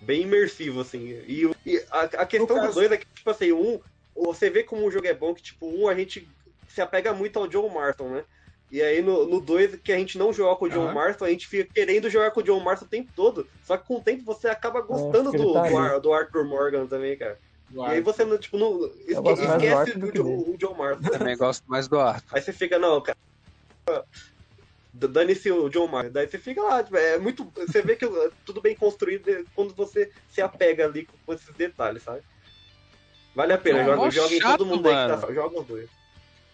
bem 0.00 0.22
imersivo, 0.22 0.80
assim. 0.80 1.08
E, 1.26 1.50
e 1.66 1.84
a, 1.90 2.00
a 2.02 2.26
questão 2.26 2.56
No 2.56 2.62
do 2.62 2.66
caso- 2.68 2.80
2 2.80 2.92
é 2.92 2.96
que, 2.96 3.06
tipo 3.14 3.30
assim, 3.30 3.52
um, 3.52 3.80
você 4.14 4.50
vê 4.50 4.62
como 4.62 4.86
o 4.86 4.90
jogo 4.90 5.06
é 5.06 5.14
bom, 5.14 5.34
que, 5.34 5.42
tipo, 5.42 5.66
um 5.66 5.88
a 5.88 5.94
gente 5.94 6.28
se 6.68 6.80
apega 6.80 7.12
muito 7.12 7.38
ao 7.38 7.46
John 7.48 7.68
Marston, 7.68 8.08
né? 8.08 8.24
E 8.70 8.82
aí 8.82 9.00
no 9.02 9.40
2, 9.40 9.76
que 9.76 9.92
a 9.92 9.98
gente 9.98 10.18
não 10.18 10.32
joga 10.32 10.56
com 10.56 10.64
o 10.64 10.68
John 10.70 10.84
Aham. 10.86 10.94
Marston, 10.94 11.26
a 11.26 11.30
gente 11.30 11.46
fica 11.46 11.70
querendo 11.72 12.10
jogar 12.10 12.32
com 12.32 12.40
o 12.40 12.42
John 12.42 12.58
Marston 12.60 12.86
o 12.86 12.88
tempo 12.88 13.08
todo. 13.14 13.46
Só 13.62 13.76
que 13.76 13.86
com 13.86 13.96
o 13.96 14.00
tempo 14.02 14.24
você 14.24 14.48
acaba 14.48 14.80
gostando 14.80 15.30
do, 15.30 15.52
tá 15.52 15.68
do, 15.68 16.00
do 16.00 16.12
Arthur 16.12 16.44
Morgan 16.44 16.86
também, 16.86 17.16
cara. 17.16 17.38
E 17.70 17.80
aí 17.82 18.00
você 18.00 18.24
não, 18.24 18.36
tipo, 18.36 18.58
não 18.58 18.84
esque- 19.06 19.14
do 19.22 19.30
esquece 19.32 19.98
do 19.98 20.06
o, 20.08 20.12
que 20.12 20.18
John- 20.18 20.24
dele. 20.24 20.44
o 20.54 20.58
John 20.58 20.74
Marston. 20.74 21.08
Também 21.18 21.36
gosto 21.36 21.62
mais 21.68 21.86
do 21.86 21.98
Arthur. 22.00 22.36
Aí 22.36 22.42
você 22.42 22.52
fica, 22.52 22.78
não, 22.78 23.00
cara. 23.00 23.16
Dane-se 24.96 25.50
o 25.50 25.68
John 25.68 25.88
Mayer. 25.88 26.10
Daí 26.12 26.28
você 26.28 26.38
fica 26.38 26.62
lá, 26.62 26.82
tipo, 26.82 26.96
é 26.96 27.18
muito. 27.18 27.50
Você 27.56 27.82
vê 27.82 27.96
que 27.96 28.04
é 28.04 28.30
tudo 28.46 28.60
bem 28.60 28.76
construído 28.76 29.28
é 29.28 29.42
quando 29.54 29.74
você 29.74 30.08
se 30.30 30.40
apega 30.40 30.84
ali 30.86 31.08
com 31.26 31.34
esses 31.34 31.52
detalhes, 31.56 32.04
sabe? 32.04 32.20
Vale 33.34 33.52
a 33.52 33.58
pena, 33.58 33.80
é 33.80 33.84
joga, 33.84 34.10
joga 34.10 34.34
em 34.34 34.40
chato, 34.40 34.58
todo 34.58 34.66
mundo 34.68 34.88
aí 34.88 34.94
que 34.94 35.20
tá. 35.26 35.32
Joga 35.32 35.60
os 35.60 35.66
dois. 35.66 35.90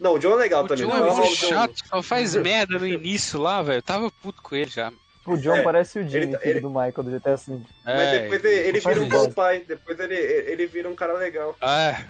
Não, 0.00 0.14
o 0.14 0.18
John 0.18 0.32
é 0.32 0.36
legal 0.36 0.64
O 0.64 0.68
também. 0.68 0.86
John 0.86 0.90
não 0.90 0.96
é 0.96 1.00
muito 1.02 1.16
mal 1.18 1.28
do 1.28 1.36
John, 1.36 1.48
chato, 1.48 1.74
só 1.86 2.02
faz 2.02 2.34
merda 2.34 2.78
no 2.78 2.86
início 2.86 3.38
lá, 3.38 3.60
velho. 3.60 3.78
Eu 3.78 3.82
tava 3.82 4.10
puto 4.10 4.40
com 4.42 4.56
ele 4.56 4.70
já. 4.70 4.90
O 5.26 5.36
John 5.36 5.56
É, 5.56 5.62
parece 5.62 5.98
o 5.98 6.02
Jimmy, 6.08 6.16
ele 6.24 6.32
tá- 6.32 6.38
filho 6.38 6.50
ele- 6.52 6.60
do 6.60 6.70
Michael 6.70 6.92
do 6.94 7.10
GTA 7.10 7.36
V. 7.36 7.60
Mas 7.84 7.94
É, 8.00 8.18
depois 8.22 8.42
ele, 8.44 8.68
ele 8.68 8.80
vira 8.80 9.00
um 9.02 9.08
bom 9.10 9.30
pai. 9.30 9.64
Depois 9.68 10.00
ele, 10.00 10.14
ele 10.16 10.66
vira 10.66 10.88
um 10.88 10.94
cara 10.94 11.12
legal. 11.12 11.54
É, 11.60 12.04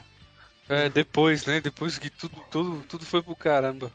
é, 0.68 0.88
depois, 0.88 1.44
né? 1.44 1.60
Depois 1.60 1.98
que 1.98 2.08
tudo, 2.08 2.36
tudo, 2.48 2.84
tudo 2.88 3.04
foi 3.04 3.20
pro 3.20 3.34
caramba. 3.34 3.90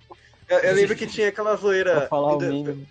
Eu, 0.50 0.58
eu 0.60 0.74
lembro 0.76 0.96
que 0.96 1.08
tinha 1.08 1.30
aquela 1.30 1.56
zoeira. 1.56 1.96
Pra 2.02 2.08
falar 2.08 2.28
o 2.28 2.32
ainda- 2.34 2.48
mínimo. 2.50 2.88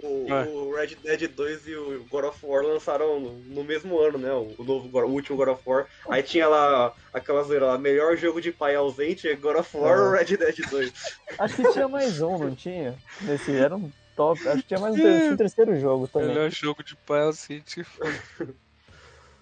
O, 0.00 0.26
É. 0.32 0.44
o 0.44 0.76
Red 0.76 0.94
Dead 1.02 1.28
2 1.28 1.66
e 1.66 1.74
o 1.74 2.04
God 2.08 2.26
of 2.26 2.38
War 2.46 2.62
lançaram 2.62 3.18
no, 3.18 3.32
no 3.32 3.64
mesmo 3.64 3.98
ano, 3.98 4.16
né? 4.16 4.30
O, 4.32 4.54
novo, 4.62 4.88
o 4.96 5.10
último 5.10 5.36
God 5.36 5.48
of 5.48 5.62
War. 5.66 5.86
Aí 6.08 6.22
tinha 6.22 6.46
lá 6.46 6.94
aquela 7.12 7.42
zoeira 7.42 7.66
lá, 7.66 7.78
melhor 7.78 8.16
jogo 8.16 8.40
de 8.40 8.52
pai 8.52 8.76
ausente 8.76 9.26
é 9.28 9.34
God 9.34 9.56
of 9.56 9.76
War 9.76 9.98
É. 9.98 10.00
ou 10.02 10.10
Red 10.12 10.36
Dead 10.36 10.56
2. 10.70 10.92
Acho 11.36 11.56
que 11.56 11.72
tinha 11.72 11.88
mais 11.88 12.20
um, 12.20 12.38
não 12.38 12.54
tinha? 12.54 12.96
Nesse 13.22 13.56
era 13.56 13.74
um 13.74 13.90
top. 14.14 14.40
Acho 14.48 14.62
que 14.62 14.68
tinha 14.68 14.78
mais 14.78 14.94
um, 14.94 14.98
tinha 14.98 15.32
um 15.32 15.36
terceiro 15.36 15.80
jogo 15.80 16.06
também. 16.06 16.28
Melhor 16.28 16.50
jogo 16.50 16.84
de 16.84 16.94
pai 16.94 17.26
assim, 17.28 17.58
tipo. 17.58 17.90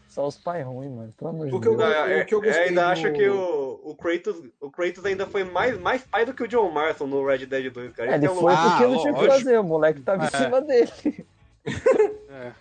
Só 0.08 0.26
os 0.26 0.38
pais 0.38 0.64
ruins, 0.64 0.90
mano. 0.90 1.14
Pelo 1.18 1.30
amor 1.30 1.44
de 1.46 1.50
Porque 1.50 1.68
eu 1.68 1.76
Deus. 1.76 1.90
Não, 1.90 2.02
o 2.02 2.08
é- 2.08 2.24
que 2.24 2.34
eu 2.34 2.38
eu 2.38 2.44
gostei 2.44 2.68
ainda 2.68 2.80
do- 2.82 2.88
acho 2.88 3.12
que 3.12 3.28
o, 3.28 3.65
o, 3.90 3.94
Kratos, 3.94 4.42
o 4.60 4.70
Kratos 4.70 5.04
ainda 5.04 5.26
foi 5.26 5.44
mais, 5.44 5.78
mais 5.78 6.02
pai 6.02 6.24
do 6.26 6.34
que 6.34 6.42
o 6.42 6.48
John 6.48 6.70
Marston 6.70 7.06
no 7.06 7.24
Red 7.24 7.46
Dead 7.46 7.72
2, 7.72 7.92
cara. 7.92 8.10
É, 8.10 8.16
Esse 8.16 8.18
ele 8.18 8.26
é 8.26 8.30
o 8.30 8.34
foi 8.34 8.52
louco. 8.52 8.62
porque 8.70 8.84
Ah, 8.84 8.88
não 8.88 8.98
tinha 9.00 9.12
o 9.12 9.16
que 9.18 9.26
fazer, 9.26 9.58
o 9.58 9.64
moleque 9.64 10.00
tava 10.00 10.24
em 10.24 10.26
É. 10.26 10.30
cima 10.30 10.60
dele. 10.60 11.26
É. 12.30 12.52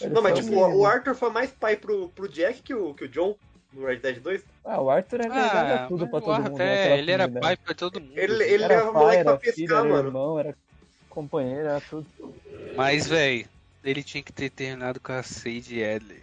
Ele 0.00 0.14
Não, 0.14 0.22
mas 0.22 0.38
tipo, 0.38 0.54
o 0.54 0.84
Arthur 0.86 1.14
foi 1.14 1.30
mais 1.30 1.50
pai 1.50 1.76
pro, 1.76 2.08
pro 2.10 2.28
Jack 2.28 2.62
que 2.62 2.74
o, 2.74 2.92
que 2.94 3.04
o 3.04 3.08
John 3.08 3.34
no 3.72 3.86
Red 3.86 3.96
Dead 3.96 4.20
2. 4.20 4.42
Ah, 4.64 4.80
o 4.80 4.90
Arthur 4.90 5.20
é 5.20 5.28
verdade, 5.28 5.56
Ah, 5.56 5.66
era 5.68 5.88
tudo 5.88 6.06
pra 6.08 6.20
todo 6.20 6.42
mundo. 6.42 6.58
né, 6.58 6.88
é, 6.94 6.98
ele 6.98 7.10
era 7.12 7.28
pai 7.28 7.56
pra 7.56 7.74
todo 7.74 8.00
mundo. 8.00 8.12
Ele, 8.16 8.44
ele 8.44 8.64
Era 8.64 8.76
leva 8.76 8.92
pai, 8.92 9.02
moleque 9.02 9.22
pra 9.24 9.32
era 9.32 9.40
filho, 9.40 9.54
pescar, 9.56 9.78
era 9.78 9.88
mano. 9.88 10.08
irmão, 10.08 10.38
era 10.38 10.54
companheiro, 11.10 11.68
era 11.68 11.80
tudo. 11.80 12.06
Mas, 12.76 13.06
velho, 13.06 13.46
ele 13.82 14.02
tinha 14.02 14.22
que 14.22 14.32
ter 14.32 14.50
terminado 14.50 15.00
com 15.00 15.12
a 15.12 15.22
Sage 15.22 15.82
Adley. 15.82 16.22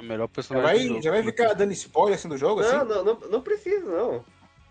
É 0.00 0.02
o 0.02 0.04
melhor 0.06 0.24
Já 0.28 0.34
personagem 0.34 0.64
do 0.72 0.78
vai, 0.78 0.88
jogo. 0.88 1.02
já 1.02 1.10
vai 1.10 1.22
ficar 1.22 1.52
dando 1.52 1.72
spoiler 1.72 2.14
assim 2.18 2.28
do 2.28 2.38
jogo, 2.38 2.60
assim? 2.62 2.72
Não, 2.72 2.84
não, 2.86 3.04
não, 3.04 3.20
não 3.28 3.40
precisa, 3.42 3.84
não. 3.84 4.24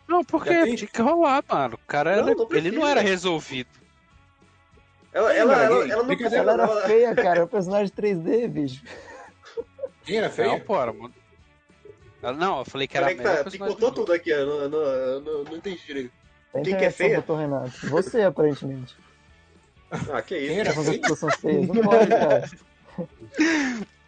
Não, 0.08 0.26
porque 0.26 0.52
Já 0.52 0.64
tem? 0.64 0.76
tinha 0.76 0.88
que 0.90 1.02
rolar, 1.02 1.44
mano. 1.48 1.76
O 1.76 1.88
cara 1.88 2.16
Não, 2.16 2.30
era- 2.30 2.36
não 2.36 2.48
ele 2.52 2.72
não 2.72 2.88
era 2.88 3.00
resolvido. 3.00 3.70
Ela, 5.14 5.34
ela, 5.34 5.64
ela, 5.64 5.82
gay. 5.84 5.92
ela 5.92 6.04
não 6.04 6.16
precisa. 6.16 6.38
Ela 6.38 6.54
era 6.54 6.64
ela- 6.64 6.82
feia, 6.88 7.16
cara, 7.16 7.30
era 7.30 7.44
um 7.46 7.48
personagem 7.50 7.94
3D, 7.94 8.48
bicho. 8.48 8.84
Quem 10.04 10.18
era 10.18 10.28
Não, 10.28 10.34
feio? 10.34 10.62
pô, 10.66 10.82
era, 10.82 10.92
mano. 10.92 11.14
Ela- 12.24 12.34
Não, 12.34 12.60
eu 12.60 12.66
falei 12.66 12.88
que 12.88 12.98
era 12.98 13.06
Peraí 13.08 13.18
melhor 13.20 13.38
tá, 13.38 13.44
personagem 13.44 13.76
picotou 13.76 13.92
tudo 13.94 14.14
aqui, 14.14 14.34
ó. 14.34 14.46
Não, 14.46 14.70
não, 14.70 15.22
não, 15.22 15.44
não 15.44 15.58
entendi 15.58 15.80
direito. 15.86 16.12
A 16.56 16.62
Quem 16.62 16.76
que 16.76 16.86
é 16.86 16.90
feia? 16.92 17.24
Renato. 17.28 17.72
Você, 17.88 18.22
aparentemente. 18.24 18.96
Ah, 19.92 20.22
que 20.24 20.36
Quem 20.40 20.60
isso. 20.60 20.60
era 20.60 20.74
pessoas 21.00 21.20
são 21.20 21.30
feias. 21.30 21.68
Não 21.68 21.84
pode, 21.84 22.10
cara. 22.10 22.50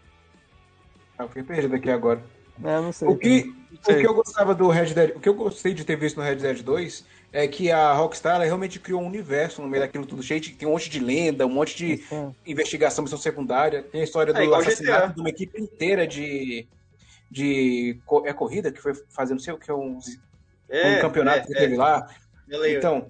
Ah, 1.21 1.27
fiquei 1.27 1.43
perdido 1.43 1.75
aqui 1.75 1.89
agora. 1.89 2.23
Não, 2.57 2.69
eu 2.71 2.81
não 2.81 2.91
sei. 2.91 3.07
O 3.07 3.17
que, 3.17 3.53
o 3.71 3.85
sei. 3.85 3.99
que 3.99 4.07
eu 4.07 4.13
gostava 4.13 4.55
do 4.55 4.67
Red 4.69 4.93
Dead, 4.93 5.15
o 5.15 5.19
que 5.19 5.29
eu 5.29 5.33
gostei 5.33 5.73
de 5.73 5.85
ter 5.85 5.95
visto 5.95 6.17
no 6.17 6.23
Red 6.23 6.35
Dead 6.37 6.61
2 6.61 7.05
é 7.31 7.47
que 7.47 7.71
a 7.71 7.93
Rockstar 7.93 8.35
ela 8.35 8.43
realmente 8.43 8.79
criou 8.79 9.01
um 9.01 9.07
universo 9.07 9.61
no 9.61 9.67
meio 9.67 9.83
daquilo 9.83 10.05
tudo 10.05 10.21
cheio 10.23 10.41
de, 10.41 10.51
tem 10.51 10.67
um 10.67 10.71
monte 10.71 10.89
de 10.89 10.99
lenda, 10.99 11.45
um 11.45 11.49
monte 11.49 11.77
de 11.77 11.97
Sim. 11.97 12.35
investigação, 12.45 13.03
missão 13.03 13.17
secundária, 13.17 13.83
tem 13.83 14.01
a 14.01 14.03
história 14.03 14.33
do 14.33 14.39
É, 14.39 14.57
assassinato 14.57 15.07
GTA. 15.07 15.13
de 15.13 15.19
uma 15.21 15.29
equipe 15.29 15.61
inteira 15.61 16.07
de 16.07 16.67
de 17.29 17.97
é 18.25 18.33
corrida 18.33 18.71
que 18.71 18.81
foi 18.81 18.93
fazer 19.09 19.33
não 19.33 19.39
sei 19.39 19.53
o 19.53 19.57
que 19.57 19.71
é 19.71 19.73
um, 19.73 19.97
É, 20.67 20.97
um 20.97 21.01
campeonato 21.01 21.39
é, 21.39 21.47
que 21.47 21.53
teve 21.53 21.75
é, 21.75 21.77
lá. 21.77 22.13
Então, 22.67 23.09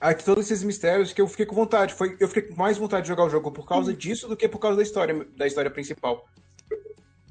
aqui 0.00 0.24
todos 0.24 0.44
esses 0.50 0.64
mistérios 0.64 1.12
que 1.12 1.20
eu 1.20 1.28
fiquei 1.28 1.44
com 1.44 1.54
vontade, 1.54 1.92
foi 1.92 2.16
eu 2.18 2.26
fiquei 2.28 2.44
com 2.44 2.54
mais 2.54 2.78
vontade 2.78 3.02
de 3.02 3.08
jogar 3.08 3.24
o 3.24 3.30
jogo 3.30 3.52
por 3.52 3.66
causa 3.66 3.92
disso 3.92 4.26
do 4.26 4.36
que 4.36 4.48
por 4.48 4.58
causa 4.58 4.78
da 4.78 4.82
história 4.82 5.26
da 5.36 5.46
história 5.46 5.70
principal. 5.70 6.26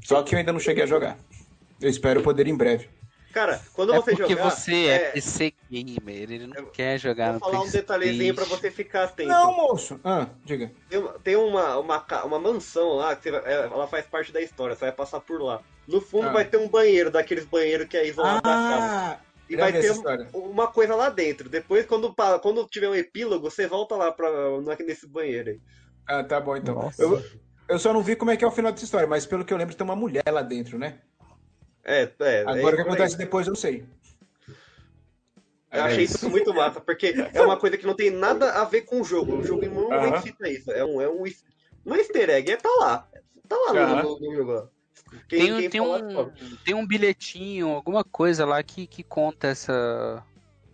Só 0.04 0.22
que 0.24 0.36
eu 0.36 0.40
ainda 0.40 0.52
não 0.54 0.60
cheguei 0.60 0.84
a 0.84 0.88
jogar. 0.88 1.18
Eu 1.82 1.90
espero 1.90 2.22
poder 2.22 2.48
em 2.48 2.56
breve. 2.56 2.90
Cara, 3.34 3.60
quando 3.74 3.94
É 3.94 3.96
você 3.96 4.12
porque 4.16 4.34
jogar. 4.34 4.50
você 4.52 4.74
é, 4.76 4.94
é, 4.96 5.12
PC 5.12 5.54
gamer, 5.72 6.16
ele 6.22 6.46
não 6.46 6.56
Eu- 6.56 6.68
quer 6.68 7.00
jogar 7.00 7.32
Vou 7.32 7.34
no 7.34 7.40
falar 7.40 7.62
um 7.64 7.70
detalhezinho 7.72 8.36
pra 8.36 8.46
você 8.46 8.70
ficar 8.70 9.06
atento. 9.06 9.28
Não, 9.30 9.56
moço. 9.56 10.00
Ah, 10.04 10.28
diga. 10.46 10.72
Tem, 11.24 11.36
uma, 11.36 11.80
uma, 11.80 12.06
uma, 12.26 12.40
mansão 12.40 12.94
lá, 12.94 13.16
que 13.16 13.32
você 13.32 13.36
é, 13.38 13.54
ela 13.64 13.88
faz 13.88 14.06
parte 14.06 14.32
da 14.32 14.40
história, 14.40 14.76
você 14.76 14.82
vai 14.86 14.92
passar 14.92 15.20
por 15.20 15.42
lá. 15.42 15.62
No 15.88 16.00
fundo 16.00 16.28
Ah. 16.28 16.32
vai 16.32 16.46
ter 16.46 16.58
um 16.58 16.70
banheiro, 16.70 17.10
daqueles 17.10 17.46
banheiros 17.46 17.88
que 17.88 17.98
é 17.98 18.08
isolado 18.08 18.44
da 18.44 18.50
casa. 18.50 18.86
Ah, 18.86 19.20
E 19.50 19.56
vai 19.58 19.74
ter 19.74 19.92
uma 20.32 20.68
coisa 20.68 20.96
lá 20.96 21.10
dentro. 21.10 21.50
Depois, 21.50 21.88
quando, 21.88 22.14
quando 22.40 22.68
tiver 22.68 22.88
um 22.90 22.96
epílogo, 22.96 23.50
você 23.50 23.66
volta 23.66 23.96
lá 23.96 24.12
pra, 24.12 24.30
nesse 24.86 25.08
banheiro 25.08 25.50
aí. 25.50 25.60
Ah, 26.08 26.24
tá 26.24 26.40
bom 26.40 26.56
então. 26.56 26.76
Nossa. 26.76 27.02
Eu, 27.02 27.24
eu 27.68 27.80
só 27.80 27.94
não 27.94 28.02
vi 28.04 28.16
como 28.16 28.32
é 28.32 28.38
que 28.38 28.44
é 28.44 28.48
o 28.48 28.52
final 28.52 28.72
dessa 28.72 28.86
história, 28.86 29.08
mas 29.08 29.26
pelo 29.26 29.46
que 29.46 29.54
eu 29.54 29.58
lembro 29.58 29.76
tem 29.76 29.86
uma 29.86 29.96
mulher 29.96 30.24
lá 30.30 30.42
dentro, 30.42 30.78
né? 30.78 31.00
É, 31.84 32.10
é. 32.20 32.42
Agora 32.42 32.58
é 32.58 32.74
o 32.74 32.76
que 32.76 32.82
acontece 32.82 33.18
depois 33.18 33.48
eu 33.48 33.52
não 33.52 33.60
sei. 33.60 33.86
Eu 35.72 35.80
É 35.80 35.82
achei 35.82 36.04
isso. 36.04 36.18
isso 36.18 36.30
muito 36.30 36.54
massa, 36.54 36.80
porque 36.80 37.14
é 37.34 37.42
uma 37.42 37.58
coisa 37.58 37.78
que 37.78 37.86
não 37.86 37.96
tem 37.96 38.10
nada 38.12 38.62
a 38.62 38.64
ver 38.64 38.82
com 38.82 39.02
o 39.02 39.04
jogo. 39.04 39.38
O 39.38 39.44
jogo 39.44 39.66
não 39.66 39.92
Aham. 39.92 40.22
cita 40.22 40.48
isso. 40.48 40.72
É 40.72 40.86
um, 40.86 41.02
é 41.02 41.10
um. 41.10 41.24
Não 41.84 41.96
é 41.96 41.98
easter 42.00 42.30
egg, 42.30 42.52
é 42.52 42.58
tá 42.58 42.70
lá. 42.80 43.10
Tá 43.50 43.58
lá 43.58 44.04
no, 44.04 44.20
jogo. 44.36 44.70
Quem, 45.28 45.40
Tem, 45.40 45.58
quem 45.58 45.70
tem, 45.70 45.82
um, 45.82 46.14
fala. 46.14 46.34
tem 46.64 46.74
um 46.76 46.88
bilhetinho, 46.88 47.70
alguma 47.70 48.04
coisa 48.04 48.46
lá 48.46 48.62
que, 48.64 48.88
que 48.88 49.04
conta 49.04 49.48
essa, 49.48 50.24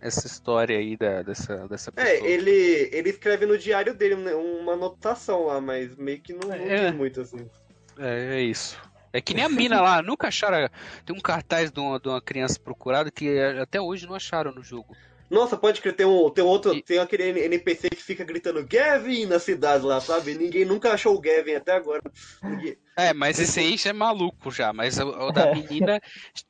essa 0.02 0.28
história 0.28 0.78
aí 0.78 0.96
da, 0.96 1.22
dessa, 1.22 1.68
dessa 1.68 1.92
pessoa. 1.92 2.14
É, 2.16 2.26
ele, 2.26 2.90
ele 2.92 3.10
escreve 3.10 3.46
no 3.46 3.58
diário 3.58 3.94
dele 3.94 4.16
uma 4.34 4.74
anotação 4.74 5.46
lá, 5.48 5.60
mas 5.60 5.96
meio 5.96 6.20
que 6.22 6.34
não, 6.34 6.48
não 6.50 6.54
É. 6.56 6.88
diz 6.90 6.96
muito 6.98 7.22
assim. 7.22 7.50
É, 7.98 8.38
é 8.38 8.42
isso. 8.42 8.78
É 9.12 9.20
que 9.20 9.34
nem 9.34 9.44
a 9.44 9.50
mina 9.50 9.82
lá, 9.82 10.02
nunca 10.04 10.28
acharam. 10.28 10.70
Tem 11.06 11.16
um 11.16 11.20
cartaz 11.20 11.72
de 11.72 11.80
uma, 11.80 12.00
de 12.00 12.08
uma 12.08 12.22
criança 12.22 12.60
procurada 12.60 13.10
que 13.12 13.28
é, 13.28 13.60
até 13.60 13.82
hoje 13.82 14.06
não 14.08 14.16
acharam 14.16 14.52
no 14.54 14.64
jogo. 14.64 14.96
Nossa, 15.30 15.56
pode 15.56 15.80
crer, 15.80 15.96
tem 15.96 16.08
um, 16.08 16.28
tem 16.32 16.44
um 16.44 16.48
outro, 16.48 16.74
E- 16.74 16.82
tem 16.82 16.98
aquele 16.98 17.40
NPC 17.46 17.90
que 17.92 18.02
fica 18.02 18.24
gritando 18.24 18.66
Gavin 18.66 19.28
na 19.28 19.38
cidade 19.38 19.86
lá, 19.86 20.02
sabe? 20.02 20.34
Ninguém 20.34 20.66
nunca 20.66 20.92
achou 20.92 21.16
o 21.16 21.22
Gavin 21.22 21.54
até 21.54 21.74
agora. 21.74 22.02
Ninguém- 22.42 22.78
É, 22.98 23.14
mas 23.14 23.40
esse 23.40 23.60
aí 23.60 23.78
já 23.78 23.92
é 23.92 23.94
maluco 23.94 24.52
já. 24.52 24.74
Mas 24.74 24.98
o, 25.00 25.08
o 25.08 25.32
da 25.32 25.48
É. 25.48 25.56
menina 25.56 26.02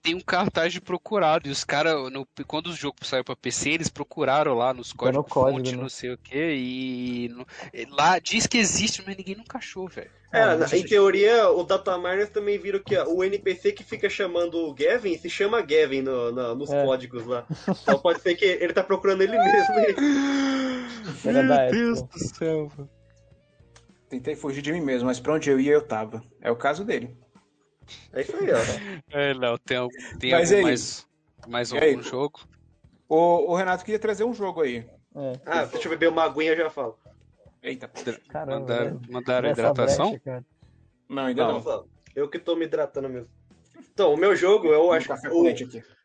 tem 0.01 0.15
um 0.15 0.19
cartaz 0.19 0.73
de 0.73 0.81
procurado. 0.81 1.47
E 1.47 1.51
os 1.51 1.63
caras, 1.63 1.93
quando 2.47 2.67
o 2.67 2.73
jogo 2.75 2.97
saiu 3.03 3.23
pra 3.23 3.35
PC, 3.35 3.69
eles 3.71 3.89
procuraram 3.89 4.53
lá 4.55 4.73
nos 4.73 4.89
Tá 4.93 5.11
no 5.11 5.23
códigos 5.23 5.31
código, 5.33 5.57
fonte, 5.57 5.75
né? 5.75 5.81
não 5.81 5.89
sei 5.89 6.11
o 6.13 6.17
que. 6.17 6.35
E 6.55 7.29
no- 7.29 7.45
e 7.73 7.85
lá 7.91 8.17
diz 8.19 8.47
que 8.47 8.57
existe, 8.57 9.03
mas 9.05 9.15
ninguém 9.15 9.35
nunca 9.35 9.57
achou, 9.59 9.87
velho. 9.87 10.09
É, 10.31 10.41
Ah, 10.43 10.57
em 10.73 10.83
teoria, 10.83 11.49
o 11.49 11.63
dataminers 11.63 12.29
também 12.29 12.57
viram 12.59 12.79
que 12.83 12.95
o 12.97 13.23
NPC 13.23 13.71
que 13.71 13.83
fica 13.83 14.07
chamando 14.09 14.55
o 14.59 14.73
Gavin 14.75 15.17
se 15.17 15.27
chama 15.29 15.59
Gavin 15.61 16.01
no- 16.03 16.31
no- 16.31 16.55
nos 16.55 16.69
É. 16.71 16.83
códigos 16.85 17.25
lá. 17.25 17.45
Então 17.67 17.97
pode 17.99 18.21
ser 18.21 18.35
que 18.35 18.45
ele 18.45 18.71
tá 18.73 18.83
procurando 18.83 19.21
ele 19.23 19.37
mesmo. 19.37 19.75
Era 21.25 21.43
da 21.47 21.61
época. 21.63 22.07
do 22.13 22.19
céu, 22.35 22.67
velho. 22.75 22.89
Tentei 24.09 24.35
fugir 24.35 24.61
de 24.63 24.73
mim 24.73 24.81
mesmo, 24.81 25.05
mas 25.07 25.19
pra 25.19 25.33
onde 25.33 25.49
eu 25.49 25.59
ia 25.59 25.71
eu 25.73 25.81
tava. 25.85 26.23
É 26.41 26.49
o 26.49 26.55
caso 26.55 26.83
dele. 26.83 27.15
É 28.11 28.21
isso 28.21 28.35
aí, 28.35 28.47
ó. 28.51 28.57
É, 29.11 29.33
Léo, 29.33 29.57
tem, 29.59 29.77
algum, 29.77 29.95
tem 30.19 30.31
Mas 30.31 30.51
algum 30.51 30.57
aí? 30.57 30.63
mais, 30.63 31.07
mais 31.47 31.71
E 31.71 31.77
aí? 31.77 31.89
algum 31.91 32.01
jogo? 32.01 32.39
O, 33.07 33.51
o 33.51 33.55
Renato 33.55 33.85
queria 33.85 33.99
trazer 33.99 34.23
um 34.23 34.33
jogo 34.33 34.61
aí. 34.61 34.77
É, 35.15 35.33
Ah, 35.45 35.65
deixa 35.65 35.87
eu 35.87 35.91
beber 35.91 36.09
uma 36.09 36.23
aguinha 36.23 36.53
e 36.53 36.57
já 36.57 36.69
falo. 36.69 36.97
Eita. 37.61 37.87
caramba. 38.29 38.59
Mandaram, 38.59 38.97
velho. 38.97 39.11
mandaram 39.13 39.49
hidratação? 39.51 40.11
brecha. 40.23 40.45
Não, 41.07 41.23
ainda 41.25 41.47
Não, 41.47 41.59
não. 41.61 41.85
eu 42.15 42.29
que 42.29 42.39
tô 42.39 42.55
me 42.55 42.65
hidratando 42.65 43.09
mesmo. 43.09 43.29
Então, 43.93 44.13
o 44.13 44.17
meu 44.17 44.35
jogo, 44.35 44.67
eu 44.67 44.91
acho 44.91 45.07
que 45.07 45.27
o- 45.27 45.55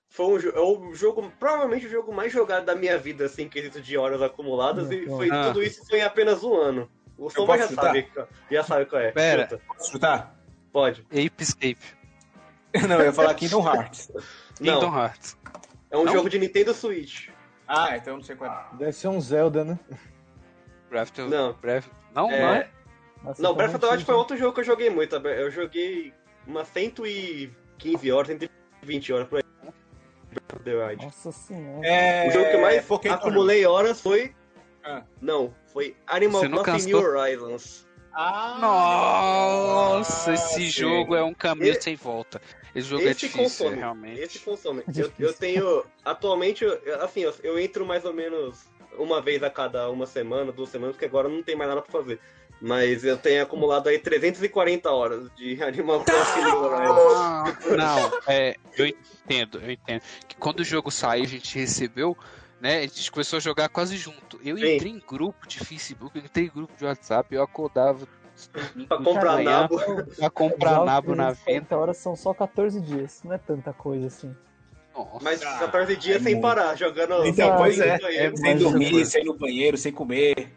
foi 0.09 0.27
um, 0.27 0.37
é 0.51 0.61
o 0.61 0.95
jogo, 0.95 1.31
provavelmente 1.39 1.87
o 1.87 1.91
jogo 1.91 2.13
mais 2.13 2.33
jogado 2.33 2.65
da 2.65 2.75
minha 2.75 2.97
vida, 2.99 3.25
assim, 3.27 3.49
quesito 3.49 3.81
de 3.81 3.97
horas 3.97 4.23
acumuladas, 4.23 4.91
e 4.91 5.07
foi, 5.07 5.31
Ah. 5.31 5.45
tudo 5.49 5.63
isso 5.63 5.85
foi 5.87 5.99
em 5.99 6.03
apenas 6.03 6.43
um 6.45 6.55
ano. 6.55 6.89
O 7.17 7.31
Soma 7.31 7.47
posso 7.47 7.59
já 7.61 7.69
chutar? 7.69 7.83
sabe, 7.85 8.09
já 8.51 8.65
sabe 8.65 8.87
qual 8.87 9.01
é. 9.03 9.13
Pera. 9.13 9.43
Chuta. 9.49 9.61
Posso 9.69 9.91
chutar? 9.93 10.35
Pode. 10.73 11.07
Ape 11.11 11.43
Escape. 11.43 11.79
Não, 12.89 12.99
eu 12.99 13.05
ia 13.07 13.13
falar 13.13 13.35
Kingdom 13.35 13.63
Hearts. 13.69 14.11
Não, 14.61 14.81
Kingdom 14.81 14.99
Hearts. 14.99 15.37
é 15.91 15.97
um 15.97 16.05
Não? 16.05 16.13
jogo 16.13 16.29
de 16.29 16.39
Nintendo 16.39 16.75
Switch. 16.75 17.29
Ah, 17.67 17.97
então 17.97 18.15
eu 18.15 18.17
não 18.19 18.25
sei 18.25 18.37
qual 18.37 18.51
é. 18.51 18.77
Deve 18.77 18.93
ser 18.93 19.09
um 19.09 19.19
Zelda, 19.21 19.65
né? 19.65 19.79
Breath 20.91 21.19
of... 21.19 21.31
Não. 21.31 21.53
Breath... 21.55 21.87
Não, 22.15 22.31
É, 22.31 22.41
não 22.43 22.49
é? 22.55 22.71
Nossa, 23.23 23.43
Não, 23.43 23.51
tá 23.53 23.57
Breath 23.57 23.71
of 23.77 23.79
the 23.81 23.87
Wild 23.91 24.05
foi 24.05 24.15
outro 24.15 24.37
jogo 24.37 24.53
que 24.53 24.61
eu 24.61 24.65
joguei 24.65 24.91
muito. 24.91 25.15
Eu 25.17 25.51
joguei 25.51 26.13
umas 26.47 26.69
115 26.69 28.13
horas, 28.13 28.29
120 28.29 29.13
horas 29.15 29.29
por 29.29 29.39
aí. 29.39 29.45
Breath 30.31 30.53
of 30.57 30.63
the 30.65 30.75
Wild. 30.75 31.05
Nossa 31.07 31.33
senhora. 31.33 31.87
É... 31.87 32.29
O 32.29 32.33
jogo 32.33 32.51
que 32.51 32.57
eu 32.57 32.61
mais 32.61 32.85
Pokémon. 32.85 33.15
acumulei 33.15 33.65
horas 33.65 34.01
foi. 34.01 34.35
Ah. 34.85 35.03
Não, 35.23 35.55
foi 35.75 35.95
Animal 36.07 36.41
Você 36.41 36.49
Crossing? 36.49 36.87
New 36.87 36.99
Horizons. 36.99 37.85
Ah, 38.17 38.57
Nossa, 38.61 40.31
Ah, 40.31 40.35
esse 40.35 40.55
sim. 40.55 40.71
jogo 40.71 41.15
é 41.17 41.23
um 41.23 41.35
caminho 41.35 41.77
sem 41.83 41.97
volta. 41.97 42.41
Esse 42.75 42.89
jogo 42.89 43.03
é 43.03 43.11
Esse 43.11 43.21
difícil, 43.27 43.43
consome. 43.43 43.77
realmente. 43.77 44.21
Esse 44.21 44.39
consome. 44.39 44.83
Eu, 44.97 45.13
eu 45.19 45.35
tenho. 45.35 45.85
Atualmente, 46.05 46.65
eu- 46.65 46.81
assim, 47.03 47.21
eu, 47.21 47.35
eu 47.43 47.59
entro 47.59 47.85
mais 47.85 48.05
ou 48.05 48.13
menos 48.15 48.65
uma 48.99 49.21
vez 49.21 49.43
a 49.43 49.51
cada 49.51 49.91
uma 49.91 50.07
semana, 50.07 50.53
duas 50.53 50.69
semanas, 50.71 50.95
porque 50.95 51.07
agora 51.07 51.29
não 51.29 51.43
tem 51.43 51.57
mais 51.57 51.69
nada 51.69 51.83
pra 51.83 51.91
fazer. 51.91 52.21
Mas 52.61 53.05
eu 53.05 53.19
tenho 53.19 53.43
acumulado 53.43 53.89
aí 53.89 53.99
340 53.99 54.89
horas 54.93 55.29
de 55.35 55.59
Animal 55.63 56.05
Crossing 56.05 56.41
New 56.41 56.63
Horizons. 56.63 57.77
Não, 57.77 58.13
é, 58.29 58.55
eu 58.77 58.87
entendo, 58.87 59.59
eu 59.61 59.71
entendo. 59.73 60.03
Que 60.29 60.37
quando 60.37 60.61
o 60.61 60.65
jogo 60.65 60.89
saiu, 60.91 61.25
a 61.25 61.29
gente 61.29 61.59
recebeu, 61.59 62.17
né? 62.65 62.79
A 62.79 62.83
gente 62.83 63.13
começou 63.13 63.37
a 63.37 63.41
jogar 63.41 63.69
quase 63.69 63.95
junto. 63.99 64.41
Eu 64.43 64.57
Sim. 64.57 64.75
entrei 64.77 64.91
em 64.93 64.99
grupo 65.07 65.47
de 65.47 65.59
Facebook, 65.61 66.19
eu 66.19 66.25
entrei 66.25 66.47
em 66.47 66.49
grupo 66.49 66.73
de 66.79 66.85
WhatsApp, 66.87 67.35
eu 67.35 67.43
acordava 67.43 68.09
Pra 68.89 68.97
comprar 68.99 69.33
manhã 69.35 69.61
nabo. 69.61 69.79
pra 70.17 70.31
comprar 70.31 70.85
nabo 70.85 71.15
na 71.15 71.27
340 71.35 71.45
venda. 71.61 71.79
horas 71.79 71.97
são 71.99 72.17
só 72.17 72.33
14 72.35 72.81
dias. 72.81 73.21
Não 73.23 73.33
é 73.35 73.39
tanta 73.39 73.73
coisa 73.73 74.07
assim. 74.09 74.35
Nossa. 74.97 75.19
Mas 75.23 75.43
Ah, 75.43 75.59
14 75.59 75.95
dias 75.97 76.17
é 76.17 76.21
sem 76.25 76.33
muito. 76.35 76.43
parar, 76.43 76.75
jogando. 76.75 77.25
Então, 77.27 77.55
pois 77.57 77.79
é. 77.79 77.99
banheiro. 77.99 78.37
Sem 78.37 78.57
dormir, 78.57 79.07
sem 79.07 79.23
ir 79.23 79.25
no 79.27 79.35
banheiro, 79.37 79.77
sem 79.77 79.93
comer. 79.93 80.53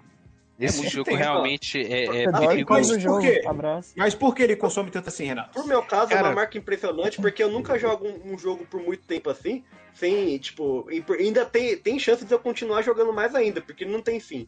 Esse 0.59 0.77
muito 0.79 0.91
jogo 0.91 1.11
ó. 1.11 1.15
realmente 1.15 1.79
é, 1.79 2.23
é 2.23 2.31
perigoso. 2.31 2.97
o 2.97 3.03
Por 3.03 3.21
quê? 3.21 3.41
Mas 3.95 4.15
por 4.15 4.33
que 4.35 4.41
ele 4.43 4.55
consome 4.55 4.89
tanto 4.89 5.09
assim, 5.09 5.25
Renato? 5.25 5.53
Por 5.53 5.67
meu 5.67 5.83
caso, 5.83 6.11
é 6.11 6.15
Cara- 6.15 6.29
uma 6.29 6.35
marca 6.35 6.57
impressionante, 6.57 7.21
porque 7.21 7.43
eu 7.43 7.49
nunca 7.49 7.77
jogo 7.77 8.07
um, 8.07 8.33
um 8.33 8.37
jogo 8.39 8.65
por 8.65 8.81
muito 8.81 9.03
tempo 9.05 9.29
assim, 9.29 9.63
sem, 9.93 10.37
tipo, 10.39 10.87
e 10.91 10.99
por- 11.01 11.17
ainda 11.17 11.45
tem, 11.45 11.77
tem 11.77 11.99
chance 11.99 12.25
de 12.25 12.33
eu 12.33 12.39
continuar 12.39 12.81
jogando 12.81 13.13
mais 13.13 13.35
ainda, 13.35 13.61
porque 13.61 13.85
não 13.85 14.01
tem 14.01 14.19
fim. 14.19 14.47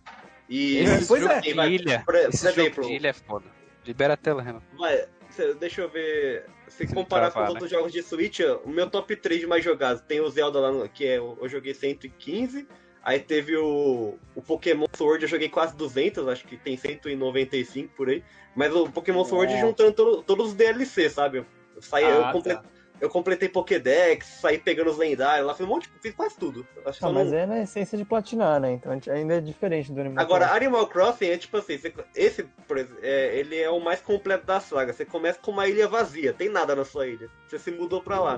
E 0.50 0.78
Esse 0.80 1.08
Pois 1.08 1.22
jogo 1.22 1.34
é. 1.34 1.42
de 1.42 1.50
ilha, 1.50 2.02
por, 2.04 2.16
esse 2.16 2.30
por 2.32 2.38
jogo 2.50 2.62
exemplo, 2.62 2.84
de 2.88 2.94
ilha 2.94 3.08
é 3.10 3.14
foda. 3.14 3.46
Libera 3.86 4.14
a 4.16 4.18
tela, 4.18 4.64
vai, 4.78 5.06
cê- 5.30 5.54
deixa 5.54 5.82
eu 5.82 5.90
ver, 5.90 6.46
se 6.68 6.88
comparar 6.88 7.30
travar, 7.32 7.34
com 7.34 7.44
os 7.44 7.50
outros 7.62 7.70
jogos 7.72 7.92
de 7.94 8.02
Switch, 8.02 8.40
o 8.66 8.70
meu 8.70 8.90
top 8.90 9.16
3 9.16 9.42
de 9.42 9.48
mais 9.48 9.64
jogados, 9.64 10.02
tem 10.02 10.20
o 10.20 10.30
Zelda 10.30 10.60
lá, 10.60 10.72
no, 10.72 10.90
que 10.90 11.06
é, 11.06 11.18
eu 11.20 11.38
eu 11.40 11.48
joguei 11.48 11.74
115, 11.74 12.68
aí 13.04 13.20
teve 13.20 13.56
o, 13.58 14.16
o 14.36 14.42
Pokémon 14.42 14.86
Sword, 14.96 15.24
eu 15.24 15.30
joguei 15.30 15.50
quase 15.50 15.76
200, 15.76 16.28
acho 16.28 16.46
que 16.46 16.58
tem 16.58 16.76
195 16.78 17.94
por 17.96 18.10
aí, 18.10 18.24
mas 18.56 18.74
o 18.74 18.90
Pokémon 18.90 19.24
Sword 19.26 19.54
juntando 19.60 19.94
todo- 19.94 20.24
todos 20.24 20.48
os 20.50 20.54
DLC, 20.54 21.10
sabe? 21.10 21.40
Eu, 21.40 21.46
saí, 21.82 22.04
eu 22.04 22.26
Ah, 22.26 22.32
comple- 22.32 22.54
tá. 22.56 22.64
Eu 23.02 23.10
completei 23.10 23.48
Pokédex, 23.48 24.26
saí 24.42 24.58
pegando 24.58 24.90
os 24.92 24.98
lendários 24.98 25.48
lá, 25.48 25.54
fiz 25.56 25.66
um 25.66 25.70
monte, 25.70 25.90
fiz 26.02 26.14
quase 26.14 26.36
tudo. 26.38 26.68
Acho 26.86 27.06
Ah, 27.06 27.10
mas 27.14 27.32
não- 27.32 27.38
é 27.38 27.46
na 27.46 27.62
essência 27.62 27.98
de 27.98 28.04
platinar, 28.04 28.60
né? 28.60 28.74
Então 28.74 28.92
ainda 29.14 29.36
é 29.36 29.40
diferente 29.40 29.90
do 29.90 30.02
Animal 30.02 30.22
Agora, 30.22 30.44
Crossing. 30.48 30.58
Animal 30.66 30.88
Crossing 30.88 31.26
é 31.28 31.38
tipo 31.38 31.56
assim, 31.56 31.78
você- 31.78 31.94
esse, 32.14 32.44
por 32.68 32.78
exemplo, 32.78 32.98
é, 33.02 33.38
ele 33.40 33.58
é 33.58 33.70
o 33.70 33.80
mais 33.80 34.02
completo 34.02 34.46
da 34.46 34.60
saga. 34.60 34.92
Você 34.92 35.06
começa 35.06 35.40
com 35.40 35.50
uma 35.52 35.66
ilha 35.66 35.88
vazia, 35.88 36.34
tem 36.34 36.50
nada 36.50 36.76
na 36.76 36.84
sua 36.84 37.08
ilha. 37.08 37.30
Você 37.48 37.58
se 37.58 37.72
mudou 37.72 38.02
pra 38.04 38.20
lá. 38.20 38.38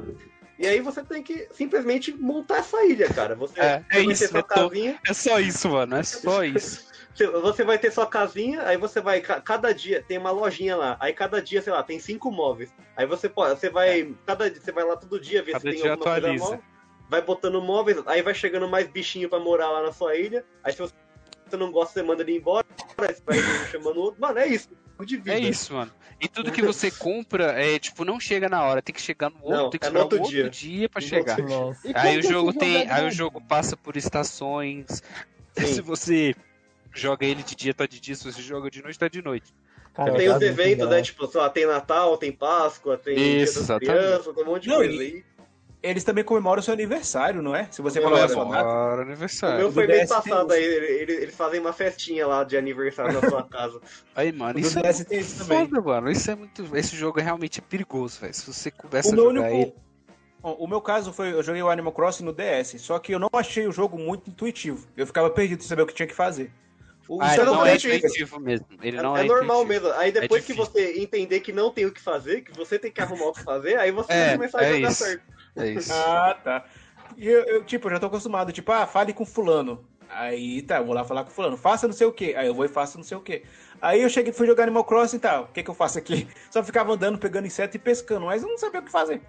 E 0.62 0.68
aí 0.68 0.80
você 0.80 1.04
tem 1.04 1.24
que 1.24 1.48
simplesmente 1.52 2.14
montar 2.16 2.58
essa 2.58 2.86
ilha, 2.86 3.10
cara. 3.10 3.34
Você, 3.36 3.60
É, 3.60 3.84
é 3.92 4.00
isso, 4.02 4.22
ter 4.22 4.28
sua 4.30 4.44
tô- 4.44 4.70
casinha, 4.70 5.00
É 5.08 5.14
só 5.14 5.40
isso, 5.40 5.68
mano, 5.70 5.96
é 5.96 6.04
só 6.04 6.44
isso. 6.44 6.86
você- 7.16 7.28
você 7.42 7.64
vai 7.64 7.80
ter 7.80 7.92
sua 7.92 8.06
casinha, 8.06 8.62
aí 8.68 8.78
você 8.78 9.02
vai, 9.02 9.22
ca- 9.22 9.42
cada 9.42 9.74
dia 9.74 10.04
tem 10.08 10.20
uma 10.20 10.30
lojinha 10.30 10.76
lá. 10.76 10.98
Aí 11.00 11.14
cada 11.14 11.42
dia, 11.42 11.64
sei 11.64 11.74
lá, 11.74 11.82
tem 11.82 11.98
cinco 12.00 12.30
móveis. 12.32 12.72
Aí 12.96 13.08
você 13.08 13.28
pode, 13.28 13.60
você 13.60 13.72
vai, 13.72 14.14
cada 14.26 14.52
dia, 14.52 14.62
você 14.62 14.72
vai 14.72 14.84
lá 14.84 14.96
todo 14.96 15.20
dia 15.20 15.42
ver 15.42 15.54
Cada 15.54 15.62
se 15.72 15.82
tem 15.82 15.90
alguma 15.90 16.06
coisa 16.06 16.18
atualiza. 16.20 16.44
nova. 16.46 16.62
Vai 17.10 17.22
botando 17.24 17.62
móveis, 17.62 17.98
aí 18.06 18.22
vai 18.22 18.34
chegando 18.34 18.70
mais 18.70 18.88
bichinho 18.88 19.28
pra 19.28 19.40
morar 19.40 19.70
lá 19.70 19.82
na 19.84 19.92
sua 19.92 20.16
ilha. 20.16 20.46
Aí 20.64 20.72
se 20.72 20.80
você 20.80 20.94
não 21.58 21.72
gosta, 21.72 21.94
você 21.94 22.04
manda 22.04 22.22
ele 22.24 22.38
embora. 22.38 22.66
Você 22.98 23.22
vai 23.26 23.40
chamando 23.72 23.98
outro. 24.00 24.22
Mano, 24.22 24.40
é 24.40 24.48
isso. 24.48 24.70
De 25.06 25.18
vida. 25.18 25.34
É 25.34 25.40
isso, 25.40 25.74
mano. 25.74 25.92
E 26.20 26.28
tudo 26.28 26.52
que 26.52 26.62
você 26.62 26.92
compra, 26.92 27.54
é, 27.60 27.80
tipo, 27.80 28.06
não 28.06 28.20
chega 28.20 28.48
na 28.48 28.64
hora, 28.64 28.84
tem 28.84 28.94
que 28.94 29.02
chegar 29.02 29.32
no 29.32 29.38
outro, 29.38 29.52
Não, 29.58 29.70
tem 29.72 29.80
que 29.80 29.86
é 29.86 29.90
esperar 29.90 30.04
outro 30.04 30.20
outro 30.20 30.32
dia. 30.32 30.50
dia, 30.50 30.88
pra 30.88 31.02
No 31.02 31.08
chegar. 31.08 31.40
E 31.40 31.44
Aí 31.96 32.18
como 32.18 32.20
o 32.20 32.32
jogo 32.32 32.54
tem. 32.54 32.88
Aí 32.92 33.08
o 33.08 33.12
jogo 33.12 33.42
passa 33.42 33.76
por 33.76 33.98
estações. 33.98 35.02
Sim. 35.58 35.66
Se 35.66 35.82
você 35.82 36.36
joga 36.94 37.26
ele 37.26 37.42
de 37.42 37.56
dia, 37.56 37.74
tá 37.74 37.88
de 37.88 38.00
dia. 38.00 38.16
Se 38.16 38.32
você 38.32 38.42
joga 38.42 38.70
de 38.70 38.84
noite, 38.84 39.00
tá 39.00 39.08
de 39.08 39.22
noite. 39.24 39.52
Cara, 39.94 40.14
tem 40.14 40.28
eu 40.28 40.36
os 40.36 40.42
eventos, 40.42 40.88
né? 40.88 41.02
Tipo, 41.02 41.28
sei 41.28 41.42
lá, 41.42 41.50
tem 41.50 41.66
Natal, 41.66 42.16
tem 42.18 42.32
Páscoa, 42.32 42.98
tem 42.98 43.42
Isso, 43.42 43.66
Dia 43.66 43.68
das. 43.68 43.80
Crianças, 43.80 44.34
tem 44.36 44.44
um 44.44 44.48
monte 44.48 44.64
de 44.64 44.70
Não, 44.70 44.78
coisa 44.78 44.94
e- 44.94 45.00
aí. 45.00 45.26
Eles 45.84 46.04
também 46.04 46.24
comemoram 46.24 46.60
o 46.60 46.64
seu 46.64 46.76
aniversário, 46.76 47.42
não 47.42 47.56
é? 47.56 47.68
Se 47.72 47.82
você 47.82 48.00
falar 48.00 48.30
sua 48.30 48.46
data. 48.46 48.60
Agora, 48.60 49.00
O 49.00 49.02
aniversário. 49.04 49.58
meu 49.58 49.72
foi 49.72 49.88
mês 49.88 50.00
tem 50.00 50.08
passado 50.08 50.52
aí, 50.54 50.64
eles, 50.64 51.22
eles 51.22 51.36
fazem 51.36 51.60
uma 51.60 51.74
festinha 51.74 52.28
lá 52.28 52.44
de 52.44 52.56
aniversário 52.56 53.20
na 53.20 53.28
sua 53.28 53.44
casa. 53.44 53.82
Aí, 54.16 54.32
mano, 54.32 54.60
isso 54.60 54.78
é 54.78 54.84
DS 54.84 55.04
tem 55.06 55.20
isso 55.20 55.40
também. 55.48 55.68
foda, 55.68 55.82
mano. 55.82 56.12
Isso 56.12 56.30
é 56.30 56.36
muito. 56.36 56.78
Esse 56.78 56.96
jogo 56.96 57.20
é 57.20 57.24
realmente 57.24 57.62
perigoso, 57.64 58.20
velho. 58.22 58.34
Se 58.34 58.46
você 58.54 58.70
começa 58.70 59.10
O 59.10 59.14
a 59.14 59.16
meu 59.16 59.24
jogar 59.34 59.42
único. 59.50 59.56
ele. 59.64 59.76
Bom, 60.40 60.56
O 60.60 60.68
meu 60.68 60.82
caso 60.82 61.12
foi, 61.12 61.34
eu 61.34 61.42
joguei 61.42 61.64
o 61.64 61.70
Animal 61.70 61.94
Crossing 61.94 62.26
no 62.26 62.34
DS, 62.34 62.76
só 62.80 63.00
que 63.00 63.14
eu 63.14 63.20
não 63.20 63.30
achei 63.34 63.66
o 63.68 63.72
jogo 63.72 63.98
muito 63.98 64.30
intuitivo. 64.30 64.88
Eu 64.96 65.08
ficava 65.08 65.30
perdido 65.32 65.62
sem 65.62 65.70
saber 65.70 65.82
o 65.82 65.88
que 65.88 65.94
tinha 65.96 66.08
que 66.08 66.14
fazer. 66.16 66.52
O 67.10 67.20
Ah, 67.22 67.34
ele 67.36 67.44
não 67.46 67.54
não 67.56 67.66
é 67.66 67.76
isso. 67.76 67.88
intuitivo 67.90 68.40
mesmo. 68.40 68.66
Ele 68.84 68.98
É, 68.98 69.02
não 69.02 69.18
é 69.18 69.22
é, 69.22 69.24
normal 69.28 69.64
intuitivo. 69.64 69.86
mesmo. 69.88 70.00
Aí 70.00 70.12
depois 70.12 70.46
que 70.46 70.54
difícil. 70.54 70.72
você 70.74 71.00
entender 71.02 71.40
que 71.42 71.52
não 71.52 71.72
tem 71.72 71.86
o 71.88 71.92
que 71.92 72.00
fazer, 72.00 72.42
que 72.42 72.52
você 72.56 72.78
tem 72.80 72.92
que 72.92 73.02
arrumar 73.02 73.26
o 73.30 73.34
que 73.34 73.44
fazer, 73.44 73.78
aí 73.78 73.92
você 73.92 74.14
É, 74.14 74.26
vai 74.28 74.34
começar 74.38 74.60
a 74.60 74.64
é 74.66 74.74
jogar 74.76 74.92
isso. 74.92 75.04
certo. 75.04 75.24
É 75.56 75.70
isso. 75.70 75.92
Ah, 75.94 76.38
tá. 76.44 76.66
E 77.18 77.28
eu, 77.28 77.44
eu, 77.44 77.64
tipo, 77.64 77.88
eu 77.88 77.92
já 77.94 78.00
tô 78.00 78.06
acostumado, 78.08 78.52
tipo, 78.52 78.72
ah, 78.72 78.86
fale 78.88 79.14
com 79.14 79.26
fulano. 79.26 79.86
Aí 80.10 80.62
tá, 80.62 80.78
eu 80.78 80.86
vou 80.86 80.94
lá 80.94 81.04
falar 81.06 81.24
com 81.24 81.30
fulano, 81.32 81.56
faça 81.56 81.88
não 81.88 81.94
sei 81.94 82.06
o 82.08 82.12
que. 82.12 82.36
Aí 82.36 82.48
eu 82.48 82.54
vou 82.54 82.66
e 82.66 82.70
faço 82.70 82.98
não 82.98 83.04
sei 83.04 83.18
o 83.18 83.22
que. 83.22 83.44
Aí 83.82 84.02
eu 84.02 84.10
cheguei, 84.10 84.34
fui 84.34 84.46
jogar 84.46 84.64
Animal 84.64 84.84
Crossing 84.84 85.18
e 85.18 85.20
tal. 85.20 85.44
O 85.44 85.48
que 85.48 85.64
que 85.64 85.70
eu 85.70 85.74
faço 85.74 85.98
aqui? 85.98 86.28
Só 86.52 86.64
ficava 86.64 86.94
andando, 86.94 87.18
pegando 87.18 87.48
inseto 87.48 87.78
e 87.78 87.80
pescando, 87.80 88.26
mas 88.26 88.44
eu 88.44 88.50
não 88.50 88.58
sabia 88.58 88.82
o 88.82 88.84
que 88.84 88.92
fazer. 88.92 89.22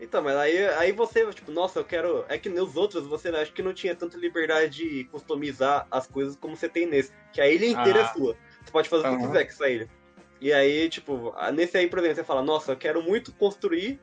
Então, 0.00 0.22
mas 0.22 0.34
aí, 0.36 0.66
aí 0.68 0.92
você, 0.92 1.26
tipo, 1.32 1.52
nossa, 1.52 1.78
eu 1.78 1.84
quero. 1.84 2.24
É 2.28 2.38
que 2.38 2.48
nos 2.48 2.74
outros 2.76 3.06
você 3.06 3.28
acho 3.28 3.52
que 3.52 3.62
não 3.62 3.74
tinha 3.74 3.94
tanta 3.94 4.16
liberdade 4.16 4.70
de 4.70 5.04
customizar 5.04 5.86
as 5.90 6.06
coisas 6.06 6.36
como 6.36 6.56
você 6.56 6.68
tem 6.68 6.86
nesse. 6.86 7.12
Que 7.32 7.40
a 7.40 7.48
ilha 7.48 7.66
inteira 7.66 8.00
Ah. 8.00 8.04
é 8.04 8.12
sua. 8.12 8.36
Você 8.64 8.72
pode 8.72 8.88
fazer 8.88 9.08
o 9.08 9.18
que 9.18 9.26
quiser 9.26 9.44
com 9.44 9.50
essa 9.50 9.68
ilha. 9.68 9.88
E 10.40 10.52
aí, 10.54 10.88
tipo, 10.88 11.34
nesse 11.52 11.76
aí, 11.76 11.86
por 11.86 11.98
exemplo, 11.98 12.16
você 12.16 12.24
fala, 12.24 12.42
nossa, 12.42 12.72
eu 12.72 12.76
quero 12.76 13.02
muito 13.02 13.30
construir, 13.32 14.00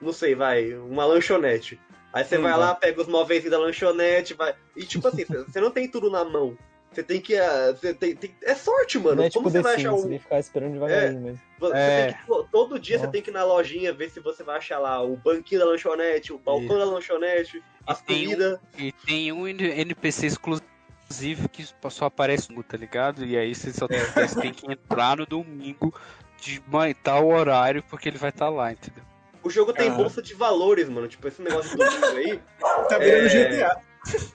não 0.00 0.12
sei, 0.12 0.34
vai, 0.34 0.74
uma 0.74 1.04
lanchonete. 1.04 1.80
Aí 2.12 2.24
você 2.24 2.38
Hum, 2.38 2.42
vai 2.42 2.56
lá, 2.56 2.74
pega 2.74 3.00
os 3.00 3.06
móveis 3.06 3.44
da 3.48 3.58
lanchonete, 3.58 4.34
vai. 4.34 4.54
E 4.76 4.84
tipo 4.84 5.06
assim, 5.06 5.24
você 5.48 5.60
não 5.60 5.70
tem 5.70 5.88
tudo 5.88 6.10
na 6.10 6.24
mão. 6.24 6.56
Você 6.92 7.04
tem 7.04 7.20
que. 7.20 7.36
ah, 7.36 7.70
Você 7.72 7.94
tem, 7.94 8.16
tem- 8.16 8.34
É 8.42 8.52
sorte, 8.54 8.98
mano. 8.98 9.16
não 9.16 9.24
é 9.24 9.30
Como 9.30 9.44
tipo 9.48 9.50
você 9.50 9.62
vai 9.62 9.76
achar 9.76 9.92
você 9.92 10.06
um. 10.06 10.08
tem 10.08 10.18
que 10.18 10.24
ficar 10.24 10.40
esperando 10.40 10.72
devagarinho 10.72 11.20
mesmo. 11.20 11.40
Você 11.60 11.76
É. 11.76 12.06
tem 12.06 12.14
que, 12.14 12.48
todo 12.50 12.78
dia 12.80 12.98
você 12.98 13.06
tem 13.06 13.22
que 13.22 13.30
ir 13.30 13.32
na 13.32 13.44
lojinha 13.44 13.92
ver 13.92 14.10
se 14.10 14.18
você 14.18 14.42
vai 14.42 14.56
achar 14.58 14.80
lá 14.80 15.00
o 15.00 15.16
banquinho 15.16 15.60
da 15.60 15.66
lanchonete, 15.68 16.32
o 16.32 16.38
balcão 16.38 16.78
da 16.78 16.84
lanchonete, 16.84 17.62
as 17.86 18.02
tem 18.02 18.26
um-. 18.36 18.58
E 18.76 18.90
tem 19.06 19.30
um 19.30 19.46
NPC 19.46 20.26
exclusivo 20.26 21.48
que 21.48 21.64
só 21.90 22.06
aparece 22.06 22.52
no, 22.52 22.62
tá 22.64 22.76
ligado? 22.76 23.24
E 23.24 23.36
aí 23.36 23.54
você 23.54 23.72
só 23.72 23.86
tem, 23.86 24.00
você 24.00 24.34
tem 24.40 24.52
que 24.52 24.68
entrar 24.70 25.16
no 25.16 25.26
domingo 25.26 25.94
de 26.40 26.60
tal 27.04 27.28
horário 27.28 27.84
porque 27.88 28.08
ele 28.08 28.18
vai 28.18 28.30
estar 28.30 28.48
lá, 28.48 28.72
entendeu? 28.72 29.04
O 29.42 29.48
jogo 29.50 29.72
tem 29.72 29.90
bolsa 29.90 30.20
de 30.20 30.34
valores, 30.34 30.88
mano. 30.88 31.08
Tipo, 31.08 31.28
esse 31.28 31.40
negócio 31.40 31.70
de 31.70 31.76
domingo 31.76 32.06
aí. 32.06 32.40
Tá 32.88 32.98
virando 32.98 33.26
É. 33.26 33.28
GTA. 33.28 33.80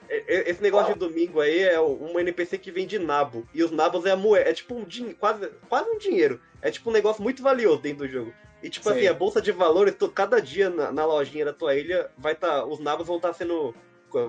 é- 0.08 0.34
é- 0.36 0.50
Esse 0.50 0.62
negócio 0.62 0.94
de 0.94 0.98
domingo 0.98 1.40
aí 1.40 1.60
é 1.62 1.80
um 1.80 2.18
NPC 2.18 2.58
que 2.58 2.70
vem 2.70 2.86
de 2.86 2.98
nabo. 2.98 3.46
E 3.54 3.62
os 3.62 3.70
nabos 3.70 4.04
é 4.06 4.10
a 4.12 4.16
moeda. 4.16 4.48
É 4.50 4.52
tipo 4.52 4.74
um 4.74 4.84
dinheiro. 4.84 5.16
Quase, 5.18 5.48
quase 5.68 5.90
um 5.90 5.98
dinheiro. 5.98 6.40
É 6.62 6.70
tipo 6.70 6.90
um 6.90 6.92
negócio 6.92 7.22
muito 7.22 7.42
valioso 7.42 7.78
dentro 7.80 8.06
do 8.06 8.08
jogo. 8.08 8.32
E 8.62 8.70
tipo 8.70 8.84
Sei. 8.88 8.92
assim, 8.98 9.06
a 9.06 9.14
bolsa 9.14 9.40
de 9.40 9.52
valores, 9.52 9.94
cada 10.14 10.40
dia 10.40 10.70
na, 10.70 10.90
na 10.90 11.04
lojinha 11.04 11.44
da 11.44 11.52
tua 11.52 11.74
ilha, 11.76 12.10
vai 12.18 12.34
tá. 12.34 12.64
Os 12.64 12.80
nabos 12.80 13.06
vão 13.06 13.16
estar 13.16 13.32
sendo. 13.32 13.74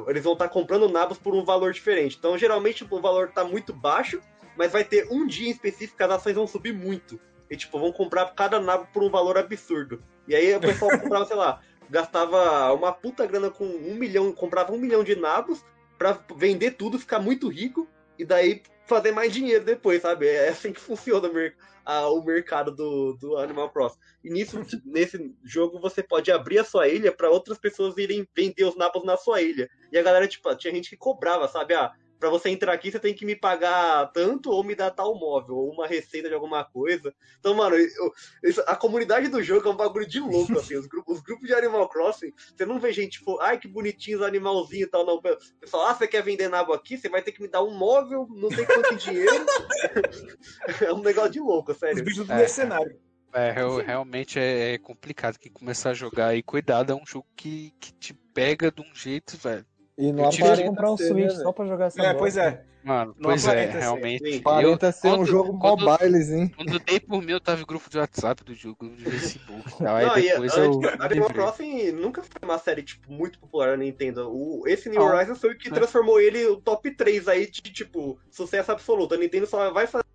Eles 0.07 0.23
vão 0.23 0.33
estar 0.33 0.49
comprando 0.49 0.89
nabos 0.89 1.17
por 1.17 1.33
um 1.33 1.45
valor 1.45 1.71
diferente. 1.71 2.17
Então, 2.19 2.37
geralmente, 2.37 2.85
o 2.89 2.99
valor 3.01 3.31
tá 3.31 3.43
muito 3.45 3.71
baixo, 3.73 4.19
mas 4.57 4.71
vai 4.71 4.83
ter 4.83 5.07
um 5.09 5.25
dia 5.25 5.47
em 5.47 5.51
específico 5.51 5.95
que 5.97 6.03
as 6.03 6.11
ações 6.11 6.35
vão 6.35 6.45
subir 6.45 6.73
muito. 6.73 7.17
E, 7.49 7.55
tipo, 7.55 7.79
vão 7.79 7.93
comprar 7.93 8.25
cada 8.35 8.59
nabo 8.59 8.87
por 8.91 9.01
um 9.01 9.09
valor 9.09 9.37
absurdo. 9.37 10.03
E 10.27 10.35
aí 10.35 10.55
o 10.55 10.59
pessoal 10.59 10.99
comprava, 10.99 11.25
sei 11.25 11.35
lá, 11.35 11.61
gastava 11.89 12.73
uma 12.73 12.91
puta 12.91 13.25
grana 13.25 13.49
com 13.49 13.65
um 13.65 13.95
milhão, 13.95 14.31
comprava 14.31 14.73
um 14.73 14.77
milhão 14.77 15.03
de 15.03 15.15
nabos 15.15 15.63
pra 15.97 16.19
vender 16.35 16.71
tudo, 16.71 16.99
ficar 16.99 17.19
muito 17.19 17.47
rico 17.47 17.87
e 18.19 18.25
daí 18.25 18.61
fazer 18.85 19.11
mais 19.11 19.33
dinheiro 19.33 19.63
depois, 19.63 20.01
sabe? 20.01 20.27
É 20.27 20.49
assim 20.49 20.71
que 20.71 20.79
funciona 20.79 21.29
o, 22.09 22.23
mercado 22.23 22.73
do, 22.73 23.13
do 23.13 23.37
Animal 23.37 23.69
Crossing. 23.69 23.99
E 24.23 24.29
nisso, 24.29 24.59
nesse 24.85 25.33
jogo 25.43 25.79
você 25.79 26.01
pode 26.03 26.31
abrir 26.31 26.59
a 26.59 26.63
sua 26.63 26.87
ilha 26.87 27.11
pra 27.11 27.29
outras 27.29 27.57
pessoas 27.57 27.97
irem 27.97 28.27
vender 28.35 28.65
os 28.65 28.75
nabos 28.75 29.05
na 29.05 29.17
sua 29.17 29.41
ilha. 29.41 29.69
E 29.91 29.97
a 29.97 30.03
galera, 30.03 30.27
tipo, 30.27 30.53
tinha 30.55 30.73
gente 30.73 30.89
que 30.89 30.97
cobrava, 30.97 31.47
sabe? 31.47 31.73
Ah, 31.73 31.91
pra 32.19 32.29
você 32.29 32.49
entrar 32.49 32.73
aqui, 32.73 32.91
você 32.91 32.99
tem 32.99 33.13
que 33.13 33.25
me 33.25 33.35
pagar 33.35 34.11
tanto 34.11 34.49
ou 34.51 34.63
me 34.63 34.73
dar 34.75 34.91
tal 34.91 35.13
móvel, 35.15 35.55
ou 35.55 35.71
uma 35.71 35.85
receita 35.87 36.27
de 36.27 36.33
alguma 36.33 36.63
coisa. 36.63 37.13
Então, 37.39 37.53
mano, 37.53 37.75
eu- 37.75 38.11
isso- 38.43 38.63
a 38.65 38.75
comunidade 38.75 39.27
do 39.27 39.41
jogo 39.43 39.67
é 39.67 39.71
um 39.71 39.75
bagulho 39.75 40.07
de 40.07 40.19
louco, 40.19 40.57
assim. 40.57 40.75
Os 40.75 40.87
grupos, 40.87 41.17
os 41.17 41.21
grupos 41.23 41.47
de 41.47 41.53
Animal 41.53 41.87
Crossing, 41.89 42.33
você 42.55 42.65
não 42.65 42.79
vê 42.79 42.91
gente, 42.91 43.19
tipo, 43.19 43.39
ai, 43.39 43.59
que 43.59 43.67
bonitinho 43.67 44.17
os 44.17 44.23
animalzinhos 44.25 44.87
e 44.87 44.91
tal, 44.91 45.05
não. 45.05 45.15
O 45.15 45.21
pessoal, 45.59 45.87
ah, 45.87 45.93
você 45.95 46.07
quer 46.07 46.23
vender 46.23 46.49
nabo 46.49 46.73
aqui? 46.73 46.97
Você 46.97 47.07
vai 47.09 47.21
ter 47.21 47.31
que 47.31 47.41
me 47.41 47.47
dar 47.47 47.63
um 47.63 47.75
móvel, 47.77 48.27
não 48.29 48.49
sei 48.49 48.65
quanto 48.65 48.95
dinheiro. 48.95 49.45
é 50.87 50.93
um 50.93 51.01
negócio 51.01 51.31
de 51.31 51.39
louco, 51.39 51.71
Os 51.71 51.77
sério. 51.77 52.03
bichos 52.03 52.25
do 52.27 52.33
É. 52.33 52.37
mercenário. 52.37 52.99
É, 53.33 53.51
real- 53.51 53.77
realmente 53.77 54.39
é, 54.39 54.73
é 54.73 54.77
complicado 54.77 55.37
quem 55.37 55.51
começar 55.51 55.91
a 55.91 55.93
jogar 55.93 56.27
aí. 56.29 56.41
Cuidado, 56.41 56.91
é 56.91 56.95
um 56.95 57.05
jogo 57.05 57.27
que, 57.35 57.71
que 57.79 57.91
te 57.93 58.13
pega 58.33 58.71
de 58.71 58.81
um 58.81 58.95
jeito, 58.95 59.37
velho. 59.37 59.65
E 59.97 60.11
não 60.11 60.25
Eu 60.25 60.29
Eu 60.31 60.45
aparenta 60.45 60.63
comprar 60.69 60.91
um 60.91 60.97
ser, 60.97 61.03
né, 61.05 61.09
Switch 61.09 61.27
velho? 61.31 61.41
só 61.43 61.51
pra 61.51 61.65
jogar 61.65 61.85
essa 61.87 61.99
É, 62.01 62.03
bosta. 62.05 62.19
pois 62.19 62.37
é. 62.37 62.63
Mano, 62.83 63.15
Não 63.17 63.29
pois 63.31 63.45
é, 63.47 63.71
ser. 63.71 63.79
realmente. 63.79 64.31
Sim. 64.31 64.39
Aparenta 64.39 64.91
ser 64.93 65.07
um 65.07 65.15
quando- 65.17 65.25
jogo 65.25 65.59
quando- 65.59 65.83
mobilezinho. 65.85 66.49
Quando 66.55 66.73
eu 66.73 66.79
dei 66.79 66.99
por 67.01 67.21
mim, 67.21 67.31
eu 67.33 67.41
tava 67.41 67.61
em 67.61 67.65
grupo 67.65 67.89
de 67.89 67.97
WhatsApp 67.97 68.43
do 68.45 68.53
jogo, 68.53 68.77
grupo 68.79 68.95
de 68.95 69.03
Facebook. 69.09 69.67
e 69.67 69.83
tal, 69.83 69.95
Aí 69.95 70.05
Não, 70.05 70.17
e 70.17 70.21
depois 70.21 70.53
a- 70.53 70.59
eu. 70.59 70.81
Animal. 70.99 71.29
Crossing 71.29 71.91
nunca 71.91 72.21
foi 72.23 72.31
uma 72.43 72.57
série, 72.59 72.83
tipo, 72.83 73.11
muito 73.11 73.39
popular 73.39 73.69
na 73.71 73.83
Nintendo. 73.83 74.29
O, 74.31 74.65
esse 74.67 74.87
New 74.87 74.99
Não. 75.01 75.07
Horizon 75.07 75.35
foi 75.35 75.51
o 75.51 75.57
que 75.57 75.67
É. 75.67 75.71
transformou 75.71 76.21
ele 76.21 76.45
o 76.45 76.61
top 76.61 76.89
3 76.91 77.27
aí 77.27 77.49
de, 77.49 77.61
tipo, 77.61 78.17
sucesso 78.29 78.71
absoluto. 78.71 79.15
A 79.15 79.17
Nintendo 79.17 79.47
só 79.47 79.69
vai 79.73 79.85
fazer 79.87 80.05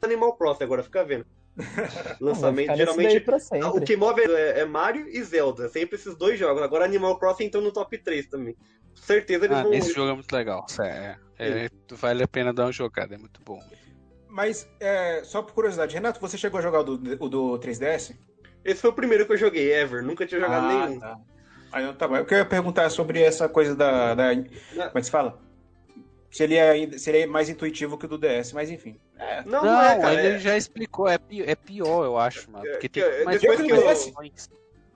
Animal 0.00 0.36
Crossing 0.36 0.64
agora, 0.64 0.82
fica 0.82 1.04
vendo. 1.04 1.26
Lançamento, 2.20 2.72
ficar 2.72 2.76
nesse 2.76 2.96
daí 2.96 3.10
geralmente. 3.10 3.20
pra 3.20 3.70
O 3.70 3.80
que 3.80 3.96
move 3.96 4.22
é, 4.22 4.60
é 4.60 4.64
Mario 4.64 5.08
e 5.08 5.22
Zelda, 5.22 5.68
sempre 5.68 5.96
esses 5.96 6.16
dois 6.16 6.38
jogos. 6.38 6.62
Agora 6.62 6.84
Animal 6.84 7.18
Crossing 7.18 7.44
entrou 7.44 7.62
no 7.62 7.72
top 7.72 7.98
3 7.98 8.26
também. 8.28 8.54
Com 8.54 9.02
certeza 9.02 9.44
eles 9.44 9.56
Ah, 9.56 9.62
vão. 9.62 9.72
esse 9.74 9.92
jogo 9.92 10.10
é 10.10 10.14
muito 10.14 10.32
legal. 10.32 10.66
É, 10.80 11.16
é, 11.38 11.68
vale 11.92 12.22
a 12.22 12.28
pena 12.28 12.52
dar 12.52 12.64
uma 12.64 12.72
jogada, 12.72 13.14
é 13.14 13.18
muito 13.18 13.40
bom. 13.44 13.60
Mas, 14.28 14.68
é, 14.78 15.22
só 15.24 15.42
por 15.42 15.52
curiosidade, 15.52 15.94
Renato, 15.94 16.20
você 16.20 16.36
chegou 16.36 16.58
a 16.58 16.62
jogar 16.62 16.80
o 16.80 16.84
do, 16.84 17.24
o 17.24 17.28
do 17.28 17.58
3DS? 17.58 18.14
Esse 18.64 18.80
foi 18.80 18.90
o 18.90 18.92
primeiro 18.92 19.26
que 19.26 19.32
eu 19.32 19.38
joguei, 19.38 19.72
ever. 19.72 20.02
Nunca 20.02 20.26
tinha 20.26 20.40
jogado 20.40 20.66
ah, 20.66 20.86
nenhum. 20.86 21.00
Tá. 21.00 21.18
Aí 21.72 21.92
tá 21.94 22.08
bom. 22.08 22.16
Eu 22.16 22.24
queria 22.24 22.44
perguntar 22.44 22.90
sobre 22.90 23.22
essa 23.22 23.48
coisa 23.48 23.74
da. 23.74 24.14
da 24.14 24.34
como 24.34 24.48
é 24.76 24.90
que 24.92 25.02
se 25.02 25.10
fala? 25.10 25.38
Se 26.30 26.42
ele 26.42 26.56
é, 26.56 26.98
se 26.98 27.10
ele 27.10 27.18
é 27.20 27.26
mais 27.26 27.48
intuitivo 27.48 27.96
que 27.96 28.04
o 28.04 28.08
do 28.08 28.18
DS, 28.18 28.52
mas 28.54 28.70
enfim. 28.70 28.98
É, 29.18 29.42
Não, 29.44 29.62
Não, 29.64 29.72
não, 29.72 29.80
é, 29.80 29.98
cara. 30.00 30.14
ele 30.14 30.34
é- 30.34 30.38
já 30.38 30.56
explicou, 30.56 31.08
é, 31.08 31.18
é 31.46 31.54
pior, 31.54 32.04
eu 32.04 32.18
acho, 32.18 32.50
mano. 32.50 32.66
Porque 32.70 32.88
tem 32.88 33.02
É, 33.02 33.24
mais 33.24 33.40
depois 33.40 33.60
que 33.62 33.72
eu- 33.72 33.88
opções. 33.88 34.48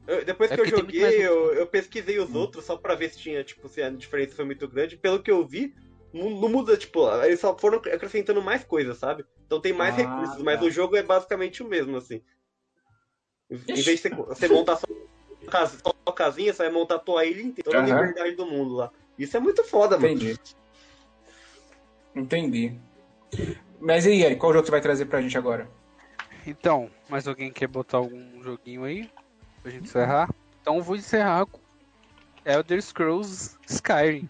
Eu- 0.07 0.24
depois 0.24 0.51
É 0.51 0.55
que 0.55 0.61
eu 0.61 0.66
joguei, 0.66 1.26
eu, 1.26 1.55
eu 1.55 1.66
pesquisei 1.66 2.18
os 2.18 2.35
outros 2.35 2.64
só 2.64 2.76
pra 2.76 2.95
ver 2.95 3.09
se 3.11 3.18
tinha, 3.18 3.43
tipo, 3.45 3.68
se 3.68 3.80
a 3.83 3.89
diferença 3.89 4.35
foi 4.35 4.45
muito 4.45 4.68
grande. 4.68 4.97
Pelo 4.97 5.22
que 5.22 5.30
eu 5.30 5.47
vi, 5.47 5.74
não, 6.12 6.28
não 6.28 6.49
muda, 6.49 6.76
tipo, 6.76 7.09
eles 7.24 7.41
só 7.41 7.57
foram 7.57 7.78
acrescentando 7.78 8.43
mais 8.43 8.62
coisas, 8.64 8.99
sabe? 8.99 9.24
Então 9.47 9.61
tem 9.61 9.72
mais 9.72 9.95
Ah, 9.97 10.03
recursos, 10.03 10.43
mas 10.43 10.59
tá. 10.61 10.66
o 10.66 10.70
jogo 10.70 10.97
é 10.97 11.03
basicamente 11.03 11.62
o 11.62 11.68
mesmo, 11.68 11.97
assim. 11.97 12.20
Em 13.51 13.57
vez 13.57 13.85
de 13.85 13.97
você, 13.99 14.09
você 14.11 14.49
montar 14.49 14.80
casa, 15.51 15.78
sua 15.78 16.14
casinha, 16.14 16.53
você 16.53 16.64
vai 16.64 16.72
montar 16.72 16.97
a 16.97 16.99
tua 16.99 17.24
ilha 17.24 17.43
inteira, 17.43 17.70
toda 17.70 17.78
a 17.78 17.83
liberdade 17.83 18.35
do 18.35 18.47
mundo 18.47 18.74
lá. 18.74 18.91
Isso 19.18 19.37
é 19.37 19.41
muito 19.41 19.62
foda, 19.64 19.99
mano. 19.99 20.14
Entendi. 22.14 22.74
Mas 23.80 24.06
e 24.06 24.10
aí, 24.10 24.22
Eric, 24.22 24.40
qual 24.40 24.52
jogo 24.52 24.64
você 24.64 24.70
vai 24.70 24.80
trazer 24.80 25.06
pra 25.06 25.20
gente 25.20 25.36
agora? 25.36 25.68
Então, 26.46 26.90
mais 27.08 27.26
alguém 27.26 27.52
quer 27.52 27.66
botar 27.68 27.98
algum 27.98 28.42
joguinho 28.42 28.84
aí? 28.84 29.10
Pra 29.62 29.70
gente 29.70 29.84
encerrar? 29.84 30.28
Então 30.60 30.76
eu 30.76 30.82
vou 30.82 30.96
encerrar 30.96 31.46
com 31.46 31.60
Elder 32.44 32.82
Scrolls 32.82 33.56
Skyrim. 33.66 34.28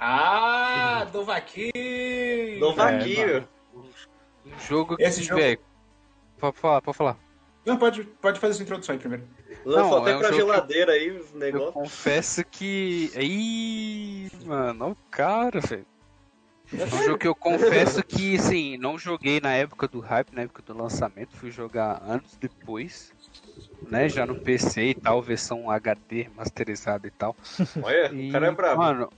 Ah, 0.00 1.06
do 1.12 1.24
Vaquinho! 1.24 1.72
Não 2.60 2.74
vaquio. 2.74 3.48
Um 3.74 4.58
jogo 4.60 4.96
que, 4.96 5.02
Esse 5.02 5.22
jogo- 5.22 5.40
velho, 5.40 5.60
Pode 6.38 6.56
falar, 6.56 6.80
pode 6.80 6.96
falar. 6.96 7.16
Não, 7.66 7.76
pode, 7.76 8.04
pode 8.04 8.38
fazer 8.38 8.54
sua 8.54 8.62
introdução 8.62 8.92
aí 8.94 8.98
primeiro. 8.98 9.26
Lançou 9.64 9.90
Não, 9.96 10.02
até 10.02 10.12
é 10.12 10.16
um 10.16 10.18
pra 10.20 10.28
jogo 10.28 10.40
que- 10.40 10.46
geladeira 10.52 10.92
aí 10.92 11.10
os 11.10 11.32
Eu 11.32 11.38
negócios. 11.38 11.74
confesso 11.74 12.44
que. 12.44 13.10
Ih, 13.16 14.30
mano, 14.46 14.84
olha 14.84 14.92
o 14.92 14.96
cara, 15.10 15.60
velho. 15.60 15.84
É 16.76 16.84
um 16.84 17.02
jogo 17.04 17.18
que 17.18 17.26
eu 17.28 17.34
confesso 17.34 18.02
que, 18.04 18.36
assim, 18.36 18.76
não 18.76 18.98
joguei 18.98 19.40
na 19.40 19.52
época 19.52 19.88
do 19.88 20.00
hype, 20.00 20.34
na 20.34 20.42
época 20.42 20.62
do 20.62 20.76
lançamento, 20.76 21.36
fui 21.36 21.50
jogar 21.50 22.02
anos 22.02 22.36
depois, 22.38 23.12
né, 23.86 24.08
já 24.08 24.26
no 24.26 24.36
PC 24.36 24.90
e 24.90 24.94
tal, 24.94 25.22
versão 25.22 25.70
HD 25.70 26.28
masterizada 26.34 27.06
e 27.06 27.10
tal. 27.10 27.34
Olha, 27.82 28.12
E, 28.12 28.28
o 28.28 28.32
cara 28.32 28.46
é 28.48 28.50
brabo. 28.50 28.82
Mano, 28.82 29.12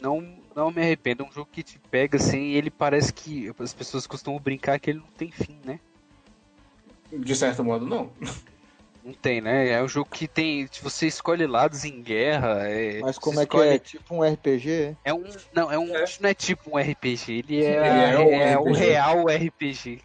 não, 0.00 0.42
não 0.56 0.70
me 0.70 0.80
arrependo, 0.80 1.24
é 1.24 1.26
um 1.26 1.32
jogo 1.32 1.48
que 1.52 1.62
te 1.62 1.78
pega 1.90 2.16
assim 2.16 2.38
e 2.38 2.56
ele 2.56 2.70
parece 2.70 3.12
que 3.12 3.52
as 3.58 3.74
pessoas 3.74 4.06
costumam 4.06 4.40
brincar 4.40 4.78
que 4.80 4.90
ele 4.90 5.00
não 5.00 5.10
tem 5.16 5.30
fim, 5.30 5.60
né? 5.64 5.78
De 7.12 7.34
certo 7.34 7.62
modo, 7.62 7.86
não. 7.86 8.10
Não 9.08 9.14
tem, 9.14 9.40
né? 9.40 9.70
É 9.70 9.82
um 9.82 9.88
jogo 9.88 10.10
que 10.12 10.28
tem. 10.28 10.68
Você 10.82 11.06
escolhe 11.06 11.46
lados 11.46 11.82
em 11.86 12.02
guerra. 12.02 12.68
É, 12.68 13.00
Mas 13.00 13.18
como 13.18 13.40
é 13.40 13.46
que 13.46 13.56
escolhe- 13.56 13.70
é? 13.70 13.78
Tipo 13.78 14.14
um 14.16 14.22
RPG? 14.22 14.94
É 15.02 15.14
um. 15.14 15.24
Não, 15.54 15.72
é 15.72 15.78
um. 15.78 15.96
É. 15.96 16.04
Não 16.20 16.28
é 16.28 16.34
tipo 16.34 16.76
um 16.76 16.78
RPG, 16.78 17.32
ele 17.38 17.64
é, 17.64 17.70
Ele 17.70 17.76
é 17.76 18.18
um 18.18 18.42
é 18.42 18.58
o 18.58 18.64
RPG. 18.68 18.78
real 18.78 19.24
RPG. 19.28 20.00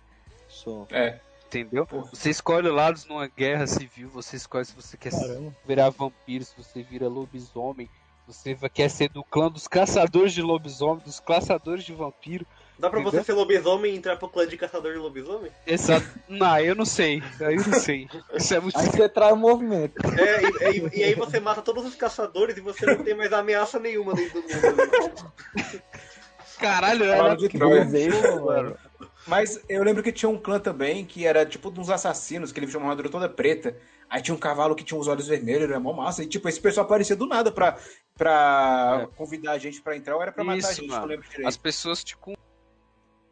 Só. 0.48 0.88
É. 0.90 1.20
Entendeu? 1.48 1.86
Porra. 1.86 2.10
Você 2.14 2.30
escolhe 2.30 2.70
lados 2.70 3.06
numa 3.06 3.28
guerra 3.28 3.68
civil, 3.68 4.08
você 4.10 4.38
escolhe 4.38 4.64
se 4.66 4.74
você 4.74 4.96
quer 4.96 5.12
Caramba. 5.12 5.54
virar 5.68 5.90
vampiro, 5.90 6.46
se 6.46 6.56
você 6.58 6.82
vira 6.82 7.08
lobisomem, 7.10 7.90
você 8.26 8.58
quer 8.74 8.90
ser 8.90 9.10
do 9.10 9.22
clã 9.24 9.52
dos 9.52 9.68
caçadores 9.68 10.32
de 10.34 10.42
lobisomem, 10.42 11.04
dos 11.04 11.20
caçadores 11.20 11.84
de 11.84 11.94
vampiro. 11.94 12.48
Dá 12.80 12.90
pra 12.90 13.00
você 13.00 13.18
entendeu? 13.18 13.24
ser 13.24 13.34
lobisomem 13.34 13.94
e 13.94 13.98
entrar 13.98 14.18
pro 14.18 14.28
clã 14.28 14.46
de 14.48 14.58
caçador 14.58 14.92
de 14.94 15.00
lobisomem? 15.00 15.52
Exato. 15.66 16.06
não, 16.28 16.60
eu 16.60 16.76
não 16.76 16.86
sei. 16.86 17.22
Aí 17.40 17.56
eu 17.56 17.66
não 17.68 17.80
sei. 17.80 18.08
Isso 18.36 18.54
é 18.54 18.60
muito. 18.60 18.78
Aí 18.78 18.86
você 18.88 19.08
traz 19.08 19.34
o 19.34 19.38
movimento. 19.38 19.94
É, 20.20 20.72
e, 20.72 20.80
e- 20.80 21.00
e 21.00 21.04
aí 21.04 21.14
você 21.16 21.40
mata 21.40 21.62
todos 21.62 21.86
os 21.86 21.96
caçadores 21.96 22.58
e 22.58 22.62
você 22.62 22.86
não 22.86 23.04
tem 23.04 23.16
mais 23.16 23.32
ameaça 23.32 23.80
nenhuma 23.80 24.14
dentro 24.14 24.42
do 24.42 24.48
mundo. 24.48 25.34
Caralho, 26.60 27.06
Fala 27.06 27.28
era 27.30 27.36
de 27.36 27.50
Que 27.50 27.58
desejo, 27.58 28.46
mano. 28.46 28.78
Mas 29.28 29.64
eu 29.70 29.84
lembro 29.84 30.04
que 30.04 30.12
tinha 30.12 30.30
um 30.30 30.38
clã 30.38 30.60
também 30.60 31.06
que 31.06 31.26
era 31.26 31.46
tipo 31.46 31.72
de 31.72 31.80
uns 31.80 31.90
assassinos, 31.90 32.52
que 32.52 32.60
ele 32.60 32.68
tinha 32.68 32.78
uma 32.80 32.86
armadura 32.88 33.10
toda 33.10 33.30
preta. 33.30 33.76
Aí 34.10 34.22
tinha 34.22 34.36
um 34.36 34.40
cavalo 34.40 34.76
que 34.76 34.84
tinha 34.84 35.00
os 35.00 35.08
olhos 35.08 35.28
vermelhos, 35.28 35.70
era 35.70 35.80
mó 35.80 35.94
massa. 35.94 36.24
E 36.24 36.28
tipo, 36.28 36.48
esse 36.50 36.60
pessoal 36.60 36.86
aparecia 36.86 37.16
do 37.16 37.26
nada 37.26 37.52
pra, 37.52 37.78
pra 38.18 39.08
convidar 39.16 39.54
a 39.54 39.58
gente 39.58 39.82
pra 39.82 39.96
entrar 39.96 40.16
ou 40.16 40.22
era 40.22 40.32
pra 40.32 40.44
matar 40.44 40.68
a 40.68 40.72
Isso, 40.72 40.82
gente, 40.82 40.90
mano. 40.90 41.02
não 41.02 41.08
lembro 41.08 41.28
direito. 41.30 41.48
As 41.48 41.58
pessoas 41.58 42.04
te 42.04 42.16
convidam, 42.18 42.44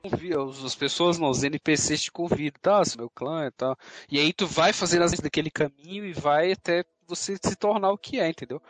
as 0.03 0.76
pessoas 0.76 1.19
não, 1.19 1.30
os 1.30 1.44
NPCs 1.44 2.03
te 2.03 2.11
convidam, 2.11 2.60
tá? 2.61 2.82
Meu 2.98 3.10
clã 3.10 3.45
e 3.45 3.52
tal. 3.52 3.78
E 4.10 4.19
aí 4.19 4.34
tu 4.34 4.48
vai 4.48 4.73
fazendo 4.73 5.03
as 5.03 5.11
daquele 5.19 5.52
caminho 5.52 6.06
e 6.06 6.14
vai 6.14 6.53
até 6.53 6.84
você 7.07 7.36
se 7.36 7.56
tornar 7.56 7.91
o 7.91 7.98
que 7.98 8.19
é, 8.19 8.30
entendeu? 8.30 8.61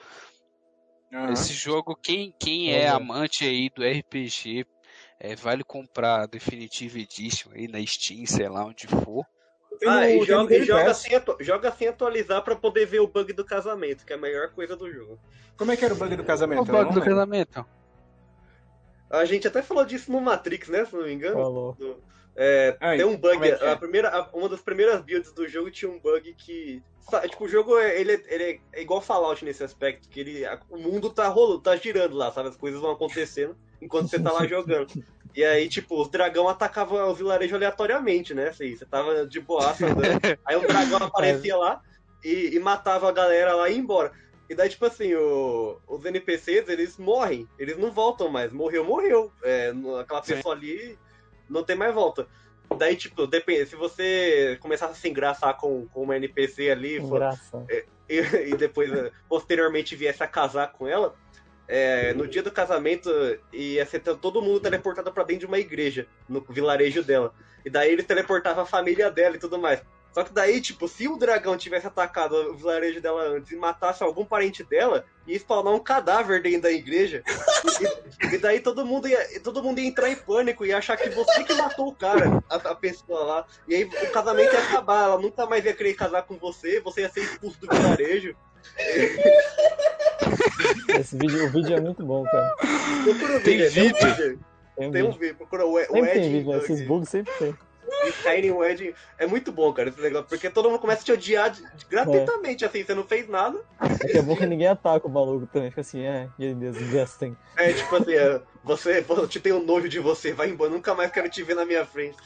Aham. 1.14 1.32
Esse 1.32 1.54
jogo, 1.54 1.96
quem, 1.96 2.34
quem 2.40 2.74
é 2.74 2.90
Uhum. 2.90 2.96
amante 2.98 3.46
aí 3.46 3.70
do 3.70 3.84
RPG, 3.84 4.66
É, 5.20 5.36
vale 5.36 5.64
comprar 5.64 6.26
Definitive 6.26 7.02
Edition 7.02 7.52
aí 7.54 7.68
na 7.68 7.86
Steam, 7.86 8.26
sei 8.26 8.50
lá 8.50 8.66
onde 8.66 8.88
for. 8.88 9.24
Ah, 9.88 10.10
e 10.10 10.24
joga, 10.26 10.56
e 10.56 10.66
joga, 10.66 10.94
sem 10.94 11.12
joga 11.40 11.72
sem 11.72 11.88
atualizar 11.88 12.44
pra 12.44 12.56
poder 12.56 12.86
ver 12.88 13.00
o 13.02 13.08
bug 13.08 13.32
do 13.34 13.46
casamento, 13.46 14.06
que 14.06 14.14
é 14.14 14.16
a 14.16 14.20
melhor 14.20 14.50
coisa 14.50 14.76
do 14.76 14.92
jogo. 14.92 15.20
Como 15.58 15.72
é 15.72 15.78
que 15.78 15.86
era 15.86 15.94
o 15.94 15.98
bug 15.98 16.16
do 16.16 16.24
O 16.24 16.26
casamento? 16.26 16.72
Eu 16.72 16.78
bug 16.78 16.86
do 16.86 17.00
lembro. 17.00 17.06
casamento. 17.06 17.66
A 19.12 19.26
gente 19.26 19.48
até 19.48 19.62
falou 19.62 19.86
disso 19.86 20.12
no 20.12 20.22
Matrix, 20.22 20.70
né? 20.70 20.86
Se 20.86 20.96
não 20.96 21.04
me 21.04 21.14
engano. 21.14 21.36
Falou. 21.36 21.78
É, 22.36 22.78
Ai, 22.80 22.98
tem 22.98 23.06
um 23.06 23.18
bug, 23.18 23.46
é 23.46 23.50
é? 23.50 23.72
a 23.72 23.76
primeira, 23.76 24.08
a- 24.10 24.30
uma 24.34 24.48
das 24.48 24.62
primeiras 24.62 25.02
builds 25.02 25.34
do 25.34 25.48
jogo 25.48 25.70
tinha 25.70 25.92
um 25.92 26.00
bug 26.00 26.34
que. 26.34 26.82
Tipo, 27.30 27.44
o 27.44 27.48
jogo 27.48 27.78
é- 27.78 28.00
ele, 28.00 28.14
é- 28.14 28.24
ele 28.34 28.62
é 28.72 28.82
igual 28.82 29.02
Fallout 29.02 29.44
nesse 29.44 29.64
aspecto, 29.64 30.08
que 30.08 30.20
ele, 30.20 30.46
a- 30.46 30.60
o 30.70 30.78
mundo 30.78 31.10
tá 31.10 31.28
rolando, 31.28 31.60
tá 31.62 31.76
girando 31.76 32.16
lá, 32.16 32.32
sabe? 32.32 32.48
As 32.50 32.56
coisas 32.56 32.80
vão 32.80 32.92
acontecendo 32.92 33.58
enquanto 33.82 34.08
você 34.10 34.18
tá 34.18 34.32
lá 34.32 34.46
jogando. 34.48 34.88
E 35.36 35.44
aí, 35.44 35.68
tipo, 35.68 36.02
os 36.02 36.10
dragão 36.10 36.48
atacavam 36.48 37.10
o 37.10 37.14
vilarejo 37.14 37.56
aleatoriamente, 37.56 38.34
né? 38.34 38.48
Assim, 38.50 38.76
você 38.76 38.86
tava 38.86 39.26
de 39.28 39.40
boaça 39.42 39.86
andando. 39.88 40.20
Aí 40.46 40.56
um 40.56 40.62
dragão 40.62 40.98
aparecia 41.00 41.58
lá 41.58 41.82
e, 42.24 42.56
e 42.56 42.60
matava 42.60 43.10
a 43.10 43.12
galera 43.12 43.56
lá 43.56 43.70
e 43.70 43.74
ia 43.74 43.80
embora. 43.80 44.12
E 44.52 44.54
daí, 44.54 44.68
tipo 44.68 44.86
assim, 44.86 45.16
o- 45.16 45.80
os 45.88 46.04
NPCs, 46.04 46.68
eles 46.68 46.98
morrem, 46.98 47.48
eles 47.58 47.78
não 47.78 47.90
voltam 47.90 48.28
mais. 48.28 48.52
Morreu, 48.52 48.84
morreu. 48.84 49.32
É, 49.42 49.72
aquela 50.02 50.22
Sim. 50.22 50.36
pessoa 50.36 50.54
ali 50.54 51.00
não 51.50 51.64
tem 51.64 51.74
mais 51.74 51.94
volta. 51.96 52.28
Daí, 52.78 52.98
tipo, 52.98 53.26
depende, 53.26 53.68
se 53.68 53.78
você 53.78 54.58
começasse 54.60 54.92
a 54.92 54.96
se 54.96 55.08
engraçar 55.08 55.56
com, 55.56 55.88
com 55.88 56.02
uma 56.04 56.18
NPC 56.18 56.70
ali 56.70 57.00
for- 57.00 57.16
Engraçado. 57.16 57.66
e, 57.70 57.86
e 58.54 58.58
depois, 58.58 58.92
eh, 58.92 59.10
posteriormente, 59.30 59.96
viesse 59.96 60.22
a 60.22 60.28
casar 60.28 60.74
com 60.74 60.86
ela, 60.86 61.16
é, 61.66 62.14
no 62.14 62.28
dia 62.28 62.44
do 62.44 62.52
casamento 62.52 63.10
ia 63.54 63.86
ser 63.86 64.02
todo 64.02 64.42
mundo 64.42 64.60
teleportado 64.60 65.14
pra 65.14 65.24
dentro 65.24 65.42
de 65.42 65.46
uma 65.46 65.60
igreja, 65.60 66.08
no 66.28 66.42
vilarejo 66.42 67.02
dela. 67.02 67.34
E 67.64 67.70
daí 67.70 67.90
ele 67.90 68.04
teleportava 68.04 68.64
a 68.64 68.66
família 68.66 69.10
dela 69.10 69.38
e 69.38 69.40
tudo 69.40 69.58
mais. 69.58 69.82
Só 70.14 70.24
que 70.26 70.34
daí, 70.34 70.60
tipo, 70.60 70.88
se 70.90 71.08
o 71.08 71.16
dragão 71.16 71.56
tivesse 71.56 71.88
atacado 71.88 72.34
o 72.52 72.56
vilarejo 72.56 73.00
dela 73.00 73.24
antes 73.30 73.50
e 73.52 73.56
matasse 73.56 74.04
algum 74.04 74.26
parente 74.26 74.62
dela, 74.62 75.06
ia 75.26 75.38
spawnar 75.40 75.74
um 75.74 75.80
cadáver 75.80 76.42
dentro 76.42 76.64
da 76.64 76.72
igreja. 76.72 77.24
E, 78.22 78.36
e 78.36 78.38
daí 78.38 78.60
todo 78.60 78.86
mundo, 78.86 79.08
ia, 79.08 79.40
todo 79.42 79.64
mundo 79.64 79.80
ia 79.80 79.88
entrar 79.88 80.10
em 80.10 80.16
pânico 80.18 80.66
e 80.66 80.74
achar 80.74 80.98
que 80.98 81.10
você 81.10 81.44
que 81.46 81.54
matou 81.54 81.88
o 81.88 81.96
cara, 81.96 82.44
a, 82.50 82.56
a 82.56 82.76
pessoa 82.76 83.24
lá. 83.24 83.46
E 83.68 83.76
aí 83.76 83.84
o 83.86 84.12
casamento 84.12 84.54
ia 84.54 84.60
acabar, 84.60 85.04
ela 85.06 85.18
nunca 85.18 85.46
mais 85.46 85.64
ia 85.64 85.74
querer 85.74 85.94
casar 85.94 86.24
com 86.24 86.38
você, 86.38 86.82
você 86.82 87.02
ia 87.02 87.10
ser 87.10 87.22
expulso 87.22 87.60
do 87.62 87.74
vilarejo. 87.74 88.36
Esse 91.00 91.18
vídeo, 91.18 91.46
o 91.46 91.50
vídeo 91.50 91.76
é 91.78 91.80
muito 91.82 92.06
bom, 92.06 92.24
cara. 92.26 92.56
Procura 93.04 93.38
o 93.38 93.42
Tem 93.42 93.58
vídeo, 93.58 93.72
tem 93.74 93.84
um 93.84 93.94
vídeo? 93.94 94.16
vídeo. 94.16 94.40
Tem 94.78 94.88
um 94.88 94.92
Tem 94.92 95.04
um 95.04 95.06
vídeo. 95.08 95.20
vídeo, 95.20 95.36
procura 95.36 95.66
o, 95.66 95.76
o 95.76 95.80
Sempre 95.80 96.02
tem 96.12 96.24
Ed 96.26 96.30
vídeo, 96.30 96.52
né? 96.52 96.58
esses 96.58 96.82
bugs 96.88 97.10
sempre 97.10 97.34
tem. 97.40 97.56
E 98.04 98.12
Shining 98.12 98.52
Wedding. 98.52 98.94
É 99.18 99.26
muito 99.28 99.52
bom, 99.52 99.72
cara, 99.74 99.90
esse 99.90 100.02
negócio, 100.02 100.28
porque 100.28 100.50
todo 100.50 100.70
mundo 100.70 100.80
começa 100.80 101.02
a 101.02 101.06
te 101.06 101.12
odiar 101.12 101.50
de- 101.50 101.62
de- 101.76 101.86
gratuitamente, 101.86 102.66
assim, 102.66 102.84
você 102.84 102.94
não 102.94 103.04
fez 103.04 103.28
nada. 103.28 103.60
Daqui 103.80 104.18
a 104.18 104.24
pouco 104.24 104.44
ninguém 104.46 104.68
ataca 104.68 105.08
o 105.08 105.10
maluco 105.12 105.46
também. 105.48 105.70
Fica 105.70 105.82
assim, 105.82 106.02
é, 106.02 106.30
e 106.40 106.54
Deus, 106.54 106.78
Justin. 106.78 107.36
É 107.58 107.74
tipo 107.74 107.96
assim, 107.96 108.14
é, 108.14 108.42
você, 108.64 109.06
eu 109.08 109.28
te 109.28 109.40
tenho 109.40 109.64
nojo 109.64 109.88
de 109.90 110.00
você, 110.00 110.34
vai 110.34 110.50
embora, 110.50 110.70
nunca 110.72 110.94
mais 110.96 111.12
quero 111.12 111.30
te 111.30 111.44
ver 111.44 111.56
na 111.56 111.66
minha 111.66 111.86
frente. 111.86 112.18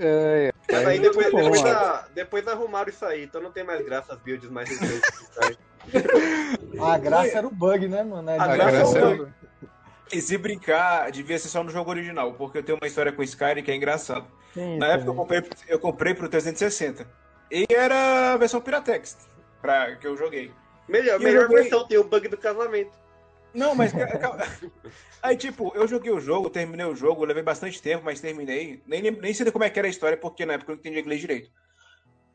É, 0.00 0.50
Mas 0.70 0.86
aí 0.86 1.00
depois, 1.00 1.32
muito 1.32 1.36
bom, 1.36 1.42
depois, 1.52 1.62
da- 1.62 2.08
depois 2.14 2.46
arrumaram 2.46 2.88
isso 2.88 3.04
aí, 3.04 3.24
então 3.24 3.40
não 3.40 3.50
tem 3.50 3.64
mais 3.64 3.84
graça 3.84 4.14
as 4.14 4.20
builds 4.20 4.48
mais 4.50 4.68
recentes 4.78 5.10
que 5.10 5.34
saem. 5.34 5.56
A 6.80 6.98
graça 6.98 7.38
era 7.38 7.46
o 7.46 7.50
bug, 7.50 7.88
né, 7.88 8.04
mano? 8.04 8.30
É 8.30 8.38
A 8.38 8.44
a 8.44 8.46
graça 8.48 8.70
graça 8.76 8.98
é 8.98 9.02
é 9.02 9.06
o- 9.06 9.22
o- 9.24 9.32
E 10.12 10.20
se 10.22 10.38
brincar, 10.38 11.10
devia 11.12 11.38
ser 11.38 11.48
só 11.48 11.62
no 11.62 11.70
jogo 11.70 11.90
original, 11.90 12.32
porque 12.34 12.58
eu 12.58 12.62
tenho 12.62 12.78
uma 12.80 12.86
história 12.86 13.12
com 13.12 13.22
Skyrim 13.22 13.62
que 13.62 13.70
é 13.70 13.74
engraçado. 13.76 14.26
Isso 14.56 14.78
Na 14.78 14.86
época 14.88 15.10
eu 15.10 15.14
comprei, 15.14 15.42
eu 15.68 15.78
comprei 15.78 16.14
pro 16.14 16.28
360. 16.28 17.06
E 17.50 17.66
era 17.70 18.32
a 18.32 18.36
versão 18.36 18.60
Piratex 18.60 19.16
pra, 19.60 19.96
que 19.96 20.06
eu 20.06 20.16
joguei. 20.16 20.52
Melhor, 20.88 21.20
E 21.20 21.24
eu 21.24 21.28
melhor 21.28 21.42
joguei- 21.42 21.62
versão, 21.62 21.86
tem 21.86 21.98
o 21.98 22.04
bug 22.04 22.28
do 22.28 22.36
casamento. 22.36 22.92
Não, 23.52 23.74
mas. 23.74 23.92
calma. 24.20 24.46
Aí, 25.22 25.36
tipo, 25.36 25.72
eu 25.74 25.86
joguei 25.88 26.12
o 26.12 26.20
jogo, 26.20 26.48
terminei 26.50 26.86
o 26.86 26.94
jogo, 26.94 27.24
levei 27.24 27.42
bastante 27.42 27.80
tempo, 27.82 28.04
mas 28.04 28.20
terminei. 28.20 28.82
Nem, 28.86 29.02
nem 29.02 29.34
sei 29.34 29.50
como 29.50 29.64
é 29.64 29.70
que 29.70 29.78
era 29.78 29.88
a 29.88 29.90
história, 29.90 30.16
porque 30.16 30.46
na 30.46 30.54
época 30.54 30.72
eu 30.72 30.76
não 30.76 30.80
entendia 30.80 31.00
inglês 31.00 31.20
direito. 31.20 31.50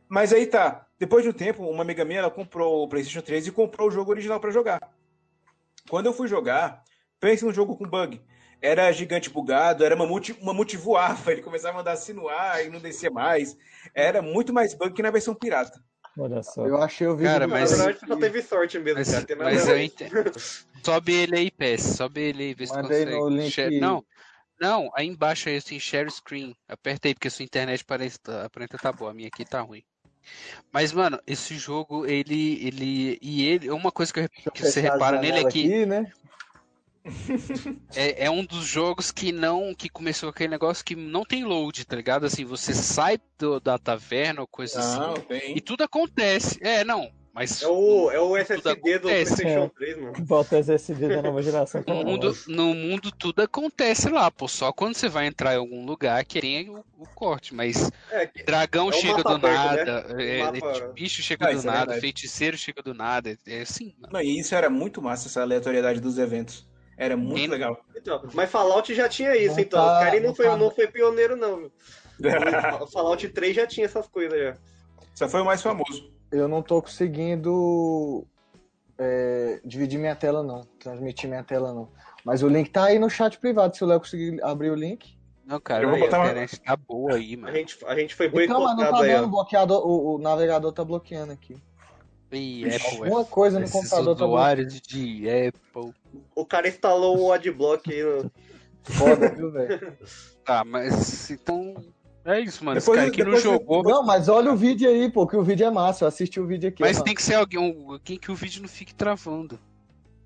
Mas 0.09 0.33
aí 0.33 0.45
tá. 0.45 0.85
Depois 0.99 1.23
de 1.23 1.29
um 1.29 1.33
tempo, 1.33 1.63
uma 1.67 1.81
amiga 1.83 2.03
minha 2.05 2.19
ela 2.19 2.29
comprou 2.31 2.83
o 2.83 2.87
PlayStation 2.87 3.21
3 3.21 3.47
e 3.47 3.51
comprou 3.51 3.87
o 3.87 3.91
jogo 3.91 4.11
original 4.11 4.39
pra 4.39 4.51
jogar. 4.51 4.79
Quando 5.89 6.07
eu 6.07 6.13
fui 6.13 6.27
jogar, 6.27 6.83
pense 7.23 7.45
num 7.45 7.53
jogo 7.53 7.77
com 7.77 7.87
bug. 7.87 8.21
Era 8.61 8.91
gigante 8.91 9.29
bugado, 9.29 9.83
era 9.85 9.95
mamute, 9.95 10.33
o 10.33 10.45
mamute 10.45 10.75
voava, 10.77 11.31
ele 11.31 11.41
começava 11.41 11.77
a 11.77 11.81
andar 11.81 11.93
assim 11.93 12.11
no 12.13 12.27
ar 12.27 12.65
e 12.65 12.69
não 12.69 12.79
descia 12.79 13.09
mais. 13.09 13.57
Era 13.95 14.21
muito 14.21 14.53
mais 14.53 14.73
bug 14.73 14.93
que 14.93 15.01
na 15.01 15.09
versão 15.11 15.33
pirata. 15.33 15.81
Olha 16.17 16.43
só. 16.43 16.65
Eu 16.67 16.81
achei 16.81 17.07
o 17.07 17.15
vídeo. 17.15 17.31
Cara, 17.31 17.47
do- 17.47 17.51
mas- 17.51 17.71
Na 17.71 17.85
verdade, 17.85 18.07
só 18.07 18.15
teve 18.17 18.41
sorte 18.41 18.77
mesmo, 18.79 18.99
Mas, 18.99 19.11
cara. 19.11 19.35
Mas 19.37 19.67
eu 19.67 19.81
entendo. 19.81 20.31
Sobe 20.83 21.13
ele 21.13 21.35
aí, 21.37 21.49
PS. 21.51 21.95
Sobe 21.97 22.21
ele 22.21 22.43
aí, 22.43 22.53
vê 22.53 22.67
se 22.67 22.73
Manda 22.75 22.93
aí 22.93 23.05
consegue. 23.05 23.19
no 23.19 23.29
link. 23.29 23.51
Share- 23.51 23.79
Não, 23.79 24.05
não, 24.61 24.91
aí 24.95 25.07
embaixo 25.07 25.49
aí 25.49 25.55
assim, 25.57 25.79
share 25.79 26.09
screen. 26.11 26.55
Aperta 26.69 27.07
aí, 27.07 27.13
porque 27.15 27.29
sua 27.29 27.43
internet 27.43 27.83
parece 27.83 28.19
tá- 28.19 28.45
aparenta 28.45 28.77
tá 28.77 28.91
boa. 28.91 29.11
A 29.11 29.13
minha 29.13 29.27
aqui 29.27 29.43
tá 29.43 29.59
ruim. 29.61 29.81
Mas, 30.71 30.93
mano, 30.93 31.19
esse 31.27 31.57
jogo, 31.57 32.05
ele. 32.05 32.65
ele 32.65 33.17
e 33.21 33.45
ele. 33.47 33.69
Uma 33.71 33.91
coisa 33.91 34.13
que, 34.13 34.19
eu, 34.21 34.29
que 34.53 34.63
você 34.63 34.79
repara 34.81 35.19
nele 35.19 35.39
é 35.39 35.41
aqui, 35.41 35.85
né? 35.85 36.11
É, 37.95 38.25
é 38.25 38.31
um 38.31 38.43
dos 38.45 38.65
jogos 38.65 39.11
que 39.11 39.31
não. 39.31 39.73
que 39.75 39.89
começou 39.89 40.29
aquele 40.29 40.49
negócio 40.49 40.83
que 40.85 40.95
não 40.95 41.23
tem 41.25 41.43
load, 41.43 41.85
tá 41.85 41.95
ligado? 41.95 42.25
Assim, 42.25 42.45
você 42.45 42.73
sai 42.73 43.17
do- 43.37 43.59
da 43.59 43.77
taverna 43.77 44.41
ou 44.41 44.47
coisa 44.47 44.79
Não, 44.79 45.13
assim. 45.13 45.21
tem. 45.23 45.57
E 45.57 45.61
tudo 45.61 45.83
acontece. 45.83 46.59
É, 46.61 46.83
não. 46.83 47.11
Mas 47.35 47.63
É 47.63 47.67
o, 47.67 48.11
é 48.11 48.19
o 48.19 48.37
SSD 48.37 48.99
do. 48.99 49.07
PlayStation 49.07 49.63
É. 49.63 49.69
3, 49.69 49.97
mano. 49.97 50.13
Bota 50.19 50.57
SSD 50.59 51.07
da 51.09 51.21
nova 51.23 51.41
geração. 51.41 51.83
No 51.87 51.95
mundo, 52.05 52.37
no 52.47 52.75
mundo 52.75 53.11
tudo 53.11 53.41
acontece 53.41 54.07
lá, 54.07 54.29
pô. 54.29 54.47
Só 54.47 54.71
quando 54.71 54.93
você 54.95 55.09
vai 55.09 55.25
entrar 55.25 55.55
em 55.55 55.57
algum 55.57 55.83
lugar 55.83 56.23
que 56.25 56.39
tem 56.39 56.69
o, 56.69 56.85
o 56.95 57.07
corte. 57.15 57.55
Mas 57.55 57.89
É, 58.11 58.29
dragão 58.45 58.89
É 58.89 58.93
chega 58.93 59.23
do 59.23 59.39
nada, 59.39 60.03
né? 60.13 60.37
é, 60.37 60.43
Um 60.43 60.47
é, 60.47 60.51
mapa- 60.61 60.73
tipo, 60.73 60.93
bicho 60.93 61.23
chega 61.23 61.47
Ah, 61.49 61.53
do 61.53 61.59
é 61.59 61.63
nada, 61.63 61.99
feiticeiro 61.99 62.55
chega 62.55 62.83
do 62.83 62.93
nada. 62.93 63.35
É 63.47 63.61
assim, 63.61 63.95
mano. 63.99 64.13
Não, 64.13 64.21
e 64.21 64.39
isso 64.39 64.53
era 64.53 64.69
muito 64.69 65.01
massa, 65.01 65.27
essa 65.27 65.41
aleatoriedade 65.41 65.99
dos 65.99 66.19
eventos. 66.19 66.71
Era 66.97 67.17
muito 67.17 67.35
Quem- 67.35 67.47
legal. 67.47 67.77
então, 67.95 68.21
mas 68.33 68.49
Fallout 68.51 68.93
já 68.93 69.09
tinha 69.09 69.35
isso, 69.35 69.55
Não 69.55 69.61
então. 69.61 69.79
tá- 69.83 69.99
o 69.99 70.03
Skyrim 70.03 70.19
não 70.21 70.27
não 70.29 70.35
foi, 70.35 70.45
tá- 70.45 70.57
não 70.57 70.71
foi 70.71 70.87
pioneiro, 70.87 71.35
não. 71.35 71.71
O 72.83 72.87
Fallout 72.87 73.27
3 73.29 73.55
já 73.55 73.65
tinha 73.67 73.85
essas 73.85 74.07
coisas 74.07 74.39
já. 74.39 74.55
Só 75.15 75.27
foi 75.27 75.41
o 75.41 75.45
mais 75.45 75.61
famoso. 75.61 76.11
Eu 76.31 76.47
não 76.47 76.61
tô 76.61 76.81
conseguindo 76.81 78.25
é, 78.97 79.59
dividir 79.65 79.99
minha 79.99 80.15
tela, 80.15 80.43
não. 80.43 80.61
Transmitir 80.79 81.27
minha 81.29 81.43
tela, 81.43 81.73
não. 81.73 81.89
Mas 82.23 82.43
o 82.43 82.47
link 82.47 82.69
tá 82.69 82.85
aí 82.85 82.99
no 82.99 83.09
chat 83.09 83.37
privado. 83.39 83.75
Se 83.75 83.83
o 83.83 83.87
Léo 83.87 83.99
conseguir 83.99 84.41
abrir 84.43 84.69
o 84.69 84.75
link. 84.75 85.17
Não, 85.45 85.59
cara, 85.59 85.83
Eu 85.83 85.89
vou 85.89 85.95
aí, 85.97 86.01
botar 86.03 86.17
a 86.17 86.19
uma- 86.21 86.25
internet 86.27 86.59
tá 86.61 86.75
boa 86.77 87.15
aí, 87.15 87.33
A 87.33 87.37
mano. 87.37 87.53
gente, 87.55 87.77
a 87.85 87.95
gente 87.95 88.15
foi 88.15 88.27
Então, 88.27 88.39
mas 88.39 88.49
não 88.49 88.65
boicotado 88.77 88.97
tá 88.97 89.03
aí, 89.03 89.11
dando 89.11 89.25
ó. 89.25 89.29
bloqueador. 89.29 89.85
O, 89.87 90.15
o 90.15 90.17
navegador 90.19 90.71
tá 90.71 90.83
bloqueando 90.85 91.33
aqui. 91.33 91.57
E 92.33 92.65
Apple, 92.65 92.97
Alguma 92.97 93.25
coisa 93.25 93.59
no 93.59 93.69
computador 93.69 94.15
tá 94.15 94.25
bloqueando. 94.25 94.33
usuários 94.33 94.81
de 94.81 95.25
Apple. 95.29 95.93
O 96.35 96.45
cara 96.45 96.67
instalou 96.67 97.19
o 97.19 97.31
adblock 97.31 97.91
aí 97.91 98.03
no. 98.03 98.31
Foda, 98.83 99.29
viu, 99.29 99.51
velho? 99.51 99.97
Tá, 100.43 100.63
mas 100.65 101.31
então. 101.31 101.73
É 102.25 102.39
isso, 102.41 102.65
mano. 102.65 102.77
Depois- 102.79 102.99
Esse 102.99 103.11
cara 103.11 103.11
que 103.11 103.23
não 103.31 103.39
jogou. 103.39 103.81
Não, 103.81 104.03
mas 104.03 104.27
olha 104.27 104.51
o 104.51 104.57
vídeo 104.57 104.89
aí, 104.89 105.09
pô, 105.09 105.25
que 105.25 105.37
o 105.37 105.43
vídeo 105.43 105.65
é 105.65 105.71
massa. 105.71 106.03
Eu 106.03 106.09
assisti 106.09 106.37
o 106.39 106.45
vídeo 106.45 106.67
aqui. 106.67 106.81
Mas 106.81 106.99
ó. 106.99 107.03
tem 107.03 107.15
que 107.15 107.23
ser 107.23 107.35
alguém, 107.35 107.59
um- 107.59 107.91
alguém 107.91 108.17
que 108.17 108.29
o 108.29 108.35
vídeo 108.35 108.61
não 108.61 108.67
fique 108.67 108.93
travando. 108.93 109.57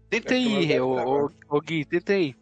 Tenta 0.09 0.33
É 0.33 0.37
aí, 0.37 0.67
quero 0.69 1.29
ô, 1.49 1.61
Gui, 1.61 1.85
tenta 1.85 2.13
aí. 2.13 2.33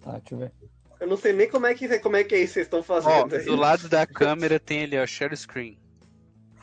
Tá, 0.00 0.12
deixa 0.12 0.34
eu 0.34 0.38
ver. 0.38 0.52
Eu 0.98 1.06
não 1.06 1.16
sei 1.16 1.32
nem 1.32 1.48
como 1.48 1.66
é 1.66 1.74
que, 1.74 1.98
como 2.00 2.16
é, 2.16 2.24
que 2.24 2.34
é 2.34 2.38
isso 2.40 2.54
que 2.54 2.64
vocês 2.64 2.66
estão 2.66 2.80
Ó, 2.80 2.82
fazendo 2.82 3.36
aí. 3.36 3.44
do 3.44 3.54
lado 3.56 3.88
da 3.88 4.04
câmera 4.06 4.58
tem 4.58 4.82
ali, 4.84 4.98
ó, 4.98 5.06
share 5.06 5.36
screen. 5.36 5.78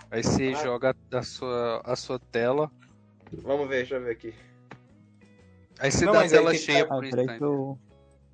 Aí 0.10 0.24
você 0.24 0.54
Ah. 0.56 0.64
joga 0.64 0.96
a 1.12 1.24
sua, 1.24 1.82
a 1.84 1.96
sua 1.96 2.20
tela. 2.20 2.72
Vamos 3.32 3.68
ver, 3.68 3.78
deixa 3.78 3.96
eu 3.96 4.02
ver 4.04 4.12
aqui. 4.12 4.34
Aí 5.80 5.92
você 5.92 6.06
Não, 6.06 6.14
dá 6.14 6.22
a 6.24 6.30
tela 6.30 6.52
que- 6.52 6.58
cheia 6.58 6.84
Ah, 6.86 6.88
por 6.88 7.02
peraí 7.02 7.22
instante. 7.24 7.38
que 7.38 7.44
eu. 7.44 7.80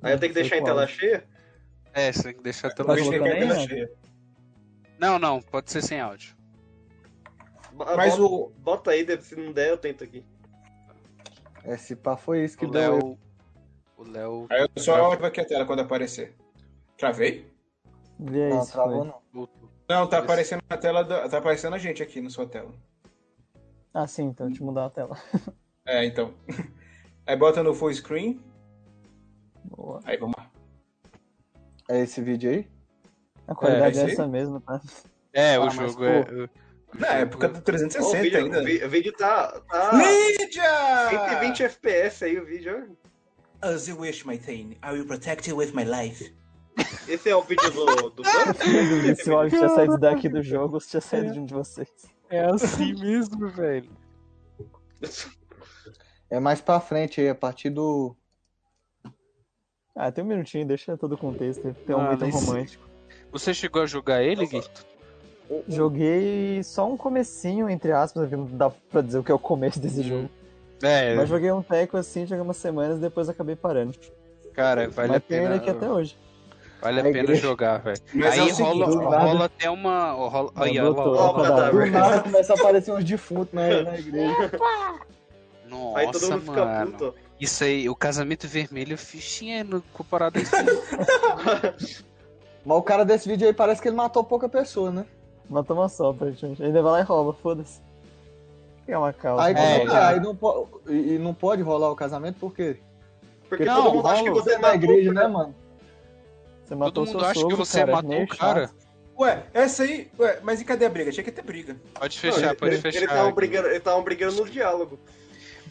Aí 0.01 0.13
eu 0.13 0.19
tenho 0.19 0.33
que 0.33 0.39
deixar 0.39 0.57
em 0.57 0.63
tela 0.63 0.87
cheia? 0.87 1.25
É, 1.93 2.11
você 2.11 2.23
tem 2.23 2.33
que 2.35 2.43
deixar 2.43 2.67
a 2.67 2.71
tela 2.71 2.97
cheia. 2.97 3.23
tela 3.23 3.59
cheia. 3.67 3.91
Não, 4.99 5.17
não, 5.19 5.41
pode 5.41 5.71
ser 5.71 5.81
sem 5.81 5.99
áudio. 5.99 6.35
Mas 7.73 8.17
bota, 8.17 8.21
o. 8.21 8.49
bota 8.59 8.91
aí, 8.91 9.21
se 9.21 9.35
não 9.35 9.51
der, 9.51 9.69
eu 9.69 9.77
tento 9.77 10.03
aqui. 10.03 10.23
Esse 11.65 11.95
pá 11.95 12.15
foi 12.15 12.43
isso 12.43 12.57
que 12.57 12.65
O 12.65 12.69
deu. 12.71 12.93
Léo. 12.97 13.19
O 13.97 14.03
Léo. 14.03 14.47
Aí 14.49 14.61
eu 14.61 14.69
só 14.81 15.11
ativo 15.11 15.25
aqui 15.25 15.41
a 15.41 15.45
tela 15.45 15.65
quando 15.65 15.79
aparecer. 15.79 16.35
Travei? 16.97 17.51
Não, 18.19 18.61
se 18.63 18.71
travou 18.73 18.99
foi. 18.99 19.07
não. 19.07 19.49
Não, 19.89 20.07
tá 20.07 20.19
aparecendo 20.19 20.61
na 20.69 20.77
tela. 20.77 21.03
da- 21.03 21.27
Tá 21.29 21.37
aparecendo 21.37 21.73
a 21.73 21.77
gente 21.77 22.01
aqui 22.01 22.21
na 22.21 22.29
sua 22.29 22.47
tela. 22.47 22.71
Ah, 23.93 24.07
sim, 24.07 24.23
então 24.25 24.47
deixa 24.47 24.61
eu 24.61 24.65
mudar 24.67 24.85
a 24.85 24.89
tela. 24.89 25.17
É, 25.85 26.05
então. 26.05 26.33
Aí 27.27 27.35
bota 27.35 27.61
no 27.61 27.73
full 27.75 27.93
screen. 27.93 28.41
Boa. 29.65 29.99
Aí, 30.05 30.15
vamos 30.15 30.33
lá. 30.37 30.49
É 31.89 31.99
esse 31.99 32.21
vídeo 32.21 32.49
aí? 32.49 32.67
A 33.45 33.53
qualidade 33.53 33.99
É, 33.99 34.03
é, 34.03 34.11
essa 34.11 34.25
mesmo, 34.25 34.61
tá? 34.61 34.79
É, 35.33 35.55
Ah, 35.55 35.59
o 35.59 35.65
mas, 35.65 35.73
jogo 35.75 35.95
pô, 35.97 36.05
é. 36.05 36.49
Na 36.97 37.07
época 37.15 37.49
do 37.49 37.55
Ó, 37.55 37.59
o 37.59 37.61
360 37.61 38.21
vídeo, 38.23 38.37
ainda. 38.39 38.61
o 38.85 38.89
vídeo 38.89 39.11
tá, 39.17 39.59
tá 39.69 39.91
Lídia! 39.91 41.09
120 41.09 41.63
FPS 41.63 42.23
aí 42.23 42.39
o 42.39 42.45
vídeo. 42.45 42.95
As 43.61 43.89
you 43.89 43.99
wish, 43.99 44.25
my 44.25 44.37
thing. 44.37 44.77
I 44.81 44.93
will 44.93 45.05
protect 45.05 45.49
you 45.49 45.57
with 45.57 45.73
my 45.73 45.83
life. 45.83 46.33
Esse 47.07 47.29
é 47.29 47.35
o 47.35 47.41
vídeo 47.41 47.69
do, 47.71 47.85
do 48.09 48.23
Buzz? 48.23 49.19
Se 49.23 49.29
o 49.29 49.37
áudio 49.37 49.57
tinha 49.57 49.69
saído 49.69 49.97
daqui 49.97 50.27
do 50.29 50.41
jogo, 50.41 50.75
ou 50.75 50.79
se 50.79 50.89
tinha 50.89 51.01
saído 51.01 51.31
de 51.33 51.39
um 51.39 51.45
de 51.45 51.53
vocês. 51.53 51.87
É 52.29 52.45
assim 52.45 52.93
mesmo, 52.93 53.47
velho. 53.49 53.89
É 56.29 56.39
mais 56.39 56.61
pra 56.61 56.79
frente 56.79 57.21
aí, 57.21 57.29
a 57.29 57.35
partir 57.35 57.69
do. 57.69 58.15
Ah, 59.95 60.11
tem 60.11 60.23
um 60.23 60.27
minutinho, 60.27 60.65
deixa 60.65 60.97
todo 60.97 61.13
o 61.13 61.17
contexto. 61.17 61.75
Tem 61.85 61.95
um 61.95 61.99
Ah, 61.99 62.03
momento 62.05 62.21
mas- 62.21 62.33
romântico. 62.35 62.83
Você 63.31 63.53
chegou 63.53 63.81
a 63.83 63.85
jogar 63.85 64.23
ele, 64.23 64.45
Gui? 64.47 64.63
Joguei 65.67 66.63
só 66.63 66.89
um 66.89 66.97
comecinho, 66.97 67.69
entre 67.69 67.91
aspas, 67.91 68.27
que 68.29 68.35
não 68.35 68.45
dá 68.45 68.69
pra 68.69 69.01
dizer 69.01 69.19
o 69.19 69.23
que 69.23 69.31
é 69.31 69.35
o 69.35 69.39
começo 69.39 69.79
desse 69.79 69.99
Hum. 70.01 70.03
jogo. 70.03 70.29
É, 70.81 71.15
Mas 71.15 71.29
joguei 71.29 71.51
um 71.51 71.61
teco 71.61 71.95
assim, 71.97 72.25
joguei 72.25 72.41
umas 72.43 72.57
semanas, 72.57 72.99
depois 72.99 73.29
acabei 73.29 73.55
parando. 73.55 73.97
cara, 74.53 74.89
vale 74.89 75.09
a 75.09 75.13
Mas 75.13 75.23
tem 75.23 75.37
ele 75.37 75.47
pena. 75.47 75.55
aqui 75.57 75.69
até 75.69 75.89
hoje. 75.89 76.17
Vale 76.83 76.97
a 76.97 76.99
É 76.99 77.03
pena 77.03 77.19
igreja. 77.19 77.41
jogar, 77.41 77.77
velho. 77.79 77.99
Aí 78.13 78.21
é 78.21 78.31
seguinte, 78.31 78.61
rola, 78.61 78.85
do 78.87 78.95
nada- 79.01 79.19
rola 79.19 79.45
até 79.45 79.69
uma. 79.69 80.11
Rola, 80.11 80.51
aí, 80.55 80.79
ó. 80.79 81.33
cadáver. 81.41 81.85
Do 81.85 81.91
nada 81.91 82.19
começa 82.21 82.53
a 82.53 82.55
aparecer 82.57 82.91
uns 82.93 83.03
defuntos 83.03 83.53
na, 83.53 83.81
na 83.83 83.97
igreja. 83.97 84.51
Aí 85.95 86.05
todo 86.11 86.21
Nossa, 86.21 86.29
mundo 86.31 86.41
fica 86.41 86.65
mano. 86.65 86.91
puto. 86.91 87.15
Isso 87.39 87.63
aí, 87.63 87.89
o 87.89 87.95
casamento 87.95 88.47
vermelho, 88.47 88.97
fichinha 88.97 89.63
no 89.63 89.81
comparado 89.93 90.37
a 90.39 90.41
isso. 90.41 90.55
Mas 92.65 92.77
o 92.77 92.81
cara 92.81 93.03
desse 93.03 93.27
vídeo 93.27 93.47
aí 93.47 93.53
parece 93.53 93.81
que 93.81 93.87
ele 93.89 93.95
matou 93.97 94.23
pouca 94.23 94.47
pessoa, 94.47 94.91
né? 94.91 95.05
Matou 95.49 95.75
uma 95.75 95.89
só, 95.89 96.13
praticamente. 96.13 96.63
Ainda 96.63 96.81
vai 96.81 96.91
lá 96.93 96.99
e 97.01 97.03
rouba, 97.03 97.33
foda-se. 97.33 97.81
É 98.87 98.97
uma 98.97 99.11
causa. 99.11 99.43
Aí, 99.43 99.53
É, 99.55 99.75
é? 99.81 99.85
cara. 99.85 100.07
aí 100.09 100.19
não, 100.19 100.35
po- 100.35 100.81
e, 100.87 101.17
não 101.17 101.33
pode 101.33 101.61
rolar 101.61 101.89
o 101.91 101.95
casamento 101.95 102.37
por 102.39 102.53
quê? 102.53 102.77
Porque 103.49 103.65
Não, 103.65 103.83
todo 103.83 103.95
mundo 103.95 104.07
acha 104.07 104.23
que 104.23 104.29
rola 104.29 104.41
você 104.43 104.51
na 104.53 104.59
matou 104.59 104.75
igreja, 104.75 105.09
por- 105.11 105.15
né, 105.15 105.27
mano? 105.27 105.55
Você 106.73 106.75
matou 106.75 107.05
Todo 107.05 107.05
seu 107.07 107.13
mundo 107.15 107.25
acha 107.25 107.33
que 107.33 107.39
sogro, 107.41 107.57
você 107.57 107.79
cara, 107.79 107.91
matou 107.91 108.23
o 108.23 108.27
cara. 108.27 108.71
Ué, 109.19 109.43
essa 109.53 109.83
aí. 109.83 110.09
Ué, 110.19 110.39
mas 110.41 110.59
e 110.59 110.65
cadê 110.65 110.85
a 110.85 110.89
briga? 110.89 111.11
Tinha 111.11 111.23
que 111.23 111.31
ter 111.31 111.43
briga. 111.43 111.77
Pode 111.93 112.15
Não, 112.15 112.33
fechar, 112.33 112.47
ele- 112.47 112.55
pode 112.55 112.73
ele- 112.73 112.81
fechar. 112.81 112.97
Eles 112.97 113.09
estavam 113.09 113.29
Gui. 113.29 113.35
brigando, 113.35 113.67
eles 113.67 113.77
estavam 113.77 114.03
brigando 114.03 114.35
no 114.43 114.49
diálogo. 114.49 114.99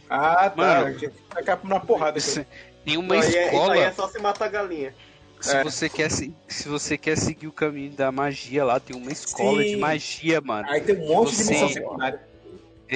Ah, 0.09 0.49
tá. 0.51 0.57
Mano. 0.57 0.99
Tinha 0.99 1.11
que 1.11 1.19
tacar 1.35 1.61
na 1.65 1.81
porrada. 1.81 2.11
aqui. 2.11 2.19
Isso- 2.19 2.47
Tem 2.85 2.97
uma 2.97 3.15
Não, 3.15 3.23
aí 3.23 3.35
é- 3.37 3.45
escola. 3.47 3.75
aí 3.75 3.81
é 3.81 3.93
só 3.93 4.09
se 4.09 4.19
matar 4.19 4.45
a 4.47 4.49
galinha. 4.49 4.95
Se, 5.41 5.57
É. 5.57 5.63
você 5.65 5.89
quer, 5.89 6.11
se, 6.11 6.35
se 6.49 6.69
você 6.69 6.97
quer 6.99 7.17
seguir 7.17 7.47
o 7.49 7.53
caminho 7.53 7.91
da 7.93 8.11
magia 8.13 8.65
lá, 8.65 8.79
tem 8.79 8.97
uma 8.97 9.11
escola 9.11 9.61
Sim. 9.63 9.69
de 9.71 9.77
magia, 9.77 10.41
mano. 10.41 10.69
Aí 10.69 10.81
tem 10.81 10.97
um 10.97 11.09
monte 11.09 11.31
de 11.31 11.37
Você- 11.37 11.53
missão 11.53 11.69
secundária. 11.69 12.21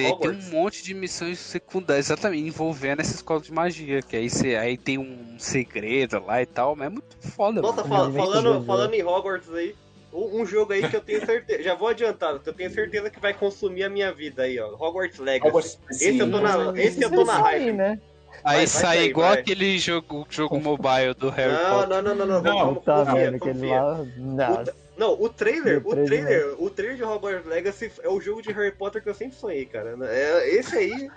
É, 0.05 0.15
tem 0.15 0.29
um 0.29 0.41
monte 0.51 0.83
de 0.83 0.93
missões 0.93 1.39
secundárias, 1.39 2.05
exatamente, 2.07 2.47
envolvendo 2.47 2.99
essa 3.01 3.15
escola 3.15 3.41
de 3.41 3.51
magia. 3.51 4.01
Que 4.01 4.15
aí, 4.17 4.29
você, 4.29 4.55
aí 4.55 4.77
tem 4.77 4.97
um 4.97 5.35
segredo 5.39 6.23
lá 6.25 6.41
e 6.41 6.45
tal, 6.45 6.75
mas 6.75 6.87
é 6.87 6.89
muito 6.89 7.15
foda, 7.19 7.61
Nossa, 7.61 7.83
fal- 7.83 8.11
falando, 8.11 8.37
entendeu. 8.49 8.63
falando 8.65 8.93
em 8.93 9.03
Hogwarts 9.03 9.53
aí, 9.53 9.75
um, 10.13 10.45
jogo 10.45 10.73
aí 10.73 10.87
que 10.89 10.95
eu 10.95 11.01
tenho 11.01 11.25
certeza, 11.25 11.61
já 11.63 11.75
vou 11.75 11.87
adiantar, 11.89 12.39
que 12.39 12.49
eu 12.49 12.53
tenho 12.53 12.71
certeza 12.71 13.09
que 13.09 13.19
vai 13.19 13.33
consumir 13.33 13.83
a 13.83 13.89
minha 13.89 14.11
vida 14.11 14.43
aí, 14.43 14.59
ó. 14.59 14.73
Hogwarts 14.75 15.19
Legacy. 15.19 15.47
Hogwarts- 15.47 15.79
Esse 15.91 16.17
eu 16.19 16.31
tô 16.31 16.39
na, 16.39 16.81
esse 16.81 17.01
eu 17.03 17.11
tô 17.11 17.23
na 17.25 17.37
hype. 17.39 17.71
né? 17.73 17.99
Aí 18.43 18.57
vai 18.57 18.67
sai 18.67 18.97
sair, 18.97 19.09
igual 19.09 19.29
vai. 19.31 19.39
aquele 19.39 19.77
jogo, 19.79 20.25
jogo 20.29 20.59
mobile 20.59 21.13
do 21.17 21.29
Harry 21.29 21.53
Não, 21.53 21.69
Potter. 21.71 21.89
não, 21.89 22.01
não, 22.01 22.15
não, 22.15 22.25
não, 22.27 22.41
Não, 22.41 22.57
vamos, 22.59 22.83
Tá 22.83 23.05
confia, 23.05 23.13
vendo 23.31 23.35
aquele 23.35 23.53
confia. 23.53 23.81
lá? 23.81 23.97
Não. 24.17 24.63
Não, 24.63 24.86
o 25.05 25.29
trailer, 25.29 25.81
O 25.85 25.89
o 25.91 25.93
trailer, 25.93 26.25
trailer, 26.25 26.55
o 26.63 26.69
trailer 26.69 26.97
de 26.97 27.03
Hogwarts 27.03 27.45
Legacy 27.45 27.91
é 28.03 28.09
o 28.09 28.19
jogo 28.19 28.41
de 28.41 28.51
Harry 28.51 28.71
Potter 28.71 29.01
que 29.03 29.09
eu 29.09 29.13
sempre 29.13 29.37
sonhei, 29.37 29.65
cara. 29.65 29.95
É, 30.09 30.49
esse 30.55 30.75
aí 30.75 31.09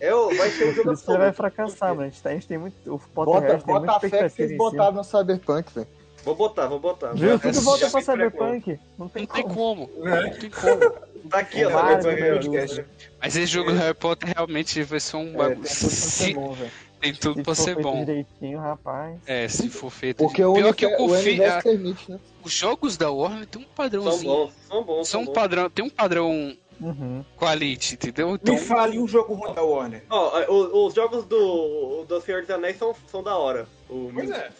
é 0.00 0.14
o, 0.14 0.28
vai 0.34 0.50
ser 0.50 0.64
o 0.64 0.74
jogo 0.74 0.90
ele 0.92 1.18
vai 1.18 1.32
fracassar, 1.32 1.90
mano. 1.90 2.02
A 2.02 2.04
gente, 2.08 2.22
tá- 2.22 2.30
a 2.30 2.32
gente 2.32 2.48
tem 2.48 2.58
muito. 2.58 2.74
O 2.86 2.98
Bota, 3.14 3.30
Potterhead 3.32 3.64
tem 3.64 3.74
bota 3.74 3.92
a 3.92 4.00
fé 4.00 4.08
que 4.10 4.28
vocês 4.30 4.56
botaram 4.56 4.92
no 4.92 5.04
Cyberpunk, 5.04 5.72
velho. 5.74 5.86
Vou 6.24 6.34
botar, 6.34 6.66
vou 6.66 6.80
botar. 6.80 7.12
Viu? 7.12 7.38
Tudo 7.38 7.54
já 7.54 7.60
volta 7.60 7.90
pra. 7.90 8.00
Cyberpunk. 8.02 8.78
Não 8.98 9.08
tem 9.08 9.22
Não 9.26 9.34
tem 9.34 9.44
como. 9.48 9.88
Né? 9.98 10.20
não 10.22 10.30
tem 10.38 10.50
como. 10.50 10.90
Tá 11.30 11.38
aqui, 11.38 11.64
ó, 11.64 12.00
Cyberpunk. 12.02 12.84
Mas 13.20 13.36
esse 13.36 13.46
jogo 13.46 13.70
do 13.72 13.78
Harry 13.78 13.94
Potter 13.94 14.32
realmente 14.34 14.82
vai 14.82 15.00
ser 15.00 15.16
um 15.16 15.28
É, 15.28 15.36
bagulho. 15.36 15.62
tem 15.62 15.64
tudo 15.64 15.64
pra 15.64 15.94
ser 15.94 16.24
Se- 16.26 16.32
bom, 16.34 16.52
velho. 16.52 16.70
tem 17.00 17.14
tudo 17.14 17.36
Se 17.36 17.42
pra 17.42 17.54
for 17.54 17.62
ser 17.62 17.74
feito 17.74 17.82
bom. 17.82 18.04
direitinho, 18.04 18.58
rapaz. 18.58 19.16
É, 19.26 19.48
se 19.48 19.68
for 19.68 19.90
feito. 19.90 20.16
Porque 20.18 20.44
o, 20.44 20.54
Pior 20.54 20.74
que 20.74 20.84
eu 20.84 20.96
confio. 20.96 21.38
permite, 21.62 22.10
né? 22.10 22.18
Os 22.48 22.54
jogos 22.54 22.96
da 22.96 23.10
Warner 23.10 23.44
tem 23.46 23.60
um 23.60 23.64
São 23.66 23.74
padrãozinho. 23.74 24.32
bons, 24.32 24.52
são 24.66 24.82
bons. 24.82 24.94
São 24.96 25.04
São 25.04 25.20
um 25.20 25.24
bons. 25.26 25.32
padrão, 25.34 25.68
tem 25.68 25.84
um 25.84 25.90
padrão 25.90 26.56
Uhum. 26.80 27.22
quality, 27.36 27.94
entendeu? 27.96 28.36
Então, 28.36 28.54
Me 28.54 28.58
fale 28.60 28.98
um 28.98 29.06
jogo 29.06 29.34
ruim 29.34 29.52
da 29.52 29.62
Warner. 29.62 30.02
Ó, 30.08 30.40
o- 30.50 30.86
os 30.86 30.94
jogos 30.94 31.26
do, 31.26 32.06
do 32.08 32.20
Senhor 32.22 32.40
dos 32.40 32.50
Anéis 32.50 32.78
são, 32.78 32.94
são 33.10 33.22
da 33.22 33.36
hora. 33.36 33.68
O, 33.86 34.10
Pois 34.14 34.30
é. 34.30 34.50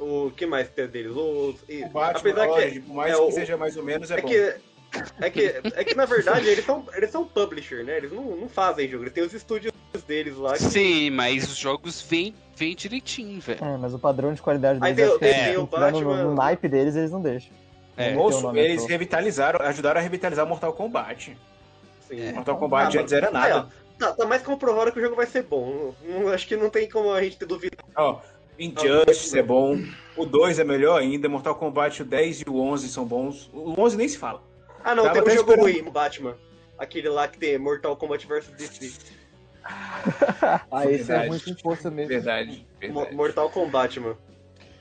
O 0.00 0.32
que 0.36 0.46
mais 0.46 0.68
tem 0.68 0.88
deles? 0.88 1.12
Os, 1.14 1.56
e- 1.68 1.84
O 1.84 1.88
Batman, 1.90 2.30
apesar 2.30 2.48
que, 2.70 2.80
por 2.80 2.94
mais 2.94 3.12
é, 3.12 3.16
que 3.16 3.22
o- 3.22 3.30
seja 3.30 3.56
mais 3.56 3.76
ou 3.76 3.84
menos, 3.84 4.10
é, 4.10 4.18
é 4.18 4.20
bom. 4.22 4.28
que 4.28 4.54
é 5.20 5.30
que 5.30 5.40
é 5.76 5.84
que 5.84 5.94
na 5.94 6.06
verdade 6.06 6.48
eles 6.48 6.64
são 6.64 6.84
eles 6.94 7.10
são 7.10 7.24
publisher, 7.24 7.84
né? 7.84 7.98
Eles 7.98 8.10
não, 8.10 8.24
não 8.36 8.48
fazem 8.48 8.88
jogo, 8.88 9.04
eles 9.04 9.12
têm 9.12 9.22
os 9.24 9.32
estúdios 9.34 9.72
deles 10.08 10.36
lá. 10.36 10.54
que- 10.54 10.64
sim, 10.64 11.10
mas 11.10 11.44
os 11.44 11.56
jogos 11.56 12.00
vêm 12.02 12.34
vêm 12.56 12.74
direitinho, 12.74 13.40
velho. 13.40 13.64
É, 13.64 13.76
mas 13.76 13.94
o 13.94 13.98
padrão 14.00 14.34
de 14.34 14.42
qualidade 14.42 14.80
Aí 14.82 14.92
deles 14.92 15.10
acho 15.12 15.18
que 15.20 15.24
tem 15.26 15.34
se 15.34 15.40
o 15.40 15.44
tiver 15.44 15.56
no, 15.60 15.66
Batman- 15.66 16.22
no 16.24 16.34
naipe 16.34 16.66
deles, 16.68 16.96
eles 16.96 17.10
não 17.12 17.22
deixam. 17.22 17.50
É. 17.96 18.14
Moço, 18.14 18.42
nome 18.42 18.58
eles 18.60 18.80
toa. 18.80 18.88
revitalizaram, 18.88 19.64
ajudaram 19.64 20.00
a 20.00 20.02
revitalizar 20.02 20.44
Mortal 20.46 20.72
Kombat. 20.72 21.36
Sim. 22.08 22.20
É. 22.20 22.32
Mortal 22.32 22.56
Kombat 22.58 22.96
Ah, 22.98 23.00
antes 23.00 23.12
era 23.12 23.26
Aí, 23.28 23.32
nada. 23.32 23.68
tá, 23.98 24.12
tá 24.12 24.26
mais 24.26 24.42
comprovado 24.42 24.90
que 24.90 24.98
o 24.98 25.02
jogo 25.02 25.14
vai 25.14 25.26
ser 25.26 25.42
bom. 25.44 25.94
Não- 26.04 26.28
acho 26.32 26.48
que 26.48 26.56
não 26.56 26.68
tem 26.70 26.88
como 26.88 27.12
a 27.12 27.22
gente 27.22 27.36
ter 27.36 27.46
dúvida. 27.46 27.76
Ó, 27.96 28.18
Injustice 28.58 29.38
é 29.38 29.42
bom. 29.42 29.78
O 30.16 30.26
2 30.26 30.58
é 30.58 30.64
melhor 30.64 31.00
ainda. 31.00 31.28
Mortal 31.28 31.54
Kombat, 31.54 32.02
o 32.02 32.04
10 32.04 32.40
e 32.40 32.50
o 32.50 32.58
11 32.60 32.88
são 32.88 33.04
bons. 33.04 33.48
O 33.52 33.80
11 33.80 33.96
nem 33.96 34.08
se 34.08 34.18
fala. 34.18 34.42
Ah, 34.82 34.94
não, 34.96 35.04
Tava 35.04 35.22
tem 35.22 35.32
um 35.34 35.36
jogo 35.36 35.52
esperando. 35.52 35.80
ruim, 35.84 35.92
Batman. 35.92 36.36
Aquele 36.76 37.08
lá 37.08 37.28
que 37.28 37.38
tem 37.38 37.56
Mortal 37.58 37.96
Kombat 37.96 38.26
vs 38.26 38.48
DC. 38.48 39.17
Ah, 40.70 40.86
esse 40.86 41.10
é 41.12 41.18
Verdade. 41.18 41.44
com 41.54 41.60
força 41.60 41.90
mesmo. 41.90 42.08
Verdade. 42.08 42.66
Verdade. 42.80 43.14
Mortal 43.14 43.50
Kombat, 43.50 44.00
mano. 44.00 44.16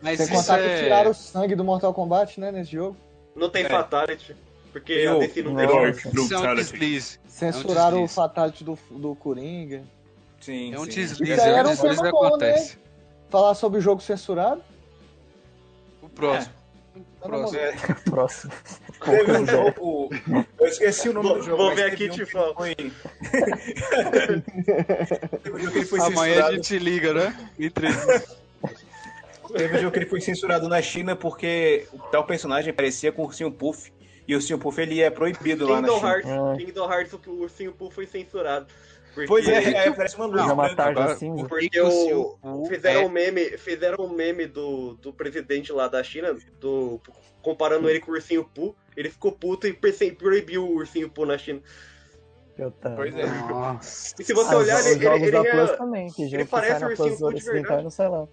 Mas 0.02 0.18
Sem 0.20 0.28
contar 0.30 0.60
é... 0.60 0.76
que 0.78 0.84
tiraram 0.84 1.12
o 1.12 1.14
sangue 1.14 1.56
do 1.56 1.64
Mortal 1.64 1.94
Kombat, 1.94 2.40
né, 2.40 2.52
nesse 2.52 2.72
jogo. 2.72 2.96
Não 3.36 3.50
tem 3.50 3.66
É. 3.66 3.70
Fatality. 3.70 4.36
Porque 4.72 4.94
Tem 4.94 5.08
a 5.08 5.16
o- 5.16 5.20
DC 5.20 5.42
não 5.42 5.56
tem. 5.56 5.68
Dark 5.68 5.96
Isso 5.98 6.34
é 6.36 6.52
um. 6.52 7.20
Censuraram 7.28 8.04
o. 8.04 8.08
Fatality 8.08 8.64
do, 8.64 8.78
do 8.92 9.16
Coringa. 9.16 9.84
Sim, 10.40 10.74
É 10.74 10.80
um 10.80 10.84
sim. 10.84 10.90
deslize, 10.92 11.34
Isso 11.34 11.42
aí 11.42 11.50
é 11.50 11.54
um 11.54 11.58
era 11.58 11.68
um 11.68 11.72
deslize 11.72 12.02
né? 12.04 12.10
acontece. 12.10 12.78
Falar 13.30 13.56
sobre 13.56 13.80
o 13.80 13.82
jogo 13.82 14.02
censurado. 14.02 14.62
O 16.02 16.08
próximo. 16.10 16.54
Tá 17.22 17.28
próximo. 17.30 17.60
É, 17.60 17.72
Próximo. 18.10 18.54
teve 19.04 19.32
um 19.32 19.46
jogo. 19.48 20.10
Eu 20.60 20.68
esqueci 20.68 21.10
o 21.10 21.14
nome 21.14 21.28
Vou- 21.30 21.38
do 21.38 21.44
jogo. 21.44 21.58
vou 21.58 21.76
ver 21.76 21.84
aqui 21.92 22.06
e 22.06 22.10
um 22.24 22.26
falo. 22.28 22.54
Foi... 22.56 22.76
Amanhã 26.00 26.46
a 26.46 26.52
gente 26.54 26.78
liga, 26.80 27.14
né? 27.14 27.50
Entre... 27.60 27.88
Teve 29.56 29.78
um 29.78 29.80
jogo 29.80 29.92
que 29.92 30.00
ele 30.00 30.06
foi 30.06 30.20
censurado 30.22 30.68
na 30.68 30.82
China 30.82 31.16
porque 31.16 31.88
o 31.94 32.00
tal 32.00 32.26
personagem 32.26 32.74
parecia 32.74 33.12
com 33.12 33.22
o 33.24 33.26
Ursinho 33.26 33.52
Puff. 33.52 33.92
E 34.28 34.34
o 34.34 34.38
Ursinho 34.38 34.60
Puff 34.60 34.80
ele 34.82 35.02
é 35.02 35.10
proibido 35.10 35.66
lá 35.68 35.82
na 35.82 35.88
Kingdom 35.88 36.00
China. 36.00 36.10
Hearts, 36.12 36.32
Ah. 36.32 36.56
Kingdom 36.58 36.92
Hearts, 36.94 37.14
o 37.14 37.32
Ursinho 37.32 37.72
Poo 37.72 37.90
foi 37.90 38.06
censurado. 38.06 38.68
Porque, 39.18 39.28
Pois 39.30 39.48
é, 39.48 39.88
é, 39.88 39.92
parece 39.92 40.16
uma 40.16 40.28
luz 40.28 40.38
Já 40.46 40.54
uma 40.54 40.56
branca. 40.68 40.76
tarde 40.76 41.00
agora- 41.00 41.14
assim. 41.16 41.36
Por 41.36 41.50
Porque 41.50 41.70
que 41.70 41.80
que 41.80 41.82
o 41.82 42.22
o, 42.22 42.38
Poo 42.38 42.66
fizeram 42.68 43.02
é- 43.02 43.06
um 43.06 43.10
meme, 43.10 43.58
fizeram 43.58 44.06
um 44.06 44.10
meme 44.10 44.46
do, 44.46 44.94
do 44.94 45.12
presidente 45.12 45.72
lá 45.72 45.88
da 45.88 46.04
China, 46.04 46.38
do, 46.60 47.02
comparando 47.42 47.90
ele 47.90 48.00
com 48.00 48.12
o 48.12 48.14
Ursinho 48.14 48.44
Poo. 48.44 48.76
Ele 48.96 49.10
ficou 49.10 49.32
puto 49.32 49.66
e 49.66 49.74
proibiu 49.74 50.64
o 50.68 50.76
Ursinho 50.76 51.10
Poo 51.10 51.26
na 51.26 51.36
China. 51.36 51.62
Pois 52.96 53.16
é. 53.16 53.26
Nossa. 53.26 54.16
E 54.20 54.24
se 54.24 54.34
você 54.34 54.54
Ah, 54.54 54.58
olhar, 54.58 54.80
ele, 54.86 55.06
ele, 55.06 55.16
ele 55.24 55.32
da 55.32 55.40
é- 55.46 55.52
Plus 55.52 55.72
também. 55.78 56.12
Que 56.12 56.46
parece 56.46 56.72
sai 56.74 56.80
na 56.80 56.88
Ursinho 56.90 57.08
Plus 57.18 57.20
Poo 57.20 57.34
de 57.34 57.44
verdade. 57.44 57.84
não 57.84 57.90
sai 57.90 58.10
lá. 58.10 58.28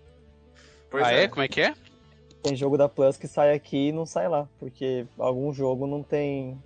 Pois 0.91 1.05
ah, 1.07 1.13
é? 1.13 1.29
Como 1.29 1.43
é 1.43 1.49
que 1.49 1.61
é? 1.63 1.75
Tem 2.43 2.55
jogo 2.55 2.77
da 2.77 2.91
Plus 2.91 3.17
que 3.17 3.27
sai 3.27 3.55
aqui 3.55 3.89
e 3.89 3.93
não 3.93 4.05
sai 4.05 4.29
lá. 4.29 4.47
Porque 4.59 5.07
algum 5.19 5.51
jogo 5.51 5.87
não 5.87 6.03
tem. 6.03 6.63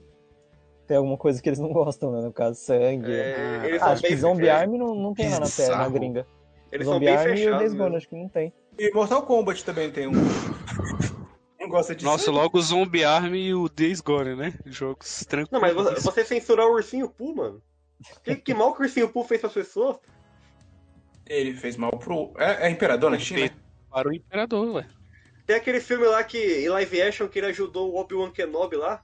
Tem 0.88 0.96
alguma 0.96 1.18
coisa 1.18 1.40
que 1.40 1.48
eles 1.48 1.58
não 1.58 1.70
gostam, 1.70 2.10
né? 2.10 2.22
No 2.22 2.32
caso, 2.32 2.58
sangue. 2.58 3.12
é, 3.12 3.60
eles 3.66 3.82
Ah, 3.82 3.84
são 3.84 3.92
acho 3.92 4.02
que 4.02 4.16
Zombie 4.16 4.48
é, 4.48 4.50
Army 4.50 4.78
não, 4.78 4.94
não 4.94 5.14
tem 5.14 5.28
lá 5.28 5.38
na, 5.40 5.46
terra, 5.46 5.76
na 5.76 5.88
gringa. 5.90 6.26
Eles 6.72 6.86
são 6.86 6.94
Zombie 6.94 7.06
bem 7.06 7.16
Army 7.16 7.28
e 7.28 7.32
o 7.32 7.36
fechados. 7.36 7.58
Days 7.58 7.74
Gone, 7.74 7.96
acho 7.96 8.08
que 8.08 8.16
não 8.16 8.28
tem. 8.30 8.52
E 8.78 8.90
Mortal 8.92 9.22
Kombat 9.22 9.64
também 9.64 9.90
tem 9.90 10.08
um. 10.08 10.12
Não 11.60 11.68
gosta 11.68 11.94
disso? 11.94 12.06
Nossa, 12.08 12.30
logo 12.30 12.56
o 12.56 12.62
Zombie 12.62 13.04
Army 13.04 13.48
e 13.48 13.54
o 13.54 13.68
Days 13.68 14.00
Gone, 14.00 14.36
né? 14.36 14.54
Jogos 14.64 15.26
tranquilos. 15.28 15.50
Não, 15.50 15.60
mas 15.60 15.74
você, 15.74 16.00
você 16.00 16.24
censurar 16.24 16.66
o 16.66 16.72
Ursinho 16.72 17.10
Poo, 17.10 17.34
mano? 17.34 17.60
Que, 18.22 18.36
que 18.36 18.54
mal 18.54 18.72
que 18.72 18.80
o 18.80 18.84
Ursinho 18.84 19.08
Poo 19.08 19.24
fez 19.24 19.40
pras 19.40 19.52
pessoas? 19.52 19.98
Ele 21.26 21.52
fez 21.54 21.76
mal 21.76 21.90
pro. 21.98 22.32
É, 22.38 22.68
é 22.68 22.70
imperador 22.70 23.10
na 23.10 23.18
China? 23.18 23.50
Para 23.90 24.08
o 24.08 24.14
Imperador, 24.14 24.76
ué. 24.76 24.86
Tem 25.46 25.56
aquele 25.56 25.80
filme 25.80 26.06
lá 26.06 26.22
que, 26.24 26.38
em 26.64 26.68
live 26.68 27.02
action, 27.02 27.28
que 27.28 27.40
ele 27.40 27.48
ajudou 27.48 27.92
o 27.92 27.98
Obi-Wan 27.98 28.30
Kenobi 28.30 28.76
lá. 28.76 29.02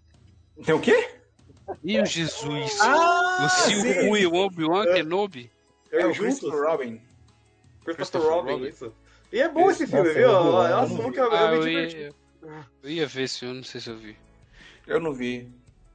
Tem 0.65 0.75
o 0.75 0.81
quê? 0.81 1.09
E 1.83 2.01
o 2.01 2.07
Jesus? 2.07 2.79
Ah, 2.81 3.45
o 3.45 3.49
Silvio 3.49 4.17
e 4.17 4.27
o 4.27 4.35
Obi-Wan 4.35 4.85
Kenobi? 4.87 5.51
É 5.91 6.03
Eu 6.03 6.11
o 6.11 6.13
juntos. 6.13 6.41
Christopher 6.41 6.71
Robin. 6.71 7.01
Christopher 7.85 8.31
Robin, 8.31 8.53
Robin. 8.53 8.67
isso. 8.69 8.93
E 9.33 9.41
é 9.41 9.49
bom 9.49 9.71
esse 9.71 9.87
filme, 9.87 10.03
Nossa, 10.05 10.15
viu? 10.15 10.29
Nossa, 10.29 10.71
eu 10.71 10.89
não 10.89 11.05
nunca 11.05 11.29
Ah, 11.31 11.45
eu 11.45 11.51
me 11.51 11.57
eu 11.57 11.69
ia, 11.69 12.15
eu 12.83 12.91
ia 12.91 13.07
ver 13.07 13.23
esse 13.23 13.41
filme, 13.41 13.57
não 13.57 13.65
sei 13.65 13.81
se 13.81 13.91
eu 13.91 13.97
vi. 13.99 14.17
Eu 14.87 15.01
não 15.01 15.13
vi. 15.13 15.49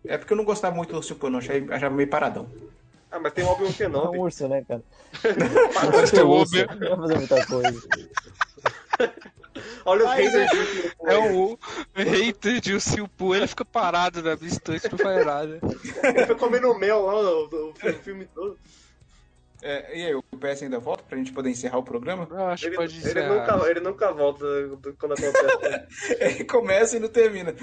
É 0.06 0.18
porque 0.18 0.34
eu 0.34 0.38
não 0.38 0.44
gostava 0.46 0.76
muito 0.76 0.94
do 0.94 1.04
Silvio, 1.04 1.30
não. 1.30 1.40
Achei, 1.40 1.66
achava 1.70 1.96
meio 1.96 2.10
paradão. 2.10 2.50
Ah, 3.12 3.20
mas 3.20 3.34
tem 3.34 3.44
o 3.44 3.48
Obi-Wan 3.50 3.70
É 3.70 3.72
um 3.72 3.74
Kenobi. 3.74 4.18
urso, 4.20 4.48
né, 4.48 4.64
cara? 4.68 4.84
Parece 5.74 6.14
que 6.14 6.20
é 6.20 6.24
o 6.24 6.30
urso. 6.30 6.56
Obi- 6.62 6.68
Não 6.80 6.90
vai 6.90 6.98
fazer 6.98 7.18
muita 7.18 7.46
coisa. 7.46 7.90
Olha 9.90 10.04
os 10.04 10.10
Mas 10.10 10.34
haters 10.34 10.52
do 10.52 10.66
filme. 10.66 10.92
É 11.02 11.18
o 11.18 11.60
hater 11.96 12.62
de 12.62 12.74
o 12.74 12.80
Silpu, 12.80 13.34
ele 13.34 13.48
fica 13.48 13.66
parado 13.66 14.22
na 14.22 14.36
minha 14.36 14.48
estante, 14.48 14.88
não 14.92 15.00
faz 15.00 15.26
nada. 15.26 15.60
Ele 16.04 16.26
foi 16.28 16.36
comendo 16.36 16.78
mel 16.78 17.02
lá 17.06 17.24
no, 17.24 17.50
no 17.50 17.74
filme 18.04 18.26
todo. 18.28 18.56
É, 19.62 19.98
e 19.98 20.06
aí, 20.06 20.16
o 20.16 20.22
PS 20.38 20.64
ainda 20.64 20.80
volta 20.80 21.04
pra 21.04 21.18
gente 21.18 21.34
poder 21.34 21.50
encerrar 21.50 21.80
o 21.80 21.84
programa? 21.84 22.28
Eu 22.30 22.46
acho 22.46 22.62
que 22.62 22.70
Ele, 22.70 22.76
pode 22.78 23.08
ele, 23.08 23.28
nunca, 23.28 23.70
ele 23.70 23.80
nunca 23.82 24.12
volta 24.14 24.46
quando 24.98 25.14
acontece. 25.14 26.16
Ele 26.18 26.44
começa 26.46 26.96
e 26.96 27.00
não 27.00 27.10
termina. 27.10 27.54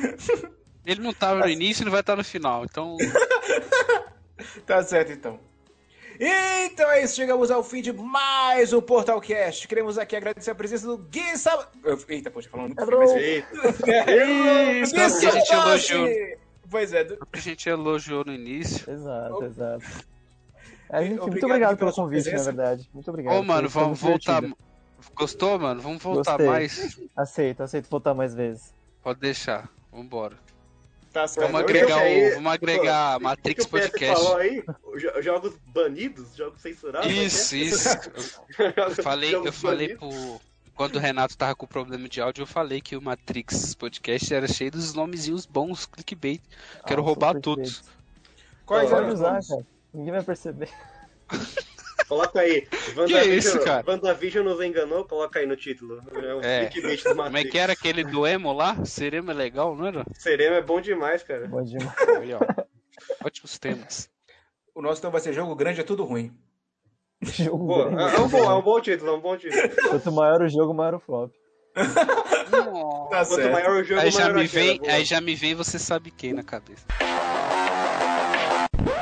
Ele 0.85 1.01
não 1.01 1.15
tava 1.15 1.40
no 1.40 1.48
início 1.48 1.82
e 1.82 1.85
não 1.85 1.93
vai 1.93 2.01
estar 2.01 2.16
no 2.16 2.24
final, 2.24 2.65
então... 2.65 2.97
Tá 4.66 4.82
certo, 4.82 5.12
então. 5.12 5.40
Então 6.18 6.90
é 6.90 7.02
isso, 7.02 7.14
chegamos 7.16 7.51
ao 7.51 7.62
fim 7.62 7.82
de 7.82 7.93
mais 7.93 8.72
um 8.72 8.80
Portalcast. 8.80 9.68
Queremos 9.68 9.98
aqui 9.98 10.16
agradecer 10.16 10.51
a 10.51 10.55
presença 10.55 10.86
do 10.86 10.97
Gui 10.98 11.36
Sab... 11.36 11.64
Eita, 12.09 12.30
poxa, 12.30 12.48
falando 12.48 12.68
muito 12.68 12.86
feio, 12.86 12.98
mas... 12.98 13.12
Eita. 13.12 13.48
Gui 14.86 14.90
porque 14.90 15.26
a 15.26 15.30
gente 15.30 15.52
elogiou. 15.52 16.09
Pois 16.70 16.93
é, 16.93 17.05
do- 17.05 17.18
A 17.32 17.38
gente 17.38 17.68
elogiou 17.68 18.24
no 18.24 18.32
início. 18.32 18.90
Exato, 18.90 19.44
exato. 19.44 19.84
É, 20.90 21.02
enfim, 21.05 21.14
Obrigado 21.14 21.30
muito 21.30 21.47
obrigado 21.47 21.76
pelo 21.78 21.93
convite, 21.93 22.24
na 22.24 22.30
presença. 22.30 22.52
verdade. 22.52 22.90
Muito 22.94 23.09
obrigado. 23.10 23.34
Ô, 23.34 23.43
mano, 23.43 23.68
foi- 23.70 23.82
foi 23.82 23.82
vamos 23.82 24.01
voltar... 24.01 24.43
Gostou, 25.14 25.59
mano? 25.59 25.80
Vamos 25.80 26.02
voltar 26.02 26.32
Gostei. 26.32 26.47
mais? 26.47 27.01
Aceito, 27.14 27.62
aceito 27.62 27.88
voltar 27.90 28.14
mais 28.14 28.34
vezes. 28.34 28.72
Pode 29.02 29.20
deixar. 29.20 29.68
Vambora. 29.93 30.36
Tá 31.20 31.26
certo. 31.28 31.47
Vamos 31.47 31.60
agregar, 31.62 31.98
aí- 31.98 32.30
o, 32.30 32.34
vamos 32.34 32.52
agregar 32.52 33.14
Pô, 33.18 33.24
Matrix 33.24 33.64
que 33.64 33.70
PS 33.70 33.80
Podcast. 33.88 34.14
falou 34.24 34.36
aí? 34.36 34.64
Jo- 34.97 35.22
Jogos 35.22 35.55
banidos? 35.66 36.36
Jogos 36.36 36.60
censurados? 36.60 37.10
Isso, 37.10 37.56
isso. 37.56 37.88
Eu 38.76 39.02
falei, 39.02 39.34
eu 39.34 39.52
falei 39.52 39.97
pro. 39.97 40.10
Quando 40.74 40.97
o 40.97 40.98
Renato 40.98 41.34
tava 41.38 41.55
com 41.56 41.66
problema 41.66 42.06
de 42.06 42.20
áudio, 42.20 42.43
eu 42.43 42.47
falei 42.47 42.82
que 42.82 42.94
o 42.97 43.01
Matrix 43.01 43.74
Podcast 43.74 44.34
era 44.34 44.47
cheio 44.47 44.70
dos 44.70 44.93
nomezinhos 44.93 45.47
bons, 45.47 45.86
clickbait. 45.86 46.43
Quero 46.86 47.01
Ah, 47.01 47.05
roubar 47.05 47.40
todos. 47.40 47.82
Quais 48.66 48.93
eram 48.93 49.09
os 49.09 49.14
usar, 49.14 49.30
nomes? 49.30 49.48
cara. 49.48 49.66
Ninguém 49.94 50.12
vai 50.12 50.22
perceber. 50.22 50.68
Coloca 52.09 52.41
aí. 52.41 52.66
isso, 53.37 53.59
cara? 53.65 53.85
WandaVision 53.87 54.45
nos 54.45 54.61
enganou, 54.61 55.05
coloca 55.05 55.39
aí 55.39 55.47
no 55.47 55.57
título. 55.57 56.03
É 56.15 56.35
um 56.35 56.41
É. 56.41 56.66
clickbait 56.66 57.03
do 57.03 57.15
Como 57.16 57.37
é 57.37 57.45
que 57.45 57.59
era 57.59 57.73
aquele 57.73 58.05
do 58.05 58.27
emo 58.27 58.53
lá? 58.53 58.85
Serema 58.85 59.33
é 59.33 59.35
legal, 59.35 59.74
não 59.77 59.87
era? 59.87 60.05
Sereno 60.15 60.55
é 60.55 60.62
bom 60.62 60.81
demais, 60.81 61.23
cara. 61.23 61.47
Bom 61.49 61.62
demais. 61.62 61.95
Aí, 62.20 62.33
ó. 62.33 62.41
Ótimos 63.24 63.59
temas. 63.59 64.09
O 64.74 64.81
nosso 64.83 65.01
então 65.01 65.11
vai 65.11 65.20
ser 65.20 65.33
jogo 65.33 65.55
grande, 65.57 65.81
é 65.81 65.85
tudo 65.85 66.05
ruim. 66.05 66.33
Jogo 67.23 67.66
Pô, 67.66 67.85
grande. 67.91 68.03
é, 68.03 68.16
é 68.16 68.20
um 68.20 68.28
bom, 68.28 68.51
é 68.51 68.55
um 68.55 68.62
bom 68.62 68.81
título, 68.81 69.11
é 69.11 69.15
um 69.15 69.20
bom 69.20 69.37
título. 69.37 69.62
Quanto 69.89 70.12
maior 70.12 70.43
o 70.43 70.49
jogo, 70.49 70.74
maior 70.74 70.95
o 70.95 71.01
flop. 71.01 71.33
Tá 73.11 73.24
Quanto 73.24 73.35
certo. 73.35 73.53
maior 73.53 73.77
o 73.77 73.85
jogo, 73.85 74.01
Aí 74.01 74.11
já 74.11 74.20
maior 74.20 74.35
me 74.35 74.47
vem, 74.47 74.81
aí 74.89 75.05
já 75.05 75.20
me 75.20 75.35
vem 75.35 75.55
você 75.55 75.78
sabe 75.78 76.11
quem 76.11 76.33
na 76.33 76.43
cabeça. 76.43 76.85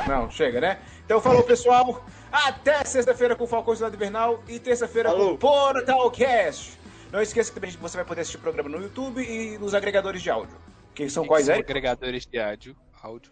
Não, 0.07 0.29
chega, 0.29 0.59
né? 0.61 0.79
Então 1.05 1.19
falou, 1.21 1.43
pessoal. 1.43 2.03
Até 2.31 2.83
sexta-feira 2.83 3.35
com 3.35 3.43
o 3.45 3.47
Falcão 3.47 3.75
Cidade 3.75 3.95
Invernal 3.95 4.43
e 4.47 4.59
terça-feira 4.59 5.11
com 5.13 5.33
o 5.33 5.37
Portalcast. 5.37 6.77
Não 7.11 7.21
esqueça 7.21 7.49
que 7.51 7.55
também 7.59 7.71
você 7.71 7.95
vai 7.97 8.05
poder 8.05 8.21
assistir 8.21 8.37
o 8.37 8.41
programa 8.41 8.69
no 8.69 8.81
YouTube 8.81 9.21
e 9.23 9.57
nos 9.57 9.73
agregadores 9.73 10.21
de 10.21 10.29
áudio. 10.29 10.57
Que 10.93 11.09
são 11.09 11.25
quais, 11.25 11.45
São 11.45 11.55
é? 11.55 11.59
agregadores 11.59 12.25
de 12.25 12.39
áudio. 12.39 12.75
áudio. 13.01 13.31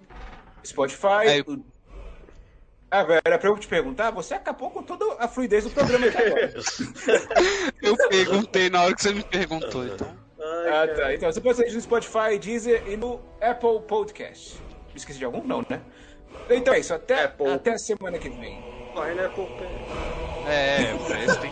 Spotify. 0.65 1.07
Aí- 1.27 1.41
o- 1.41 1.63
Ah, 2.89 3.03
velho, 3.03 3.21
era 3.25 3.39
pra 3.39 3.49
eu 3.49 3.57
te 3.57 3.67
perguntar, 3.67 4.11
você 4.11 4.35
acabou 4.35 4.69
com 4.69 4.84
toda 4.84 5.15
a 5.19 5.27
fluidez 5.27 5.63
do 5.63 5.71
programa 5.71 6.05
agora. 6.07 6.53
Eu 7.81 7.97
perguntei 8.07 8.69
na 8.69 8.84
hora 8.84 8.95
que 8.95 9.01
você 9.01 9.11
me 9.13 9.23
perguntou, 9.23 9.85
então. 9.88 10.07
Ai, 10.39 10.69
Ah, 10.69 10.88
tá. 10.95 11.13
Então 11.15 11.31
você 11.31 11.41
pode 11.41 11.53
assistir 11.59 11.75
no 11.75 11.81
Spotify, 11.81 12.38
Deezer 12.39 12.84
e 12.88 12.95
no 12.95 13.19
Apple 13.41 13.81
Podcast. 13.88 14.61
Me 14.89 14.97
esqueci 14.97 15.17
de 15.17 15.25
algum? 15.25 15.43
Não, 15.43 15.65
né? 15.67 15.81
Então 16.49 16.73
é 16.73 16.80
isso. 16.80 16.93
Até, 16.93 17.23
Apple. 17.23 17.47
até 17.47 17.73
a 17.73 17.77
semana 17.77 18.18
que 18.18 18.30
vem. 18.30 18.60
Vai, 18.93 19.15
né, 19.15 19.30
pô? 19.30 19.47
É, 20.47 20.93
prestem. 21.07 21.51